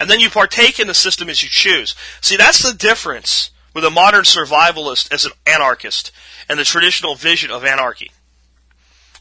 And 0.02 0.10
then 0.10 0.20
you 0.20 0.32
partake 0.32 0.80
in 0.80 0.88
the 0.88 0.96
system 0.96 1.30
as 1.30 1.44
you 1.44 1.50
choose. 1.50 1.94
See, 2.22 2.36
that's 2.36 2.64
the 2.64 2.76
difference 2.76 3.52
with 3.76 3.86
a 3.86 3.92
modern 3.92 4.24
survivalist 4.24 5.14
as 5.14 5.26
an 5.26 5.32
anarchist 5.46 6.12
and 6.50 6.58
the 6.58 6.64
traditional 6.64 7.14
vision 7.14 7.52
of 7.52 7.64
anarchy 7.64 8.10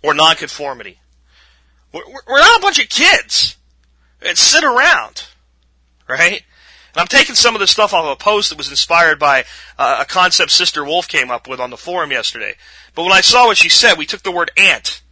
or 0.03 0.15
nonconformity. 0.15 0.99
We're, 1.93 2.01
not 2.27 2.59
a 2.59 2.63
bunch 2.63 2.83
of 2.83 2.89
kids 2.89 3.59
and 4.23 4.39
sit 4.39 4.65
around, 4.65 5.27
right? 6.09 6.43
And 6.95 6.97
I'm 6.97 7.09
taking 7.09 7.35
some 7.35 7.55
of 7.55 7.61
this 7.61 7.71
stuff 7.71 7.93
off 7.93 8.07
of 8.07 8.13
a 8.13 8.17
post 8.17 8.49
that 8.49 8.57
was 8.57 8.71
inspired 8.71 9.19
by 9.19 9.45
uh, 9.79 9.99
a 10.01 10.07
concept 10.07 10.51
Sister 10.51 10.83
Wolf 10.83 11.07
came 11.09 11.31
up 11.31 11.47
with 11.47 11.61
on 11.61 11.69
the 11.69 11.77
forum 11.77 12.11
yesterday. 12.11 12.55
But 12.95 13.03
when 13.03 13.13
I 13.13 13.21
saw 13.21 13.49
what 13.49 13.59
she 13.59 13.69
said, 13.69 13.99
we 13.99 14.07
took 14.07 14.23
the 14.23 14.33
word 14.33 14.51
ant, 14.57 15.03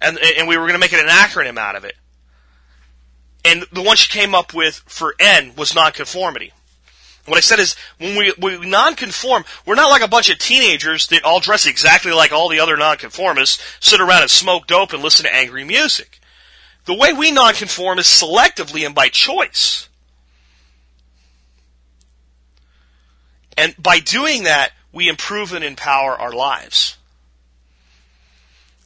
and 0.00 0.18
and 0.18 0.48
we 0.48 0.56
were 0.56 0.64
going 0.64 0.72
to 0.72 0.78
make 0.78 0.94
it 0.94 1.04
an 1.04 1.10
acronym 1.10 1.58
out 1.58 1.76
of 1.76 1.84
it. 1.84 1.96
And 3.46 3.64
the 3.70 3.82
one 3.82 3.96
she 3.96 4.08
came 4.08 4.34
up 4.34 4.52
with 4.52 4.82
for 4.86 5.14
N 5.20 5.52
was 5.56 5.72
nonconformity. 5.72 6.52
What 7.26 7.36
I 7.38 7.40
said 7.40 7.60
is, 7.60 7.76
when 7.98 8.16
we, 8.16 8.32
we 8.38 8.58
nonconform, 8.68 9.44
we're 9.64 9.76
not 9.76 9.90
like 9.90 10.02
a 10.02 10.08
bunch 10.08 10.30
of 10.30 10.38
teenagers 10.38 11.06
that 11.08 11.22
all 11.22 11.38
dress 11.38 11.64
exactly 11.64 12.12
like 12.12 12.32
all 12.32 12.48
the 12.48 12.58
other 12.58 12.76
nonconformists, 12.76 13.62
sit 13.78 14.00
around 14.00 14.22
and 14.22 14.30
smoke 14.30 14.66
dope 14.66 14.92
and 14.92 15.02
listen 15.02 15.26
to 15.26 15.34
angry 15.34 15.62
music. 15.62 16.18
The 16.86 16.94
way 16.94 17.12
we 17.12 17.30
nonconform 17.30 17.98
is 17.98 18.06
selectively 18.06 18.84
and 18.84 18.94
by 18.94 19.08
choice. 19.08 19.88
And 23.56 23.74
by 23.78 24.00
doing 24.00 24.42
that, 24.42 24.72
we 24.92 25.08
improve 25.08 25.52
and 25.52 25.64
empower 25.64 26.18
our 26.18 26.32
lives. 26.32 26.96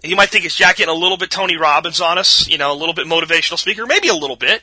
You 0.02 0.16
might 0.16 0.30
think, 0.30 0.44
it's 0.44 0.54
Jack 0.54 0.76
getting 0.76 0.94
a 0.94 0.98
little 0.98 1.16
bit 1.16 1.30
Tony 1.30 1.56
Robbins 1.56 2.00
on 2.00 2.16
us? 2.16 2.48
You 2.48 2.58
know, 2.58 2.72
a 2.72 2.74
little 2.74 2.94
bit 2.94 3.06
motivational 3.06 3.58
speaker? 3.58 3.86
Maybe 3.86 4.08
a 4.08 4.14
little 4.14 4.36
bit. 4.36 4.62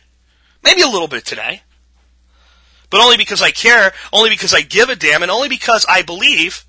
Maybe 0.64 0.82
a 0.82 0.88
little 0.88 1.08
bit 1.08 1.26
today. 1.26 1.62
But 2.90 3.02
only 3.02 3.18
because 3.18 3.42
I 3.42 3.52
care, 3.52 3.94
only 4.12 4.30
because 4.30 4.54
I 4.54 4.62
give 4.62 4.90
a 4.90 4.96
damn, 4.96 5.22
and 5.22 5.32
only 5.32 5.50
because 5.50 5.86
I 5.88 6.02
believe 6.02 6.66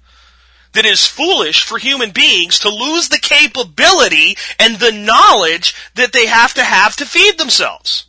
that 0.73 0.85
it 0.85 0.93
is 0.93 1.07
foolish 1.07 1.65
for 1.65 1.79
human 1.79 2.11
beings 2.11 2.59
to 2.59 2.69
lose 2.69 3.09
the 3.09 3.19
capability 3.19 4.37
and 4.59 4.77
the 4.77 4.93
knowledge 4.93 5.75
that 5.95 6.13
they 6.13 6.27
have 6.27 6.53
to 6.55 6.65
have 6.65 6.97
to 6.97 7.07
feed 7.07 7.39
themselves. 7.39 8.07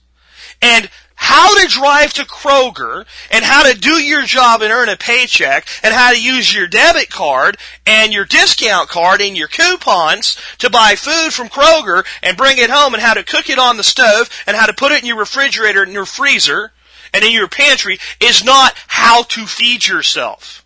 And 0.62 0.90
how 1.22 1.54
to 1.62 1.68
drive 1.68 2.14
to 2.14 2.24
Kroger 2.24 3.06
and 3.30 3.44
how 3.44 3.70
to 3.70 3.78
do 3.78 4.02
your 4.02 4.24
job 4.24 4.62
and 4.62 4.72
earn 4.72 4.88
a 4.88 4.96
paycheck 4.96 5.68
and 5.84 5.94
how 5.94 6.14
to 6.14 6.22
use 6.22 6.56
your 6.56 6.66
debit 6.66 7.10
card 7.10 7.58
and 7.86 8.14
your 8.14 8.24
discount 8.24 8.88
card 8.88 9.22
and 9.22 9.38
your 9.38 9.50
coupons 9.50 10.38
to 10.60 10.70
buy 10.70 10.96
food 10.96 11.34
from 11.34 11.50
Kroger 11.50 12.06
and 12.24 12.38
bring 12.38 12.58
it 12.58 12.70
home 12.70 12.94
and 12.94 13.04
how 13.04 13.14
to 13.14 13.26
cook 13.26 13.50
it 13.50 13.60
on 13.60 13.76
the 13.76 13.84
stove 13.84 14.30
and 14.48 14.56
how 14.56 14.66
to 14.66 14.74
put 14.74 14.94
it 14.94 15.02
in 15.02 15.08
your 15.08 15.20
refrigerator 15.20 15.84
and 15.84 15.92
your 15.92 16.06
freezer 16.06 16.72
and 17.14 17.26
in 17.26 17.34
your 17.34 17.50
pantry 17.50 18.00
is 18.22 18.42
not 18.42 18.74
how 18.88 19.24
to 19.24 19.46
feed 19.46 19.86
yourself. 19.86 20.66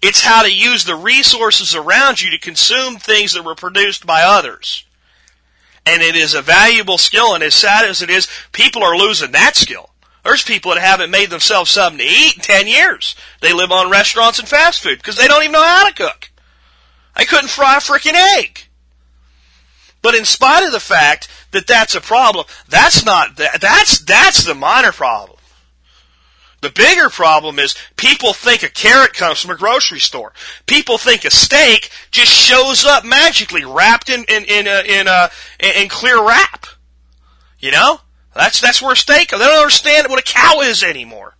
It's 0.00 0.22
how 0.22 0.44
to 0.44 0.54
use 0.54 0.84
the 0.84 0.94
resources 0.94 1.74
around 1.74 2.22
you 2.22 2.30
to 2.30 2.38
consume 2.38 2.96
things 2.96 3.32
that 3.32 3.44
were 3.44 3.56
produced 3.56 4.06
by 4.06 4.22
others 4.22 4.84
and 5.88 6.02
it 6.02 6.14
is 6.14 6.34
a 6.34 6.42
valuable 6.42 6.98
skill. 6.98 7.34
And 7.34 7.42
as 7.42 7.54
sad 7.54 7.84
as 7.84 8.02
it 8.02 8.10
is, 8.10 8.28
people 8.52 8.82
are 8.82 8.96
losing 8.96 9.32
that 9.32 9.56
skill. 9.56 9.90
There's 10.22 10.42
people 10.42 10.74
that 10.74 10.80
haven't 10.80 11.10
made 11.10 11.30
themselves 11.30 11.70
something 11.70 11.98
to 11.98 12.04
eat 12.04 12.36
in 12.36 12.42
10 12.42 12.66
years. 12.66 13.16
They 13.40 13.54
live 13.54 13.72
on 13.72 13.90
restaurants 13.90 14.38
and 14.38 14.46
fast 14.46 14.82
food 14.82 14.98
because 14.98 15.16
they 15.16 15.26
don't 15.26 15.42
even 15.42 15.52
know 15.52 15.64
how 15.64 15.88
to 15.88 15.94
cook. 15.94 16.30
I 17.16 17.24
couldn't 17.24 17.48
fry 17.48 17.76
a 17.76 17.80
freaking 17.80 18.14
egg. 18.38 18.66
But 20.02 20.14
in 20.14 20.26
spite 20.26 20.66
of 20.66 20.72
the 20.72 20.80
fact 20.80 21.28
that 21.52 21.66
that's 21.66 21.94
a 21.94 22.00
problem, 22.00 22.44
that's 22.68 23.04
not, 23.04 23.36
that's, 23.36 24.00
that's 24.00 24.44
the 24.44 24.54
minor 24.54 24.92
problem. 24.92 25.37
The 26.60 26.70
bigger 26.70 27.08
problem 27.08 27.58
is 27.58 27.76
people 27.96 28.32
think 28.32 28.62
a 28.62 28.68
carrot 28.68 29.14
comes 29.14 29.40
from 29.40 29.52
a 29.52 29.56
grocery 29.56 30.00
store. 30.00 30.32
People 30.66 30.98
think 30.98 31.24
a 31.24 31.30
steak 31.30 31.90
just 32.10 32.32
shows 32.32 32.84
up 32.84 33.04
magically 33.04 33.64
wrapped 33.64 34.08
in 34.08 34.24
in 34.24 34.44
in 34.44 34.66
a, 34.66 34.82
in, 34.82 35.06
a, 35.06 35.30
in 35.60 35.88
clear 35.88 36.24
wrap. 36.26 36.66
You 37.60 37.70
know, 37.70 38.00
that's 38.34 38.60
that's 38.60 38.82
where 38.82 38.96
steak. 38.96 39.30
They 39.30 39.38
don't 39.38 39.58
understand 39.58 40.08
what 40.08 40.18
a 40.18 40.22
cow 40.22 40.60
is 40.62 40.82
anymore. 40.82 41.34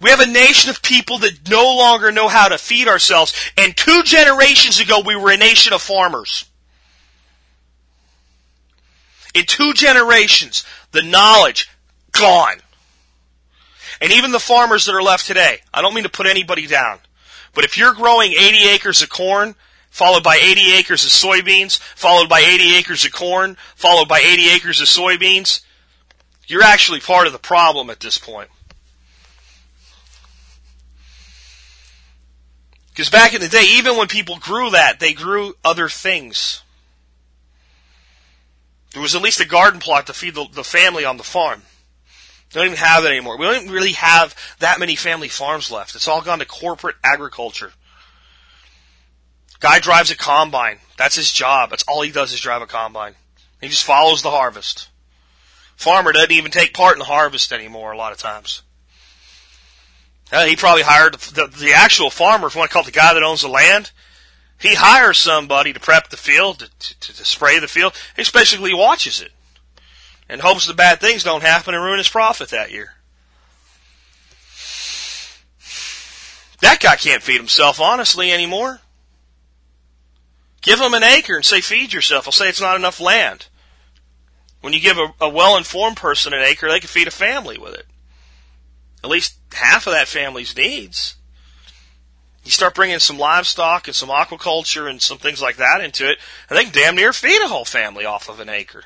We 0.00 0.10
have 0.10 0.20
a 0.20 0.26
nation 0.26 0.70
of 0.70 0.80
people 0.80 1.18
that 1.18 1.50
no 1.50 1.76
longer 1.76 2.12
know 2.12 2.28
how 2.28 2.48
to 2.48 2.58
feed 2.58 2.86
ourselves. 2.86 3.34
And 3.56 3.76
two 3.76 4.02
generations 4.04 4.78
ago, 4.78 5.02
we 5.04 5.16
were 5.16 5.32
a 5.32 5.36
nation 5.36 5.72
of 5.72 5.82
farmers. 5.82 6.44
In 9.34 9.44
two 9.44 9.72
generations, 9.74 10.64
the 10.92 11.02
knowledge 11.02 11.68
gone. 12.18 12.56
And 14.00 14.12
even 14.12 14.30
the 14.30 14.38
farmers 14.38 14.86
that 14.86 14.94
are 14.94 15.02
left 15.02 15.26
today, 15.26 15.58
I 15.72 15.82
don't 15.82 15.94
mean 15.94 16.04
to 16.04 16.10
put 16.10 16.26
anybody 16.26 16.66
down, 16.66 17.00
but 17.54 17.64
if 17.64 17.76
you're 17.76 17.94
growing 17.94 18.32
80 18.32 18.68
acres 18.68 19.02
of 19.02 19.08
corn, 19.08 19.54
followed 19.90 20.22
by 20.22 20.36
80 20.36 20.74
acres 20.74 21.04
of 21.04 21.10
soybeans, 21.10 21.78
followed 21.78 22.28
by 22.28 22.40
80 22.40 22.76
acres 22.76 23.04
of 23.04 23.12
corn, 23.12 23.56
followed 23.74 24.08
by 24.08 24.20
80 24.20 24.50
acres 24.50 24.80
of 24.80 24.86
soybeans, 24.86 25.60
you're 26.46 26.62
actually 26.62 27.00
part 27.00 27.26
of 27.26 27.32
the 27.32 27.38
problem 27.38 27.90
at 27.90 28.00
this 28.00 28.18
point. 28.18 28.48
Because 32.90 33.10
back 33.10 33.32
in 33.34 33.40
the 33.40 33.48
day, 33.48 33.64
even 33.64 33.96
when 33.96 34.08
people 34.08 34.38
grew 34.38 34.70
that, 34.70 34.98
they 34.98 35.12
grew 35.12 35.54
other 35.64 35.88
things. 35.88 36.62
There 38.92 39.02
was 39.02 39.14
at 39.14 39.22
least 39.22 39.40
a 39.40 39.46
garden 39.46 39.78
plot 39.78 40.06
to 40.06 40.12
feed 40.12 40.34
the, 40.34 40.46
the 40.52 40.64
family 40.64 41.04
on 41.04 41.16
the 41.16 41.22
farm. 41.22 41.62
Don't 42.52 42.66
even 42.66 42.78
have 42.78 43.04
it 43.04 43.08
anymore. 43.08 43.36
We 43.36 43.44
don't 43.44 43.70
really 43.70 43.92
have 43.92 44.34
that 44.60 44.80
many 44.80 44.96
family 44.96 45.28
farms 45.28 45.70
left. 45.70 45.94
It's 45.94 46.08
all 46.08 46.22
gone 46.22 46.38
to 46.38 46.46
corporate 46.46 46.96
agriculture. 47.04 47.72
Guy 49.60 49.80
drives 49.80 50.10
a 50.10 50.16
combine. 50.16 50.78
That's 50.96 51.16
his 51.16 51.32
job. 51.32 51.70
That's 51.70 51.84
all 51.86 52.02
he 52.02 52.10
does 52.10 52.32
is 52.32 52.40
drive 52.40 52.62
a 52.62 52.66
combine. 52.66 53.14
He 53.60 53.68
just 53.68 53.84
follows 53.84 54.22
the 54.22 54.30
harvest. 54.30 54.88
Farmer 55.76 56.12
doesn't 56.12 56.32
even 56.32 56.50
take 56.50 56.72
part 56.72 56.94
in 56.94 57.00
the 57.00 57.04
harvest 57.04 57.52
anymore 57.52 57.92
a 57.92 57.96
lot 57.96 58.12
of 58.12 58.18
times. 58.18 58.62
He 60.30 60.56
probably 60.56 60.82
hired 60.82 61.14
the, 61.14 61.46
the 61.46 61.72
actual 61.72 62.10
farmer, 62.10 62.46
if 62.46 62.54
you 62.54 62.58
want 62.58 62.70
to 62.70 62.72
call 62.72 62.82
it 62.82 62.86
the 62.86 62.92
guy 62.92 63.14
that 63.14 63.22
owns 63.22 63.42
the 63.42 63.48
land. 63.48 63.92
He 64.60 64.74
hires 64.74 65.18
somebody 65.18 65.72
to 65.72 65.80
prep 65.80 66.08
the 66.08 66.16
field, 66.16 66.58
to, 66.60 66.98
to, 67.00 67.16
to 67.16 67.24
spray 67.24 67.58
the 67.58 67.68
field. 67.68 67.94
He 68.16 68.24
basically 68.32 68.74
watches 68.74 69.20
it 69.22 69.32
and 70.28 70.40
hopes 70.40 70.66
the 70.66 70.74
bad 70.74 71.00
things 71.00 71.24
don't 71.24 71.42
happen 71.42 71.74
and 71.74 71.82
ruin 71.82 71.98
his 71.98 72.08
profit 72.08 72.50
that 72.50 72.70
year. 72.70 72.94
That 76.60 76.80
guy 76.80 76.96
can't 76.96 77.22
feed 77.22 77.36
himself 77.36 77.80
honestly 77.80 78.32
anymore. 78.32 78.80
Give 80.60 80.80
him 80.80 80.94
an 80.94 81.04
acre 81.04 81.36
and 81.36 81.44
say 81.44 81.60
feed 81.60 81.92
yourself. 81.92 82.26
I'll 82.26 82.32
say 82.32 82.48
it's 82.48 82.60
not 82.60 82.76
enough 82.76 83.00
land. 83.00 83.46
When 84.60 84.72
you 84.72 84.80
give 84.80 84.98
a, 84.98 85.14
a 85.20 85.28
well-informed 85.28 85.96
person 85.96 86.32
an 86.32 86.42
acre, 86.42 86.68
they 86.68 86.80
can 86.80 86.88
feed 86.88 87.06
a 87.06 87.12
family 87.12 87.58
with 87.58 87.74
it. 87.74 87.86
At 89.04 89.10
least 89.10 89.36
half 89.52 89.86
of 89.86 89.92
that 89.92 90.08
family's 90.08 90.56
needs. 90.56 91.14
You 92.42 92.50
start 92.50 92.74
bringing 92.74 92.98
some 92.98 93.18
livestock 93.18 93.86
and 93.86 93.94
some 93.94 94.08
aquaculture 94.08 94.90
and 94.90 95.00
some 95.00 95.18
things 95.18 95.40
like 95.40 95.56
that 95.56 95.80
into 95.80 96.10
it, 96.10 96.18
and 96.48 96.58
they 96.58 96.64
can 96.64 96.72
damn 96.72 96.96
near 96.96 97.12
feed 97.12 97.40
a 97.42 97.48
whole 97.48 97.64
family 97.64 98.04
off 98.04 98.28
of 98.28 98.40
an 98.40 98.48
acre. 98.48 98.84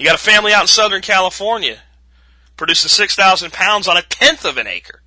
You 0.00 0.06
got 0.06 0.14
a 0.14 0.18
family 0.18 0.54
out 0.54 0.62
in 0.62 0.66
Southern 0.66 1.02
California 1.02 1.78
producing 2.56 2.88
6,000 2.88 3.52
pounds 3.52 3.86
on 3.86 3.98
a 3.98 4.02
tenth 4.02 4.46
of 4.46 4.56
an 4.56 4.66
acre. 4.66 5.02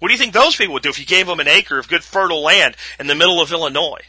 What 0.00 0.08
do 0.08 0.14
you 0.14 0.18
think 0.18 0.32
those 0.32 0.56
people 0.56 0.72
would 0.72 0.82
do 0.82 0.88
if 0.88 0.98
you 0.98 1.06
gave 1.06 1.28
them 1.28 1.38
an 1.38 1.46
acre 1.46 1.78
of 1.78 1.86
good 1.86 2.02
fertile 2.02 2.42
land 2.42 2.74
in 2.98 3.06
the 3.06 3.14
middle 3.14 3.40
of 3.40 3.52
Illinois? 3.52 4.00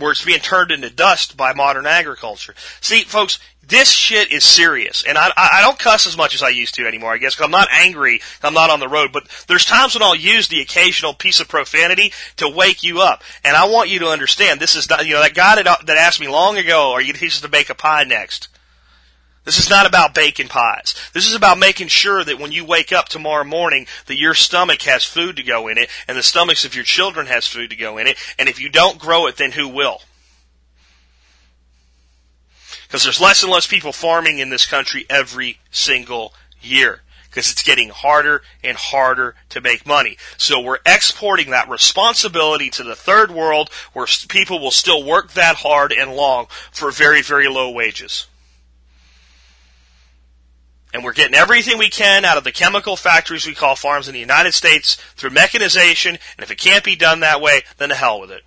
Where 0.00 0.12
it's 0.12 0.24
being 0.24 0.40
turned 0.40 0.72
into 0.72 0.90
dust 0.90 1.36
by 1.36 1.52
modern 1.52 1.86
agriculture. 1.86 2.54
See, 2.80 3.04
folks, 3.04 3.38
this 3.70 3.90
shit 3.90 4.32
is 4.32 4.42
serious. 4.42 5.04
And 5.04 5.16
I, 5.16 5.30
I 5.36 5.60
don't 5.62 5.78
cuss 5.78 6.06
as 6.06 6.16
much 6.16 6.34
as 6.34 6.42
I 6.42 6.48
used 6.48 6.74
to 6.74 6.86
anymore, 6.86 7.12
I 7.12 7.18
guess, 7.18 7.34
because 7.34 7.44
I'm 7.44 7.52
not 7.52 7.68
angry, 7.70 8.20
I'm 8.42 8.54
not 8.54 8.68
on 8.68 8.80
the 8.80 8.88
road, 8.88 9.12
but 9.12 9.28
there's 9.46 9.64
times 9.64 9.94
when 9.94 10.02
I'll 10.02 10.16
use 10.16 10.48
the 10.48 10.60
occasional 10.60 11.14
piece 11.14 11.38
of 11.40 11.48
profanity 11.48 12.12
to 12.38 12.48
wake 12.48 12.82
you 12.82 13.00
up. 13.00 13.22
And 13.44 13.56
I 13.56 13.68
want 13.68 13.88
you 13.88 14.00
to 14.00 14.08
understand, 14.08 14.60
this 14.60 14.74
is 14.74 14.90
not, 14.90 15.06
you 15.06 15.14
know, 15.14 15.22
that 15.22 15.34
guy 15.34 15.62
that, 15.62 15.86
that 15.86 15.96
asked 15.96 16.20
me 16.20 16.28
long 16.28 16.58
ago, 16.58 16.92
are 16.92 17.00
you 17.00 17.12
teaching 17.12 17.42
to 17.42 17.48
bake 17.48 17.70
a 17.70 17.74
pie 17.74 18.04
next? 18.04 18.48
This 19.44 19.58
is 19.58 19.70
not 19.70 19.86
about 19.86 20.14
baking 20.14 20.48
pies. 20.48 20.94
This 21.14 21.26
is 21.26 21.34
about 21.34 21.58
making 21.58 21.88
sure 21.88 22.22
that 22.22 22.38
when 22.38 22.52
you 22.52 22.64
wake 22.64 22.92
up 22.92 23.08
tomorrow 23.08 23.44
morning 23.44 23.86
that 24.06 24.18
your 24.18 24.34
stomach 24.34 24.82
has 24.82 25.04
food 25.04 25.36
to 25.36 25.42
go 25.42 25.66
in 25.66 25.78
it 25.78 25.88
and 26.06 26.16
the 26.16 26.22
stomachs 26.22 26.64
of 26.64 26.74
your 26.74 26.84
children 26.84 27.26
has 27.26 27.46
food 27.46 27.70
to 27.70 27.76
go 27.76 27.96
in 27.96 28.06
it. 28.06 28.18
And 28.38 28.48
if 28.48 28.60
you 28.60 28.68
don't 28.68 28.98
grow 28.98 29.26
it, 29.26 29.36
then 29.36 29.52
who 29.52 29.66
will? 29.66 30.02
Because 32.86 33.02
there's 33.04 33.20
less 33.20 33.42
and 33.42 33.50
less 33.50 33.66
people 33.66 33.92
farming 33.92 34.40
in 34.40 34.50
this 34.50 34.66
country 34.66 35.06
every 35.08 35.58
single 35.70 36.34
year. 36.60 37.02
Because 37.30 37.50
it's 37.50 37.62
getting 37.62 37.90
harder 37.90 38.42
and 38.64 38.76
harder 38.76 39.36
to 39.50 39.60
make 39.60 39.86
money. 39.86 40.16
So 40.36 40.60
we're 40.60 40.80
exporting 40.84 41.50
that 41.50 41.68
responsibility 41.68 42.68
to 42.70 42.82
the 42.82 42.96
third 42.96 43.30
world 43.30 43.70
where 43.92 44.06
people 44.28 44.58
will 44.58 44.72
still 44.72 45.04
work 45.04 45.32
that 45.34 45.56
hard 45.56 45.92
and 45.92 46.12
long 46.12 46.48
for 46.72 46.90
very, 46.90 47.22
very 47.22 47.48
low 47.48 47.70
wages. 47.70 48.26
And 50.92 51.04
we're 51.04 51.12
getting 51.12 51.36
everything 51.36 51.78
we 51.78 51.88
can 51.88 52.24
out 52.24 52.36
of 52.36 52.44
the 52.44 52.52
chemical 52.52 52.96
factories 52.96 53.46
we 53.46 53.54
call 53.54 53.76
farms 53.76 54.08
in 54.08 54.14
the 54.14 54.20
United 54.20 54.54
States 54.54 54.96
through 55.14 55.30
mechanization, 55.30 56.18
and 56.36 56.42
if 56.42 56.50
it 56.50 56.58
can't 56.58 56.84
be 56.84 56.96
done 56.96 57.20
that 57.20 57.40
way, 57.40 57.62
then 57.78 57.90
to 57.90 57.94
hell 57.94 58.20
with 58.20 58.32
it. 58.32 58.42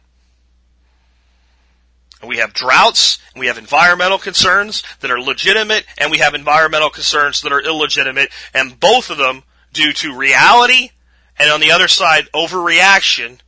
And 2.20 2.30
we 2.30 2.38
have 2.38 2.54
droughts, 2.54 3.20
and 3.34 3.40
we 3.40 3.48
have 3.48 3.58
environmental 3.58 4.18
concerns 4.18 4.84
that 5.00 5.12
are 5.12 5.20
legitimate, 5.20 5.86
and 5.98 6.12
we 6.12 6.20
have 6.20 6.34
environmental 6.34 6.90
concerns 6.90 7.42
that 7.42 7.52
are 7.52 7.62
illegitimate, 7.62 8.30
and 8.54 8.80
both 8.80 9.10
of 9.10 9.18
them, 9.18 9.44
due 9.72 9.94
to 9.94 10.16
reality, 10.16 10.92
and 11.38 11.50
on 11.50 11.60
the 11.60 11.72
other 11.72 11.88
side, 11.88 12.30
overreaction, 12.34 13.40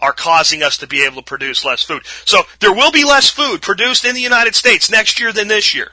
are 0.00 0.12
causing 0.12 0.62
us 0.62 0.78
to 0.78 0.86
be 0.86 1.04
able 1.04 1.16
to 1.16 1.22
produce 1.22 1.64
less 1.64 1.82
food. 1.82 2.02
So 2.24 2.42
there 2.60 2.72
will 2.72 2.90
be 2.92 3.04
less 3.04 3.30
food 3.30 3.62
produced 3.62 4.04
in 4.04 4.14
the 4.14 4.20
United 4.20 4.54
States 4.54 4.90
next 4.90 5.20
year 5.20 5.32
than 5.32 5.48
this 5.48 5.74
year. 5.74 5.92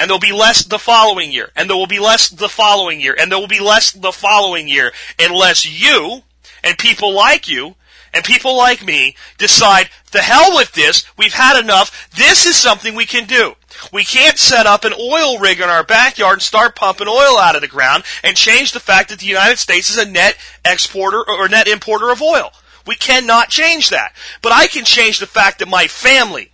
And 0.00 0.08
there'll 0.08 0.20
be 0.20 0.32
less 0.32 0.64
the 0.64 0.78
following 0.78 1.32
year. 1.32 1.50
And 1.56 1.68
there 1.68 1.76
will 1.76 1.86
be 1.86 1.98
less 1.98 2.28
the 2.28 2.48
following 2.48 3.00
year. 3.00 3.16
And 3.18 3.30
there 3.30 3.38
will 3.38 3.48
be 3.48 3.60
less 3.60 3.90
the 3.90 4.12
following 4.12 4.68
year. 4.68 4.92
Unless 5.18 5.66
you 5.66 6.22
and 6.62 6.78
people 6.78 7.12
like 7.12 7.48
you 7.48 7.74
and 8.14 8.24
people 8.24 8.56
like 8.56 8.84
me 8.84 9.16
decide, 9.38 9.90
the 10.12 10.22
hell 10.22 10.54
with 10.54 10.72
this, 10.72 11.04
we've 11.16 11.34
had 11.34 11.60
enough, 11.60 12.08
this 12.16 12.46
is 12.46 12.56
something 12.56 12.94
we 12.94 13.06
can 13.06 13.26
do. 13.26 13.54
We 13.92 14.04
can't 14.04 14.38
set 14.38 14.66
up 14.66 14.84
an 14.84 14.94
oil 14.94 15.38
rig 15.38 15.60
in 15.60 15.68
our 15.68 15.84
backyard 15.84 16.34
and 16.34 16.42
start 16.42 16.76
pumping 16.76 17.08
oil 17.08 17.38
out 17.38 17.54
of 17.54 17.60
the 17.60 17.68
ground 17.68 18.04
and 18.22 18.36
change 18.36 18.72
the 18.72 18.80
fact 18.80 19.10
that 19.10 19.18
the 19.18 19.26
United 19.26 19.58
States 19.58 19.90
is 19.90 19.98
a 19.98 20.08
net 20.08 20.36
exporter 20.64 21.22
or 21.28 21.48
net 21.48 21.68
importer 21.68 22.10
of 22.10 22.22
oil. 22.22 22.52
We 22.86 22.94
cannot 22.94 23.50
change 23.50 23.90
that. 23.90 24.14
But 24.42 24.52
I 24.52 24.66
can 24.68 24.84
change 24.84 25.18
the 25.18 25.26
fact 25.26 25.58
that 25.58 25.68
my 25.68 25.86
family 25.86 26.52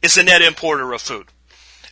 is 0.00 0.16
a 0.16 0.22
net 0.22 0.42
importer 0.42 0.92
of 0.92 1.02
food 1.02 1.26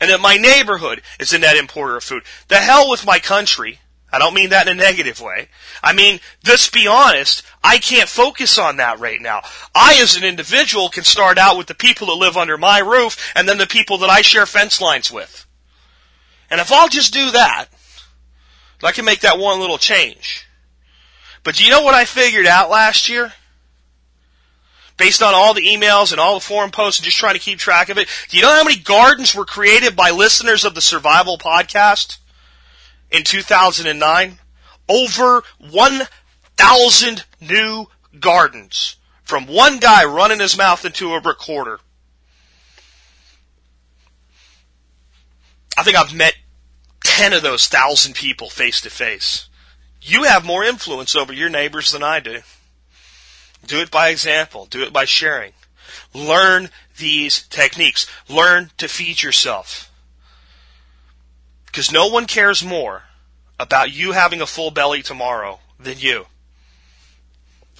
and 0.03 0.11
that 0.11 0.21
my 0.21 0.37
neighborhood 0.37 1.01
is 1.21 1.33
a 1.33 1.39
net 1.39 1.57
importer 1.57 1.97
of 1.97 2.03
food. 2.03 2.25
The 2.49 2.57
hell 2.57 2.91
with 2.91 3.07
my 3.07 3.21
country. 3.21 3.79
I 4.13 4.19
don't 4.19 4.35
mean 4.35 4.51
that 4.51 4.67
in 4.67 4.79
a 4.79 4.83
negative 4.83 5.21
way. 5.21 5.49
I 5.81 5.93
mean, 5.93 6.19
let's 6.45 6.69
be 6.69 6.89
honest, 6.89 7.45
I 7.63 7.79
can't 7.79 8.09
focus 8.09 8.59
on 8.59 8.79
that 8.79 8.99
right 8.99 9.21
now. 9.21 9.43
I 9.77 10.01
as 10.03 10.17
an 10.17 10.25
individual 10.25 10.89
can 10.89 11.05
start 11.05 11.39
out 11.39 11.57
with 11.57 11.69
the 11.69 11.75
people 11.75 12.09
that 12.09 12.15
live 12.15 12.37
under 12.37 12.59
my 12.59 12.81
roof 12.81 13.33
and 13.37 13.49
then 13.49 13.59
the 13.59 13.67
people 13.67 13.97
that 13.99 14.11
I 14.11 14.23
share 14.23 14.45
fence 14.45 14.81
lines 14.81 15.13
with. 15.13 15.47
And 16.51 16.61
if 16.61 16.73
I'll 16.73 16.89
just 16.89 17.15
do 17.15 17.31
that, 17.31 17.67
I 18.83 18.91
can 18.91 19.05
make 19.05 19.21
that 19.21 19.39
one 19.39 19.61
little 19.61 19.79
change. 19.79 20.49
But 21.45 21.55
do 21.55 21.65
you 21.65 21.71
know 21.71 21.83
what 21.83 21.95
I 21.95 22.07
figured 22.07 22.47
out 22.47 22.71
last 22.71 23.09
year? 23.09 23.33
Based 24.97 25.22
on 25.22 25.34
all 25.34 25.55
the 25.55 25.66
emails 25.66 26.12
and 26.12 26.20
all 26.20 26.34
the 26.34 26.45
forum 26.45 26.70
posts 26.70 27.01
and 27.01 27.05
just 27.05 27.16
trying 27.16 27.34
to 27.34 27.40
keep 27.40 27.59
track 27.59 27.88
of 27.88 27.99
it. 27.99 28.09
Do 28.28 28.36
you 28.36 28.43
know 28.43 28.55
how 28.55 28.64
many 28.64 28.78
gardens 28.78 29.34
were 29.34 29.45
created 29.45 29.97
by 29.97 30.11
listeners 30.11 30.64
of 30.64 30.74
the 30.74 30.80
Survival 30.80 31.38
Podcast 31.38 32.18
in 33.11 33.24
2009? 33.24 34.38
Over 34.88 35.43
1,000 35.59 37.24
new 37.40 37.86
gardens 38.18 38.97
from 39.22 39.47
one 39.47 39.78
guy 39.78 40.05
running 40.05 40.40
his 40.40 40.57
mouth 40.57 40.84
into 40.84 41.14
a 41.14 41.20
recorder. 41.20 41.80
I 45.76 45.82
think 45.82 45.97
I've 45.97 46.14
met 46.14 46.34
10 47.05 47.32
of 47.32 47.43
those 47.43 47.66
thousand 47.66 48.14
people 48.14 48.51
face 48.51 48.80
to 48.82 48.90
face. 48.90 49.49
You 50.03 50.24
have 50.24 50.45
more 50.45 50.64
influence 50.64 51.16
over 51.16 51.32
your 51.32 51.49
neighbors 51.49 51.93
than 51.93 52.03
I 52.03 52.20
do. 52.20 52.40
Do 53.67 53.81
it 53.81 53.91
by 53.91 54.09
example. 54.09 54.67
Do 54.67 54.83
it 54.83 54.93
by 54.93 55.05
sharing. 55.05 55.53
Learn 56.15 56.71
these 56.99 57.47
techniques. 57.49 58.07
Learn 58.29 58.71
to 58.79 58.89
feed 58.89 59.23
yourself. 59.23 59.91
Because 61.67 61.93
no 61.93 62.09
one 62.09 62.27
cares 62.27 62.65
more 62.65 63.05
about 63.59 63.93
you 63.93 64.13
having 64.13 64.41
a 64.41 64.47
full 64.47 64.71
belly 64.71 65.03
tomorrow 65.03 65.61
than 65.79 65.99
you. 65.99 66.27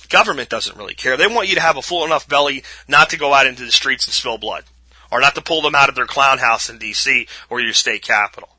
Government 0.09 0.49
doesn't 0.49 0.77
really 0.77 0.95
care. 0.95 1.17
They 1.17 1.27
want 1.27 1.49
you 1.49 1.55
to 1.55 1.61
have 1.61 1.77
a 1.77 1.83
full 1.83 2.05
enough 2.05 2.29
belly 2.29 2.63
not 2.87 3.11
to 3.11 3.19
go 3.19 3.33
out 3.33 3.47
into 3.47 3.65
the 3.65 3.73
streets 3.73 4.07
and 4.07 4.13
spill 4.15 4.39
blood. 4.39 4.65
Or 5.11 5.21
not 5.21 5.35
to 5.35 5.43
pull 5.43 5.63
them 5.63 5.75
out 5.75 5.89
of 5.89 5.95
their 5.95 6.07
clown 6.07 6.39
house 6.39 6.71
in 6.71 6.79
DC 6.79 7.29
or 7.51 7.61
your 7.61 7.73
state 7.73 8.03
capital. 8.03 8.51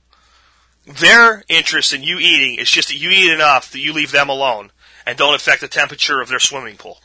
Their 0.86 1.43
interest 1.47 1.93
in 1.93 2.03
you 2.03 2.19
eating 2.19 2.55
is 2.55 2.69
just 2.69 2.89
that 2.89 2.97
you 2.97 3.09
eat 3.09 3.32
enough 3.32 3.71
that 3.71 3.80
you 3.80 3.93
leave 3.93 4.11
them 4.11 4.30
alone 4.30 4.71
and 5.05 5.17
don't 5.17 5.36
affect 5.36 5.61
the 5.61 5.67
temperature 5.67 6.21
of 6.21 6.30
their 6.30 6.39
swimming 6.39 6.78
pool. 6.78 6.99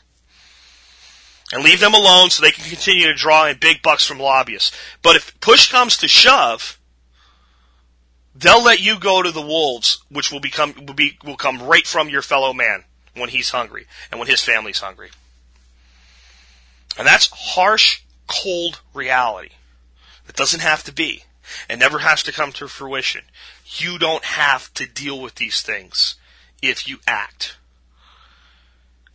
And 1.51 1.63
leave 1.63 1.79
them 1.79 1.95
alone 1.95 2.29
so 2.29 2.41
they 2.41 2.51
can 2.51 2.65
continue 2.65 3.07
to 3.07 3.15
draw 3.15 3.47
in 3.47 3.57
big 3.57 3.81
bucks 3.81 4.05
from 4.05 4.19
lobbyists. 4.19 4.75
But 5.01 5.15
if 5.15 5.39
push 5.39 5.71
comes 5.71 5.97
to 5.97 6.07
shove, 6.07 6.79
they'll 8.35 8.63
let 8.63 8.79
you 8.79 8.99
go 8.99 9.23
to 9.23 9.31
the 9.31 9.41
wolves, 9.41 10.03
which 10.09 10.31
will 10.31 10.39
become 10.39 10.73
will 10.85 10.93
be 10.93 11.17
will 11.23 11.37
come 11.37 11.61
right 11.61 11.87
from 11.87 12.09
your 12.09 12.21
fellow 12.21 12.53
man 12.53 12.83
when 13.15 13.29
he's 13.29 13.49
hungry 13.49 13.87
and 14.11 14.19
when 14.19 14.29
his 14.29 14.43
family's 14.43 14.79
hungry. 14.79 15.09
And 16.97 17.07
that's 17.07 17.29
harsh, 17.33 18.01
cold 18.27 18.81
reality. 18.93 19.51
It 20.27 20.35
doesn't 20.35 20.61
have 20.61 20.83
to 20.83 20.91
be. 20.91 21.23
It 21.69 21.79
never 21.79 21.99
has 21.99 22.21
to 22.23 22.31
come 22.31 22.51
to 22.53 22.67
fruition. 22.67 23.23
You 23.65 23.97
don't 23.97 24.23
have 24.23 24.71
to 24.75 24.85
deal 24.85 25.19
with 25.19 25.35
these 25.35 25.61
things 25.61 26.15
if 26.61 26.87
you 26.87 26.99
act. 27.07 27.57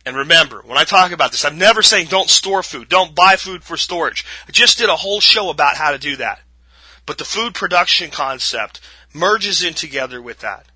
And 0.05 0.15
remember, 0.15 0.61
when 0.63 0.77
I 0.77 0.83
talk 0.83 1.11
about 1.11 1.31
this, 1.31 1.43
I'm 1.43 1.57
never 1.57 1.81
saying 1.81 2.07
don't 2.07 2.29
store 2.29 2.61
food, 2.61 2.89
don't 2.89 3.15
buy 3.15 3.35
food 3.37 3.63
for 3.63 3.75
storage. 3.75 4.23
I 4.47 4.51
just 4.51 4.77
did 4.77 4.89
a 4.89 4.95
whole 4.95 5.19
show 5.19 5.49
about 5.49 5.77
how 5.77 5.91
to 5.91 5.97
do 5.97 6.15
that. 6.17 6.41
But 7.05 7.17
the 7.17 7.25
food 7.25 7.55
production 7.55 8.11
concept 8.11 8.79
merges 9.13 9.63
in 9.63 9.73
together 9.73 10.21
with 10.21 10.39
that 10.39 10.67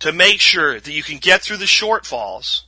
to 0.00 0.12
make 0.12 0.40
sure 0.40 0.80
that 0.80 0.92
you 0.92 1.02
can 1.02 1.18
get 1.18 1.42
through 1.42 1.56
the 1.58 1.64
shortfalls 1.64 2.62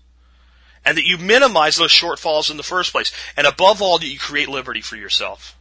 and 0.85 0.97
that 0.97 1.07
you 1.07 1.17
minimize 1.17 1.77
those 1.77 1.93
shortfalls 1.93 2.51
in 2.51 2.57
the 2.57 2.63
first 2.63 2.93
place. 2.93 3.13
And 3.37 3.47
above 3.47 3.81
all, 3.81 3.99
that 3.99 4.07
you 4.07 4.19
create 4.19 4.49
liberty 4.49 4.81
for 4.81 4.97
yourself. 4.97 5.57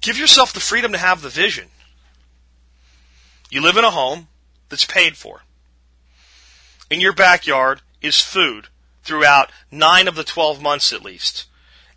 Give 0.00 0.18
yourself 0.18 0.52
the 0.52 0.60
freedom 0.60 0.92
to 0.92 0.98
have 0.98 1.22
the 1.22 1.28
vision. 1.28 1.68
You 3.50 3.60
live 3.60 3.76
in 3.76 3.84
a 3.84 3.90
home 3.90 4.28
that's 4.68 4.86
paid 4.86 5.16
for. 5.16 5.42
In 6.90 7.00
your 7.00 7.12
backyard 7.12 7.82
is 8.02 8.20
food 8.20 8.68
throughout 9.02 9.50
nine 9.70 10.08
of 10.08 10.14
the 10.14 10.24
12 10.24 10.62
months 10.62 10.92
at 10.92 11.04
least, 11.04 11.46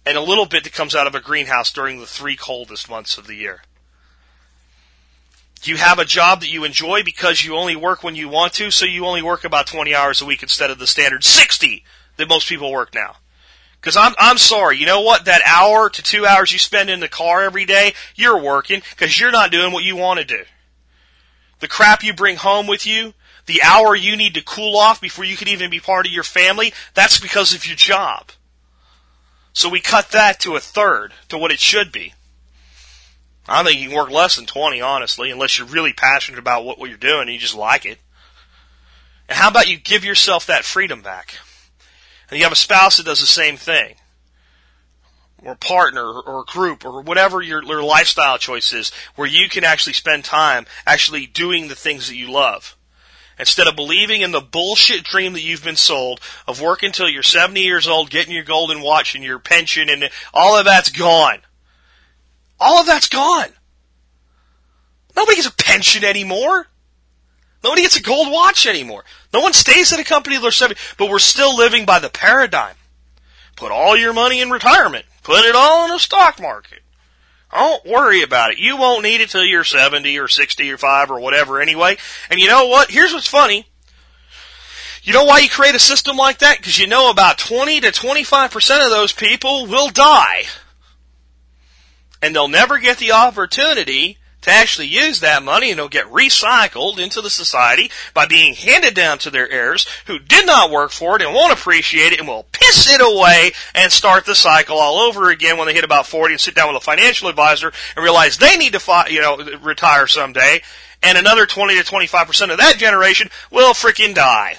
and 0.06 0.18
a 0.18 0.22
little 0.22 0.46
bit 0.46 0.64
that 0.64 0.74
comes 0.74 0.96
out 0.96 1.08
of 1.08 1.16
a 1.16 1.20
greenhouse 1.20 1.72
during 1.72 2.00
the 2.00 2.06
three 2.06 2.36
coldest 2.36 2.90
months 2.90 3.18
of 3.18 3.28
the 3.28 3.36
year. 3.36 3.62
You 5.64 5.78
have 5.78 5.98
a 5.98 6.06
job 6.06 6.42
that 6.42 6.52
you 6.52 6.64
enjoy 6.64 7.02
because 7.04 7.44
you 7.44 7.56
only 7.56 7.76
work 7.76 8.04
when 8.04 8.16
you 8.16 8.30
want 8.30 8.54
to, 8.54 8.70
so 8.70 8.86
you 8.86 9.06
only 9.06 9.24
work 9.24 9.44
about 9.44 9.66
20 9.66 9.96
hours 9.96 10.22
a 10.22 10.26
week 10.26 10.44
instead 10.44 10.70
of 10.70 10.78
the 10.78 10.86
standard 10.86 11.24
60 11.24 11.84
that 12.18 12.30
most 12.30 12.48
people 12.48 12.72
work 12.72 12.94
now. 12.94 13.16
Cause 13.82 13.98
I'm, 13.98 14.14
I'm 14.18 14.38
sorry, 14.40 14.78
you 14.78 14.88
know 14.88 15.02
what? 15.02 15.26
That 15.26 15.44
hour 15.46 15.92
to 15.92 16.02
two 16.02 16.26
hours 16.26 16.52
you 16.52 16.58
spend 16.58 16.90
in 16.90 17.02
the 17.02 17.08
car 17.08 17.44
every 17.44 17.66
day, 17.66 17.94
you're 18.16 18.42
working 18.42 18.82
because 18.92 19.20
you're 19.20 19.32
not 19.32 19.52
doing 19.52 19.72
what 19.72 19.84
you 19.84 19.96
want 19.96 20.20
to 20.20 20.26
do. 20.26 20.44
The 21.60 21.68
crap 21.68 22.04
you 22.04 22.14
bring 22.14 22.38
home 22.38 22.66
with 22.68 22.88
you, 22.88 23.14
the 23.46 23.62
hour 23.64 23.96
you 23.96 24.16
need 24.16 24.34
to 24.36 24.44
cool 24.44 24.78
off 24.78 25.00
before 25.00 25.26
you 25.26 25.38
can 25.38 25.48
even 25.48 25.70
be 25.70 25.80
part 25.80 26.06
of 26.06 26.12
your 26.12 26.24
family, 26.24 26.74
that's 26.94 27.20
because 27.20 27.54
of 27.54 27.66
your 27.66 27.76
job. 27.76 28.32
So 29.54 29.70
we 29.70 29.80
cut 29.80 30.10
that 30.10 30.40
to 30.42 30.56
a 30.56 30.60
third 30.60 31.14
to 31.30 31.38
what 31.38 31.52
it 31.52 31.60
should 31.60 31.92
be. 31.92 32.14
I 33.48 33.64
think 33.64 33.80
you 33.80 33.90
can 33.90 33.98
work 33.98 34.10
less 34.10 34.36
than 34.36 34.46
20, 34.46 34.82
honestly, 34.82 35.30
unless 35.30 35.58
you're 35.58 35.68
really 35.68 35.94
passionate 35.94 36.40
about 36.40 36.66
what, 36.66 36.80
what 36.80 36.90
you're 36.90 36.98
doing 36.98 37.22
and 37.24 37.32
you 37.32 37.38
just 37.38 37.56
like 37.56 37.86
it. 37.86 38.00
And 39.30 39.38
how 39.38 39.50
about 39.50 39.70
you 39.70 39.78
give 39.78 40.04
yourself 40.04 40.46
that 40.48 40.66
freedom 40.66 41.02
back? 41.02 41.36
And 42.30 42.38
you 42.38 42.44
have 42.44 42.52
a 42.52 42.58
spouse 42.58 42.98
that 42.98 43.06
does 43.06 43.20
the 43.20 43.28
same 43.28 43.56
thing. 43.56 43.96
Or 45.44 45.54
a 45.54 45.58
partner 45.58 46.04
or 46.04 46.42
a 46.42 46.46
group 46.46 46.84
or 46.84 47.02
whatever 47.02 47.42
your, 47.42 47.64
your 47.64 47.84
lifestyle 47.84 48.40
choice 48.40 48.74
is 48.74 48.92
where 49.16 49.28
you 49.28 49.48
can 49.48 49.64
actually 49.64 49.94
spend 49.94 50.26
time 50.26 50.66
actually 50.88 51.28
doing 51.28 51.68
the 51.68 51.76
things 51.76 52.08
that 52.08 52.16
you 52.16 52.32
love. 52.32 52.76
Instead 53.38 53.68
of 53.68 53.76
believing 53.76 54.22
in 54.22 54.32
the 54.32 54.42
bullshit 54.42 55.04
dream 55.04 55.34
that 55.34 55.42
you've 55.42 55.64
been 55.64 55.76
sold 55.76 56.22
of 56.48 56.62
working 56.62 56.88
until 56.88 57.10
you're 57.10 57.24
70 57.24 57.60
years 57.60 57.88
old, 57.88 58.10
getting 58.10 58.34
your 58.34 58.44
golden 58.44 58.82
watch 58.82 59.14
and 59.16 59.24
your 59.24 59.40
pension 59.40 59.90
and 59.90 60.10
all 60.34 60.58
of 60.58 60.66
that's 60.66 60.90
gone. 60.90 61.40
All 62.60 62.80
of 62.80 62.86
that's 62.86 63.10
gone. 63.10 63.50
Nobody 65.16 65.36
gets 65.36 65.48
a 65.48 65.56
pension 65.56 66.04
anymore. 66.04 66.68
Nobody 67.64 67.82
gets 67.82 67.98
a 67.98 68.02
gold 68.02 68.32
watch 68.32 68.68
anymore. 68.68 69.04
No 69.34 69.42
one 69.42 69.54
stays 69.54 69.92
at 69.92 70.00
a 70.00 70.04
company 70.04 70.36
till 70.36 70.44
they're 70.44 70.52
70, 70.52 70.80
but 70.98 71.10
we're 71.10 71.20
still 71.20 71.58
living 71.58 71.86
by 71.86 72.00
the 72.00 72.10
paradigm. 72.10 72.76
Put 73.56 73.72
all 73.72 73.98
your 73.98 74.14
money 74.14 74.40
in 74.40 74.50
retirement. 74.52 75.06
Put 75.24 75.46
it 75.46 75.56
all 75.56 75.86
in 75.86 75.92
the 75.92 76.00
stock 76.00 76.40
market. 76.40 76.82
Don't 77.56 77.86
worry 77.86 78.22
about 78.22 78.52
it. 78.52 78.60
You 78.60 78.78
won't 78.78 79.04
need 79.04 79.22
it 79.22 79.30
till 79.30 79.44
you're 79.44 79.64
70 79.64 80.20
or 80.20 80.28
60 80.28 80.72
or 80.72 80.78
5 80.78 81.12
or 81.12 81.20
whatever 81.20 81.62
anyway. 81.62 81.98
And 82.30 82.40
you 82.40 82.48
know 82.48 82.68
what? 82.68 82.92
Here's 82.92 83.14
what's 83.14 83.28
funny. 83.28 83.66
You 85.04 85.14
know 85.14 85.24
why 85.24 85.40
you 85.40 85.50
create 85.50 85.76
a 85.76 85.80
system 85.80 86.18
like 86.18 86.40
that? 86.40 86.58
Because 86.58 86.80
you 86.80 86.88
know 86.88 87.10
about 87.12 87.38
20 87.38 87.82
to 87.82 87.92
25% 87.92 88.86
of 88.86 88.90
those 88.92 89.12
people 89.12 89.68
will 89.68 89.90
die 89.90 90.46
and 92.22 92.36
they'll 92.36 92.48
never 92.48 92.80
get 92.80 92.98
the 92.98 93.12
opportunity 93.12 94.18
to 94.46 94.52
actually 94.52 94.88
use 94.88 95.20
that 95.20 95.44
money 95.44 95.72
and 95.72 95.80
it'll 95.80 95.90
get 95.90 96.06
recycled 96.12 97.00
into 97.00 97.20
the 97.20 97.30
society 97.30 97.90
by 98.14 98.26
being 98.26 98.54
handed 98.54 98.94
down 98.94 99.18
to 99.18 99.32
their 99.32 99.50
heirs 99.50 99.88
who 100.06 100.20
did 100.20 100.46
not 100.46 100.72
work 100.72 100.92
for 100.92 101.16
it 101.16 101.22
and 101.24 101.34
won't 101.34 101.52
appreciate 101.52 102.14
it 102.14 102.20
and 102.20 102.28
will 102.28 102.46
piss 102.52 102.90
it 102.90 103.02
away 103.02 103.52
and 103.74 103.92
start 103.92 104.26
the 104.26 104.36
cycle 104.36 104.78
all 104.78 105.00
over 105.00 105.30
again 105.30 105.58
when 105.58 105.68
they 105.68 105.74
hit 105.74 105.84
about 105.84 106.06
40 106.06 106.36
and 106.36 106.42
sit 106.42 106.54
down 106.54 106.72
with 106.72 106.82
a 106.82 106.86
financial 106.86 107.28
advisor 107.28 107.74
and 107.96 108.04
realize 108.04 108.38
they 108.38 108.56
need 108.56 108.74
to 108.74 108.80
fi- 108.80 109.08
you 109.08 109.20
know 109.20 109.38
retire 109.62 110.08
someday 110.08 110.62
and 111.02 111.18
another 111.18 111.46
20 111.46 111.76
to 111.76 111.84
25% 111.84 112.52
of 112.52 112.58
that 112.58 112.78
generation 112.78 113.30
will 113.52 113.74
freaking 113.74 114.14
die 114.14 114.58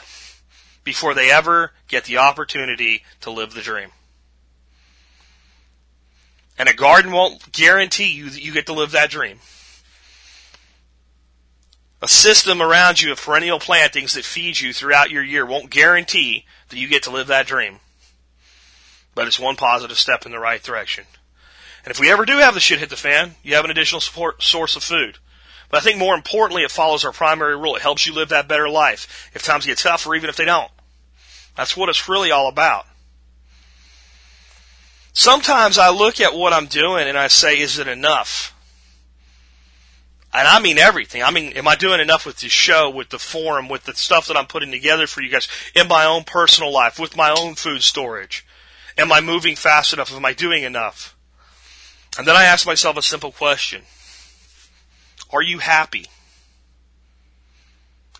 before 0.85 1.15
they 1.15 1.31
ever 1.31 1.73
get 1.89 2.05
the 2.05 2.19
opportunity 2.19 3.05
to 3.21 3.31
live 3.31 3.55
the 3.55 3.61
dream. 3.61 3.91
And 6.59 6.69
a 6.69 6.75
garden 6.75 7.13
won't 7.13 7.53
guarantee 7.53 8.13
you 8.13 8.31
that 8.31 8.43
you 8.43 8.53
get 8.53 8.67
to 8.67 8.73
live 8.73 8.93
that 8.93 9.11
dream. 9.11 9.41
A 12.03 12.09
system 12.09 12.61
around 12.61 13.01
you 13.01 13.11
of 13.13 13.21
perennial 13.21 13.59
plantings 13.59 14.15
that 14.15 14.25
feeds 14.25 14.61
you 14.61 14.73
throughout 14.73 15.11
your 15.11 15.23
year 15.23 15.47
won't 15.47 15.71
guarantee 15.71 16.45
that 16.69 16.79
you 16.79 16.89
get 16.89 17.03
to 17.05 17.11
live 17.11 17.27
that 17.29 17.47
dream. 17.47 17.81
But 19.15 19.27
it's 19.27 19.41
one 19.41 19.57
positive 19.57 19.99
step 19.99 20.27
in 20.27 20.33
the 20.33 20.39
right 20.39 20.63
direction. 20.63 21.05
And 21.85 21.91
if 21.91 21.99
we 21.99 22.11
ever 22.11 22.27
do 22.27 22.39
have 22.39 22.55
the 22.55 22.61
shit 22.61 22.81
hit 22.81 22.91
the 22.91 22.97
fan, 22.97 23.37
you 23.43 23.55
have 23.55 23.65
an 23.65 23.71
additional 23.71 24.01
support 24.01 24.43
source 24.43 24.77
of 24.77 24.83
food. 24.83 25.19
But 25.71 25.79
I 25.79 25.81
think 25.81 25.99
more 25.99 26.15
importantly, 26.15 26.63
it 26.63 26.71
follows 26.71 27.05
our 27.05 27.13
primary 27.13 27.57
rule. 27.57 27.77
It 27.77 27.83
helps 27.83 28.07
you 28.07 28.13
live 28.13 28.29
that 28.29 28.49
better 28.49 28.69
life 28.69 29.31
if 29.35 29.43
times 29.43 29.67
get 29.67 29.79
tough 29.79 30.07
or 30.07 30.15
even 30.15 30.29
if 30.29 30.37
they 30.37 30.45
don't. 30.45 30.71
That's 31.57 31.77
what 31.77 31.89
it's 31.89 32.09
really 32.09 32.31
all 32.31 32.49
about. 32.49 32.87
Sometimes 35.13 35.79
I 35.79 35.89
look 35.89 36.21
at 36.21 36.35
what 36.35 36.53
I'm 36.53 36.67
doing 36.67 37.09
and 37.09 37.17
I 37.17 37.29
say, 37.29 37.59
is 37.59 37.79
it 37.79 37.89
enough? 37.89 38.53
And 40.37 40.47
I 40.47 40.61
mean 40.61 40.77
everything. 40.77 41.23
I 41.23 41.31
mean, 41.31 41.55
am 41.55 41.67
I 41.67 41.77
doing 41.77 41.99
enough 41.99 42.27
with 42.27 42.41
the 42.41 42.51
show, 42.51 42.91
with 42.91 43.09
the 43.09 43.19
forum, 43.19 43.71
with 43.71 43.85
the 43.85 43.95
stuff 43.95 44.29
that 44.29 44.37
I'm 44.37 44.45
putting 44.45 44.71
together 44.71 45.07
for 45.07 45.23
you 45.23 45.31
guys 45.31 45.49
in 45.75 45.89
my 45.89 46.05
own 46.05 46.25
personal 46.25 46.71
life, 46.71 46.99
with 46.99 47.17
my 47.17 47.31
own 47.31 47.55
food 47.55 47.83
storage? 47.83 48.45
Am 48.99 49.11
I 49.11 49.23
moving 49.23 49.57
fast 49.57 49.95
enough? 49.95 50.13
Am 50.13 50.27
I 50.27 50.35
doing 50.35 50.63
enough? 50.63 51.17
And 52.19 52.29
then 52.29 52.37
I 52.37 52.45
ask 52.45 52.67
myself 52.67 52.99
a 52.99 53.03
simple 53.03 53.33
question. 53.33 53.85
Are 55.33 55.41
you 55.41 55.57
happy? 55.57 56.05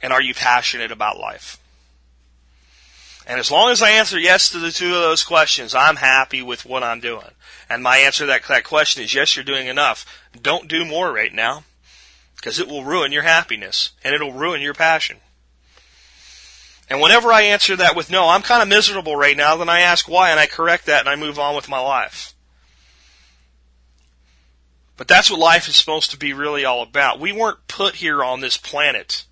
And 0.01 0.11
are 0.11 0.23
you 0.23 0.33
passionate 0.33 0.91
about 0.91 1.19
life? 1.19 1.59
And 3.27 3.39
as 3.39 3.51
long 3.51 3.71
as 3.71 3.83
I 3.83 3.91
answer 3.91 4.19
yes 4.19 4.49
to 4.51 4.59
the 4.59 4.73
two 4.73 4.95
of 4.95 5.03
those 5.03 5.23
questions, 5.23 5.75
I'm 5.75 5.97
happy 5.97 6.41
with 6.41 6.65
what 6.65 6.83
I'm 6.83 7.01
doing. 7.01 7.33
And 7.69 7.83
my 7.83 7.99
answer 7.99 8.23
to 8.25 8.29
that, 8.29 8.45
that 8.49 8.65
question 8.65 9.03
is 9.03 9.13
yes, 9.13 9.37
you're 9.37 9.45
doing 9.45 9.67
enough. 9.67 10.07
Don't 10.41 10.67
do 10.67 10.87
more 10.87 11.13
right 11.13 11.35
now 11.35 11.65
because 12.47 12.61
it 12.61 12.69
will 12.69 12.85
ruin 12.85 13.11
your 13.11 13.25
happiness 13.25 13.91
and 14.05 14.15
it'll 14.15 14.33
ruin 14.33 14.63
your 14.63 14.73
passion. 14.73 15.17
And 16.89 17.01
whenever 17.01 17.33
I 17.33 17.43
answer 17.43 17.75
that 17.75 17.97
with 17.97 18.09
no, 18.09 18.29
I'm 18.29 18.43
kind 18.43 18.63
of 18.63 18.69
miserable 18.69 19.17
right 19.17 19.37
now, 19.37 19.57
then 19.57 19.69
I 19.69 19.81
ask 19.81 20.09
why 20.09 20.31
and 20.31 20.39
I 20.39 20.47
correct 20.47 20.87
that 20.87 21.01
and 21.01 21.09
I 21.09 21.17
move 21.17 21.41
on 21.41 21.57
with 21.57 21.69
my 21.69 21.81
life. 21.81 22.35
But 24.97 25.09
that's 25.09 25.29
what 25.29 25.41
life 25.41 25.67
is 25.67 25.75
supposed 25.75 26.13
to 26.13 26.17
be 26.17 26.33
really 26.33 26.65
all 26.65 26.85
about. 26.85 27.19
We 27.19 27.33
weren't 27.33 27.67
put 27.67 27.97
here 27.97 28.23
on 28.23 28.43
this 28.43 28.57
planet 28.57 29.25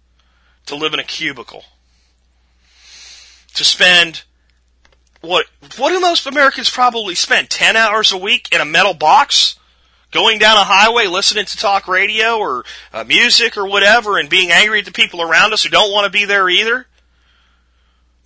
to 0.66 0.74
live 0.74 0.92
in 0.92 0.98
a 0.98 1.04
cubicle 1.04 1.66
to 3.54 3.62
spend 3.62 4.24
what 5.20 5.46
what 5.76 5.90
do 5.90 6.00
most 6.00 6.26
Americans 6.26 6.68
probably 6.68 7.14
spend? 7.14 7.48
Ten 7.48 7.76
hours 7.76 8.10
a 8.10 8.18
week 8.18 8.48
in 8.52 8.60
a 8.60 8.64
metal 8.64 8.92
box? 8.92 9.54
Going 10.14 10.38
down 10.38 10.56
a 10.56 10.62
highway, 10.62 11.08
listening 11.08 11.44
to 11.44 11.56
talk 11.56 11.88
radio 11.88 12.38
or 12.38 12.64
uh, 12.92 13.02
music 13.02 13.56
or 13.56 13.66
whatever, 13.66 14.16
and 14.16 14.30
being 14.30 14.52
angry 14.52 14.78
at 14.78 14.84
the 14.84 14.92
people 14.92 15.20
around 15.20 15.52
us 15.52 15.64
who 15.64 15.70
don't 15.70 15.90
want 15.90 16.04
to 16.04 16.10
be 16.10 16.24
there 16.24 16.48
either. 16.48 16.86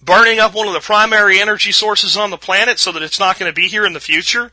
Burning 0.02 0.39
up 0.39 0.55
one 0.55 0.69
of 0.69 0.74
the 0.74 0.81
primary 0.81 1.40
energy 1.40 1.73
sources 1.73 2.15
on 2.15 2.28
the 2.28 2.36
planet 2.36 2.78
so 2.78 2.93
that 2.93 3.02
it's 3.02 3.19
not 3.19 3.39
going 3.39 3.51
to 3.51 3.59
be 3.59 3.69
here 3.69 3.86
in 3.86 3.94
the 3.94 4.01
future. 4.01 4.52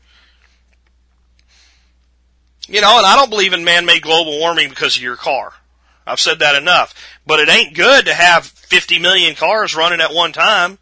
You 2.68 2.80
know, 2.80 2.96
and 2.96 3.06
I 3.06 3.16
don't 3.16 3.28
believe 3.28 3.52
in 3.52 3.64
man-made 3.64 4.00
global 4.00 4.38
warming 4.38 4.70
because 4.70 4.96
of 4.96 5.02
your 5.02 5.16
car. 5.16 5.52
I've 6.06 6.20
said 6.20 6.38
that 6.38 6.56
enough. 6.56 6.94
But 7.26 7.40
it 7.40 7.50
ain't 7.50 7.76
good 7.76 8.06
to 8.06 8.14
have 8.14 8.46
50 8.46 8.98
million 8.98 9.34
cars 9.34 9.76
running 9.76 10.00
at 10.00 10.14
one 10.14 10.32
time. 10.32 10.78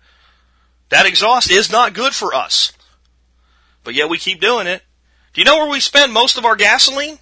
That 0.90 1.04
exhaust 1.04 1.50
is 1.50 1.72
not 1.72 1.94
good 1.94 2.14
for 2.14 2.32
us. 2.32 2.72
But 3.82 3.94
yet 3.94 4.08
we 4.08 4.18
keep 4.18 4.40
doing 4.40 4.68
it. 4.68 4.84
Do 5.34 5.40
you 5.40 5.44
know 5.44 5.58
where 5.58 5.70
we 5.70 5.80
spend 5.80 6.12
most 6.12 6.38
of 6.38 6.44
our 6.44 6.56
gasoline? 6.56 7.18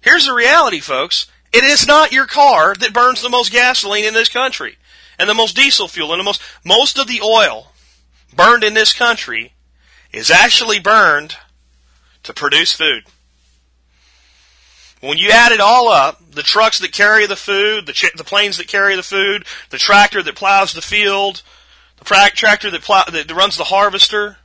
Here's 0.00 0.26
the 0.26 0.34
reality, 0.34 0.80
folks. 0.80 1.28
It 1.52 1.64
is 1.64 1.86
not 1.86 2.12
your 2.12 2.26
car 2.26 2.74
that 2.74 2.92
burns 2.92 3.22
the 3.22 3.28
most 3.28 3.52
gasoline 3.52 4.04
in 4.04 4.14
this 4.14 4.28
country 4.28 4.76
and 5.18 5.28
the 5.28 5.34
most 5.34 5.56
diesel 5.56 5.88
fuel 5.88 6.12
and 6.12 6.20
the 6.20 6.24
most, 6.24 6.42
most 6.64 6.98
of 6.98 7.06
the 7.06 7.20
oil 7.22 7.72
burned 8.34 8.64
in 8.64 8.74
this 8.74 8.92
country 8.92 9.52
is 10.12 10.30
actually 10.30 10.80
burned 10.80 11.36
to 12.24 12.32
produce 12.32 12.72
food. 12.72 13.04
When 15.00 15.18
you 15.18 15.30
add 15.30 15.52
it 15.52 15.60
all 15.60 15.88
up, 15.88 16.32
the 16.32 16.42
trucks 16.42 16.80
that 16.80 16.90
carry 16.90 17.26
the 17.26 17.36
food, 17.36 17.86
the, 17.86 17.92
ch- 17.92 18.12
the 18.16 18.24
planes 18.24 18.58
that 18.58 18.66
carry 18.66 18.96
the 18.96 19.02
food, 19.04 19.44
the 19.70 19.78
tractor 19.78 20.22
that 20.22 20.34
plows 20.34 20.72
the 20.72 20.82
field, 20.82 21.42
the 21.98 22.04
pra- 22.04 22.30
tractor 22.30 22.70
that, 22.70 22.82
plow- 22.82 23.04
that 23.04 23.30
runs 23.30 23.56
the 23.56 23.64
harvester, 23.64 24.37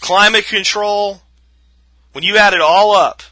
climate 0.00 0.46
control, 0.46 1.22
when 2.12 2.24
you 2.24 2.36
add 2.36 2.54
it 2.54 2.60
all 2.60 2.94
up, 2.94 3.22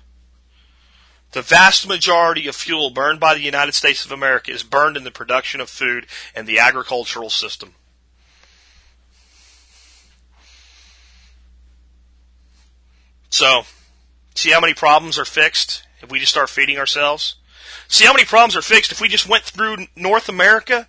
the 1.32 1.42
vast 1.42 1.88
majority 1.88 2.46
of 2.46 2.54
fuel 2.54 2.90
burned 2.90 3.18
by 3.18 3.34
the 3.34 3.40
United 3.40 3.74
States 3.74 4.04
of 4.04 4.12
America 4.12 4.50
is 4.50 4.62
burned 4.62 4.96
in 4.96 5.04
the 5.04 5.10
production 5.10 5.60
of 5.60 5.68
food 5.68 6.06
and 6.34 6.46
the 6.46 6.58
agricultural 6.58 7.30
system. 7.30 7.74
So, 13.30 13.64
See 14.34 14.50
how 14.50 14.60
many 14.60 14.74
problems 14.74 15.18
are 15.18 15.24
fixed 15.24 15.84
if 16.02 16.10
we 16.10 16.18
just 16.18 16.32
start 16.32 16.50
feeding 16.50 16.76
ourselves? 16.76 17.36
See 17.88 18.04
how 18.04 18.12
many 18.12 18.24
problems 18.24 18.56
are 18.56 18.62
fixed 18.62 18.92
if 18.92 19.00
we 19.00 19.08
just 19.08 19.28
went 19.28 19.44
through 19.44 19.86
North 19.96 20.28
America 20.28 20.88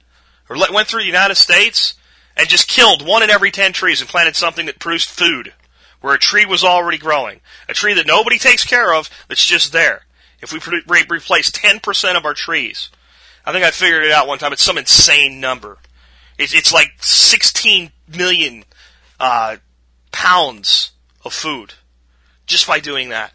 or 0.49 0.57
went 0.71 0.87
through 0.87 1.01
the 1.01 1.07
United 1.07 1.35
States 1.35 1.93
and 2.35 2.49
just 2.49 2.67
killed 2.67 3.05
one 3.05 3.23
in 3.23 3.29
every 3.29 3.51
ten 3.51 3.71
trees 3.71 4.01
and 4.01 4.09
planted 4.09 4.35
something 4.35 4.65
that 4.65 4.79
produced 4.79 5.09
food 5.09 5.53
where 6.01 6.13
a 6.13 6.19
tree 6.19 6.45
was 6.45 6.63
already 6.63 6.97
growing, 6.97 7.41
a 7.67 7.73
tree 7.73 7.93
that 7.93 8.07
nobody 8.07 8.37
takes 8.37 8.63
care 8.63 8.93
of 8.93 9.09
that's 9.27 9.45
just 9.45 9.71
there. 9.71 10.05
If 10.41 10.51
we 10.51 10.59
re- 10.87 11.05
replace 11.09 11.49
10% 11.51 12.15
of 12.15 12.25
our 12.25 12.33
trees, 12.33 12.89
I 13.45 13.51
think 13.51 13.63
I 13.63 13.71
figured 13.71 14.03
it 14.03 14.11
out 14.11 14.27
one 14.27 14.37
time. 14.37 14.53
It's 14.53 14.63
some 14.63 14.77
insane 14.77 15.39
number. 15.39 15.77
It's, 16.37 16.53
it's 16.53 16.73
like 16.73 16.91
16 16.99 17.91
million 18.15 18.65
uh, 19.19 19.57
pounds 20.11 20.91
of 21.23 21.33
food 21.33 21.73
just 22.45 22.67
by 22.67 22.79
doing 22.79 23.09
that. 23.09 23.33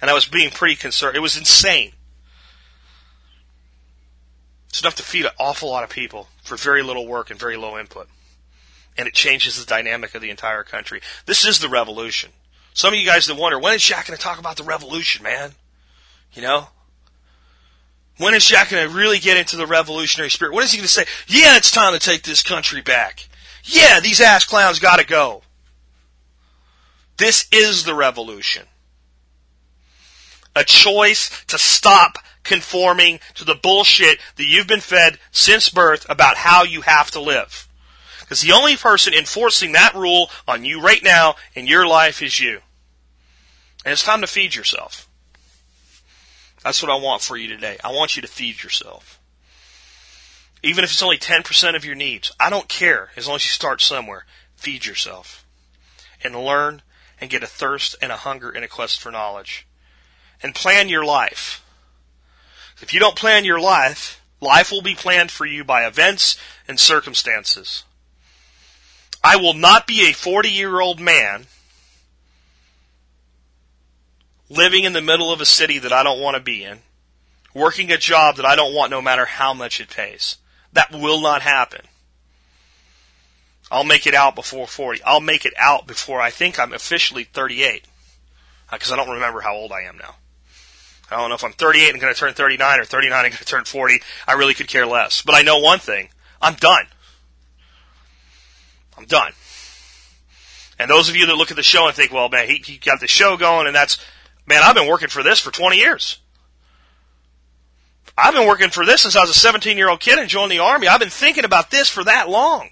And 0.00 0.10
I 0.10 0.14
was 0.14 0.26
being 0.26 0.50
pretty 0.50 0.76
concerned. 0.76 1.16
It 1.16 1.20
was 1.20 1.36
insane. 1.36 1.92
It's 4.68 4.80
enough 4.80 4.96
to 4.96 5.02
feed 5.02 5.24
an 5.24 5.32
awful 5.38 5.70
lot 5.70 5.84
of 5.84 5.90
people 5.90 6.28
for 6.42 6.56
very 6.56 6.82
little 6.82 7.06
work 7.06 7.30
and 7.30 7.38
very 7.38 7.56
low 7.56 7.78
input. 7.78 8.08
And 8.96 9.08
it 9.08 9.14
changes 9.14 9.58
the 9.58 9.66
dynamic 9.66 10.14
of 10.14 10.22
the 10.22 10.30
entire 10.30 10.62
country. 10.62 11.00
This 11.26 11.44
is 11.44 11.58
the 11.58 11.68
revolution. 11.68 12.30
Some 12.74 12.92
of 12.92 12.98
you 12.98 13.06
guys 13.06 13.26
that 13.26 13.36
wonder, 13.36 13.58
when 13.58 13.74
is 13.74 13.82
Jack 13.82 14.06
going 14.06 14.16
to 14.16 14.22
talk 14.22 14.38
about 14.38 14.56
the 14.56 14.64
revolution, 14.64 15.22
man? 15.22 15.52
You 16.32 16.42
know? 16.42 16.68
When 18.18 18.34
is 18.34 18.44
Jack 18.44 18.70
going 18.70 18.88
to 18.88 18.94
really 18.94 19.18
get 19.18 19.36
into 19.36 19.56
the 19.56 19.66
revolutionary 19.66 20.30
spirit? 20.30 20.54
When 20.54 20.64
is 20.64 20.70
he 20.70 20.78
going 20.78 20.86
to 20.86 20.92
say, 20.92 21.06
yeah, 21.26 21.56
it's 21.56 21.70
time 21.70 21.92
to 21.92 21.98
take 21.98 22.22
this 22.22 22.42
country 22.42 22.80
back? 22.80 23.28
Yeah, 23.64 23.98
these 24.00 24.20
ass 24.20 24.44
clowns 24.44 24.78
got 24.78 25.00
to 25.00 25.06
go. 25.06 25.42
This 27.16 27.46
is 27.50 27.84
the 27.84 27.94
revolution. 27.94 28.66
A 30.54 30.64
choice 30.64 31.44
to 31.46 31.58
stop 31.58 32.18
conforming 32.44 33.18
to 33.34 33.44
the 33.44 33.54
bullshit 33.54 34.18
that 34.36 34.44
you've 34.44 34.66
been 34.66 34.80
fed 34.80 35.18
since 35.32 35.68
birth 35.68 36.06
about 36.08 36.36
how 36.36 36.62
you 36.62 36.82
have 36.82 37.10
to 37.12 37.20
live. 37.20 37.68
Because 38.34 38.48
the 38.48 38.52
only 38.52 38.76
person 38.76 39.14
enforcing 39.14 39.70
that 39.72 39.94
rule 39.94 40.28
on 40.48 40.64
you 40.64 40.80
right 40.80 41.04
now 41.04 41.36
in 41.54 41.68
your 41.68 41.86
life 41.86 42.20
is 42.20 42.40
you. 42.40 42.62
And 43.84 43.92
it's 43.92 44.02
time 44.02 44.22
to 44.22 44.26
feed 44.26 44.56
yourself. 44.56 45.08
That's 46.64 46.82
what 46.82 46.90
I 46.90 46.96
want 46.96 47.22
for 47.22 47.36
you 47.36 47.46
today. 47.46 47.76
I 47.84 47.92
want 47.92 48.16
you 48.16 48.22
to 48.22 48.26
feed 48.26 48.64
yourself. 48.64 49.20
Even 50.64 50.82
if 50.82 50.90
it's 50.90 51.00
only 51.00 51.16
10% 51.16 51.76
of 51.76 51.84
your 51.84 51.94
needs. 51.94 52.32
I 52.40 52.50
don't 52.50 52.68
care 52.68 53.10
as 53.16 53.28
long 53.28 53.36
as 53.36 53.44
you 53.44 53.50
start 53.50 53.80
somewhere. 53.80 54.24
Feed 54.56 54.84
yourself. 54.84 55.46
And 56.20 56.34
learn 56.34 56.82
and 57.20 57.30
get 57.30 57.44
a 57.44 57.46
thirst 57.46 57.94
and 58.02 58.10
a 58.10 58.16
hunger 58.16 58.50
and 58.50 58.64
a 58.64 58.68
quest 58.68 59.00
for 59.00 59.12
knowledge. 59.12 59.64
And 60.42 60.56
plan 60.56 60.88
your 60.88 61.04
life. 61.04 61.64
If 62.82 62.92
you 62.92 62.98
don't 62.98 63.14
plan 63.14 63.44
your 63.44 63.60
life, 63.60 64.20
life 64.40 64.72
will 64.72 64.82
be 64.82 64.96
planned 64.96 65.30
for 65.30 65.46
you 65.46 65.62
by 65.62 65.86
events 65.86 66.36
and 66.66 66.80
circumstances. 66.80 67.84
I 69.24 69.36
will 69.36 69.54
not 69.54 69.86
be 69.86 70.08
a 70.08 70.12
40 70.12 70.50
year 70.50 70.80
old 70.80 71.00
man 71.00 71.46
living 74.50 74.84
in 74.84 74.92
the 74.92 75.00
middle 75.00 75.32
of 75.32 75.40
a 75.40 75.46
city 75.46 75.78
that 75.78 75.92
I 75.94 76.02
don't 76.02 76.20
want 76.20 76.36
to 76.36 76.42
be 76.42 76.62
in, 76.62 76.80
working 77.54 77.90
a 77.90 77.96
job 77.96 78.36
that 78.36 78.44
I 78.44 78.54
don't 78.54 78.74
want 78.74 78.90
no 78.90 79.00
matter 79.00 79.24
how 79.24 79.54
much 79.54 79.80
it 79.80 79.88
pays. 79.88 80.36
That 80.74 80.92
will 80.92 81.22
not 81.22 81.40
happen. 81.40 81.80
I'll 83.70 83.82
make 83.82 84.06
it 84.06 84.14
out 84.14 84.34
before 84.34 84.66
40. 84.66 85.02
I'll 85.04 85.20
make 85.20 85.46
it 85.46 85.54
out 85.58 85.86
before 85.86 86.20
I 86.20 86.30
think 86.30 86.58
I'm 86.58 86.74
officially 86.74 87.24
38. 87.24 87.86
Because 88.70 88.90
uh, 88.90 88.94
I 88.94 88.96
don't 88.98 89.14
remember 89.14 89.40
how 89.40 89.54
old 89.54 89.72
I 89.72 89.82
am 89.82 89.96
now. 89.96 90.16
I 91.10 91.16
don't 91.16 91.30
know 91.30 91.34
if 91.34 91.44
I'm 91.44 91.52
38 91.52 91.90
and 91.90 92.00
going 92.00 92.12
to 92.12 92.18
turn 92.18 92.34
39 92.34 92.80
or 92.80 92.84
39 92.84 93.24
and 93.24 93.32
going 93.32 93.38
to 93.38 93.44
turn 93.44 93.64
40. 93.64 94.00
I 94.28 94.32
really 94.34 94.54
could 94.54 94.68
care 94.68 94.86
less. 94.86 95.22
But 95.22 95.34
I 95.34 95.42
know 95.42 95.58
one 95.58 95.78
thing. 95.78 96.10
I'm 96.42 96.54
done. 96.54 96.86
I'm 98.96 99.06
done. 99.06 99.32
And 100.78 100.90
those 100.90 101.08
of 101.08 101.16
you 101.16 101.26
that 101.26 101.36
look 101.36 101.50
at 101.50 101.56
the 101.56 101.62
show 101.62 101.86
and 101.86 101.94
think, 101.94 102.12
well, 102.12 102.28
man, 102.28 102.48
he, 102.48 102.56
he 102.56 102.78
got 102.78 103.00
the 103.00 103.06
show 103.06 103.36
going 103.36 103.66
and 103.66 103.76
that's, 103.76 103.98
man, 104.46 104.62
I've 104.62 104.74
been 104.74 104.88
working 104.88 105.08
for 105.08 105.22
this 105.22 105.38
for 105.38 105.50
20 105.50 105.76
years. 105.76 106.18
I've 108.16 108.34
been 108.34 108.46
working 108.46 108.70
for 108.70 108.84
this 108.84 109.02
since 109.02 109.16
I 109.16 109.20
was 109.20 109.30
a 109.30 109.34
17 109.34 109.76
year 109.76 109.88
old 109.88 110.00
kid 110.00 110.18
and 110.18 110.28
joined 110.28 110.52
the 110.52 110.60
army. 110.60 110.88
I've 110.88 111.00
been 111.00 111.10
thinking 111.10 111.44
about 111.44 111.70
this 111.70 111.88
for 111.88 112.04
that 112.04 112.28
long. 112.28 112.70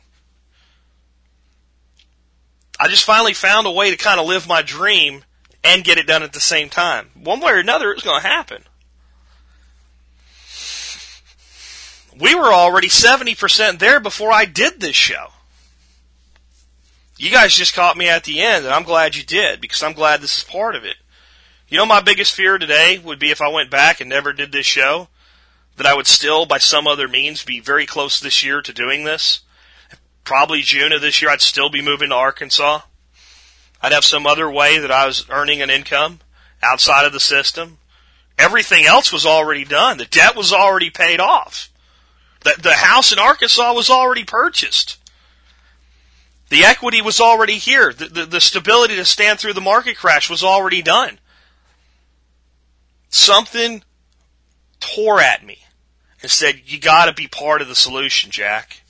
I 2.79 2.89
just 2.89 3.05
finally 3.05 3.35
found 3.35 3.67
a 3.67 3.71
way 3.71 3.91
to 3.91 3.97
kind 3.97 4.19
of 4.19 4.27
live 4.27 4.49
my 4.49 4.63
dream 4.63 5.25
and 5.65 5.85
get 5.85 5.99
it 5.99 6.07
done 6.07 6.23
at 6.23 6.33
the 6.33 6.41
same 6.41 6.69
time. 6.69 7.11
One 7.15 7.41
way 7.41 7.53
or 7.53 7.59
another, 7.59 7.91
it 7.91 7.95
was 7.97 8.05
going 8.05 8.21
to 8.21 8.27
happen. 8.27 8.65
We 12.19 12.35
were 12.35 12.53
already 12.53 12.89
70% 12.89 13.79
there 13.79 14.01
before 14.01 14.33
I 14.33 14.45
did 14.45 14.81
this 14.81 14.97
show. 14.97 15.32
You 17.19 17.31
guys 17.31 17.55
just 17.55 17.75
caught 17.75 17.97
me 17.97 18.09
at 18.09 18.25
the 18.25 18.41
end, 18.41 18.65
and 18.65 18.75
I'm 18.75 18.83
glad 18.83 19.15
you 19.15 19.23
did 19.23 19.61
because 19.61 19.83
I'm 19.83 19.93
glad 19.93 20.21
this 20.21 20.39
is 20.39 20.45
part 20.45 20.75
of 20.75 20.85
it. 20.85 20.97
You 21.69 21.79
know, 21.79 21.87
my 21.87 22.01
biggest 22.01 22.35
fear 22.35 22.59
today 22.59 22.99
would 22.99 23.19
be 23.19 23.31
if 23.31 23.41
I 23.41 23.49
went 23.49 23.71
back 23.71 24.01
and 24.01 24.11
never 24.11 24.33
did 24.33 24.53
this 24.53 24.67
show, 24.67 25.09
that 25.77 25.87
I 25.87 25.95
would 25.95 26.07
still, 26.07 26.45
by 26.47 26.59
some 26.59 26.87
other 26.87 27.09
means, 27.09 27.45
be 27.45 27.61
very 27.61 27.87
close 27.87 28.21
this 28.21 28.45
year 28.45 28.61
to 28.61 28.73
doing 28.73 29.05
this 29.05 29.41
probably 30.25 30.63
June 30.63 30.93
of 30.93 31.01
this 31.01 31.21
year, 31.21 31.31
I'd 31.31 31.41
still 31.41 31.71
be 31.71 31.83
moving 31.83 32.11
to 32.11 32.15
Arkansas. 32.15 32.81
I'd 33.81 33.93
have 33.93 34.05
some 34.05 34.27
other 34.27 34.51
way 34.51 34.79
that 34.79 34.91
I 34.93 35.07
was 35.07 35.27
earning 35.29 35.61
an 35.61 35.71
income 35.71 36.21
outside 36.63 37.05
of 37.05 37.13
the 37.13 37.21
system. 37.21 37.79
Everything 38.39 38.85
else 38.87 39.13
was 39.13 39.27
already 39.27 39.65
done. 39.65 39.99
The 39.99 40.05
debt 40.05 40.37
was 40.37 40.53
already 40.53 40.91
paid 40.91 41.21
off. 41.21 41.71
The, 42.41 42.55
the 42.61 42.75
house 42.75 43.13
in 43.13 43.19
Arkansas 43.19 43.73
was 43.73 43.91
already 43.91 44.25
purchased. 44.25 44.99
The 46.53 46.65
equity 46.65 47.01
was 47.01 47.19
already 47.19 47.57
here. 47.57 47.95
The, 47.95 48.09
the, 48.09 48.27
the 48.27 48.41
stability 48.43 48.97
to 48.97 49.07
stand 49.07 49.41
through 49.41 49.55
the 49.55 49.63
market 49.63 49.97
crash 49.97 50.29
was 50.29 50.45
already 50.45 50.83
done. 50.83 51.19
Something 53.09 53.83
tore 54.79 55.19
at 55.19 55.43
me 55.43 55.61
and 56.21 56.31
said, 56.31 56.61
you 56.67 56.79
gotta 56.79 57.15
be 57.15 57.27
part 57.27 57.63
of 57.63 57.69
the 57.69 57.75
solution, 57.75 58.31
Jack. 58.31 58.83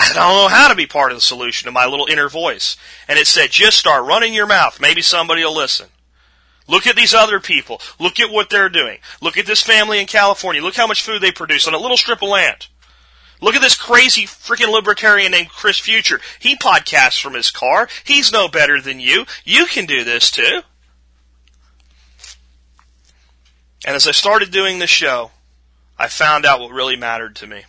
I 0.00 0.14
don't 0.14 0.16
know 0.16 0.48
how 0.48 0.68
to 0.68 0.74
be 0.74 0.86
part 0.86 1.12
of 1.12 1.18
the 1.18 1.20
solution 1.20 1.66
to 1.66 1.70
my 1.70 1.84
little 1.84 2.06
inner 2.06 2.30
voice. 2.30 2.78
And 3.08 3.18
it 3.18 3.26
said, 3.26 3.50
just 3.50 3.78
start 3.78 4.06
running 4.06 4.32
your 4.32 4.46
mouth. 4.46 4.80
Maybe 4.80 5.02
somebody 5.02 5.44
will 5.44 5.54
listen. 5.54 5.88
Look 6.66 6.86
at 6.86 6.96
these 6.96 7.12
other 7.12 7.40
people. 7.40 7.78
Look 7.98 8.20
at 8.20 8.30
what 8.30 8.48
they're 8.48 8.70
doing. 8.70 9.00
Look 9.20 9.36
at 9.36 9.44
this 9.44 9.60
family 9.60 10.00
in 10.00 10.06
California. 10.06 10.62
Look 10.62 10.76
how 10.76 10.86
much 10.86 11.02
food 11.02 11.20
they 11.20 11.30
produce 11.30 11.68
on 11.68 11.74
a 11.74 11.78
little 11.78 11.98
strip 11.98 12.22
of 12.22 12.30
land. 12.30 12.68
Look 13.42 13.56
at 13.56 13.60
this 13.60 13.74
crazy 13.74 14.22
freaking 14.22 14.72
libertarian 14.72 15.32
named 15.32 15.48
Chris 15.48 15.76
Future. 15.76 16.20
He 16.38 16.56
podcasts 16.56 17.20
from 17.20 17.34
his 17.34 17.50
car. 17.50 17.88
He's 18.04 18.30
no 18.30 18.46
better 18.46 18.80
than 18.80 19.00
you. 19.00 19.26
You 19.44 19.66
can 19.66 19.84
do 19.84 20.04
this 20.04 20.30
too. 20.30 20.60
And 23.84 23.96
as 23.96 24.06
I 24.06 24.12
started 24.12 24.52
doing 24.52 24.78
this 24.78 24.90
show, 24.90 25.32
I 25.98 26.06
found 26.06 26.46
out 26.46 26.60
what 26.60 26.70
really 26.70 26.94
mattered 26.94 27.34
to 27.36 27.48
me. 27.48 27.64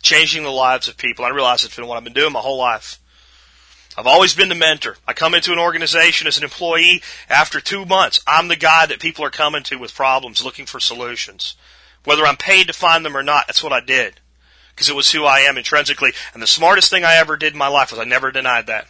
Changing 0.00 0.44
the 0.44 0.50
lives 0.50 0.88
of 0.88 0.96
people. 0.96 1.26
I 1.26 1.28
realized 1.28 1.66
it's 1.66 1.76
been 1.76 1.86
what 1.86 1.98
I've 1.98 2.04
been 2.04 2.14
doing 2.14 2.32
my 2.32 2.40
whole 2.40 2.58
life. 2.58 2.98
I've 3.98 4.06
always 4.06 4.34
been 4.34 4.48
the 4.48 4.54
mentor. 4.54 4.96
I 5.06 5.12
come 5.12 5.34
into 5.34 5.52
an 5.52 5.58
organization 5.58 6.26
as 6.26 6.38
an 6.38 6.42
employee. 6.42 7.02
After 7.28 7.60
two 7.60 7.84
months, 7.84 8.22
I'm 8.26 8.48
the 8.48 8.56
guy 8.56 8.86
that 8.86 8.98
people 8.98 9.26
are 9.26 9.30
coming 9.30 9.62
to 9.64 9.76
with 9.76 9.94
problems, 9.94 10.42
looking 10.42 10.64
for 10.64 10.80
solutions. 10.80 11.54
Whether 12.04 12.24
I'm 12.24 12.38
paid 12.38 12.66
to 12.68 12.72
find 12.72 13.04
them 13.04 13.16
or 13.16 13.22
not, 13.22 13.46
that's 13.46 13.62
what 13.62 13.72
I 13.74 13.80
did 13.80 14.20
because 14.74 14.88
it 14.88 14.96
was 14.96 15.10
who 15.12 15.24
I 15.24 15.40
am 15.40 15.56
intrinsically. 15.56 16.12
And 16.32 16.42
the 16.42 16.46
smartest 16.46 16.90
thing 16.90 17.04
I 17.04 17.14
ever 17.14 17.36
did 17.36 17.52
in 17.52 17.58
my 17.58 17.68
life 17.68 17.90
was 17.90 18.00
I 18.00 18.04
never 18.04 18.32
denied 18.32 18.66
that. 18.66 18.86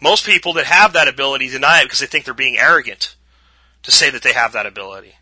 Most 0.00 0.26
people 0.26 0.52
that 0.54 0.66
have 0.66 0.92
that 0.92 1.08
ability 1.08 1.48
deny 1.48 1.80
it 1.80 1.84
because 1.84 2.00
they 2.00 2.06
think 2.06 2.24
they're 2.24 2.34
being 2.34 2.58
arrogant 2.58 3.14
to 3.84 3.90
say 3.90 4.10
that 4.10 4.22
they 4.22 4.32
have 4.32 4.52
that 4.52 4.66
ability. 4.66 5.14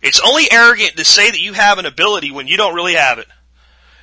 It's 0.00 0.20
only 0.20 0.50
arrogant 0.50 0.96
to 0.96 1.04
say 1.04 1.30
that 1.30 1.40
you 1.40 1.52
have 1.52 1.78
an 1.78 1.86
ability 1.86 2.30
when 2.30 2.46
you 2.46 2.56
don't 2.56 2.74
really 2.74 2.94
have 2.94 3.18
it. 3.18 3.28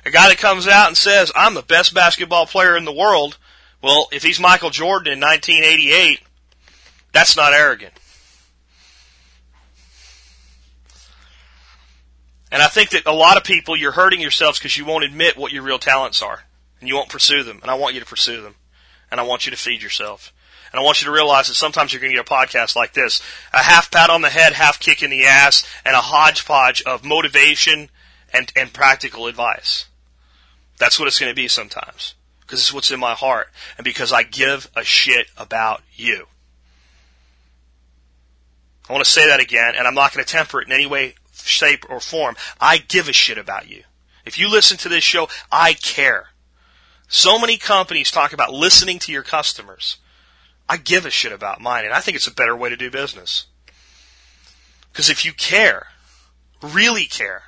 A 0.04 0.10
guy 0.10 0.28
that 0.28 0.38
comes 0.38 0.66
out 0.66 0.88
and 0.88 0.96
says, 0.96 1.30
I'm 1.34 1.54
the 1.54 1.62
best 1.62 1.92
basketball 1.92 2.46
player 2.46 2.76
in 2.76 2.84
the 2.84 2.92
world, 2.92 3.36
well, 3.82 4.08
if 4.12 4.22
he's 4.22 4.40
Michael 4.40 4.70
Jordan 4.70 5.14
in 5.14 5.20
1988, 5.20 6.20
that's 7.12 7.36
not 7.36 7.52
arrogant. 7.52 7.92
And 12.52 12.62
I 12.62 12.66
think 12.66 12.90
that 12.90 13.06
a 13.06 13.12
lot 13.12 13.36
of 13.36 13.44
people, 13.44 13.76
you're 13.76 13.92
hurting 13.92 14.20
yourselves 14.20 14.58
because 14.58 14.76
you 14.76 14.84
won't 14.84 15.04
admit 15.04 15.36
what 15.36 15.52
your 15.52 15.62
real 15.62 15.78
talents 15.78 16.20
are. 16.22 16.44
And 16.80 16.88
you 16.88 16.94
won't 16.94 17.08
pursue 17.08 17.42
them. 17.42 17.60
And 17.62 17.70
I 17.70 17.74
want 17.74 17.94
you 17.94 18.00
to 18.00 18.06
pursue 18.06 18.42
them. 18.42 18.56
And 19.10 19.20
I 19.20 19.24
want 19.24 19.46
you 19.46 19.50
to 19.50 19.56
feed 19.56 19.82
yourself. 19.82 20.32
And 20.72 20.80
I 20.80 20.84
want 20.84 21.00
you 21.00 21.06
to 21.06 21.12
realize 21.12 21.48
that 21.48 21.54
sometimes 21.54 21.92
you're 21.92 22.00
going 22.00 22.12
to 22.12 22.16
get 22.16 22.28
a 22.28 22.32
podcast 22.32 22.76
like 22.76 22.92
this. 22.92 23.20
A 23.52 23.58
half 23.58 23.90
pat 23.90 24.10
on 24.10 24.22
the 24.22 24.30
head, 24.30 24.52
half 24.52 24.78
kick 24.80 25.02
in 25.02 25.10
the 25.10 25.24
ass, 25.24 25.66
and 25.84 25.94
a 25.94 26.00
hodgepodge 26.00 26.82
of 26.82 27.04
motivation 27.04 27.90
and, 28.32 28.52
and 28.56 28.72
practical 28.72 29.26
advice. 29.26 29.86
That's 30.78 30.98
what 30.98 31.08
it's 31.08 31.18
going 31.18 31.30
to 31.30 31.36
be 31.36 31.48
sometimes. 31.48 32.14
Because 32.40 32.60
it's 32.60 32.72
what's 32.72 32.90
in 32.90 33.00
my 33.00 33.14
heart. 33.14 33.48
And 33.78 33.84
because 33.84 34.12
I 34.12 34.22
give 34.22 34.70
a 34.74 34.84
shit 34.84 35.26
about 35.36 35.82
you. 35.94 36.26
I 38.88 38.92
want 38.92 39.04
to 39.04 39.10
say 39.10 39.28
that 39.28 39.38
again, 39.38 39.74
and 39.76 39.86
I'm 39.86 39.94
not 39.94 40.12
going 40.12 40.24
to 40.24 40.30
temper 40.30 40.60
it 40.60 40.66
in 40.66 40.72
any 40.72 40.86
way, 40.86 41.14
shape, 41.44 41.84
or 41.88 42.00
form. 42.00 42.36
I 42.60 42.78
give 42.78 43.08
a 43.08 43.12
shit 43.12 43.38
about 43.38 43.68
you. 43.68 43.84
If 44.24 44.38
you 44.38 44.50
listen 44.50 44.76
to 44.78 44.88
this 44.88 45.04
show, 45.04 45.28
I 45.50 45.74
care. 45.74 46.28
So 47.08 47.38
many 47.38 47.56
companies 47.56 48.10
talk 48.10 48.32
about 48.32 48.52
listening 48.52 48.98
to 49.00 49.12
your 49.12 49.22
customers. 49.22 49.96
I 50.68 50.76
give 50.76 51.04
a 51.04 51.10
shit 51.10 51.32
about 51.32 51.60
mine, 51.60 51.84
and 51.84 51.92
I 51.92 52.00
think 52.00 52.16
it's 52.16 52.28
a 52.28 52.34
better 52.34 52.56
way 52.56 52.68
to 52.68 52.76
do 52.76 52.90
business. 52.90 53.46
Because 54.92 55.10
if 55.10 55.24
you 55.24 55.32
care, 55.32 55.88
really 56.62 57.06
care, 57.06 57.44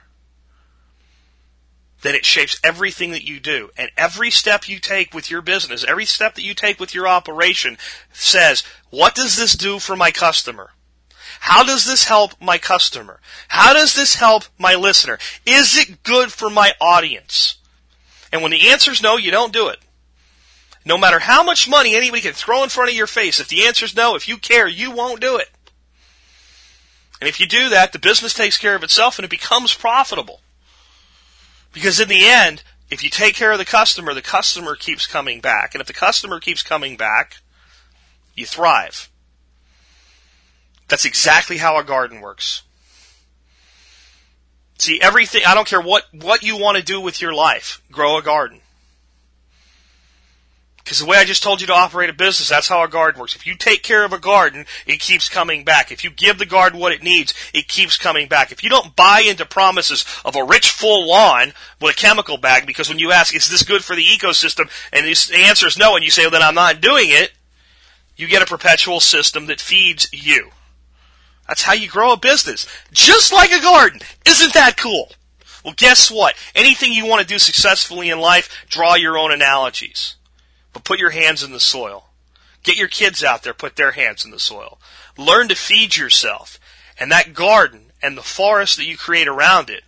then 2.02 2.16
it 2.16 2.24
shapes 2.24 2.60
everything 2.64 3.12
that 3.12 3.24
you 3.24 3.38
do. 3.38 3.70
And 3.76 3.90
every 3.96 4.30
step 4.30 4.68
you 4.68 4.80
take 4.80 5.14
with 5.14 5.30
your 5.30 5.40
business, 5.40 5.84
every 5.84 6.04
step 6.04 6.34
that 6.34 6.42
you 6.42 6.54
take 6.54 6.80
with 6.80 6.94
your 6.94 7.06
operation 7.06 7.78
says, 8.12 8.64
what 8.90 9.14
does 9.14 9.36
this 9.36 9.54
do 9.54 9.78
for 9.78 9.94
my 9.94 10.10
customer? 10.10 10.70
How 11.42 11.64
does 11.64 11.84
this 11.84 12.04
help 12.04 12.40
my 12.40 12.56
customer? 12.56 13.18
How 13.48 13.74
does 13.74 13.94
this 13.94 14.14
help 14.14 14.44
my 14.58 14.76
listener? 14.76 15.18
Is 15.44 15.76
it 15.76 16.04
good 16.04 16.32
for 16.32 16.48
my 16.48 16.72
audience? 16.80 17.56
And 18.32 18.42
when 18.42 18.52
the 18.52 18.68
answer 18.68 18.92
is 18.92 19.02
no, 19.02 19.16
you 19.16 19.32
don't 19.32 19.52
do 19.52 19.66
it. 19.66 19.80
No 20.86 20.96
matter 20.96 21.18
how 21.18 21.42
much 21.42 21.68
money 21.68 21.96
anybody 21.96 22.22
can 22.22 22.32
throw 22.32 22.62
in 22.62 22.68
front 22.68 22.90
of 22.90 22.96
your 22.96 23.08
face, 23.08 23.40
if 23.40 23.48
the 23.48 23.66
answer 23.66 23.84
is 23.84 23.96
no, 23.96 24.14
if 24.14 24.28
you 24.28 24.36
care, 24.36 24.68
you 24.68 24.92
won't 24.92 25.20
do 25.20 25.36
it. 25.36 25.48
And 27.20 27.28
if 27.28 27.40
you 27.40 27.48
do 27.48 27.68
that, 27.70 27.92
the 27.92 27.98
business 27.98 28.34
takes 28.34 28.56
care 28.56 28.76
of 28.76 28.84
itself 28.84 29.18
and 29.18 29.24
it 29.24 29.30
becomes 29.30 29.74
profitable. 29.74 30.42
Because 31.72 31.98
in 31.98 32.08
the 32.08 32.24
end, 32.24 32.62
if 32.88 33.02
you 33.02 33.10
take 33.10 33.34
care 33.34 33.50
of 33.50 33.58
the 33.58 33.64
customer, 33.64 34.14
the 34.14 34.22
customer 34.22 34.76
keeps 34.76 35.08
coming 35.08 35.40
back. 35.40 35.74
And 35.74 35.80
if 35.80 35.88
the 35.88 35.92
customer 35.92 36.38
keeps 36.38 36.62
coming 36.62 36.96
back, 36.96 37.38
you 38.36 38.46
thrive. 38.46 39.08
That's 40.92 41.06
exactly 41.06 41.56
how 41.56 41.78
a 41.78 41.84
garden 41.84 42.20
works. 42.20 42.64
See, 44.78 45.00
everything, 45.00 45.40
I 45.46 45.54
don't 45.54 45.66
care 45.66 45.80
what, 45.80 46.04
what 46.12 46.42
you 46.42 46.58
want 46.58 46.76
to 46.76 46.82
do 46.82 47.00
with 47.00 47.22
your 47.22 47.32
life, 47.32 47.80
grow 47.90 48.18
a 48.18 48.22
garden. 48.22 48.60
Because 50.76 50.98
the 50.98 51.06
way 51.06 51.16
I 51.16 51.24
just 51.24 51.42
told 51.42 51.62
you 51.62 51.66
to 51.68 51.72
operate 51.72 52.10
a 52.10 52.12
business, 52.12 52.50
that's 52.50 52.68
how 52.68 52.84
a 52.84 52.88
garden 52.88 53.18
works. 53.18 53.34
If 53.34 53.46
you 53.46 53.56
take 53.56 53.82
care 53.82 54.04
of 54.04 54.12
a 54.12 54.18
garden, 54.18 54.66
it 54.84 55.00
keeps 55.00 55.30
coming 55.30 55.64
back. 55.64 55.90
If 55.90 56.04
you 56.04 56.10
give 56.10 56.36
the 56.36 56.44
garden 56.44 56.78
what 56.78 56.92
it 56.92 57.02
needs, 57.02 57.32
it 57.54 57.68
keeps 57.68 57.96
coming 57.96 58.28
back. 58.28 58.52
If 58.52 58.62
you 58.62 58.68
don't 58.68 58.94
buy 58.94 59.20
into 59.26 59.46
promises 59.46 60.04
of 60.26 60.36
a 60.36 60.44
rich, 60.44 60.72
full 60.72 61.08
lawn 61.08 61.54
with 61.80 61.94
a 61.94 61.98
chemical 61.98 62.36
bag, 62.36 62.66
because 62.66 62.90
when 62.90 62.98
you 62.98 63.12
ask, 63.12 63.34
is 63.34 63.48
this 63.48 63.62
good 63.62 63.82
for 63.82 63.96
the 63.96 64.04
ecosystem? 64.04 64.68
And 64.92 65.06
the 65.06 65.42
answer 65.42 65.66
is 65.66 65.78
no, 65.78 65.96
and 65.96 66.04
you 66.04 66.10
say, 66.10 66.24
well, 66.24 66.32
then 66.32 66.42
I'm 66.42 66.54
not 66.54 66.82
doing 66.82 67.06
it, 67.08 67.32
you 68.14 68.28
get 68.28 68.42
a 68.42 68.46
perpetual 68.46 69.00
system 69.00 69.46
that 69.46 69.58
feeds 69.58 70.06
you. 70.12 70.50
That's 71.48 71.62
how 71.62 71.72
you 71.72 71.88
grow 71.88 72.12
a 72.12 72.16
business. 72.16 72.66
Just 72.92 73.32
like 73.32 73.52
a 73.52 73.60
garden. 73.60 74.00
Isn't 74.26 74.54
that 74.54 74.76
cool? 74.76 75.12
Well, 75.64 75.74
guess 75.76 76.10
what? 76.10 76.34
Anything 76.54 76.92
you 76.92 77.06
want 77.06 77.20
to 77.20 77.26
do 77.26 77.38
successfully 77.38 78.10
in 78.10 78.18
life, 78.18 78.66
draw 78.68 78.94
your 78.94 79.18
own 79.18 79.32
analogies. 79.32 80.16
But 80.72 80.84
put 80.84 80.98
your 80.98 81.10
hands 81.10 81.42
in 81.42 81.52
the 81.52 81.60
soil. 81.60 82.08
Get 82.62 82.76
your 82.76 82.88
kids 82.88 83.24
out 83.24 83.42
there, 83.42 83.54
put 83.54 83.76
their 83.76 83.92
hands 83.92 84.24
in 84.24 84.30
the 84.30 84.38
soil. 84.38 84.78
Learn 85.18 85.48
to 85.48 85.54
feed 85.54 85.96
yourself. 85.96 86.58
And 86.98 87.10
that 87.10 87.34
garden 87.34 87.92
and 88.00 88.16
the 88.16 88.22
forest 88.22 88.76
that 88.76 88.86
you 88.86 88.96
create 88.96 89.28
around 89.28 89.70
it 89.70 89.82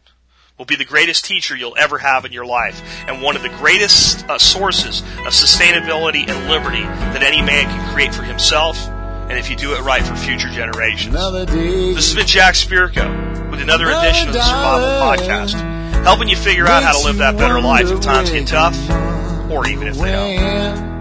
will 0.59 0.65
be 0.65 0.77
the 0.77 0.85
greatest 0.85 1.25
teacher 1.25 1.57
you'll 1.57 1.77
ever 1.77 1.99
have 1.99 2.25
in 2.25 2.33
your 2.33 2.47
life 2.47 2.81
and 3.09 3.21
one 3.21 3.35
of 3.35 3.43
the 3.43 3.49
greatest 3.49 4.29
uh, 4.29 4.39
sources 4.39 5.01
of 5.01 5.33
sustainability 5.33 6.29
and 6.29 6.49
liberty 6.49 6.83
that 6.83 7.23
any 7.23 7.43
man 7.43 7.65
can 7.65 7.93
create 7.93 8.15
for 8.15 8.23
himself 8.23 8.89
and 9.29 9.39
if 9.39 9.49
you 9.51 9.57
do 9.57 9.75
it 9.75 9.81
right 9.81 10.03
for 10.03 10.15
future 10.17 10.49
generations. 10.51 11.15
This 11.15 12.07
has 12.07 12.15
been 12.15 12.27
Jack 12.27 12.55
Spirko 12.55 13.51
with 13.51 13.61
another 13.63 13.91
edition 13.91 14.29
of 14.29 14.35
the 14.35 14.43
Survival 14.43 14.89
Podcast, 15.01 15.55
helping 16.05 16.29
you 16.29 16.37
figure 16.37 16.67
out 16.67 16.83
how 16.83 16.93
to 16.99 17.05
live 17.05 17.17
that 17.19 17.37
better 17.37 17.61
life 17.61 17.91
if 17.91 18.01
times 18.01 18.31
get 18.31 18.47
tough, 18.47 18.77
or 19.51 19.67
even 19.67 19.89
if 19.89 19.97
they 19.97 20.13
don't. 20.13 20.95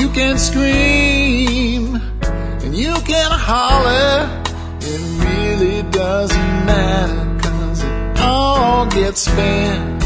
You 0.00 0.10
can 0.10 0.38
scream 0.38 1.96
and 1.96 2.76
you 2.76 2.94
can 3.06 3.30
holler. 3.30 4.28
It 4.80 5.00
really 5.24 5.82
doesn't 5.90 6.66
matter 6.66 7.38
cause 7.48 7.82
it 7.82 8.20
all 8.20 8.86
gets 8.86 9.20
spent 9.22 10.02